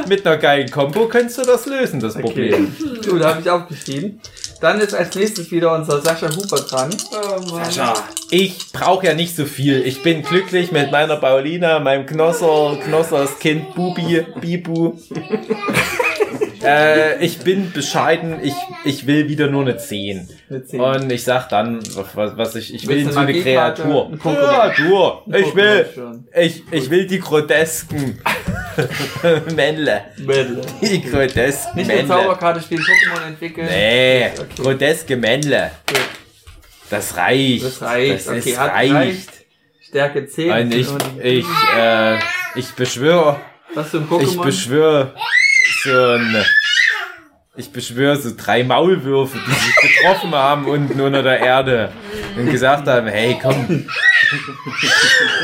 Mit 0.07 0.26
einer 0.26 0.38
geilen 0.38 0.69
Combo 0.69 1.07
könntest 1.07 1.38
du 1.38 1.43
das 1.43 1.65
lösen, 1.65 1.99
das 1.99 2.15
Problem. 2.15 2.76
Gut, 3.07 3.23
habe 3.23 3.39
ich 3.39 3.49
aufgeschrieben. 3.49 4.19
Dann 4.60 4.81
ist 4.81 4.93
als 4.93 5.15
nächstes 5.15 5.52
wieder 5.52 5.73
unser 5.73 6.02
Sascha 6.02 6.27
Huber 6.30 6.60
dran. 6.60 6.89
Oh 7.11 7.39
Mann. 7.52 7.65
Sascha. 7.65 7.93
Ich 8.30 8.72
brauche 8.73 9.06
ja 9.06 9.14
nicht 9.14 9.35
so 9.35 9.45
viel. 9.45 9.85
Ich 9.85 10.03
bin 10.03 10.22
glücklich 10.23 10.72
mit 10.72 10.91
meiner 10.91 11.15
Paulina, 11.18 11.80
meinem 11.80 12.06
Knosser, 12.06 12.77
Knossers 12.84 13.39
Kind 13.39 13.73
Bubi, 13.73 14.26
Bibu. 14.41 14.93
äh, 16.64 17.24
ich 17.24 17.40
bin 17.40 17.72
bescheiden. 17.72 18.40
Ich, 18.44 18.54
ich 18.86 19.08
will 19.08 19.28
wieder 19.30 19.48
nur 19.48 19.62
eine 19.62 19.78
10. 19.78 20.28
Eine 20.50 20.66
10. 20.66 20.80
Und 20.80 21.12
ich 21.12 21.24
sag 21.24 21.50
dann, 21.50 21.80
was, 22.16 22.38
was 22.38 22.56
ich, 22.56 22.74
ich 22.74 22.88
will 22.88 23.10
so 23.12 23.20
eine? 23.20 23.34
Kreatur. 23.42 24.10
Ein. 24.12 24.20
Kreatur. 24.20 25.24
Ein 25.28 25.34
Ich 25.44 25.56
will, 25.56 25.86
ich, 26.36 26.64
ich 26.72 26.90
will 26.90 27.08
die 27.08 27.20
grotesken 27.20 28.20
Männle. 29.56 30.02
Mädel. 30.18 30.62
Die 30.82 31.02
grotesken 31.04 31.76
Nicht 31.78 31.90
eine 31.90 32.02
Männle. 32.04 32.08
Zauberkarte 32.08 32.62
spielen, 32.62 32.82
Pokémon 32.84 33.28
entwickeln. 33.28 33.68
Nee, 33.70 34.30
Okay. 34.40 34.62
groteske 34.62 35.18
Männle. 35.18 35.72
Das 36.90 37.16
reicht. 37.18 37.64
Das 37.66 37.82
reicht. 37.82 38.28
Das 38.28 38.28
okay, 38.28 38.50
ist 38.50 38.60
hat 38.60 38.72
reicht. 38.74 38.94
reicht. 38.94 39.30
Stärke 39.88 40.28
10. 40.28 40.52
Und 40.52 40.74
ich, 40.74 40.88
ich, 41.22 41.46
äh, 41.78 42.18
ich 42.56 42.72
beschwöre, 42.76 43.40
was 43.74 43.90
für 43.90 43.98
ein 43.98 44.04
ich 44.04 44.10
Pokémon? 44.10 44.44
beschwöre 44.44 45.14
so 45.84 45.91
ein, 46.14 46.45
ich 47.56 47.72
beschwöre 47.72 48.16
so 48.16 48.32
drei 48.38 48.64
Maulwürfe, 48.64 49.38
die 49.45 49.52
sich 49.52 49.76
getroffen 49.98 50.34
haben 50.34 50.66
unten 50.66 50.99
unter 51.02 51.22
der 51.24 51.40
Erde 51.40 51.91
und 52.38 52.49
gesagt 52.49 52.88
haben, 52.88 53.08
hey, 53.08 53.38
komm, 53.41 53.86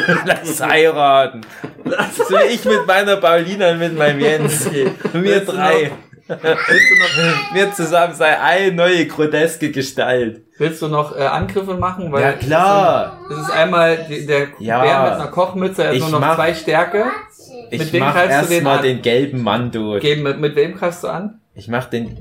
lass 0.25 0.61
heiraten. 0.61 1.41
So 2.29 2.37
ich 2.49 2.63
mit 2.65 2.85
meiner 2.87 3.17
Paulina 3.17 3.71
und 3.71 3.79
mit 3.79 3.97
meinem 3.97 4.19
Jens. 4.19 4.69
Wir 5.13 5.41
drei. 5.45 5.91
Willst 6.29 6.41
du 6.91 6.95
noch, 7.21 7.53
Wir 7.53 7.71
zusammen 7.73 8.13
sei 8.13 8.37
eine 8.37 8.73
neue 8.73 9.05
groteske 9.07 9.71
Gestalt. 9.71 10.41
willst 10.57 10.81
du 10.81 10.89
noch 10.89 11.15
äh, 11.15 11.21
Angriffe 11.25 11.75
machen? 11.75 12.11
Weil 12.11 12.21
Ja 12.21 12.31
klar. 12.33 13.21
Das 13.29 13.39
ist 13.39 13.49
einmal 13.51 14.05
die, 14.09 14.25
der 14.25 14.49
Ja. 14.59 14.81
Bär 14.81 15.03
mit 15.03 15.11
einer 15.21 15.27
Kochmütze, 15.31 15.83
er 15.83 15.87
hat 15.89 15.95
Ich 15.95 16.01
nur 16.01 16.09
noch 16.11 16.19
mach- 16.19 16.35
zwei 16.35 16.53
Stärke. 16.53 17.05
Ich 17.69 17.79
Mit 17.91 17.99
mach 17.99 18.13
den 18.21 18.29
erstmal 18.29 18.77
an? 18.77 18.83
den 18.83 19.01
gelben 19.01 19.41
Mann 19.43 19.71
durch. 19.71 20.01
Geben, 20.01 20.23
mit, 20.23 20.39
mit 20.39 20.55
wem 20.55 20.75
greifst 20.75 21.03
du 21.03 21.07
an? 21.07 21.39
Ich 21.55 21.67
mach 21.67 21.85
den 21.85 22.17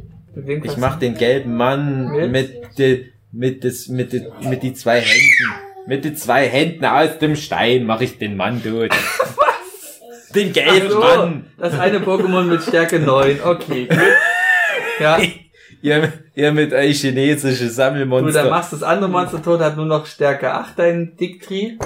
Ich 0.64 0.77
mach 0.77 0.98
den 0.98 1.14
gelben 1.16 1.56
Mann 1.56 2.10
Mit? 2.10 2.31
mit 2.32 2.78
de, 2.78 3.06
mit 3.32 3.64
des, 3.64 3.89
mit 3.89 4.12
de, 4.12 4.27
mit 4.43 4.62
die 4.62 4.73
zwei 4.74 5.01
Händen. 5.01 5.55
Mit 5.86 6.05
den 6.05 6.16
zwei 6.16 6.48
Händen 6.48 6.85
aus 6.85 7.18
dem 7.18 7.36
Stein 7.36 7.85
mache 7.85 8.05
ich 8.05 8.18
den 8.18 8.36
Mann 8.36 8.60
durch. 8.62 8.90
Den 10.35 10.48
du? 10.48 10.52
gelben 10.60 10.90
so, 10.90 10.98
Mann. 11.01 11.47
das 11.56 11.78
eine 11.78 12.01
Pokémon 12.01 12.43
mit 12.43 12.62
Stärke 12.62 12.98
9. 12.98 13.39
Okay, 13.43 13.86
gut. 13.86 13.98
Ja, 15.01 15.18
Ihr, 15.82 16.12
ihr 16.35 16.52
mit 16.52 16.73
euch 16.73 17.01
chinesische 17.01 17.59
du, 17.60 17.64
dann 17.66 17.70
Sammelmonster. 17.70 18.51
machst 18.51 18.73
das 18.73 18.82
andere 18.82 19.09
Monster 19.09 19.40
tot, 19.40 19.60
hat 19.60 19.77
nur 19.77 19.86
noch 19.86 20.05
Stärke 20.06 20.52
8, 20.52 20.78
dein 20.78 21.16
Dicktri. 21.16 21.78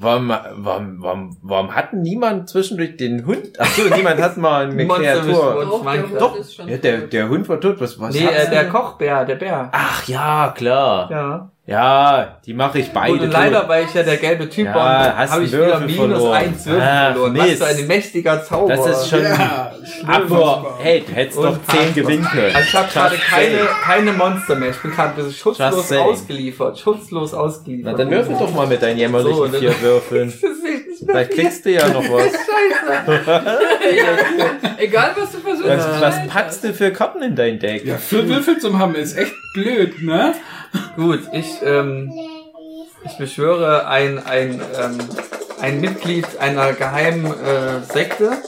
Warum, 0.00 0.28
warum, 0.28 1.02
warum, 1.02 1.36
warum 1.42 1.74
hat 1.74 1.92
niemand 1.92 2.48
zwischendurch 2.48 2.96
den 2.96 3.26
Hund? 3.26 3.48
Ach 3.58 3.66
so, 3.66 3.82
niemand 3.92 4.20
hat 4.20 4.36
mal 4.36 4.70
eine 4.70 4.86
Kreatur. 4.88 5.66
Doch, 5.68 5.92
der 5.92 6.02
Doch, 6.20 6.36
ja, 6.68 6.76
der, 6.76 6.98
der 7.08 7.28
Hund 7.28 7.48
war 7.48 7.60
tot. 7.60 7.80
Was, 7.80 7.98
was 7.98 8.14
Nee, 8.14 8.24
äh, 8.24 8.48
der? 8.48 8.68
Kochbär, 8.68 9.24
der 9.24 9.34
Bär. 9.34 9.70
Ach 9.72 10.06
ja, 10.06 10.54
klar. 10.56 11.10
Ja. 11.10 11.50
Ja, 11.68 12.38
die 12.46 12.54
mache 12.54 12.78
ich 12.78 12.90
beide 12.94 13.12
und 13.24 13.30
leider, 13.30 13.68
weil 13.68 13.84
ich 13.84 13.92
ja 13.92 14.02
der 14.02 14.16
gelbe 14.16 14.48
Typ 14.48 14.64
Ja, 14.64 14.74
war, 14.74 15.16
hast 15.18 15.32
habe 15.32 15.44
ich 15.44 15.52
wieder 15.52 15.66
Würfel 15.66 15.86
minus 15.86 16.18
verloren. 16.18 16.34
1 16.34 16.66
Würfel 16.66 16.80
verloren. 16.80 17.36
Was 17.36 17.46
Mist. 17.46 17.62
für 17.62 17.66
ein 17.68 17.86
mächtiger 17.86 18.42
Zauber. 18.42 18.74
Das 18.74 18.86
ist 18.86 19.10
schon. 19.10 19.22
Ja, 19.22 19.72
Aber 20.06 20.74
hey, 20.78 21.04
du 21.06 21.12
hättest 21.12 21.36
Und 21.36 21.44
doch 21.44 21.58
10 21.66 21.78
Hardcore. 21.78 21.92
gewinnen 21.92 22.24
können. 22.24 22.56
Also 22.56 22.68
ich 22.68 22.74
habe 22.74 22.88
gerade 22.90 23.16
keine, 23.16 23.58
keine 23.84 24.12
Monster 24.12 24.54
mehr. 24.56 24.70
Ich 24.70 24.78
bin 24.78 24.90
gerade 24.92 25.10
ein 25.10 25.16
bisschen 25.16 25.32
schutzlos 25.34 25.92
ausgeliefert. 25.92 26.78
Schutzlos 26.78 27.34
ausgeliefert. 27.34 27.92
Na, 27.92 27.98
dann 27.98 28.10
würfel 28.10 28.36
doch 28.38 28.54
mal 28.54 28.66
mit 28.66 28.80
deinen 28.80 28.96
jämmerlichen 28.98 29.52
So, 29.52 29.58
vier 29.58 29.80
Würfeln. 29.82 30.32
Das 30.40 30.50
ist 30.50 30.64
echt 30.64 30.87
nicht 31.00 31.06
mehr 31.06 31.26
Vielleicht 31.26 31.32
kriegst 31.32 31.64
du 31.64 31.70
ja 31.70 31.88
noch 31.88 32.04
was. 32.10 32.32
Egal, 34.78 35.14
was 35.16 35.32
du 35.32 35.38
versuchst. 35.38 35.68
Was, 35.68 36.00
was 36.00 36.28
packst 36.28 36.64
du 36.64 36.74
für 36.74 36.92
Karten 36.92 37.22
in 37.22 37.36
dein 37.36 37.58
Deck? 37.58 37.84
ja, 37.84 37.96
für 37.96 38.28
Würfel 38.28 38.58
zum 38.58 38.78
haben 38.78 38.94
ist 38.94 39.16
echt 39.16 39.34
blöd, 39.54 40.02
ne? 40.02 40.34
Gut, 40.96 41.20
ich, 41.32 41.62
ähm, 41.62 42.12
ich 43.04 43.16
beschwöre 43.16 43.86
ein, 43.86 44.24
ein, 44.24 44.60
ähm, 44.78 44.98
ein 45.60 45.80
Mitglied 45.80 46.26
einer 46.38 46.72
geheimen 46.72 47.26
äh, 47.26 47.80
Sekte 47.82 48.38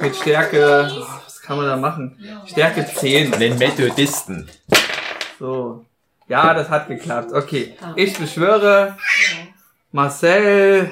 mit 0.00 0.16
Stärke, 0.16 0.90
oh, 0.92 1.06
was 1.24 1.40
kann 1.40 1.56
man 1.56 1.66
da 1.66 1.76
machen? 1.76 2.18
Stärke 2.46 2.86
10. 2.86 3.32
Den 3.32 3.58
Methodisten. 3.58 4.48
So. 5.38 5.84
Ja, 6.28 6.54
das 6.54 6.68
hat 6.70 6.88
geklappt. 6.88 7.32
Okay. 7.32 7.74
Ich 7.96 8.16
beschwöre 8.16 8.96
Marcel 9.92 10.90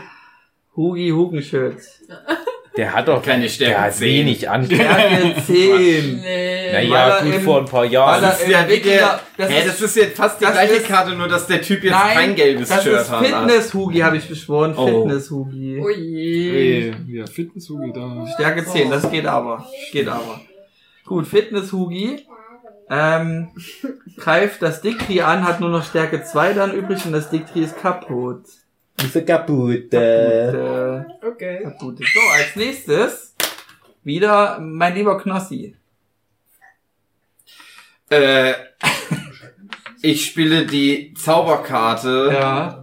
Hugi 0.77 1.11
Hugenschild. 1.11 1.77
Der 2.77 2.95
hat 2.95 3.07
doch 3.07 3.23
Keine 3.23 3.51
Stärke 3.51 3.73
Der 3.75 3.83
hat 3.83 3.93
10. 3.95 4.07
wenig 4.09 4.49
Angriff. 4.49 4.81
Stärke 4.81 5.35
10. 5.47 6.21
Nee. 6.23 6.73
Weil 6.73 6.89
Naja, 6.89 7.21
gut, 7.23 7.35
im- 7.35 7.41
vor 7.43 7.59
ein 7.59 7.65
paar 7.67 7.85
Jahren. 7.85 8.23
Das 8.23 8.41
ist 8.41 8.49
ja 8.49 8.67
wie 8.67 8.79
der, 8.81 9.21
Das 9.37 9.51
hä, 9.51 9.59
ist- 9.59 9.67
das 9.69 9.81
ist 9.83 9.97
jetzt 9.97 10.17
fast 10.17 10.41
die 10.41 10.47
gleiche 10.47 10.73
ist- 10.77 10.89
Karte, 10.89 11.11
nur 11.15 11.29
dass 11.29 11.47
der 11.47 11.61
Typ 11.61 11.85
jetzt 11.85 11.93
Nein, 11.93 12.15
kein 12.17 12.35
gelbes 12.35 12.71
das 12.71 12.83
Shirt 12.83 13.01
ist 13.03 13.11
hat. 13.11 13.27
Fitness 13.27 13.75
Hugi, 13.75 13.99
habe 13.99 14.17
ich 14.17 14.27
beschworen. 14.27 14.75
Oh. 14.75 14.87
Fitness 14.87 15.31
Hugi. 15.31 15.83
Oh 15.85 15.91
je. 15.91 16.51
Hey, 16.51 16.95
ja, 17.09 17.27
Fitnesshugi 17.27 17.93
da. 17.93 18.27
Stärke 18.35 18.65
10, 18.65 18.91
das 18.91 19.11
geht 19.11 19.27
aber. 19.27 19.67
Geht 19.93 20.09
aber. 20.09 20.41
Gut, 21.05 21.27
Fitness 21.27 21.73
Hugi. 21.73 22.27
Ähm, 22.89 23.51
greift 24.17 24.63
das 24.63 24.81
Dicktri 24.81 25.21
an, 25.21 25.47
hat 25.47 25.61
nur 25.61 25.69
noch 25.71 25.85
Stärke 25.85 26.25
2 26.25 26.53
dann 26.55 26.73
übrig 26.73 27.05
und 27.05 27.13
das 27.13 27.29
Dicktri 27.29 27.61
ist 27.61 27.79
kaputt. 27.81 28.45
Diese 29.01 29.25
kaputte. 29.25 31.09
Äh, 31.23 31.27
Okay. 31.27 31.63
Kaputte. 31.63 32.05
So, 32.05 32.21
als 32.35 32.57
nächstes 32.57 33.35
wieder 34.05 34.59
mein 34.61 34.95
lieber 34.95 35.19
Knossi. 35.19 35.77
Äh, 38.11 38.55
ich 40.03 40.27
spiele 40.27 40.67
die 40.67 41.15
Zauberkarte 41.15 42.31
Ja. 42.33 42.82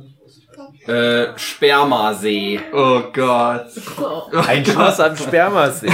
Äh, 0.90 1.38
Spermasee. 1.38 2.60
Oh 2.74 3.02
Gott. 3.14 3.68
Ein 4.48 4.66
Schloss 4.66 4.99
am 4.99 5.16
Spermasee. 5.16 5.90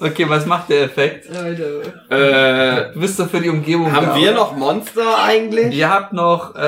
Okay, 0.00 0.28
was 0.28 0.46
macht 0.46 0.68
der 0.70 0.84
Effekt? 0.84 1.26
Leute. 1.28 1.82
Äh, 2.08 2.92
Du 2.94 3.00
bist 3.00 3.18
doch 3.20 3.28
für 3.28 3.40
die 3.40 3.48
Umgebung 3.50 3.92
haben 3.92 4.06
da, 4.06 4.16
wir 4.16 4.30
oder? 4.30 4.40
noch 4.40 4.56
Monster 4.56 5.22
eigentlich? 5.22 5.74
Ihr 5.76 5.88
habt 5.90 6.12
noch 6.12 6.54
äh, 6.54 6.58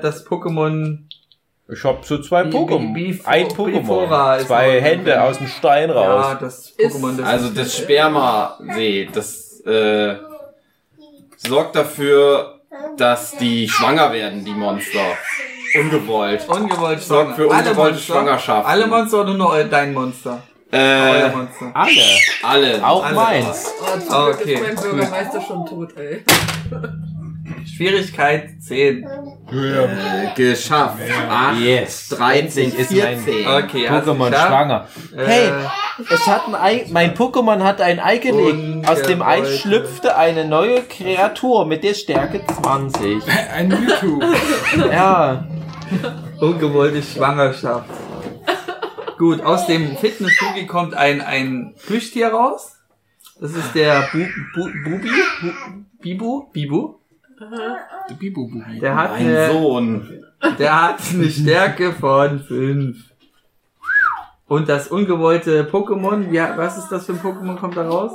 das 0.00 0.24
Pokémon. 0.26 0.98
Ich 1.70 1.82
hab 1.84 2.04
so 2.04 2.18
zwei 2.18 2.44
Bi- 2.44 2.56
Pokémon. 2.56 2.92
Bi- 2.94 3.12
Bifo- 3.12 3.26
Ein 3.26 3.48
Bifora 3.48 4.34
Pokémon. 4.34 4.38
ist 4.38 4.46
Zwei 4.46 4.76
noch- 4.76 4.82
Hände 4.84 5.22
aus 5.22 5.38
dem 5.38 5.46
Stein 5.48 5.88
Ja, 5.88 5.94
raus. 5.96 6.36
das 6.40 6.70
Ist- 6.70 6.96
Pokémon. 6.96 7.16
Das 7.16 7.26
Also 7.26 7.48
das 7.50 7.76
Spermasee, 7.76 9.08
das 9.12 9.60
äh, 9.66 10.14
sorgt 11.38 11.74
dafür, 11.74 12.60
dass 12.96 13.36
die 13.36 13.68
schwanger 13.68 14.12
werden, 14.12 14.44
die 14.44 14.52
Monster. 14.52 15.00
Ungewollt. 15.74 16.48
ungewollt 16.48 17.00
Sorgt 17.02 17.36
für 17.36 17.50
Alle 17.50 17.68
ungewollte 17.70 17.92
Monster? 17.94 18.14
Schwangerschaften. 18.14 18.70
Alle 18.70 18.86
Monster 18.86 19.20
oder 19.20 19.34
nur 19.34 19.64
dein 19.64 19.92
Monster? 19.94 20.42
Euer 20.70 20.80
Äh, 20.80 21.28
Monster. 21.36 21.70
Alle. 21.74 21.90
alle. 22.42 22.86
Auch 22.86 23.04
Alle. 23.04 23.14
meins. 23.14 23.74
Oh, 23.80 23.98
zum 24.00 24.12
Ah, 24.14 24.24
Glück 24.26 24.40
okay, 24.40 24.54
ist 24.54 24.62
mein. 24.62 24.76
Bürgermeister 24.76 25.40
schon 25.40 25.66
tot, 25.66 25.96
ey. 25.96 26.24
Schwierigkeit 27.76 28.50
10. 28.60 29.04
Äh, 29.04 30.34
geschafft. 30.36 30.98
8, 31.30 31.58
Yes. 31.60 32.08
13, 32.10 32.64
Endlich 32.66 32.78
ist 32.78 32.90
mein 33.02 33.18
14. 33.18 33.46
Okay, 33.48 33.88
Pokémon 33.88 34.28
schwanger. 34.28 34.86
Äh, 35.16 35.24
Hey, 35.26 35.50
es 36.10 36.26
hat 36.26 36.46
ein 36.48 36.54
Ei, 36.54 36.84
mein 36.90 37.14
Pokémon 37.14 37.62
hat 37.62 37.80
ein 37.80 37.98
Ei 38.00 38.18
gelegt. 38.18 38.86
Aus 38.88 39.02
dem 39.02 39.22
Ei 39.22 39.44
schlüpfte 39.44 40.16
eine 40.16 40.44
neue 40.44 40.82
Kreatur 40.82 41.64
mit 41.66 41.82
der 41.84 41.94
Stärke 41.94 42.42
20. 42.60 43.22
Ein 43.54 43.68
Mewtwo. 43.68 44.20
Ja. 44.92 45.46
Ungewollte 46.40 47.02
Schwangerschaft. 47.02 47.90
Gut, 49.18 49.40
aus 49.42 49.66
dem 49.66 49.96
Fitnessstudio 49.96 50.66
kommt 50.66 50.94
ein, 50.94 51.20
ein 51.20 51.74
Plüschtier 51.86 52.28
raus. 52.28 52.76
Das 53.40 53.52
ist 53.54 53.74
der 53.74 54.08
Bu, 54.12 54.26
Bu, 54.54 54.68
Bubi? 54.84 55.10
Bu, 55.40 55.50
Bibu? 56.00 56.46
Bibu? 56.52 56.94
Der 57.40 58.14
Bibo-Bubi. 58.14 58.80
Der 58.80 58.96
hat, 58.96 59.10
Mein 59.12 59.26
eine, 59.26 59.52
Sohn. 59.52 60.24
der 60.58 60.82
hat 60.82 60.98
eine 61.12 61.30
Stärke 61.30 61.92
von 61.92 62.40
5. 62.40 62.96
Und 64.48 64.68
das 64.68 64.88
ungewollte 64.88 65.64
Pokémon, 65.64 66.32
ja, 66.32 66.56
was 66.56 66.78
ist 66.78 66.88
das 66.88 67.06
für 67.06 67.12
ein 67.12 67.20
Pokémon, 67.20 67.56
kommt 67.56 67.76
da 67.76 67.88
raus? 67.88 68.10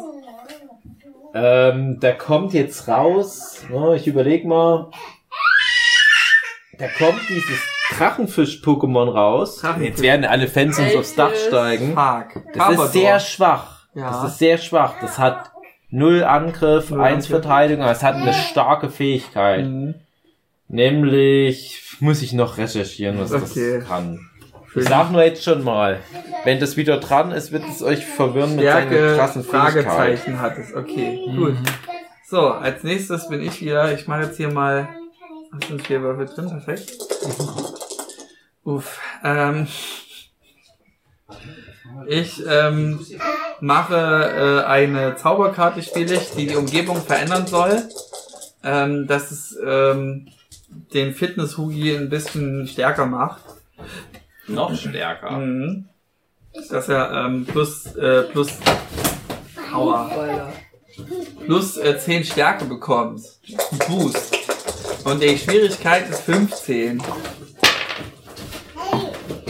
Ähm, 1.36 2.00
da 2.00 2.12
kommt 2.12 2.54
jetzt 2.54 2.88
raus, 2.88 3.64
ne, 3.70 3.96
ich 3.96 4.08
überleg 4.08 4.46
mal. 4.46 4.90
Da 6.78 6.88
kommt 6.88 7.22
dieses 7.30 7.60
Drachenfisch-Pokémon 7.98 9.10
raus. 9.10 9.58
Drachenfisch. 9.58 9.90
Jetzt 9.90 10.02
werden 10.02 10.26
alle 10.26 10.48
Fans 10.48 10.80
uns 10.80 10.96
aufs 10.96 11.16
Dach 11.16 11.34
steigen. 11.36 11.94
Park. 11.94 12.42
Das 12.54 12.74
ist 12.74 12.94
sehr 12.94 13.20
schwach. 13.20 13.88
Ja. 13.94 14.10
Das 14.10 14.32
ist 14.32 14.40
sehr 14.40 14.58
schwach. 14.58 14.96
Das 15.02 15.20
hat 15.20 15.52
null 15.90 16.24
Angriff, 16.24 16.90
Null 16.90 17.02
eins 17.02 17.26
Angriff. 17.26 17.44
Verteidigung, 17.44 17.84
aber 17.84 17.92
es 17.92 18.02
hat 18.04 18.16
eine 18.16 18.34
starke 18.34 18.90
Fähigkeit. 18.90 19.66
Mhm. 19.66 19.96
Nämlich, 20.68 21.98
muss 22.00 22.22
ich 22.24 22.34
noch 22.34 22.58
recherchieren, 22.58 23.20
was 23.20 23.32
Okay. 23.32 23.80
das 23.80 23.88
kann. 23.88 24.20
Ich 24.76 24.88
sag 24.90 25.12
nur 25.12 25.24
jetzt 25.24 25.44
schon 25.44 25.64
mal, 25.64 26.00
wenn 26.46 26.60
das 26.60 26.78
wieder 26.78 26.98
dran 27.00 27.32
ist, 27.32 27.52
wird 27.52 27.64
es 27.70 27.84
euch 27.84 28.04
verwirren 28.08 28.56
mit 28.56 28.66
seiner 28.66 28.88
Stärke, 28.88 29.16
krassen. 29.16 29.44
Fragezeichen 29.44 30.42
hat 30.42 30.58
es. 30.58 30.74
Okay, 30.74 31.20
gut. 31.38 31.56
So, 32.28 32.48
als 32.48 32.82
nächstes 32.84 33.28
bin 33.30 33.44
ich 33.44 33.62
wieder. 33.62 33.94
Ich 33.94 34.08
mache 34.08 34.24
jetzt 34.24 34.38
hier 34.38 34.52
mal. 34.52 34.90
Was 35.54 35.68
sind 35.68 35.86
vier 35.86 36.02
Würfel 36.02 36.26
drin? 36.26 36.50
Perfekt. 36.50 36.94
Uff. 38.64 39.00
Ähm, 39.24 39.68
ich 42.08 42.44
ähm, 42.48 43.06
mache 43.60 43.96
äh, 43.96 44.66
eine 44.66 45.16
Zauberkarte, 45.16 45.84
spiele 45.84 46.16
ich, 46.16 46.32
die 46.32 46.48
die 46.48 46.56
Umgebung 46.56 47.02
verändern 47.02 47.46
soll. 47.46 47.84
Ähm, 48.64 49.08
dass 49.08 49.32
es 49.32 49.58
ähm, 49.64 50.30
den 50.94 51.14
Fitness-Hugi 51.14 51.96
ein 51.96 52.10
bisschen 52.10 52.68
stärker 52.68 53.06
macht. 53.06 53.42
Noch 54.48 54.76
stärker. 54.76 55.32
Mhm. 55.32 55.90
Dass 56.70 56.88
er 56.88 57.26
ähm, 57.26 57.46
plus, 57.46 57.96
äh, 57.96 58.24
plus 58.24 58.58
Aua 59.74 60.54
plus 61.46 61.78
äh, 61.78 61.98
10 61.98 62.24
Stärke 62.24 62.66
bekommt. 62.66 63.22
Boost. 63.88 64.43
Und 65.06 65.22
die 65.22 65.38
Schwierigkeit 65.38 66.10
ist 66.10 66.22
15. 66.22 67.02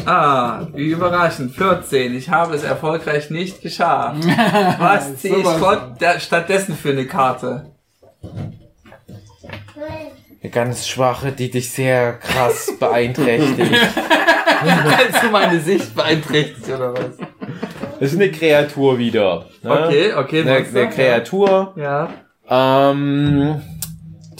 Ah, 0.05 0.67
wie 0.73 0.87
überraschend. 0.89 1.55
14. 1.55 2.15
Ich 2.15 2.29
habe 2.29 2.55
es 2.55 2.63
erfolgreich 2.63 3.29
nicht 3.29 3.61
geschafft. 3.61 4.25
Was 4.79 5.15
ziehe 5.17 5.37
ich 5.37 5.47
da- 5.99 6.19
stattdessen 6.19 6.75
für 6.75 6.89
eine 6.89 7.05
Karte? 7.05 7.71
Eine 10.41 10.51
ganz 10.51 10.87
schwache, 10.87 11.31
die 11.31 11.49
dich 11.49 11.71
sehr 11.71 12.13
krass 12.13 12.73
beeinträchtigt. 12.79 13.71
Kannst 14.65 15.23
du 15.23 15.29
meine 15.29 15.59
Sicht 15.59 15.95
beeinträchtigt 15.95 16.67
oder 16.69 16.93
was? 16.93 17.17
Das 17.99 18.11
ist 18.11 18.15
eine 18.19 18.31
Kreatur 18.31 18.97
wieder. 18.97 19.45
Ne? 19.61 19.71
Okay, 19.71 20.13
okay. 20.13 20.41
Eine, 20.41 20.55
eine 20.55 20.89
Kreatur. 20.89 21.73
Ja. 21.77 22.09
Ähm, 22.49 23.61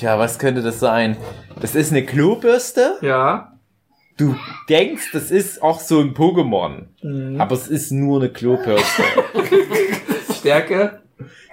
tja, 0.04 0.20
was 0.20 0.38
könnte 0.38 0.62
das 0.62 0.80
sein? 0.82 1.16
Das 1.62 1.76
ist 1.76 1.92
eine 1.92 2.06
Klobürste. 2.06 2.98
Ja. 3.02 3.54
Du 4.18 4.36
denkst, 4.70 5.12
das 5.14 5.32
ist 5.32 5.64
auch 5.64 5.80
so 5.80 6.00
ein 6.02 6.14
Pokémon. 6.14 6.88
Mhm. 7.02 7.40
Aber 7.40 7.56
es 7.56 7.68
ist 7.70 7.92
nur 7.92 8.20
eine 8.20 8.30
Klobürste. 8.30 9.02
Stärke? 10.38 11.00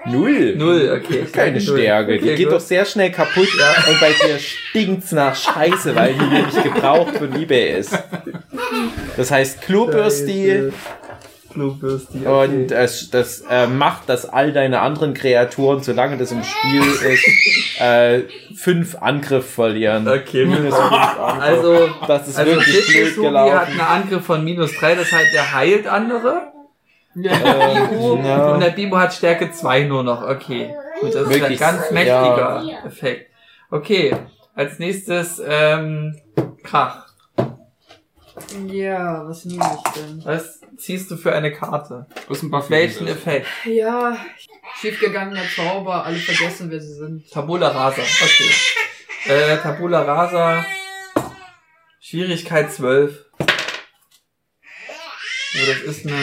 Null. 0.07 0.57
Null, 0.57 1.01
okay. 1.01 1.27
Keine. 1.33 1.61
Stärke. 1.61 2.15
Die 2.19 2.25
Okay, 2.25 2.37
geht 2.37 2.47
gut. 2.47 2.55
doch 2.57 2.61
sehr 2.61 2.85
schnell 2.87 3.13
kaputt. 3.13 3.49
Und 3.89 4.01
bei 4.01 4.11
dir 4.27 4.39
stinkt's 4.39 5.13
nach 5.13 5.37
Scheiße, 5.37 5.95
weil 5.95 6.15
die 6.15 6.25
nämlich 6.27 6.63
gebraucht 6.63 7.17
von 7.19 7.33
eBay 7.41 7.79
ist. 7.79 7.97
Das 9.17 9.31
heißt 9.31 9.61
Klobürsti. 9.63 10.73
Klobürsti. 11.53 12.27
Und 12.27 12.73
es, 12.73 13.11
das 13.11 13.43
äh, 13.49 13.67
macht, 13.67 14.09
dass 14.09 14.29
all 14.29 14.53
deine 14.53 14.81
anderen 14.81 15.15
Kreaturen, 15.15 15.83
solange 15.83 16.17
das 16.17 16.33
im 16.33 16.43
Spiel 16.43 16.83
ist, 16.83 17.25
äh, 17.81 18.23
fünf 18.55 18.97
Angriff 19.01 19.55
verlieren. 19.55 20.07
Okay, 20.09 20.47
Minus 20.47 20.75
fünf 20.75 20.93
Angriff. 20.93 21.43
Also, 21.43 21.89
das 22.07 22.29
ist 22.29 22.39
also 22.39 22.53
wirklich 22.53 22.67
blöd 22.67 22.85
Fitness-Hugi 22.85 23.27
hat 23.27 23.67
gelaufen. 23.67 23.71
einen 23.73 23.81
Angriff 23.81 24.25
von 24.25 24.45
minus 24.45 24.77
3, 24.79 24.95
das 24.95 25.13
heißt, 25.13 25.35
der 25.35 25.55
heilt 25.55 25.87
andere. 25.87 26.43
Ja. 27.15 27.35
Und 27.99 28.61
der 28.61 28.71
Bibo 28.71 28.97
hat 28.99 29.13
Stärke 29.13 29.51
2 29.51 29.85
nur 29.85 30.03
noch. 30.03 30.23
Okay. 30.23 30.75
Gut, 31.01 31.15
das 31.15 31.23
ist 31.23 31.27
ein 31.27 31.41
Wirklich, 31.41 31.59
ganz 31.59 31.91
mächtiger 31.91 32.65
Effekt. 32.87 33.31
Okay. 33.71 34.15
Als 34.55 34.79
nächstes, 34.79 35.43
ähm, 35.45 36.17
Krach. 36.63 37.07
Ja, 38.67 39.27
was 39.27 39.45
nehme 39.45 39.65
ich 39.65 39.93
denn? 39.93 40.25
Was 40.25 40.60
ziehst 40.81 41.11
du 41.11 41.17
für 41.17 41.33
eine 41.33 41.53
Karte? 41.53 42.07
Aus 42.29 42.41
dem 42.41 42.51
Buffy. 42.51 42.71
Welchen 42.71 43.07
Effekt? 43.07 43.47
Ja, 43.65 44.17
schiefgegangener 44.81 45.43
Zauber, 45.55 46.05
alle 46.05 46.17
vergessen, 46.17 46.71
wer 46.71 46.81
sie 46.81 46.95
sind. 46.95 47.31
Tabula 47.31 47.69
Rasa. 47.69 48.03
Okay. 48.03 49.33
Äh, 49.33 49.57
Tabula 49.59 50.03
Rasa. 50.03 50.65
Schwierigkeit 52.01 52.73
12. 52.73 53.25
Oh, 53.39 53.45
das 55.67 55.79
ist 55.97 56.07
eine, 56.07 56.17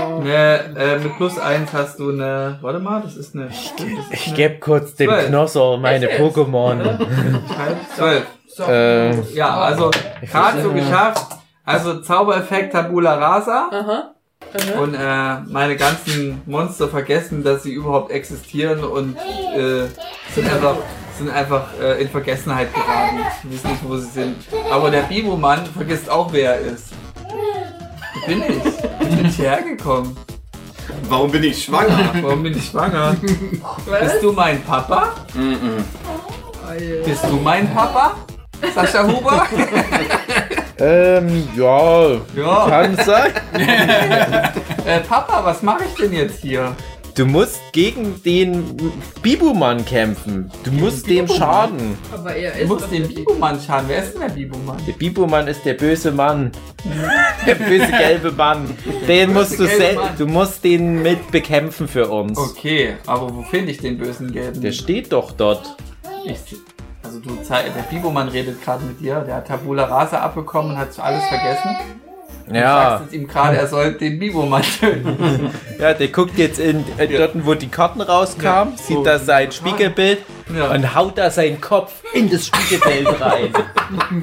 Oh. 0.00 0.20
eine 0.20 0.74
äh, 0.78 0.98
mit 0.98 1.16
plus 1.16 1.38
1 1.38 1.72
hast 1.72 1.98
du 1.98 2.10
eine, 2.10 2.58
warte 2.62 2.78
mal, 2.78 3.02
das 3.02 3.16
ist 3.16 3.34
eine, 3.34 3.46
ist 3.46 3.72
Ich 4.12 4.26
eine- 4.28 4.36
gebe 4.36 4.58
kurz 4.58 4.94
dem. 4.94 5.10
Knosser 5.10 5.76
meine? 5.76 6.06
Pokémon. 6.18 6.82
Schwierigkeit 6.96 7.76
12. 7.96 8.26
So. 8.46 8.64
Äh, 8.64 9.20
Ja, 9.34 9.60
also 9.60 9.90
gerade 10.22 10.62
so 10.62 10.72
geschafft. 10.72 11.36
Also 11.70 12.00
Zaubereffekt 12.00 12.72
Tabula 12.72 13.14
Rasa. 13.14 13.68
Aha. 13.70 14.14
Aha. 14.52 14.80
Und 14.80 14.94
äh, 14.94 15.50
meine 15.52 15.76
ganzen 15.76 16.42
Monster 16.46 16.88
vergessen, 16.88 17.44
dass 17.44 17.62
sie 17.62 17.72
überhaupt 17.72 18.10
existieren 18.10 18.82
und 18.82 19.16
äh, 19.16 19.86
sind 20.34 20.52
einfach, 20.52 20.76
sind 21.16 21.30
einfach 21.30 21.66
äh, 21.80 22.02
in 22.02 22.08
Vergessenheit 22.08 22.74
geraten. 22.74 23.18
Sie 23.42 23.52
wissen 23.52 23.70
nicht, 23.70 23.84
wo 23.88 23.96
sie 23.96 24.10
sind. 24.10 24.36
Aber 24.68 24.90
der 24.90 25.02
Bibo-Mann 25.02 25.64
vergisst 25.66 26.10
auch, 26.10 26.32
wer 26.32 26.56
er 26.56 26.60
ist. 26.72 26.86
Wo 27.24 28.26
bin 28.26 28.42
ich? 28.42 29.08
Wie 29.08 29.16
bin 29.16 29.26
ich 29.26 29.38
hergekommen? 29.38 30.16
Warum 31.08 31.30
bin 31.30 31.44
ich 31.44 31.64
schwanger? 31.64 32.10
Warum 32.20 32.42
bin 32.42 32.56
ich 32.56 32.66
schwanger? 32.66 33.16
Was? 33.86 34.00
Bist 34.00 34.22
du 34.24 34.32
mein 34.32 34.60
Papa? 34.64 35.14
Mhm. 35.34 35.84
Alter. 36.66 37.04
Bist 37.04 37.24
du 37.24 37.36
mein 37.36 37.72
Papa? 37.72 38.16
Sascha 38.74 39.06
Huber? 39.06 39.46
Ähm, 40.80 41.48
ja, 41.56 42.10
Ja. 42.36 42.66
kann 42.68 42.96
sein. 42.96 43.32
Äh, 44.86 45.00
Papa, 45.00 45.44
was 45.44 45.62
mache 45.62 45.84
ich 45.84 45.94
denn 46.02 46.12
jetzt 46.12 46.40
hier? 46.40 46.74
Du 47.14 47.26
musst 47.26 47.60
gegen 47.72 48.20
den 48.24 48.76
Bibumann 49.20 49.84
kämpfen. 49.84 50.50
Du 50.64 50.70
musst 50.72 51.08
dem 51.08 51.28
schaden. 51.28 51.98
Aber 52.12 52.34
er 52.34 52.52
Du 52.52 52.58
ist 52.60 52.68
musst 52.68 52.84
doch 52.84 52.90
den 52.90 53.02
der 53.02 53.14
Bibumann 53.14 53.60
schaden. 53.60 53.84
Wer 53.88 54.02
ist 54.02 54.14
denn 54.14 54.20
der 54.22 54.28
Bibumann? 54.30 54.76
Der 54.86 54.92
Bibumann 54.94 55.46
ist 55.48 55.64
der 55.64 55.74
böse 55.74 56.10
Mann. 56.12 56.50
Der 57.46 57.54
böse 57.56 57.88
gelbe 57.88 58.32
Mann. 58.32 58.70
Den 59.06 59.32
musst 59.34 59.52
du 59.58 59.66
gelbe 59.66 59.76
sel 59.84 59.94
Mann. 59.96 60.08
du 60.18 60.26
musst 60.26 60.64
den 60.64 61.02
mit 61.02 61.30
bekämpfen 61.30 61.88
für 61.88 62.08
uns. 62.08 62.38
Okay, 62.38 62.94
aber 63.06 63.34
wo 63.34 63.42
finde 63.42 63.72
ich 63.72 63.78
den 63.78 63.98
bösen 63.98 64.32
Gelben? 64.32 64.60
Der 64.60 64.72
steht 64.72 65.12
doch 65.12 65.32
dort. 65.32 65.76
Ich, 66.24 66.38
also 67.10 67.18
du 67.18 67.36
der 67.48 67.82
Bibomann 67.90 68.28
redet 68.28 68.62
gerade 68.62 68.84
mit 68.84 69.00
dir, 69.00 69.20
der 69.20 69.36
hat 69.36 69.48
Tabula 69.48 69.84
Rasa 69.84 70.20
abbekommen 70.20 70.72
und 70.72 70.78
hat 70.78 70.96
alles 71.00 71.24
vergessen. 71.24 71.76
Du 72.46 72.54
Ja, 72.54 72.82
sagst 72.90 73.04
jetzt 73.06 73.14
ihm 73.14 73.26
gerade, 73.26 73.56
er 73.56 73.66
soll 73.66 73.94
den 73.94 74.20
Bibomann 74.20 74.62
töten. 74.62 75.50
ja, 75.80 75.92
der 75.92 76.06
guckt 76.08 76.38
jetzt 76.38 76.60
in 76.60 76.84
äh, 76.98 77.08
dort, 77.08 77.32
wo 77.44 77.54
die 77.54 77.66
Karten 77.68 78.00
rauskamen, 78.00 78.74
Ja, 78.74 78.78
sieht 78.82 78.96
so. 78.98 79.02
da 79.04 79.18
sein 79.18 79.50
Spiegelbild 79.50 80.20
Ja. 80.56 80.70
und 80.70 80.94
haut 80.94 81.18
da 81.18 81.30
seinen 81.32 81.60
Kopf 81.60 81.94
in 82.12 82.30
das 82.30 82.46
Spiegelbild 82.46 83.20
rein. 83.20 83.52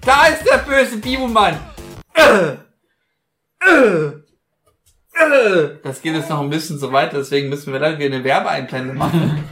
Da 0.00 0.26
ist 0.26 0.44
der 0.44 0.58
böse 0.58 0.96
Bibomann! 0.98 1.56
Äh. 2.14 2.56
Das 5.84 6.02
geht 6.02 6.14
jetzt 6.14 6.28
noch 6.30 6.40
ein 6.40 6.50
bisschen 6.50 6.78
so 6.80 6.90
weiter, 6.92 7.18
deswegen 7.18 7.48
müssen 7.48 7.72
wir 7.72 7.78
leider 7.78 7.96
wieder 7.98 8.14
eine 8.16 8.24
Werbeeinblende 8.24 8.92
machen. 8.94 9.44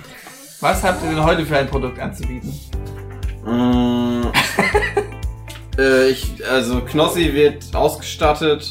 Was 0.61 0.83
habt 0.85 1.03
ihr 1.03 1.11
denn 1.11 1.25
heute 1.25 1.45
für 1.47 1.57
ein 1.59 1.67
Produkt 1.69 1.99
anzubieten? 1.99 2.53
Mm, 3.45 4.23
äh, 5.79 6.09
ich, 6.11 6.35
also 6.49 6.81
Knossi 6.81 7.33
wird 7.35 7.65
ausgestattet 7.75 8.71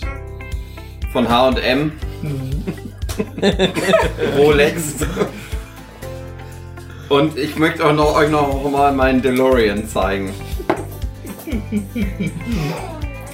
von 1.11 1.27
H&M. 1.27 1.91
Rolex. 4.37 4.95
Und 7.09 7.37
ich 7.37 7.57
möchte 7.57 7.85
auch 7.85 7.93
noch, 7.93 8.15
euch 8.15 8.29
noch 8.29 8.69
mal 8.71 8.93
meinen 8.93 9.21
DeLorean 9.21 9.87
zeigen. 9.87 10.33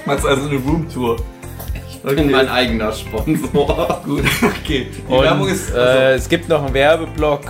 Machst 0.05 0.25
also 0.25 0.49
eine 0.49 0.57
Roomtour. 0.59 1.17
Ich 1.85 2.15
bin 2.15 2.31
mein 2.31 2.47
eigener 2.47 2.91
Sponsor. 2.93 4.01
Gut, 4.05 4.23
okay. 4.43 4.87
Die 4.97 5.11
Werbung 5.11 5.41
Und 5.43 5.49
ist. 5.51 5.69
äh, 5.71 5.77
Also, 5.77 6.15
es 6.15 6.29
gibt 6.29 6.49
noch 6.49 6.63
einen 6.63 6.73
Werbeblock 6.73 7.41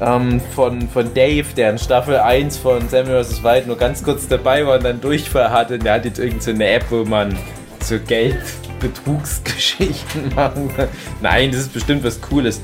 ähm, 0.00 0.40
von, 0.54 0.88
von 0.88 1.12
Dave, 1.14 1.46
der 1.56 1.70
in 1.70 1.78
Staffel 1.78 2.16
1 2.16 2.56
von 2.58 2.88
Samuel 2.88 3.22
vs. 3.24 3.42
Wild 3.42 3.66
nur 3.66 3.76
ganz 3.76 4.02
kurz 4.02 4.28
dabei 4.28 4.66
war 4.66 4.76
und 4.76 4.84
dann 4.84 5.00
Durchfall 5.00 5.50
hatte. 5.50 5.74
Und 5.74 5.84
der 5.84 5.94
hat 5.94 6.04
jetzt 6.04 6.18
irgendeine 6.18 6.42
so 6.42 6.50
eine 6.50 6.68
App, 6.70 6.84
wo 6.90 7.04
man 7.04 7.36
so 7.82 7.98
Geldbetrugsgeschichten 7.98 10.28
machen 10.34 10.70
kann. 10.74 10.88
Nein, 11.20 11.50
das 11.52 11.60
ist 11.62 11.72
bestimmt 11.72 12.04
was 12.04 12.20
Cooles. 12.20 12.60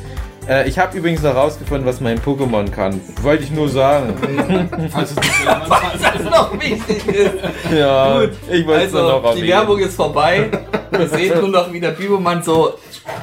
Äh, 0.49 0.69
ich 0.69 0.79
habe 0.79 0.97
übrigens 0.97 1.23
noch 1.23 1.35
rausgefunden, 1.35 1.85
was 1.87 2.01
mein 2.01 2.21
Pokémon 2.21 2.71
kann. 2.71 3.01
Wollte 3.23 3.43
ich 3.45 3.51
nur 3.51 3.69
sagen. 3.69 4.15
Falls 4.93 5.11
es 5.11 5.17
was 5.17 6.25
noch 6.31 6.53
wichtig 6.61 7.07
ist. 7.09 7.33
ja, 7.77 8.21
Gut, 8.21 8.31
ich 8.51 8.67
wollte 8.67 8.85
es 8.87 8.95
Also, 8.95 9.09
noch 9.09 9.23
die 9.35 9.41
erwähnen. 9.41 9.49
Werbung 9.49 9.79
ist 9.81 9.97
vorbei. 9.97 10.49
Wir 10.91 11.09
sehen 11.09 11.41
nur 11.41 11.49
noch, 11.49 11.73
wie 11.73 11.81
der 11.81 11.91
Bibomann 11.91 12.43
so 12.43 12.75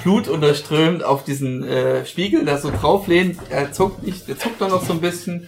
blutunterströmt 0.04 1.04
auf 1.04 1.24
diesen 1.24 1.64
äh, 1.64 2.06
Spiegel, 2.06 2.46
da 2.46 2.58
so 2.58 2.72
drauf 2.72 3.08
lehnt. 3.08 3.40
Er 3.50 3.72
zuckt 3.72 4.04
nicht, 4.04 4.28
der 4.28 4.38
zuckt 4.38 4.62
doch 4.62 4.70
noch 4.70 4.84
so 4.86 4.94
ein 4.94 5.02
bisschen. 5.02 5.48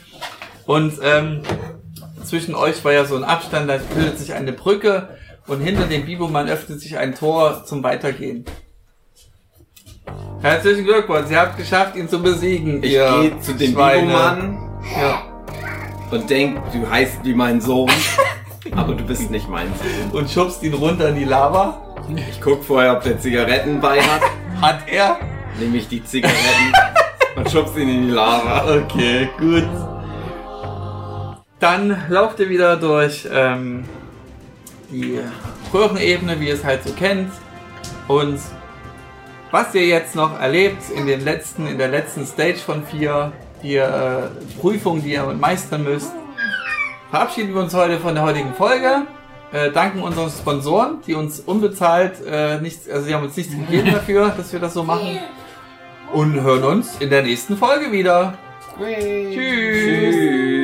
Und 0.65 0.93
ähm, 1.03 1.41
zwischen 2.23 2.55
euch 2.55 2.83
war 2.83 2.91
ja 2.93 3.05
so 3.05 3.15
ein 3.15 3.23
Abstand, 3.23 3.69
da 3.69 3.77
bildet 3.93 4.17
sich 4.19 4.33
eine 4.33 4.51
Brücke 4.51 5.09
und 5.47 5.61
hinter 5.61 5.85
dem 5.85 6.05
Bibomann 6.05 6.49
öffnet 6.49 6.79
sich 6.81 6.97
ein 6.97 7.13
Tor 7.15 7.63
zum 7.65 7.83
Weitergehen. 7.83 8.45
Herzlichen 10.41 10.85
Glückwunsch, 10.85 11.29
ihr 11.31 11.39
habt 11.39 11.57
geschafft, 11.57 11.95
ihn 11.95 12.09
zu 12.09 12.21
besiegen. 12.21 12.83
Ich 12.83 12.91
gehe 12.91 13.39
zu 13.41 13.53
dem 13.53 13.73
Schweine. 13.73 14.01
Bibomann 14.07 14.57
Ja. 14.99 15.23
und 16.11 16.29
denk, 16.29 16.59
du 16.71 16.89
heißt 16.89 17.19
wie 17.23 17.33
mein 17.33 17.61
Sohn. 17.61 17.89
Aber 18.75 18.95
du 18.95 19.03
bist 19.03 19.29
nicht 19.29 19.47
mein 19.47 19.67
Sohn. 19.67 20.19
Und 20.19 20.29
schubst 20.29 20.63
ihn 20.63 20.73
runter 20.73 21.09
in 21.09 21.15
die 21.15 21.23
Lava. 21.25 21.81
Ich 22.13 22.39
guck 22.39 22.63
vorher, 22.63 22.93
ob 22.93 23.03
der 23.03 23.19
Zigaretten 23.19 23.81
bei 23.81 23.99
hat. 23.99 24.21
Hat 24.61 24.87
er? 24.87 25.17
Nehme 25.59 25.77
ich 25.77 25.87
die 25.87 26.03
Zigaretten 26.03 26.73
und 27.35 27.49
schubst 27.49 27.75
ihn 27.77 27.89
in 27.89 28.07
die 28.07 28.11
Lava. 28.11 28.75
Okay, 28.77 29.29
gut. 29.37 29.67
Dann 31.59 32.05
lauft 32.09 32.39
ihr 32.39 32.49
wieder 32.49 32.77
durch 32.77 33.27
ähm, 33.31 33.85
die 34.91 35.19
Röhrenebene, 35.73 36.39
wie 36.39 36.49
ihr 36.49 36.53
es 36.53 36.63
halt 36.63 36.83
so 36.83 36.93
kennt. 36.93 37.31
Und 38.07 38.39
was 39.51 39.73
ihr 39.73 39.87
jetzt 39.87 40.15
noch 40.15 40.39
erlebt 40.39 40.83
in 40.95 41.07
den 41.07 41.23
letzten, 41.23 41.65
in 41.65 41.77
der 41.77 41.87
letzten 41.87 42.25
Stage 42.25 42.57
von 42.57 42.85
vier, 42.85 43.31
die 43.63 43.77
äh, 43.77 44.29
Prüfung, 44.61 45.01
die 45.01 45.13
ihr 45.13 45.23
meistern 45.23 45.83
müsst, 45.83 46.11
verabschieden 47.09 47.53
wir 47.53 47.61
uns 47.61 47.73
heute 47.73 47.99
von 47.99 48.13
der 48.13 48.23
heutigen 48.23 48.53
Folge. 48.53 49.07
Äh, 49.55 49.71
danken 49.71 50.01
unseren 50.01 50.29
Sponsoren, 50.29 50.97
die 51.07 51.13
uns 51.13 51.39
unbezahlt 51.39 52.15
äh, 52.29 52.59
nichts, 52.59 52.89
also 52.89 53.05
sie 53.05 53.15
haben 53.15 53.23
uns 53.23 53.37
nichts 53.37 53.53
gegeben 53.53 53.89
dafür, 53.93 54.33
dass 54.35 54.51
wir 54.51 54.59
das 54.59 54.73
so 54.73 54.83
machen. 54.83 55.17
Und 56.11 56.41
hören 56.41 56.65
uns 56.65 56.97
in 56.99 57.09
der 57.09 57.23
nächsten 57.23 57.55
Folge 57.55 57.89
wieder. 57.89 58.37
Tschüss. 58.77 59.33
Tschüss. 59.33 60.54